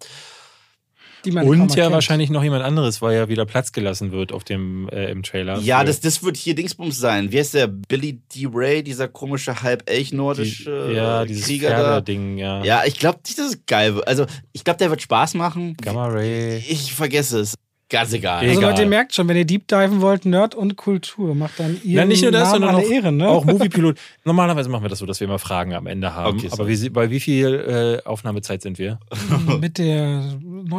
Die 1.26 1.32
man 1.32 1.48
Und 1.48 1.70
ja 1.70 1.84
erkennt. 1.84 1.94
wahrscheinlich 1.94 2.30
noch 2.30 2.44
jemand 2.44 2.64
anderes, 2.64 3.02
weil 3.02 3.16
ja 3.16 3.30
wieder 3.30 3.46
Platz 3.46 3.72
gelassen 3.72 4.12
wird 4.12 4.32
auf 4.34 4.44
dem 4.44 4.90
äh, 4.90 5.10
im 5.12 5.24
Trailer. 5.24 5.60
Ja, 5.60 5.84
das, 5.84 6.02
das 6.02 6.24
wird 6.24 6.36
hier 6.38 6.56
Dingsbums 6.56 6.98
sein. 6.98 7.32
Wie 7.32 7.40
heißt 7.40 7.54
der? 7.54 7.68
Billy 7.68 8.20
D. 8.36 8.48
Ray, 8.52 8.84
dieser 8.84 9.08
komische 9.08 9.62
halb-elch-nordische 9.62 10.88
die, 10.90 10.96
ja, 10.96 11.26
dieses 11.26 11.46
Krieger 11.46 11.70
da. 11.70 11.76
Pferdeding, 11.78 12.38
ja. 12.38 12.64
Ja, 12.64 12.84
ich 12.86 13.00
glaube 13.00 13.20
nicht, 13.26 13.38
dass 13.40 13.54
es 13.54 13.66
geil 13.66 13.96
wird. 13.96 14.08
Also, 14.08 14.26
ich 14.52 14.64
glaube, 14.64 14.78
der 14.80 14.90
wird 14.90 15.02
Spaß 15.02 15.36
machen. 15.36 15.76
Gamma 15.82 16.08
Ray. 16.08 16.58
Ich 16.68 16.94
vergesse 16.94 17.40
es. 17.40 17.56
Ganz 17.94 18.12
egal. 18.12 18.40
Also 18.40 18.58
Egal. 18.60 18.72
Leute, 18.72 18.82
ihr 18.82 18.88
merkt 18.88 19.14
schon, 19.14 19.28
wenn 19.28 19.38
ihr 19.38 19.46
deep 19.46 19.68
diven 19.68 20.02
wollt, 20.02 20.26
Nerd 20.26 20.56
und 20.56 20.78
Kultur, 20.78 21.36
macht 21.36 21.60
dann 21.60 21.80
ihr 21.84 21.98
Ja, 21.98 22.06
nicht 22.06 22.24
nur 22.24 22.32
das, 22.32 22.50
Namen 22.50 22.64
sondern 22.64 22.76
auch, 22.84 22.90
Ehre, 22.90 23.12
ne? 23.12 23.30
auch 23.30 23.46
Moviepilot. 23.46 24.00
Normalerweise 24.26 24.68
machen 24.68 24.84
wir 24.84 24.90
das 24.90 24.98
so, 24.98 25.06
dass 25.06 25.20
wir 25.20 25.26
immer 25.28 25.38
Fragen 25.38 25.76
am 25.76 25.86
Ende 25.86 26.16
haben. 26.16 26.40
Okay, 26.40 26.50
Aber 26.52 26.68
wie, 26.68 26.90
bei 26.90 27.12
wie 27.12 27.20
viel 27.20 28.02
äh, 28.04 28.08
Aufnahmezeit 28.10 28.64
sind 28.64 28.80
wir? 28.80 29.00
Mit 29.62 29.78
der 29.78 30.24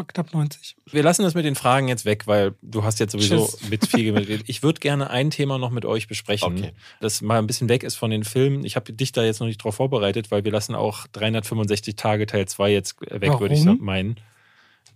knapp 0.09 0.35
90. 0.35 0.75
Wir 0.91 1.05
lassen 1.05 1.23
das 1.23 1.35
mit 1.35 1.45
den 1.45 1.55
Fragen 1.55 1.87
jetzt 1.87 2.05
weg, 2.05 2.27
weil 2.27 2.55
du 2.63 2.83
hast 2.83 2.99
jetzt 2.99 3.13
sowieso 3.13 3.47
Tschüss. 3.47 3.71
mit 3.71 3.87
viel 3.87 4.05
geredet. 4.13 4.43
Ich 4.49 4.65
würde 4.65 4.81
gerne 4.81 5.09
ein 5.09 5.31
Thema 5.31 5.57
noch 5.59 5.71
mit 5.71 5.85
euch 5.85 6.09
besprechen, 6.09 6.57
Okay. 6.59 6.73
das 7.01 7.23
mal 7.23 7.39
ein 7.39 7.47
bisschen 7.47 7.69
weg 7.69 7.85
ist 7.85 7.95
von 7.95 8.11
den 8.11 8.25
Filmen. 8.25 8.65
Ich 8.65 8.75
habe 8.75 8.93
dich 8.93 9.13
da 9.13 9.23
jetzt 9.23 9.39
noch 9.39 9.47
nicht 9.47 9.63
drauf 9.63 9.77
vorbereitet, 9.77 10.33
weil 10.33 10.45
wir 10.45 10.51
lassen 10.51 10.75
auch 10.75 11.07
365 11.13 11.95
Tage 11.95 12.27
Teil 12.27 12.49
2 12.49 12.73
jetzt 12.73 13.01
weg, 13.03 13.39
würde 13.39 13.55
ich 13.55 13.65
Warum? 13.65 13.85
meinen. 13.85 14.17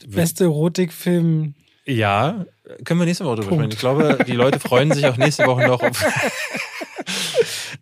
Beste 0.09 0.45
Erotikfilm. 0.45 1.55
Ja, 1.89 2.45
können 2.85 3.01
wir 3.01 3.07
nächste 3.07 3.25
Woche 3.25 3.37
drüber 3.37 3.55
sprechen. 3.55 3.71
Ich 3.73 3.79
glaube, 3.79 4.19
die 4.27 4.33
Leute 4.33 4.61
freuen 4.61 4.93
sich 4.93 5.07
auch 5.07 5.17
nächste 5.17 5.47
Woche 5.47 5.67
noch 5.67 5.83
auf. 5.83 6.05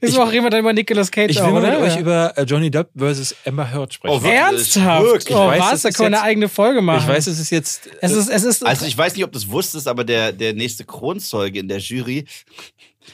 Ist 0.00 0.18
auch 0.18 0.30
jemand 0.30 0.54
über 0.54 0.72
Nicolas 0.72 1.10
Cage, 1.10 1.30
Ich 1.30 1.36
will 1.38 1.44
auch, 1.44 1.52
mal 1.52 1.62
mit 1.62 1.70
oder? 1.78 1.80
euch 1.86 1.98
über 1.98 2.32
äh, 2.36 2.42
Johnny 2.42 2.70
Depp 2.70 2.90
versus 2.96 3.34
Amber 3.44 3.72
Heard 3.72 3.94
sprechen. 3.94 4.14
Oh, 4.14 4.22
wirklich? 4.22 4.38
Ernsthaft? 4.40 5.04
Wirklich? 5.04 5.36
Oh, 5.36 5.50
Ich 5.52 5.60
weiß, 5.60 5.72
was? 5.72 5.82
Da 5.82 5.90
können 5.90 6.12
wir 6.12 6.18
eine 6.18 6.22
eigene 6.22 6.48
Folge 6.48 6.82
machen. 6.82 7.00
ich 7.02 7.08
weiß, 7.08 7.26
es 7.26 7.38
ist 7.40 7.50
jetzt. 7.50 7.88
es 8.00 8.12
ist, 8.12 8.28
es 8.28 8.44
ist, 8.44 8.64
Also 8.64 8.86
ich 8.86 8.96
weiß 8.96 9.14
nicht, 9.16 9.24
ob 9.24 9.32
du 9.32 9.38
es 9.38 9.50
wusstest, 9.50 9.88
aber 9.88 10.04
der, 10.04 10.32
der 10.32 10.52
nächste 10.52 10.84
Kronzeuge 10.84 11.58
in 11.58 11.68
der 11.68 11.78
Jury 11.78 12.26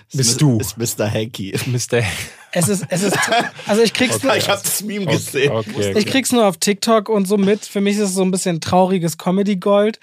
ist 0.09 0.17
Bist 0.17 0.41
du. 0.41 0.59
Ist 0.59 0.77
Mr. 0.77 1.11
Hanky. 1.11 1.55
Mr. 1.67 2.03
es 2.53 2.69
ist, 2.69 2.85
es 2.89 3.03
ist, 3.03 3.17
also 3.67 3.83
ich 3.83 3.93
krieg's, 3.93 4.23
nur, 4.23 4.37
Ich 4.37 4.49
habe 4.49 4.61
das 4.63 4.83
Meme 4.83 5.07
gesehen. 5.07 5.53
Okay, 5.53 5.95
ich 5.97 6.07
krieg's 6.07 6.33
nur 6.33 6.47
auf 6.47 6.57
TikTok 6.59 7.09
und 7.09 7.27
so 7.27 7.37
mit. 7.39 7.65
Für 7.65 7.81
mich 7.81 7.97
ist 7.97 8.03
es 8.11 8.15
so 8.15 8.23
ein 8.23 8.31
bisschen 8.31 8.61
trauriges 8.61 9.17
Comedy-Gold, 9.19 10.01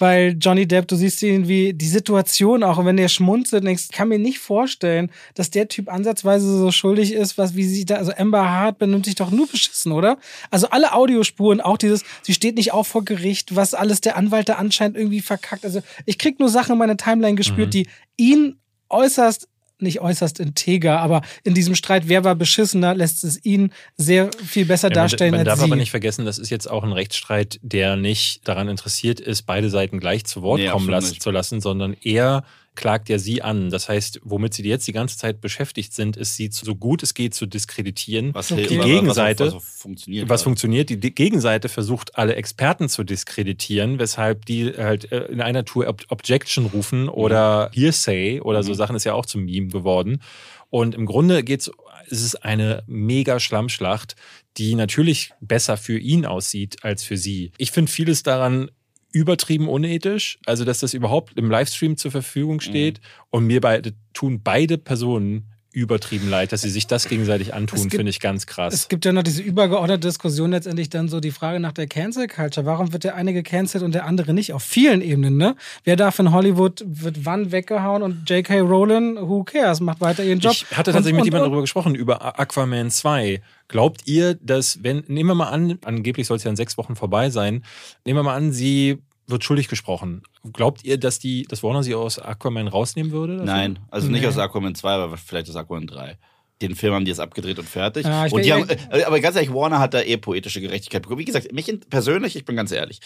weil 0.00 0.36
Johnny 0.40 0.66
Depp, 0.66 0.88
du 0.88 0.96
siehst 0.96 1.22
irgendwie 1.22 1.72
die 1.74 1.86
Situation 1.86 2.62
auch, 2.62 2.78
und 2.78 2.86
wenn 2.86 2.96
der 2.96 3.08
schmunzelt, 3.08 3.64
denkst, 3.64 3.84
ich 3.90 3.96
kann 3.96 4.08
mir 4.08 4.18
nicht 4.18 4.38
vorstellen, 4.38 5.10
dass 5.34 5.50
der 5.50 5.68
Typ 5.68 5.88
ansatzweise 5.92 6.58
so 6.58 6.70
schuldig 6.72 7.12
ist, 7.12 7.36
was 7.38 7.54
wie 7.54 7.64
sie 7.64 7.84
da, 7.84 7.96
also 7.96 8.12
Amber 8.16 8.48
Hart 8.50 8.78
benimmt 8.78 9.04
sich 9.04 9.14
doch 9.14 9.30
nur 9.30 9.46
beschissen, 9.46 9.92
oder? 9.92 10.18
Also 10.50 10.70
alle 10.70 10.92
Audiospuren, 10.94 11.60
auch 11.60 11.76
dieses, 11.76 12.04
sie 12.22 12.32
steht 12.34 12.56
nicht 12.56 12.72
auf 12.72 12.88
vor 12.88 13.04
Gericht, 13.04 13.54
was 13.54 13.74
alles 13.74 14.00
der 14.00 14.16
Anwalt 14.16 14.48
da 14.48 14.54
anscheinend 14.54 14.96
irgendwie 14.96 15.20
verkackt. 15.20 15.64
Also 15.64 15.82
ich 16.06 16.18
krieg 16.18 16.40
nur 16.40 16.48
Sachen 16.48 16.72
in 16.72 16.78
meine 16.78 16.96
Timeline 16.96 17.36
gespürt, 17.36 17.68
Mhm. 17.68 17.70
die 17.70 17.86
ihn 18.16 18.56
äußerst 18.88 19.48
nicht 19.82 20.00
äußerst 20.00 20.40
integer, 20.40 21.00
aber 21.00 21.22
in 21.44 21.54
diesem 21.54 21.74
Streit, 21.74 22.08
wer 22.08 22.24
war 22.24 22.34
beschissener, 22.34 22.94
lässt 22.94 23.24
es 23.24 23.44
ihn 23.44 23.72
sehr 23.96 24.30
viel 24.46 24.64
besser 24.66 24.88
Ja, 24.88 24.94
darstellen 24.94 25.30
man, 25.32 25.40
man 25.40 25.48
als 25.48 25.58
darf 25.58 25.66
sie. 25.66 25.70
aber 25.72 25.76
nicht 25.76 25.90
vergessen, 25.90 26.24
das 26.24 26.38
ist 26.38 26.50
jetzt 26.50 26.70
auch 26.70 26.84
ein 26.84 26.92
Rechtsstreit, 26.92 27.58
der 27.62 27.96
nicht 27.96 28.46
daran 28.48 28.68
interessiert 28.68 29.20
ist, 29.20 29.42
beide 29.42 29.70
Seiten 29.70 30.00
gleich 30.00 30.24
zu 30.24 30.42
Wort 30.42 30.60
Nee, 30.60 30.68
kommen 30.68 30.88
lassen, 30.88 31.20
zu 31.20 31.30
lassen, 31.30 31.60
sondern 31.60 31.94
er 32.02 32.44
klagt 32.80 33.08
ja 33.08 33.18
sie 33.18 33.42
an. 33.42 33.70
Das 33.70 33.88
heißt, 33.88 34.20
womit 34.24 34.54
sie 34.54 34.64
jetzt 34.66 34.88
die 34.88 34.92
ganze 34.92 35.16
Zeit 35.16 35.40
beschäftigt 35.40 35.92
sind, 35.94 36.16
ist 36.16 36.34
sie 36.34 36.48
so 36.50 36.74
gut 36.74 37.02
es 37.04 37.14
geht 37.14 37.34
zu 37.34 37.46
diskreditieren. 37.46 38.34
Was 38.34 38.50
Okay. 38.50 38.66
Die 38.66 38.78
Gegenseite- 38.78 39.46
was, 39.46 39.54
was 39.54 39.64
funktioniert. 39.78 40.28
Was 40.28 40.42
funktioniert? 40.42 40.90
Die 40.90 40.98
Gegenseite 41.14 41.68
versucht, 41.68 42.16
alle 42.16 42.34
Experten 42.34 42.88
zu 42.88 43.04
diskreditieren, 43.04 43.98
weshalb 44.00 44.46
die 44.46 44.72
halt 44.76 45.12
äh, 45.12 45.26
in 45.26 45.40
einer 45.40 45.64
Tour 45.64 45.86
Ob 45.86 46.02
Objection 46.08 46.66
rufen 46.66 47.08
oder 47.08 47.70
Hearsay 47.74 48.40
oder 48.40 48.62
so 48.64 48.72
Mhm. 48.72 48.76
Sachen 48.76 48.96
ist 48.96 49.04
ja 49.04 49.14
auch 49.14 49.26
zum 49.26 49.44
Meme 49.44 49.68
geworden. 49.68 50.20
Und 50.70 50.94
im 50.94 51.04
Grunde 51.06 51.44
geht's, 51.44 51.70
es 52.08 52.22
ist 52.22 52.44
eine 52.44 52.82
mega 52.86 53.38
Schlammschlacht, 53.40 54.16
die 54.56 54.74
natürlich 54.74 55.32
besser 55.40 55.76
für 55.76 55.98
ihn 55.98 56.24
aussieht 56.26 56.82
als 56.82 57.04
für 57.04 57.16
sie. 57.16 57.52
Ich 57.58 57.70
finde 57.70 57.90
vieles 57.92 58.22
daran 58.22 58.70
übertrieben 59.12 59.68
unethisch, 59.68 60.38
also 60.46 60.64
dass 60.64 60.80
das 60.80 60.94
überhaupt 60.94 61.36
im 61.36 61.50
Livestream 61.50 61.96
zur 61.96 62.10
Verfügung 62.10 62.60
steht. 62.60 63.00
Und 63.30 63.46
mir 63.46 63.60
beide 63.60 63.92
tun 64.12 64.42
beide 64.42 64.78
Personen 64.78 65.50
übertrieben 65.72 66.28
leid, 66.28 66.52
dass 66.52 66.62
sie 66.62 66.70
sich 66.70 66.86
das 66.86 67.08
gegenseitig 67.08 67.54
antun, 67.54 67.90
finde 67.90 68.10
ich 68.10 68.18
ganz 68.18 68.46
krass. 68.46 68.74
Es 68.74 68.88
gibt 68.88 69.04
ja 69.04 69.12
noch 69.12 69.22
diese 69.22 69.42
übergeordnete 69.42 70.08
Diskussion 70.08 70.50
letztendlich 70.50 70.90
dann 70.90 71.08
so 71.08 71.20
die 71.20 71.30
Frage 71.30 71.60
nach 71.60 71.72
der 71.72 71.86
Cancel 71.86 72.26
Culture. 72.26 72.66
Warum 72.66 72.92
wird 72.92 73.04
der 73.04 73.14
eine 73.14 73.32
gecancelt 73.32 73.84
und 73.84 73.94
der 73.94 74.04
andere 74.04 74.34
nicht? 74.34 74.52
Auf 74.52 74.64
vielen 74.64 75.00
Ebenen, 75.00 75.36
ne? 75.36 75.54
Wer 75.84 75.96
darf 75.96 76.18
in 76.18 76.32
Hollywood, 76.32 76.82
wird 76.86 77.24
wann 77.24 77.52
weggehauen 77.52 78.02
und 78.02 78.28
J.K. 78.28 78.60
Rowling, 78.60 79.16
who 79.16 79.44
cares, 79.44 79.80
macht 79.80 80.00
weiter 80.00 80.24
ihren 80.24 80.40
Job. 80.40 80.52
Ich 80.52 80.64
hatte 80.76 80.92
tatsächlich 80.92 81.12
und, 81.12 81.18
mit 81.18 81.24
jemandem 81.26 81.50
darüber 81.50 81.62
gesprochen, 81.62 81.94
über 81.94 82.38
Aquaman 82.38 82.90
2. 82.90 83.40
Glaubt 83.68 84.02
ihr, 84.06 84.34
dass, 84.34 84.82
wenn, 84.82 85.04
nehmen 85.06 85.30
wir 85.30 85.34
mal 85.36 85.50
an, 85.50 85.78
angeblich 85.84 86.26
soll 86.26 86.38
es 86.38 86.44
ja 86.44 86.50
in 86.50 86.56
sechs 86.56 86.76
Wochen 86.78 86.96
vorbei 86.96 87.30
sein, 87.30 87.62
nehmen 88.04 88.18
wir 88.18 88.24
mal 88.24 88.34
an, 88.34 88.50
sie 88.50 88.98
wird 89.30 89.44
schuldig 89.44 89.68
gesprochen. 89.68 90.22
Glaubt 90.52 90.84
ihr, 90.84 90.98
dass 90.98 91.18
die, 91.18 91.42
dass 91.44 91.62
Warner 91.62 91.82
sie 91.82 91.94
aus 91.94 92.18
Aquaman 92.18 92.68
rausnehmen 92.68 93.12
würde? 93.12 93.34
dafür? 93.38 93.52
Nein, 93.52 93.78
also 93.90 94.08
nicht 94.08 94.22
Nee. 94.22 94.26
aus 94.28 94.38
Aquaman 94.38 94.74
2, 94.74 94.90
aber 94.92 95.16
vielleicht 95.16 95.48
aus 95.48 95.56
Aquaman 95.56 95.86
3. 95.86 96.18
Den 96.62 96.74
Film 96.74 96.92
haben 96.92 97.06
die 97.06 97.10
jetzt 97.10 97.20
abgedreht 97.20 97.58
und 97.58 97.66
fertig. 97.66 98.04
Ja, 98.04 98.26
ich 98.26 98.32
und 98.34 98.44
die 98.44 98.52
haben, 98.52 98.68
äh, 98.68 99.02
aber 99.04 99.18
ganz 99.20 99.34
ehrlich, 99.34 99.50
Warner 99.54 99.78
hat 99.78 99.94
da 99.94 100.02
eh 100.02 100.18
poetische 100.18 100.60
Gerechtigkeit 100.60 101.00
bekommen. 101.02 101.20
Wie 101.20 101.24
gesagt, 101.24 101.50
mich 101.52 101.72
persönlich, 101.88 102.36
ich 102.36 102.44
bin 102.44 102.54
ganz 102.54 102.70
ehrlich, 102.70 103.00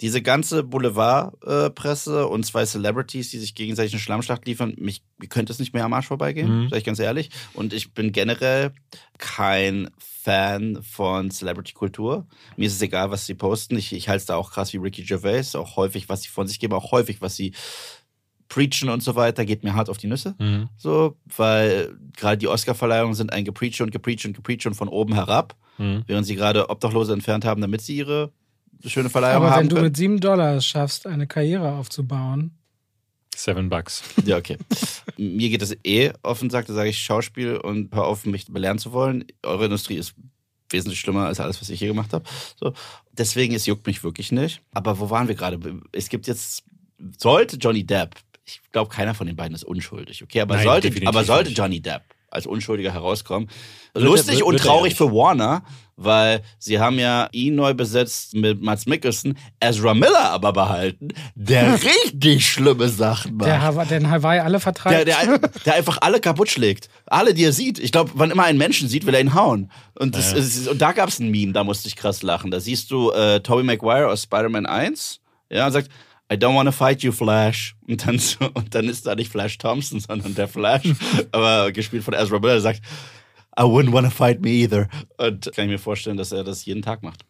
diese 0.00 0.22
ganze 0.22 0.64
Boulevardpresse 0.64 2.26
und 2.26 2.44
zwei 2.44 2.64
Celebrities, 2.64 3.30
die 3.30 3.38
sich 3.38 3.54
gegenseitig 3.54 3.92
eine 3.92 4.00
Schlammschlacht 4.00 4.44
liefern, 4.46 4.74
mich 4.78 5.02
mir 5.18 5.28
könnte 5.28 5.52
es 5.52 5.58
nicht 5.58 5.72
mehr 5.72 5.84
am 5.84 5.92
Arsch 5.92 6.06
vorbeigehen, 6.08 6.64
Mhm. 6.64 6.68
sag 6.68 6.78
ich 6.78 6.84
ganz 6.84 6.98
ehrlich. 6.98 7.30
Und 7.54 7.72
ich 7.72 7.92
bin 7.94 8.12
generell 8.12 8.72
kein 9.18 9.88
Fan 10.26 10.82
von 10.82 11.30
Celebrity-Kultur. 11.30 12.26
Mir 12.56 12.66
ist 12.66 12.74
es 12.74 12.82
egal, 12.82 13.12
was 13.12 13.26
sie 13.26 13.34
posten. 13.34 13.76
Ich, 13.78 13.92
ich 13.92 14.08
halte 14.08 14.18
es 14.22 14.26
da 14.26 14.34
auch 14.34 14.50
krass 14.50 14.72
wie 14.72 14.78
Ricky 14.78 15.04
Gervais, 15.04 15.54
auch 15.54 15.76
häufig, 15.76 16.08
was 16.08 16.22
sie 16.22 16.28
von 16.30 16.48
sich 16.48 16.58
geben, 16.58 16.72
auch 16.74 16.90
häufig, 16.90 17.22
was 17.22 17.36
sie 17.36 17.52
preachen 18.48 18.88
und 18.88 19.04
so 19.04 19.14
weiter, 19.14 19.44
geht 19.44 19.62
mir 19.62 19.74
hart 19.74 19.88
auf 19.88 19.98
die 19.98 20.08
Nüsse. 20.08 20.34
Mhm. 20.40 20.68
So, 20.76 21.16
weil 21.36 21.96
gerade 22.16 22.38
die 22.38 22.48
Oscar-Verleihungen 22.48 23.14
sind 23.14 23.32
ein 23.32 23.44
Gepreach 23.44 23.80
und 23.82 23.92
Gepreach 23.92 24.24
und 24.24 24.34
Gepreach 24.34 24.66
und 24.66 24.74
von 24.74 24.88
oben 24.88 25.14
herab, 25.14 25.54
Mhm. 25.78 26.02
während 26.08 26.26
sie 26.26 26.34
gerade 26.36 26.70
Obdachlose 26.70 27.12
entfernt 27.12 27.44
haben, 27.44 27.60
damit 27.60 27.82
sie 27.82 27.96
ihre 27.98 28.32
schöne 28.84 29.10
Verleihung 29.10 29.36
aber 29.44 29.50
haben 29.52 29.60
wenn 29.60 29.68
du 29.68 29.76
können. 29.76 29.86
mit 29.88 29.96
sieben 29.96 30.18
Dollar 30.20 30.56
es 30.56 30.66
schaffst, 30.66 31.06
eine 31.06 31.26
Karriere 31.28 31.72
aufzubauen, 31.74 32.55
Seven 33.36 33.68
Bucks. 33.68 34.02
Ja, 34.24 34.36
okay. 34.38 34.56
Mir 35.16 35.48
geht 35.50 35.62
das 35.62 35.76
eh 35.84 36.12
offen, 36.22 36.50
sagt, 36.50 36.68
da 36.68 36.74
sage 36.74 36.88
ich 36.90 36.98
Schauspiel 36.98 37.56
und 37.56 37.94
hör 37.94 38.04
auf, 38.06 38.24
mich 38.26 38.46
belehren 38.46 38.78
zu 38.78 38.92
wollen. 38.92 39.24
Eure 39.42 39.66
Industrie 39.66 39.96
ist 39.96 40.14
wesentlich 40.70 40.98
schlimmer 41.00 41.26
als 41.26 41.38
alles, 41.38 41.60
was 41.60 41.68
ich 41.68 41.78
hier 41.78 41.88
gemacht 41.88 42.12
habe. 42.12 42.24
So. 42.58 42.72
Deswegen, 43.12 43.54
es 43.54 43.66
juckt 43.66 43.86
mich 43.86 44.02
wirklich 44.02 44.32
nicht. 44.32 44.62
Aber 44.72 44.98
wo 44.98 45.10
waren 45.10 45.28
wir 45.28 45.34
gerade? 45.34 45.60
Es 45.92 46.08
gibt 46.08 46.26
jetzt, 46.26 46.64
sollte 47.18 47.56
Johnny 47.56 47.84
Depp, 47.84 48.14
ich 48.44 48.60
glaube, 48.72 48.90
keiner 48.90 49.14
von 49.14 49.26
den 49.26 49.36
beiden 49.36 49.54
ist 49.54 49.64
unschuldig, 49.64 50.22
okay? 50.22 50.40
Aber, 50.40 50.56
Nein, 50.56 50.64
sollte, 50.64 51.06
aber 51.06 51.24
sollte. 51.24 51.50
Johnny 51.50 51.80
Depp 51.80 52.02
als 52.30 52.46
Unschuldiger 52.46 52.92
herauskommen. 52.92 53.48
Er- 53.94 54.00
Lustig 54.02 54.36
wird- 54.36 54.42
und 54.42 54.52
wird 54.54 54.62
er 54.62 54.66
traurig 54.66 54.94
für 54.94 55.12
Warner, 55.12 55.62
weil 55.96 56.42
sie 56.58 56.78
haben 56.78 56.98
ja 56.98 57.28
ihn 57.32 57.54
neu 57.54 57.72
besetzt 57.74 58.34
mit 58.34 58.60
Mats 58.62 58.86
Mikkelsen, 58.86 59.38
Ezra 59.60 59.94
Miller 59.94 60.30
aber 60.30 60.52
behalten, 60.52 61.08
der 61.34 61.78
richtig 61.82 62.46
schlimme 62.46 62.88
Sachen 62.88 63.36
macht. 63.36 63.48
der, 63.48 63.62
Hawa- 63.62 63.84
den 63.86 64.10
Hawaii 64.10 64.40
alle 64.40 64.60
vertreibt. 64.60 64.94
Der, 64.94 65.04
der, 65.06 65.38
der 65.64 65.74
einfach 65.74 65.98
alle 66.02 66.20
kaputt 66.20 66.50
schlägt. 66.50 66.88
Alle, 67.06 67.32
die 67.34 67.44
er 67.44 67.52
sieht. 67.52 67.78
Ich 67.78 67.92
glaube, 67.92 68.10
wann 68.14 68.30
immer 68.30 68.44
einen 68.44 68.58
Menschen 68.58 68.88
sieht, 68.88 69.06
will 69.06 69.14
er 69.14 69.20
ihn 69.20 69.34
hauen. 69.34 69.70
Und, 69.98 70.14
das, 70.14 70.32
Ja. 70.32 70.38
ist- 70.38 70.68
und 70.68 70.80
da 70.82 70.92
gab 70.92 71.08
es 71.08 71.18
ein 71.18 71.30
Meme, 71.30 71.52
da 71.52 71.64
musste 71.64 71.88
ich 71.88 71.96
krass 71.96 72.22
lachen. 72.22 72.50
Da 72.50 72.60
siehst 72.60 72.90
du 72.90 73.10
äh, 73.12 73.40
Tobey 73.40 73.62
Maguire 73.62 74.08
aus 74.08 74.22
Spider-Man 74.24 74.66
1. 74.66 75.20
Ja, 75.50 75.66
und 75.66 75.72
sagt, 75.72 75.88
I 76.30 76.34
don't 76.34 76.56
wanna 76.56 76.72
fight 76.72 77.02
you, 77.04 77.12
Flash. 77.12 77.76
Und 77.88 78.04
dann, 78.06 78.18
so, 78.18 78.50
und 78.54 78.74
dann 78.74 78.86
ist 78.88 79.06
da 79.06 79.14
nicht 79.14 79.30
Flash 79.30 79.58
Thompson, 79.58 80.00
sondern 80.00 80.34
der 80.34 80.48
Flash. 80.48 80.82
aber 81.32 81.70
gespielt 81.72 82.02
von 82.04 82.14
Ezra 82.14 82.38
Miller, 82.40 82.60
sagt, 82.60 82.80
I 83.58 83.62
wouldn't 83.62 83.92
wanna 83.92 84.10
fight 84.10 84.40
me 84.40 84.50
either. 84.50 84.88
Und 85.16 85.50
kann 85.54 85.64
ich 85.66 85.70
mir 85.70 85.78
vorstellen, 85.78 86.16
dass 86.16 86.32
er 86.32 86.44
das 86.44 86.64
jeden 86.64 86.82
Tag 86.82 87.02
macht. 87.02 87.24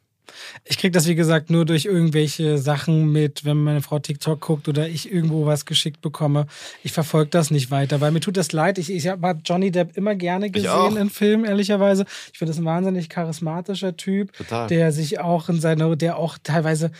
Ich 0.65 0.79
krieg 0.79 0.93
das, 0.93 1.07
wie 1.07 1.15
gesagt, 1.15 1.51
nur 1.51 1.65
durch 1.65 1.85
irgendwelche 1.85 2.59
Sachen 2.59 3.13
mit, 3.13 3.45
wenn 3.45 3.63
meine 3.63 3.83
Frau 3.83 3.99
TikTok 3.99 4.41
guckt 4.41 4.69
oder 4.69 4.89
ich 4.89 5.11
irgendwo 5.11 5.47
was 5.47 5.65
geschickt 5.65 6.01
bekomme. 6.01 6.47
Ich 6.83 6.93
verfolge 6.93 7.31
das 7.31 7.51
nicht 7.51 7.71
weiter, 7.71 8.01
weil 8.01 8.11
mir 8.11 8.21
tut 8.21 8.37
das 8.37 8.53
leid. 8.53 8.79
Ich, 8.79 8.91
ich 8.91 9.07
habe 9.09 9.39
Johnny 9.45 9.71
Depp 9.71 9.97
immer 9.97 10.15
gerne 10.15 10.51
gesehen 10.51 10.97
in 10.97 11.11
Filmen, 11.11 11.45
ehrlicherweise. 11.45 12.05
Ich 12.33 12.39
finde 12.39 12.53
das 12.53 12.59
ein 12.59 12.65
wahnsinnig 12.65 13.09
charismatischer 13.09 13.97
Typ, 13.97 14.33
Total. 14.33 14.67
der 14.69 14.93
sich 14.93 15.21
auch 15.21 15.49
in 15.49 15.61
seiner, 15.61 15.95
der 15.97 16.19
auch 16.19 16.39
teilweise. 16.43 16.91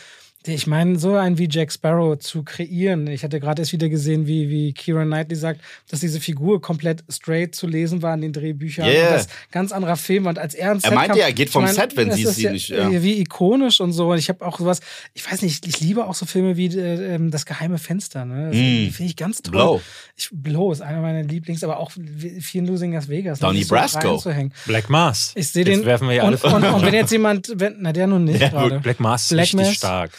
Ich 0.49 0.67
meine, 0.67 0.99
so 0.99 1.15
einen 1.17 1.39
wie 1.39 1.49
Jack 1.51 1.73
Sparrow 1.73 2.19
zu 2.19 2.43
kreieren. 2.43 3.07
Ich 3.09 3.25
hatte 3.25 3.41
gerade 3.41 3.63
erst 3.63 3.73
wieder 3.73 3.89
gesehen, 3.89 4.27
wie, 4.27 4.49
wie 4.49 4.73
Kira 4.73 5.05
Knightley 5.05 5.37
sagt, 5.37 5.61
dass 5.89 6.01
diese 6.01 6.21
Figur 6.21 6.61
komplett 6.61 7.03
straight 7.11 7.55
zu 7.55 7.67
lesen 7.67 8.03
war 8.03 8.15
in 8.15 8.21
den 8.21 8.33
Drehbüchern. 8.33 8.87
Yeah. 8.87 9.09
Und 9.09 9.15
das 9.15 9.29
ganz 9.51 9.73
anderer 9.73 9.97
Film. 9.97 10.27
Und 10.27 10.39
als 10.39 10.55
er 10.55 10.79
Er 10.83 10.93
meinte 10.93 11.09
kam, 11.11 11.19
ja, 11.19 11.27
er 11.27 11.33
geht 11.33 11.51
vom 11.51 11.65
ich 11.65 11.73
Set, 11.73 11.97
wenn 11.97 12.13
sie 12.13 12.23
ja, 12.43 12.53
nicht, 12.53 12.69
ja. 12.69 12.91
äh, 12.91 13.03
Wie 13.03 13.21
ikonisch 13.21 13.81
und 13.81 13.93
so. 13.93 14.11
Und 14.13 14.19
ich 14.19 14.29
habe 14.29 14.45
auch 14.47 14.59
sowas, 14.59 14.81
ich 15.15 15.31
weiß 15.31 15.43
nicht, 15.43 15.67
ich 15.67 15.81
liebe 15.81 16.07
auch 16.07 16.15
so 16.15 16.27
Filme 16.27 16.57
wie 16.57 16.67
äh, 16.67 17.15
ähm, 17.15 17.31
Das 17.31 17.45
geheime 17.47 17.79
Fenster. 17.79 18.25
Ne? 18.25 18.51
Das 18.51 18.57
Mm. 18.57 18.91
finde 18.93 19.11
ich 19.11 19.17
ganz 19.17 19.43
toll. 19.43 19.53
Blow. 19.53 19.81
Ich, 20.17 20.29
Blow 20.33 20.71
ist 20.73 20.81
einer 20.81 21.01
meiner 21.01 21.23
Lieblings, 21.23 21.65
aber 21.65 21.79
auch 21.79 21.91
viel 21.91 22.61
in 22.61 22.67
Losing 22.67 22.93
Las 22.93 23.09
Vegas. 23.09 23.41
ne, 23.41 23.47
Donnie 23.49 23.65
so 23.65 23.75
Brasco. 23.75 24.23
Black 24.67 24.89
Mass. 24.91 25.33
Ich 25.35 25.49
sehe 25.49 25.65
den. 25.65 25.85
werfen 25.85 26.09
wir 26.09 26.15
ja 26.17 26.23
alle 26.25 26.37
und, 26.39 26.45
und, 26.53 26.65
und 26.75 26.83
wenn 26.87 26.95
jetzt 26.95 27.11
jemand, 27.13 27.53
wenn, 27.57 27.77
na 27.81 27.93
der 27.93 28.07
nun 28.07 28.25
nicht 28.25 28.41
Ja, 28.41 28.49
gerade. 28.49 28.81
Black 28.81 29.01
Mass 29.01 29.23
ist 29.25 29.29
Black 29.31 29.43
richtig 29.45 29.61
Mass. 29.61 29.75
stark. 29.75 30.11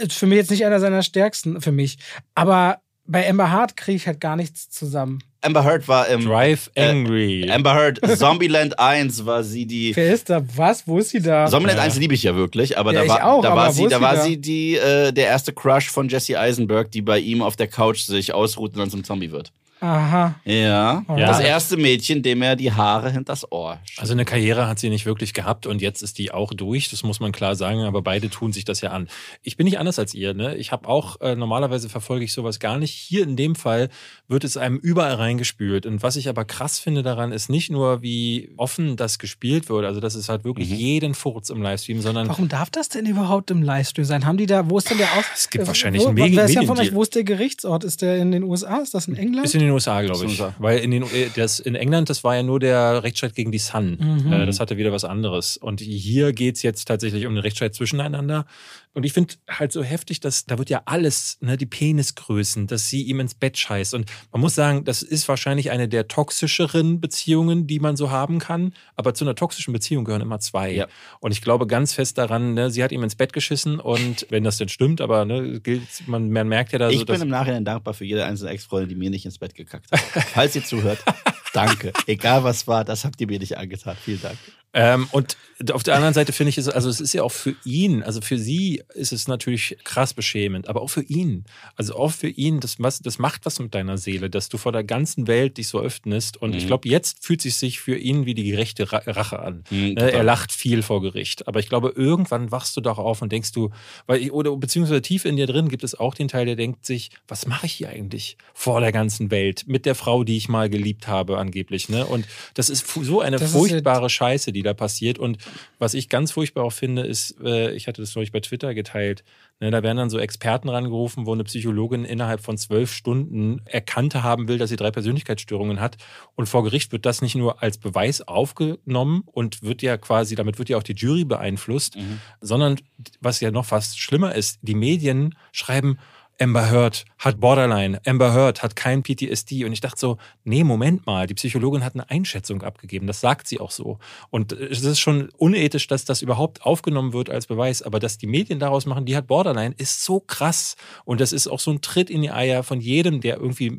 Ist 0.00 0.12
Für 0.14 0.26
mich 0.26 0.36
jetzt 0.36 0.50
nicht 0.50 0.64
einer 0.64 0.80
seiner 0.80 1.02
stärksten, 1.02 1.60
für 1.60 1.72
mich. 1.72 1.98
Aber 2.34 2.78
bei 3.06 3.28
Amber 3.28 3.50
Hart 3.50 3.76
kriege 3.76 3.96
ich 3.96 4.06
halt 4.06 4.20
gar 4.20 4.36
nichts 4.36 4.70
zusammen. 4.70 5.18
Amber 5.42 5.64
Heard 5.64 5.88
war 5.88 6.06
im 6.08 6.24
Drive 6.26 6.70
Äh, 6.74 6.90
Angry. 6.90 7.50
Amber 7.50 7.74
Heard 7.74 7.98
Zombieland 8.18 8.78
1 8.78 9.24
war 9.24 9.42
sie 9.42 9.64
die 9.66 9.96
Wer 9.96 10.12
ist 10.12 10.28
da? 10.28 10.42
Was? 10.54 10.86
Wo 10.86 10.98
ist 10.98 11.10
sie 11.10 11.20
da? 11.20 11.46
Zombieland 11.46 11.78
Ja. 11.78 11.84
1 11.84 11.96
liebe 11.98 12.12
ich 12.14 12.22
ja 12.22 12.36
wirklich, 12.36 12.76
aber 12.76 12.92
Ja, 12.92 13.00
da 13.00 13.04
ich 13.06 13.10
war, 13.10 13.24
auch, 13.32 13.42
da 13.42 13.56
war 13.56 13.72
sie, 13.72 13.88
da 13.88 13.96
sie 13.96 14.02
war 14.02 14.14
da? 14.16 14.22
sie 14.22 14.36
die, 14.36 14.76
äh, 14.76 15.12
der 15.12 15.26
erste 15.26 15.52
Crush 15.54 15.88
von 15.88 16.08
Jesse 16.10 16.38
Eisenberg, 16.38 16.90
die 16.90 17.00
bei 17.02 17.18
ihm 17.18 17.40
auf 17.42 17.56
der 17.56 17.68
Couch 17.68 18.00
sich 18.02 18.34
ausruht 18.34 18.72
und 18.74 18.78
dann 18.80 18.90
zum 18.90 19.02
Zombie 19.02 19.30
wird. 19.32 19.50
Aha. 19.80 20.34
Ja. 20.44 21.04
Ja. 21.08 21.16
Das 21.16 21.40
erste 21.40 21.76
Mädchen, 21.76 22.22
dem 22.22 22.42
er 22.42 22.56
die 22.56 22.72
Haare 22.72 23.10
hinters 23.10 23.50
Ohr 23.50 23.78
schiebt. 23.84 24.00
Also 24.00 24.12
eine 24.12 24.24
Karriere 24.24 24.66
hat 24.66 24.78
sie 24.78 24.90
nicht 24.90 25.06
wirklich 25.06 25.32
gehabt 25.34 25.66
und 25.66 25.80
jetzt 25.82 26.02
ist 26.02 26.18
die 26.18 26.32
auch 26.32 26.52
durch, 26.52 26.90
das 26.90 27.02
muss 27.02 27.20
man 27.20 27.32
klar 27.32 27.54
sagen, 27.56 27.82
aber 27.84 28.02
beide 28.02 28.28
tun 28.30 28.52
sich 28.52 28.64
das 28.64 28.80
ja 28.80 28.90
an. 28.90 29.08
Ich 29.42 29.56
bin 29.56 29.64
nicht 29.64 29.78
anders 29.78 29.98
als 29.98 30.14
ihr, 30.14 30.34
ne? 30.34 30.54
Ich 30.56 30.72
habe 30.72 30.88
auch, 30.88 31.20
äh, 31.20 31.34
normalerweise 31.34 31.88
verfolge 31.88 32.24
ich 32.24 32.32
sowas 32.32 32.58
gar 32.60 32.78
nicht. 32.78 32.92
Hier 32.92 33.22
in 33.22 33.36
dem 33.36 33.54
Fall 33.54 33.88
wird 34.28 34.44
es 34.44 34.56
einem 34.56 34.76
überall 34.76 35.14
reingespült. 35.14 35.86
Und 35.86 36.02
was 36.02 36.16
ich 36.16 36.28
aber 36.28 36.44
krass 36.44 36.78
finde 36.78 37.02
daran, 37.02 37.32
ist 37.32 37.48
nicht 37.48 37.70
nur, 37.70 38.02
wie 38.02 38.50
offen 38.56 38.96
das 38.96 39.18
gespielt 39.18 39.68
wird, 39.68 39.84
also 39.84 40.00
das 40.00 40.14
ist 40.14 40.28
halt 40.28 40.44
wirklich 40.44 40.70
Mhm. 40.70 40.76
jeden 40.76 41.14
Furz 41.14 41.50
im 41.50 41.62
Livestream, 41.62 42.00
sondern 42.00 42.28
Warum 42.28 42.48
darf 42.48 42.70
das 42.70 42.88
denn 42.88 43.06
überhaupt 43.06 43.50
im 43.50 43.62
Livestream 43.62 44.04
sein? 44.04 44.26
Haben 44.26 44.36
die 44.36 44.46
da, 44.46 44.68
wo 44.68 44.78
ist 44.78 44.90
denn 44.90 44.98
der 44.98 45.08
Aus? 45.16 45.24
Es 45.34 45.48
gibt 45.50 45.64
äh, 45.64 45.66
wahrscheinlich 45.66 46.02
wo, 46.02 46.08
einen 46.08 46.18
Medi- 46.18 46.36
wer 46.36 46.44
ist 46.44 46.54
denn 46.54 46.66
von 46.66 46.76
Mediendeal. 46.76 46.86
euch, 46.88 46.94
wo 46.94 47.02
ist 47.02 47.14
der 47.14 47.24
Gerichtsort? 47.24 47.84
Ist 47.84 48.02
der 48.02 48.16
in 48.18 48.30
den 48.32 48.42
USA? 48.44 48.78
Ist 48.78 48.94
das 48.94 49.08
in 49.08 49.16
England? 49.16 49.46
Ist 49.46 49.54
in 49.54 49.60
den 49.60 49.69
USA, 49.70 50.02
glaube 50.02 50.24
ich. 50.26 50.36
den 50.36 50.46
USA. 50.46 50.54
Weil 50.58 50.78
in, 50.78 50.90
den, 50.90 51.02
äh, 51.02 51.28
das, 51.34 51.60
in 51.60 51.74
England, 51.74 52.10
das 52.10 52.24
war 52.24 52.36
ja 52.36 52.42
nur 52.42 52.60
der 52.60 53.02
Rechtsstreit 53.02 53.34
gegen 53.34 53.52
die 53.52 53.58
Sun. 53.58 53.98
Mhm. 54.00 54.32
Äh, 54.32 54.46
das 54.46 54.60
hatte 54.60 54.76
wieder 54.76 54.92
was 54.92 55.04
anderes. 55.04 55.56
Und 55.56 55.80
hier 55.80 56.32
geht's 56.32 56.62
jetzt 56.62 56.86
tatsächlich 56.86 57.26
um 57.26 57.34
den 57.34 57.42
Rechtsstreit 57.42 57.74
zwischeneinander. 57.74 58.46
Und 58.92 59.04
ich 59.04 59.12
finde 59.12 59.34
halt 59.48 59.70
so 59.70 59.84
heftig, 59.84 60.18
dass 60.18 60.46
da 60.46 60.58
wird 60.58 60.68
ja 60.68 60.82
alles, 60.84 61.38
ne, 61.40 61.56
die 61.56 61.66
Penisgrößen, 61.66 62.66
dass 62.66 62.88
sie 62.88 63.02
ihm 63.02 63.20
ins 63.20 63.34
Bett 63.34 63.56
scheißt. 63.56 63.94
Und 63.94 64.10
man 64.32 64.40
muss 64.40 64.56
sagen, 64.56 64.84
das 64.84 65.02
ist 65.02 65.28
wahrscheinlich 65.28 65.70
eine 65.70 65.88
der 65.88 66.08
toxischeren 66.08 67.00
Beziehungen, 67.00 67.68
die 67.68 67.78
man 67.78 67.96
so 67.96 68.10
haben 68.10 68.40
kann. 68.40 68.74
Aber 68.96 69.14
zu 69.14 69.24
einer 69.24 69.36
toxischen 69.36 69.72
Beziehung 69.72 70.04
gehören 70.04 70.22
immer 70.22 70.40
zwei. 70.40 70.72
Ja. 70.72 70.88
Und 71.20 71.30
ich 71.30 71.40
glaube 71.40 71.68
ganz 71.68 71.92
fest 71.92 72.18
daran, 72.18 72.54
ne, 72.54 72.70
sie 72.70 72.82
hat 72.82 72.90
ihm 72.90 73.04
ins 73.04 73.14
Bett 73.14 73.32
geschissen 73.32 73.78
und 73.78 74.26
wenn 74.30 74.42
das 74.42 74.58
denn 74.58 74.68
stimmt, 74.68 75.00
aber 75.00 75.24
ne, 75.24 75.60
gilt, 75.60 75.82
man, 76.06 76.30
man 76.30 76.48
merkt 76.48 76.72
ja 76.72 76.80
da 76.80 76.88
ich 76.88 76.98
so, 76.98 77.04
bin 77.04 77.14
dass 77.14 77.22
im 77.22 77.28
Nachhinein 77.28 77.64
dankbar 77.64 77.94
für 77.94 78.04
jede 78.04 78.24
einzelne 78.24 78.50
Ex-Freundin, 78.50 78.88
die 78.88 78.94
mir 78.96 79.10
nicht 79.10 79.24
ins 79.24 79.38
Bett 79.38 79.54
gekackt 79.54 79.92
hat. 79.92 80.00
Falls 80.00 80.56
ihr 80.56 80.64
zuhört, 80.64 80.98
danke. 81.52 81.92
Egal 82.06 82.42
was 82.42 82.66
war, 82.66 82.84
das 82.84 83.04
habt 83.04 83.20
ihr 83.20 83.28
mir 83.28 83.38
nicht 83.38 83.56
angetan. 83.56 83.96
Vielen 84.02 84.20
Dank. 84.20 84.36
Ähm, 84.72 85.08
und 85.10 85.36
auf 85.72 85.82
der 85.82 85.94
anderen 85.96 86.14
Seite 86.14 86.32
finde 86.32 86.48
ich 86.50 86.56
es, 86.58 86.68
also 86.70 86.88
es 86.88 87.00
ist 87.00 87.12
ja 87.12 87.22
auch 87.22 87.32
für 87.32 87.54
ihn, 87.64 88.02
also 88.02 88.22
für 88.22 88.38
sie 88.38 88.82
ist 88.94 89.12
es 89.12 89.28
natürlich 89.28 89.76
krass 89.84 90.14
beschämend, 90.14 90.68
aber 90.68 90.80
auch 90.80 90.88
für 90.88 91.02
ihn. 91.02 91.44
Also 91.76 91.96
auch 91.96 92.12
für 92.12 92.28
ihn, 92.28 92.60
das, 92.60 92.76
was, 92.78 93.00
das 93.00 93.18
macht 93.18 93.44
was 93.44 93.58
mit 93.58 93.74
deiner 93.74 93.98
Seele, 93.98 94.30
dass 94.30 94.48
du 94.48 94.56
vor 94.56 94.72
der 94.72 94.84
ganzen 94.84 95.26
Welt 95.26 95.58
dich 95.58 95.68
so 95.68 95.80
öffnest. 95.80 96.38
Und 96.38 96.54
ich 96.54 96.62
Mhm. 96.62 96.66
glaube, 96.68 96.88
jetzt 96.88 97.22
fühlt 97.22 97.44
es 97.44 97.58
sich 97.60 97.78
für 97.80 97.96
ihn 97.96 98.24
wie 98.24 98.32
die 98.32 98.44
gerechte 98.44 98.90
Ra- 98.90 99.02
Rache 99.06 99.40
an. 99.40 99.64
Mhm, 99.70 99.94
Ne, 99.94 100.12
er 100.12 100.22
lacht 100.22 100.50
viel 100.52 100.82
vor 100.82 101.02
Gericht. 101.02 101.46
Aber 101.46 101.60
ich 101.60 101.68
glaube, 101.68 101.92
irgendwann 101.94 102.50
wachst 102.50 102.74
du 102.76 102.80
doch 102.80 102.96
auf 102.96 103.20
und 103.20 103.30
denkst 103.32 103.52
du, 103.52 103.70
weil, 104.06 104.22
ich- 104.22 104.32
oder 104.32 104.56
beziehungsweise 104.56 105.02
tief 105.02 105.26
in 105.26 105.36
dir 105.36 105.46
drin 105.46 105.68
gibt 105.68 105.84
es 105.84 105.94
auch 105.94 106.14
den 106.14 106.28
Teil, 106.28 106.46
der 106.46 106.56
denkt 106.56 106.86
sich, 106.86 107.10
was 107.28 107.46
mache 107.46 107.66
ich 107.66 107.72
hier 107.72 107.90
eigentlich 107.90 108.38
vor 108.54 108.80
der 108.80 108.92
ganzen 108.92 109.30
Welt 109.30 109.64
mit 109.66 109.84
der 109.84 109.94
Frau, 109.94 110.24
die 110.24 110.38
ich 110.38 110.48
mal 110.48 110.70
geliebt 110.70 111.06
habe, 111.06 111.36
angeblich. 111.36 111.90
Ne? 111.90 112.06
Und 112.06 112.26
das 112.54 112.70
ist 112.70 112.86
so 112.88 113.20
eine 113.20 113.36
Das 113.36 113.52
furchtbare 113.52 114.08
Scheiße, 114.08 114.52
die 114.52 114.59
da 114.62 114.74
passiert. 114.74 115.18
Und 115.18 115.38
was 115.78 115.94
ich 115.94 116.08
ganz 116.08 116.32
furchtbar 116.32 116.64
auch 116.64 116.72
finde, 116.72 117.02
ist, 117.02 117.36
äh, 117.42 117.72
ich 117.72 117.86
hatte 117.88 118.00
das 118.00 118.14
neulich 118.14 118.32
bei 118.32 118.40
Twitter 118.40 118.74
geteilt, 118.74 119.24
ne, 119.60 119.70
da 119.70 119.82
werden 119.82 119.96
dann 119.96 120.10
so 120.10 120.18
Experten 120.18 120.68
rangerufen, 120.68 121.26
wo 121.26 121.32
eine 121.32 121.44
Psychologin 121.44 122.04
innerhalb 122.04 122.40
von 122.40 122.56
zwölf 122.58 122.92
Stunden 122.92 123.60
erkannt 123.66 124.14
haben 124.14 124.48
will, 124.48 124.58
dass 124.58 124.70
sie 124.70 124.76
drei 124.76 124.90
Persönlichkeitsstörungen 124.90 125.80
hat. 125.80 125.96
Und 126.34 126.48
vor 126.48 126.64
Gericht 126.64 126.92
wird 126.92 127.06
das 127.06 127.22
nicht 127.22 127.34
nur 127.34 127.62
als 127.62 127.78
Beweis 127.78 128.20
aufgenommen 128.26 129.22
und 129.26 129.62
wird 129.62 129.82
ja 129.82 129.96
quasi, 129.96 130.34
damit 130.34 130.58
wird 130.58 130.68
ja 130.68 130.76
auch 130.78 130.82
die 130.82 130.94
Jury 130.94 131.24
beeinflusst, 131.24 131.96
Mhm. 131.96 132.20
sondern 132.40 132.76
was 133.20 133.40
ja 133.40 133.50
noch 133.50 133.64
fast 133.64 133.98
schlimmer 133.98 134.34
ist, 134.34 134.58
die 134.62 134.74
Medien 134.74 135.34
schreiben, 135.52 135.98
Amber 136.40 136.70
Heard 136.70 137.04
hat 137.18 137.38
Borderline, 137.38 138.00
Amber 138.06 138.32
Heard 138.32 138.62
hat 138.62 138.74
kein 138.74 139.02
PTSD. 139.02 139.64
Und 139.66 139.72
ich 139.72 139.82
dachte 139.82 140.00
so, 140.00 140.16
nee, 140.42 140.64
Moment 140.64 141.04
mal, 141.04 141.26
die 141.26 141.34
Psychologin 141.34 141.84
hat 141.84 141.94
eine 141.94 142.08
Einschätzung 142.08 142.62
abgegeben. 142.62 143.06
Das 143.06 143.20
sagt 143.20 143.46
sie 143.46 143.60
auch 143.60 143.70
so. 143.70 143.98
Und 144.30 144.52
es 144.52 144.82
ist 144.82 145.00
schon 145.00 145.28
unethisch, 145.36 145.86
dass 145.86 146.06
das 146.06 146.22
überhaupt 146.22 146.62
aufgenommen 146.62 147.12
wird 147.12 147.28
als 147.28 147.46
Beweis. 147.46 147.82
Aber 147.82 148.00
dass 148.00 148.16
die 148.16 148.26
Medien 148.26 148.58
daraus 148.58 148.86
machen, 148.86 149.04
die 149.04 149.16
hat 149.16 149.26
Borderline, 149.26 149.74
ist 149.76 150.02
so 150.02 150.20
krass. 150.20 150.76
Und 151.04 151.20
das 151.20 151.32
ist 151.34 151.46
auch 151.46 151.60
so 151.60 151.72
ein 151.72 151.82
Tritt 151.82 152.08
in 152.08 152.22
die 152.22 152.30
Eier 152.30 152.62
von 152.62 152.80
jedem, 152.80 153.20
der 153.20 153.36
irgendwie 153.36 153.78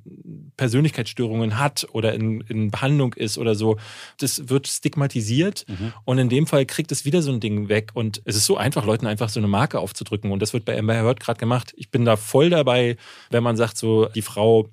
Persönlichkeitsstörungen 0.55 1.57
hat 1.57 1.87
oder 1.93 2.13
in, 2.13 2.41
in 2.41 2.69
Behandlung 2.69 3.13
ist 3.15 3.39
oder 3.39 3.55
so. 3.55 3.77
Das 4.19 4.49
wird 4.49 4.67
stigmatisiert. 4.67 5.65
Mhm. 5.67 5.93
Und 6.05 6.19
in 6.19 6.29
dem 6.29 6.45
Fall 6.45 6.67
kriegt 6.67 6.91
es 6.91 7.05
wieder 7.05 7.23
so 7.23 7.31
ein 7.31 7.39
Ding 7.39 7.69
weg. 7.69 7.89
Und 7.95 8.21
es 8.25 8.35
ist 8.35 8.45
so 8.45 8.55
einfach, 8.55 8.85
Leuten 8.85 9.07
einfach 9.07 9.29
so 9.29 9.39
eine 9.39 9.47
Marke 9.47 9.79
aufzudrücken. 9.79 10.31
Und 10.31 10.43
das 10.43 10.53
wird 10.53 10.65
bei 10.65 10.77
Amber 10.77 10.93
Heard 10.93 11.19
gerade 11.19 11.39
gemacht. 11.39 11.73
Ich 11.75 11.89
bin 11.89 12.05
da 12.05 12.17
voll 12.17 12.50
dabei, 12.51 12.97
wenn 13.31 13.43
man 13.43 13.57
sagt, 13.57 13.77
so, 13.77 14.05
die 14.07 14.21
Frau 14.21 14.69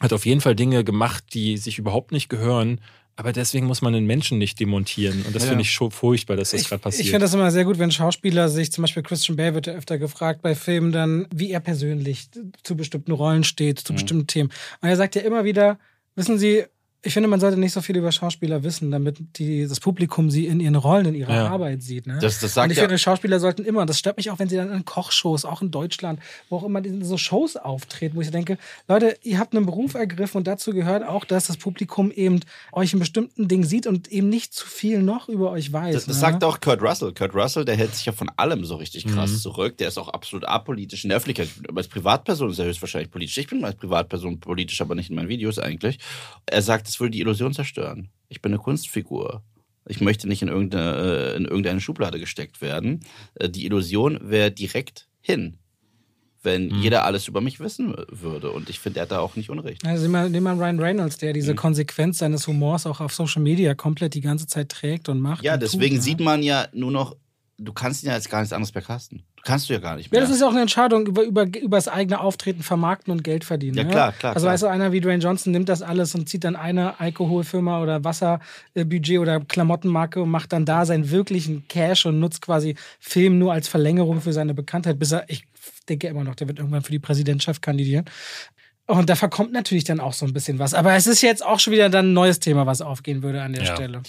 hat 0.00 0.12
auf 0.12 0.26
jeden 0.26 0.40
Fall 0.40 0.54
Dinge 0.54 0.84
gemacht, 0.84 1.24
die 1.32 1.56
sich 1.56 1.78
überhaupt 1.78 2.12
nicht 2.12 2.28
gehören. 2.28 2.80
Aber 3.16 3.32
deswegen 3.32 3.66
muss 3.66 3.80
man 3.80 3.92
den 3.92 4.06
Menschen 4.06 4.38
nicht 4.38 4.58
demontieren. 4.58 5.22
Und 5.22 5.36
das 5.36 5.44
Ja. 5.44 5.50
finde 5.50 5.62
ich 5.62 5.70
schon 5.70 5.92
furchtbar, 5.92 6.34
dass 6.36 6.50
das 6.50 6.62
ich 6.62 6.68
gerade 6.68 6.80
ich 6.80 6.82
passiert. 6.82 7.06
finde 7.06 7.20
das 7.20 7.32
immer 7.34 7.50
sehr 7.52 7.64
gut, 7.64 7.78
wenn 7.78 7.92
Schauspieler 7.92 8.48
sich, 8.48 8.72
zum 8.72 8.82
Beispiel 8.82 9.04
Christian 9.04 9.36
Bale 9.36 9.54
wird 9.54 9.68
ja 9.68 9.74
öfter 9.74 9.98
gefragt 9.98 10.42
bei 10.42 10.56
Filmen 10.56 10.90
dann, 10.90 11.28
wie 11.32 11.50
er 11.52 11.60
persönlich 11.60 12.26
zu 12.64 12.76
bestimmten 12.76 13.12
Rollen 13.12 13.44
steht, 13.44 13.78
zu 13.78 13.92
Mhm. 13.92 13.96
bestimmten 13.96 14.26
Themen. 14.26 14.50
Und 14.82 14.88
er 14.88 14.96
sagt 14.96 15.14
ja 15.14 15.22
immer 15.22 15.44
wieder, 15.44 15.78
wissen 16.16 16.38
Sie, 16.38 16.64
ich 17.04 17.12
finde, 17.12 17.28
man 17.28 17.38
sollte 17.40 17.58
nicht 17.58 17.72
so 17.72 17.80
viel 17.82 17.96
über 17.96 18.10
Schauspieler 18.10 18.62
wissen, 18.64 18.90
damit 18.90 19.38
die, 19.38 19.66
das 19.66 19.78
Publikum 19.78 20.30
sie 20.30 20.46
in 20.46 20.58
ihren 20.60 20.74
Rollen, 20.76 21.06
in 21.06 21.14
ihrer 21.14 21.34
Ja. 21.34 21.48
Arbeit 21.48 21.82
sieht. 21.82 22.06
Ne? 22.06 22.14
Das, 22.20 22.34
das 22.40 22.44
und 22.44 22.48
sagt 22.50 22.72
ich 22.72 22.78
ja, 22.78 22.84
finde, 22.84 22.98
Schauspieler 22.98 23.38
sollten 23.40 23.64
immer, 23.64 23.82
und 23.82 23.90
das 23.90 23.98
stört 23.98 24.16
mich 24.16 24.30
auch, 24.30 24.38
wenn 24.38 24.48
sie 24.48 24.56
dann 24.56 24.72
in 24.72 24.84
Kochshows, 24.84 25.44
auch 25.44 25.62
in 25.62 25.70
Deutschland, 25.70 26.18
wo 26.48 26.56
auch 26.56 26.64
immer 26.64 26.84
in 26.84 27.04
so 27.04 27.16
Shows 27.18 27.56
auftreten, 27.56 28.16
wo 28.16 28.20
ich 28.22 28.30
denke, 28.30 28.58
Leute, 28.88 29.16
ihr 29.22 29.38
habt 29.38 29.54
einen 29.54 29.66
Beruf 29.66 29.94
ergriffen 29.94 30.38
und 30.38 30.46
dazu 30.46 30.72
gehört 30.72 31.06
auch, 31.06 31.24
dass 31.24 31.46
das 31.48 31.56
Publikum 31.58 32.10
eben 32.10 32.40
euch 32.72 32.92
in 32.92 32.98
bestimmten 32.98 33.48
Dingen 33.48 33.64
sieht 33.64 33.86
und 33.86 34.08
eben 34.10 34.28
nicht 34.28 34.54
zu 34.54 34.66
viel 34.66 35.02
noch 35.02 35.28
über 35.28 35.50
euch 35.50 35.72
weiß. 35.72 35.94
Das, 35.94 36.06
das 36.06 36.16
ne? 36.16 36.20
sagt 36.20 36.42
auch 36.44 36.60
Kurt 36.60 36.80
Russell. 36.82 37.12
Kurt 37.12 37.34
Russell, 37.34 37.64
der 37.64 37.76
hält 37.76 37.94
sich 37.94 38.06
ja 38.06 38.12
von 38.12 38.30
allem 38.36 38.64
so 38.64 38.76
richtig 38.76 39.06
krass 39.06 39.30
Mhm. 39.30 39.36
zurück. 39.38 39.76
Der 39.78 39.88
ist 39.88 39.98
auch 39.98 40.08
absolut 40.08 40.44
apolitisch 40.46 41.04
in 41.04 41.08
der 41.10 41.18
Öffentlichkeit. 41.18 41.48
Aber 41.68 41.78
als 41.78 41.88
Privatperson 41.88 42.50
ist 42.50 42.58
er 42.58 42.66
höchstwahrscheinlich 42.66 43.10
politisch. 43.10 43.36
Ich 43.38 43.46
bin 43.48 43.64
als 43.64 43.76
Privatperson 43.76 44.40
politisch, 44.40 44.80
aber 44.80 44.94
nicht 44.94 45.10
in 45.10 45.16
meinen 45.16 45.28
Videos 45.28 45.58
eigentlich. 45.58 45.98
Er 46.46 46.62
sagt, 46.62 46.93
es 46.94 47.00
würde 47.00 47.10
die 47.10 47.20
Illusion 47.20 47.52
zerstören. 47.52 48.08
Ich 48.28 48.40
bin 48.40 48.52
eine 48.52 48.60
Kunstfigur. 48.62 49.42
Ich 49.86 50.00
möchte 50.00 50.26
nicht 50.28 50.40
in 50.42 50.48
irgendeine, 50.48 50.96
äh, 51.32 51.36
in 51.36 51.44
irgendeine 51.44 51.80
Schublade 51.80 52.18
gesteckt 52.18 52.62
werden. 52.62 53.00
Äh, 53.34 53.50
Die 53.50 53.66
Illusion 53.66 54.18
wäre 54.22 54.50
direkt 54.50 55.08
hin, 55.20 55.58
wenn 56.42 56.68
Mhm. 56.68 56.80
jeder 56.82 57.04
alles 57.04 57.28
über 57.28 57.40
mich 57.40 57.60
wissen 57.60 57.94
würde. 58.08 58.50
Und 58.50 58.70
ich 58.70 58.78
finde, 58.78 59.00
er 59.00 59.02
hat 59.02 59.10
da 59.12 59.18
auch 59.20 59.36
nicht 59.36 59.50
Unrecht. 59.50 59.84
Also 59.86 60.08
nehmen 60.08 60.42
wir, 60.44 60.52
Ryan 60.52 60.78
Reynolds, 60.80 61.18
der 61.18 61.32
diese 61.32 61.52
Mhm. 61.52 61.56
Konsequenz 61.56 62.18
seines 62.18 62.46
Humors 62.46 62.86
auch 62.86 63.00
auf 63.00 63.12
Social 63.14 63.42
Media 63.42 63.74
komplett 63.74 64.14
die 64.14 64.20
ganze 64.22 64.46
Zeit 64.46 64.68
trägt 64.70 65.08
und 65.08 65.20
macht. 65.20 65.42
Ja, 65.44 65.54
und 65.54 65.62
deswegen 65.62 65.96
tut, 65.96 66.04
sieht 66.04 66.18
ne? 66.18 66.24
man 66.24 66.42
ja 66.42 66.66
nur 66.72 66.90
noch, 66.90 67.16
du 67.58 67.72
kannst 67.72 68.02
ihn 68.02 68.08
ja 68.08 68.14
jetzt 68.14 68.30
gar 68.30 68.40
nichts 68.40 68.52
anderes 68.52 68.74
mehr 68.74 68.82
casten. 68.82 69.22
Du 69.36 69.42
kannst 69.42 69.68
du 69.68 69.74
ja 69.74 69.78
gar 69.78 69.96
nicht 69.96 70.10
mehr. 70.10 70.20
Ja, 70.20 70.26
das 70.26 70.34
ist 70.34 70.40
ja 70.40 70.46
auch 70.46 70.52
eine 70.52 70.62
Entscheidung 70.62 71.06
über, 71.06 71.22
über, 71.22 71.44
über 71.44 71.76
das 71.76 71.88
eigene 71.88 72.20
Auftreten, 72.20 72.62
Vermarkten 72.62 73.12
und 73.12 73.22
Geld 73.22 73.44
verdienen. 73.44 73.76
Ja, 73.76 73.84
ne? 73.84 73.90
klar, 73.90 74.12
klar, 74.12 74.34
Also 74.34 74.44
klar. 74.44 74.54
weißt 74.54 74.62
du, 74.64 74.66
einer 74.68 74.92
wie 74.92 75.00
Dwayne 75.00 75.22
Johnson 75.22 75.52
nimmt 75.52 75.68
das 75.68 75.82
alles 75.82 76.14
und 76.14 76.28
zieht 76.28 76.44
dann 76.44 76.56
eine 76.56 76.98
Alkoholfirma 77.00 77.80
oder 77.82 78.04
Wasserbudget 78.04 79.18
oder 79.18 79.40
Klamottenmarke 79.40 80.22
und 80.22 80.30
macht 80.30 80.52
dann 80.52 80.64
da 80.64 80.86
seinen 80.86 81.10
wirklichen 81.10 81.68
Cash 81.68 82.06
und 82.06 82.18
nutzt 82.18 82.42
quasi 82.42 82.74
Film 82.98 83.38
nur 83.38 83.52
als 83.52 83.68
Verlängerung 83.68 84.20
für 84.20 84.32
seine 84.32 84.54
Bekanntheit, 84.54 84.98
bis 84.98 85.12
er, 85.12 85.24
ich 85.28 85.46
denke 85.88 86.08
immer 86.08 86.24
noch, 86.24 86.34
der 86.34 86.48
wird 86.48 86.58
irgendwann 86.58 86.82
für 86.82 86.92
die 86.92 86.98
Präsidentschaft 86.98 87.62
kandidieren. 87.62 88.06
Und 88.86 89.08
da 89.08 89.16
verkommt 89.16 89.50
natürlich 89.52 89.84
dann 89.84 89.98
auch 89.98 90.12
so 90.12 90.26
ein 90.26 90.34
bisschen 90.34 90.58
was. 90.58 90.74
Aber 90.74 90.92
es 90.94 91.06
ist 91.06 91.22
jetzt 91.22 91.42
auch 91.44 91.58
schon 91.58 91.72
wieder 91.72 91.88
dann 91.88 92.10
ein 92.10 92.12
neues 92.12 92.38
Thema, 92.38 92.66
was 92.66 92.82
aufgehen 92.82 93.22
würde 93.22 93.40
an 93.42 93.54
der 93.54 93.64
Ja. 93.64 93.74
Stelle. 93.74 94.02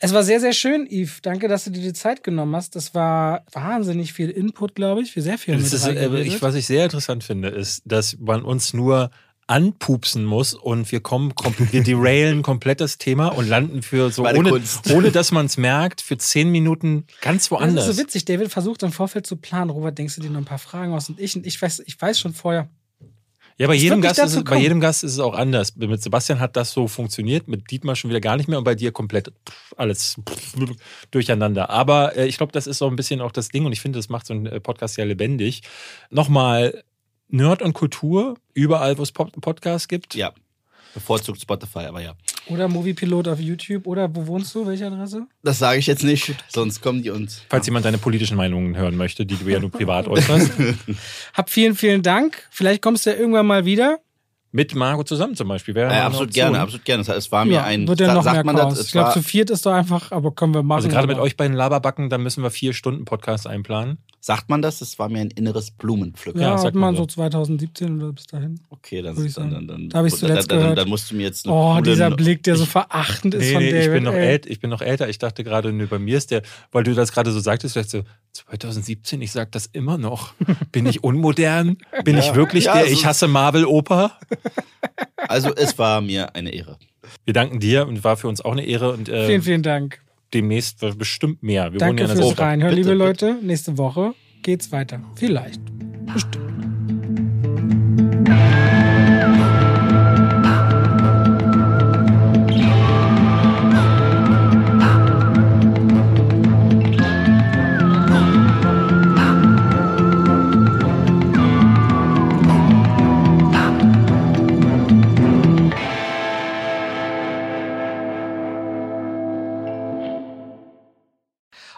Es 0.00 0.12
war 0.12 0.22
sehr, 0.22 0.38
sehr 0.38 0.52
schön, 0.52 0.86
Yves. 0.90 1.22
Danke, 1.22 1.48
dass 1.48 1.64
du 1.64 1.70
dir 1.70 1.80
die 1.80 1.94
Zeit 1.94 2.22
genommen 2.22 2.54
hast. 2.54 2.76
Das 2.76 2.94
war 2.94 3.46
wahnsinnig 3.52 4.12
viel 4.12 4.28
Input, 4.28 4.74
glaube 4.74 5.00
ich, 5.00 5.12
für 5.12 5.22
sehr 5.22 5.38
viel 5.38 5.54
Das 5.54 5.64
mit 5.64 5.72
ist, 5.72 5.86
äh, 5.86 6.20
ich, 6.20 6.42
was 6.42 6.54
ich 6.56 6.66
sehr 6.66 6.84
interessant 6.84 7.24
finde, 7.24 7.48
ist, 7.48 7.82
dass 7.86 8.18
man 8.18 8.42
uns 8.42 8.74
nur 8.74 9.10
anpupsen 9.46 10.26
muss 10.26 10.52
und 10.52 10.92
wir 10.92 11.00
kommen, 11.00 11.34
kom 11.34 11.54
wir 11.70 11.82
derailen 11.82 12.42
komplett 12.42 12.82
das 12.82 12.98
Thema 12.98 13.28
und 13.28 13.48
landen 13.48 13.80
für 13.80 14.10
so, 14.10 14.22
Meine 14.24 14.38
ohne, 14.40 14.50
Kunst. 14.50 14.90
ohne 14.92 15.10
dass 15.10 15.32
man 15.32 15.46
es 15.46 15.56
merkt, 15.56 16.02
für 16.02 16.18
zehn 16.18 16.50
Minuten 16.50 17.06
ganz 17.22 17.44
Das 17.44 17.50
woanders. 17.52 17.88
ist 17.88 17.96
so 17.96 18.02
witzig. 18.02 18.26
David 18.26 18.50
versucht 18.52 18.82
im 18.82 18.92
Vorfeld 18.92 19.26
zu 19.26 19.36
planen. 19.36 19.70
Robert, 19.70 19.96
denkst 19.96 20.16
du 20.16 20.20
dir 20.20 20.28
noch 20.28 20.38
ein 20.40 20.44
paar 20.44 20.58
Fragen 20.58 20.92
aus? 20.92 21.08
Und 21.08 21.18
ich, 21.18 21.34
und 21.34 21.46
ich 21.46 21.60
weiß, 21.62 21.82
ich 21.86 21.98
weiß 21.98 22.20
schon 22.20 22.34
vorher. 22.34 22.68
Ja, 23.58 23.66
bei 23.66 23.74
jedem, 23.74 24.00
Gast 24.00 24.20
ist 24.20 24.36
es, 24.36 24.44
bei 24.44 24.56
jedem 24.56 24.78
Gast 24.78 25.02
ist 25.02 25.12
es 25.14 25.18
auch 25.18 25.34
anders. 25.34 25.74
Mit 25.74 26.00
Sebastian 26.00 26.38
hat 26.38 26.54
das 26.54 26.70
so 26.70 26.86
funktioniert, 26.86 27.48
mit 27.48 27.68
Dietmar 27.72 27.96
schon 27.96 28.08
wieder 28.08 28.20
gar 28.20 28.36
nicht 28.36 28.48
mehr 28.48 28.56
und 28.56 28.62
bei 28.62 28.76
dir 28.76 28.92
komplett 28.92 29.32
pff, 29.48 29.74
alles 29.76 30.16
pff, 30.28 30.54
durcheinander. 31.10 31.68
Aber 31.68 32.16
äh, 32.16 32.28
ich 32.28 32.36
glaube, 32.36 32.52
das 32.52 32.68
ist 32.68 32.78
so 32.78 32.86
ein 32.86 32.94
bisschen 32.94 33.20
auch 33.20 33.32
das 33.32 33.48
Ding 33.48 33.66
und 33.66 33.72
ich 33.72 33.80
finde, 33.80 33.98
das 33.98 34.08
macht 34.08 34.26
so 34.26 34.34
einen 34.34 34.46
äh, 34.46 34.60
Podcast 34.60 34.96
ja 34.96 35.04
lebendig. 35.04 35.62
Nochmal, 36.10 36.84
Nerd 37.26 37.60
und 37.60 37.72
Kultur, 37.72 38.36
überall, 38.54 38.96
wo 38.96 39.02
es 39.02 39.10
Pod 39.10 39.32
Podcasts 39.40 39.88
gibt. 39.88 40.14
Ja. 40.14 40.32
Bevorzugt 40.98 41.40
Spotify, 41.40 41.80
aber 41.86 42.00
ja. 42.00 42.12
Oder 42.48 42.66
Moviepilot 42.68 43.28
auf 43.28 43.40
YouTube. 43.40 43.86
Oder 43.86 44.08
wo 44.14 44.26
wohnst 44.26 44.54
du? 44.54 44.66
Welche 44.66 44.86
Adresse? 44.86 45.26
Das 45.42 45.58
sage 45.58 45.78
ich 45.78 45.86
jetzt 45.86 46.02
nicht, 46.04 46.34
sonst 46.48 46.80
kommen 46.80 47.02
die 47.02 47.10
uns. 47.10 47.42
Falls 47.48 47.66
jemand 47.66 47.84
deine 47.84 47.98
politischen 47.98 48.36
Meinungen 48.36 48.76
hören 48.76 48.96
möchte, 48.96 49.24
die 49.24 49.36
du 49.36 49.48
ja 49.48 49.60
nur 49.60 49.70
privat 49.70 50.08
äußerst. 50.08 50.52
Hab 51.34 51.50
vielen, 51.50 51.74
vielen 51.74 52.02
Dank. 52.02 52.46
Vielleicht 52.50 52.82
kommst 52.82 53.06
du 53.06 53.10
ja 53.10 53.16
irgendwann 53.16 53.46
mal 53.46 53.64
wieder. 53.64 53.98
Mit 54.50 54.74
Marco 54.74 55.04
zusammen 55.04 55.36
zum 55.36 55.46
Beispiel. 55.48 55.74
Wäre 55.74 55.90
eine 55.90 56.02
absolut 56.04 56.32
gerne, 56.32 56.58
absolut 56.58 56.84
gerne. 56.86 57.02
Das 57.02 57.08
heißt, 57.10 57.26
Es 57.26 57.32
war 57.32 57.44
mir 57.44 57.52
Ja, 57.54 57.64
ein. 57.64 57.86
wird 57.86 58.00
ja 58.00 58.14
noch 58.14 58.22
sagt 58.24 58.36
mehr 58.36 58.44
man 58.44 58.56
Chaos. 58.56 58.78
das? 58.78 58.86
Ich 58.86 58.92
glaube, 58.92 59.12
zu 59.12 59.22
viert 59.22 59.50
ist 59.50 59.66
doch 59.66 59.72
einfach, 59.74 60.10
aber 60.10 60.34
können 60.34 60.54
wir 60.54 60.62
machen. 60.62 60.78
Also 60.78 60.88
gerade 60.88 61.06
mit 61.06 61.18
euch 61.18 61.36
beiden 61.36 61.54
Laberbacken, 61.54 62.08
da 62.08 62.16
müssen 62.16 62.42
wir 62.42 62.50
vier 62.50 62.72
Stunden 62.72 63.04
Podcast 63.04 63.46
einplanen. 63.46 63.98
Sagt 64.28 64.50
man 64.50 64.60
das? 64.60 64.82
Es 64.82 64.98
war 64.98 65.08
mir 65.08 65.20
ein 65.22 65.30
inneres 65.30 65.70
Blumenpflücken. 65.70 66.38
Ja, 66.42 66.48
Ja, 66.48 66.52
hat 66.56 66.60
sagt 66.60 66.74
man 66.76 66.94
so 66.94 67.04
so. 67.04 67.06
2017 67.06 67.96
oder 67.96 68.12
bis 68.12 68.26
dahin. 68.26 68.60
Okay, 68.68 69.00
dann, 69.00 69.24
ich 69.24 69.32
dann, 69.32 69.50
dann, 69.50 69.66
dann, 69.66 69.88
Da 69.88 69.98
hab 70.00 70.06
ich's 70.06 70.20
dann, 70.20 70.28
zuletzt 70.28 70.50
dann, 70.50 70.56
dann, 70.58 70.62
gehört. 70.64 70.78
dann 70.80 70.88
musst 70.90 71.10
du 71.10 71.16
mir 71.16 71.22
jetzt 71.22 71.46
eine 71.46 71.54
Oh, 71.56 71.80
dieser 71.80 72.10
Blick, 72.10 72.42
der 72.42 72.56
so 72.56 72.66
verachtend 72.66 73.32
ist 73.34 73.40
Nee, 73.46 73.52
von 73.54 73.62
nee, 73.62 73.70
David. 73.70 73.86
ich 73.86 73.92
bin, 73.92 74.04
noch 74.04 74.12
ey. 74.12 74.26
ält, 74.26 74.44
ich 74.46 74.60
bin 74.60 74.68
noch 74.68 74.82
älter. 74.82 75.08
Ich 75.08 75.16
dachte 75.18 75.44
gerade, 75.44 75.72
nö, 75.72 75.86
bei 75.86 75.98
mir 75.98 76.18
ist 76.18 76.30
der, 76.30 76.42
weil 76.72 76.84
du 76.84 76.92
das 76.94 77.10
gerade 77.12 77.30
so 77.32 77.40
sagtest, 77.40 77.72
vielleicht 77.72 77.88
so, 77.90 78.02
2017, 78.34 79.22
ich 79.22 79.32
sag 79.32 79.50
das 79.52 79.64
immer 79.66 79.96
noch. 79.96 80.34
Bin 80.72 80.84
ich 80.84 81.02
unmodern? 81.02 81.78
Bin 82.04 82.18
ich 82.18 82.34
wirklich 82.34 82.64
Ja, 82.66 82.74
der 82.74 82.84
so- 82.86 82.92
Ich 82.92 83.06
hasse 83.06 83.28
Marvel-Oper? 83.28 84.12
Also, 85.16 85.54
es 85.54 85.78
war 85.78 86.00
mir 86.02 86.34
eine 86.36 86.50
Ehre. 86.52 86.76
Wir 87.24 87.32
danken 87.34 87.60
dir 87.60 87.86
und 87.88 88.04
war 88.04 88.16
für 88.18 88.28
uns 88.28 88.40
auch 88.42 88.52
eine 88.52 88.66
Ehre 88.66 88.92
und 88.92 89.08
äh, 89.08 89.26
Vielen, 89.26 89.42
vielen 89.42 89.62
Dank. 89.62 90.00
Demnächst 90.34 90.80
bestimmt 90.98 91.42
mehr. 91.42 91.72
Wir 91.72 91.80
ja 91.80 91.86
Danke 91.86 92.06
der 92.06 92.16
fürs 92.16 92.28
Sofa. 92.28 92.44
Reinhören, 92.44 92.74
Bitte, 92.74 92.90
liebe 92.94 93.04
bitte. 93.04 93.26
Leute. 93.28 93.46
Nächste 93.46 93.78
Woche 93.78 94.14
geht's 94.42 94.72
weiter. 94.72 95.00
Vielleicht. 95.16 95.60
Bestimmt. 96.12 96.48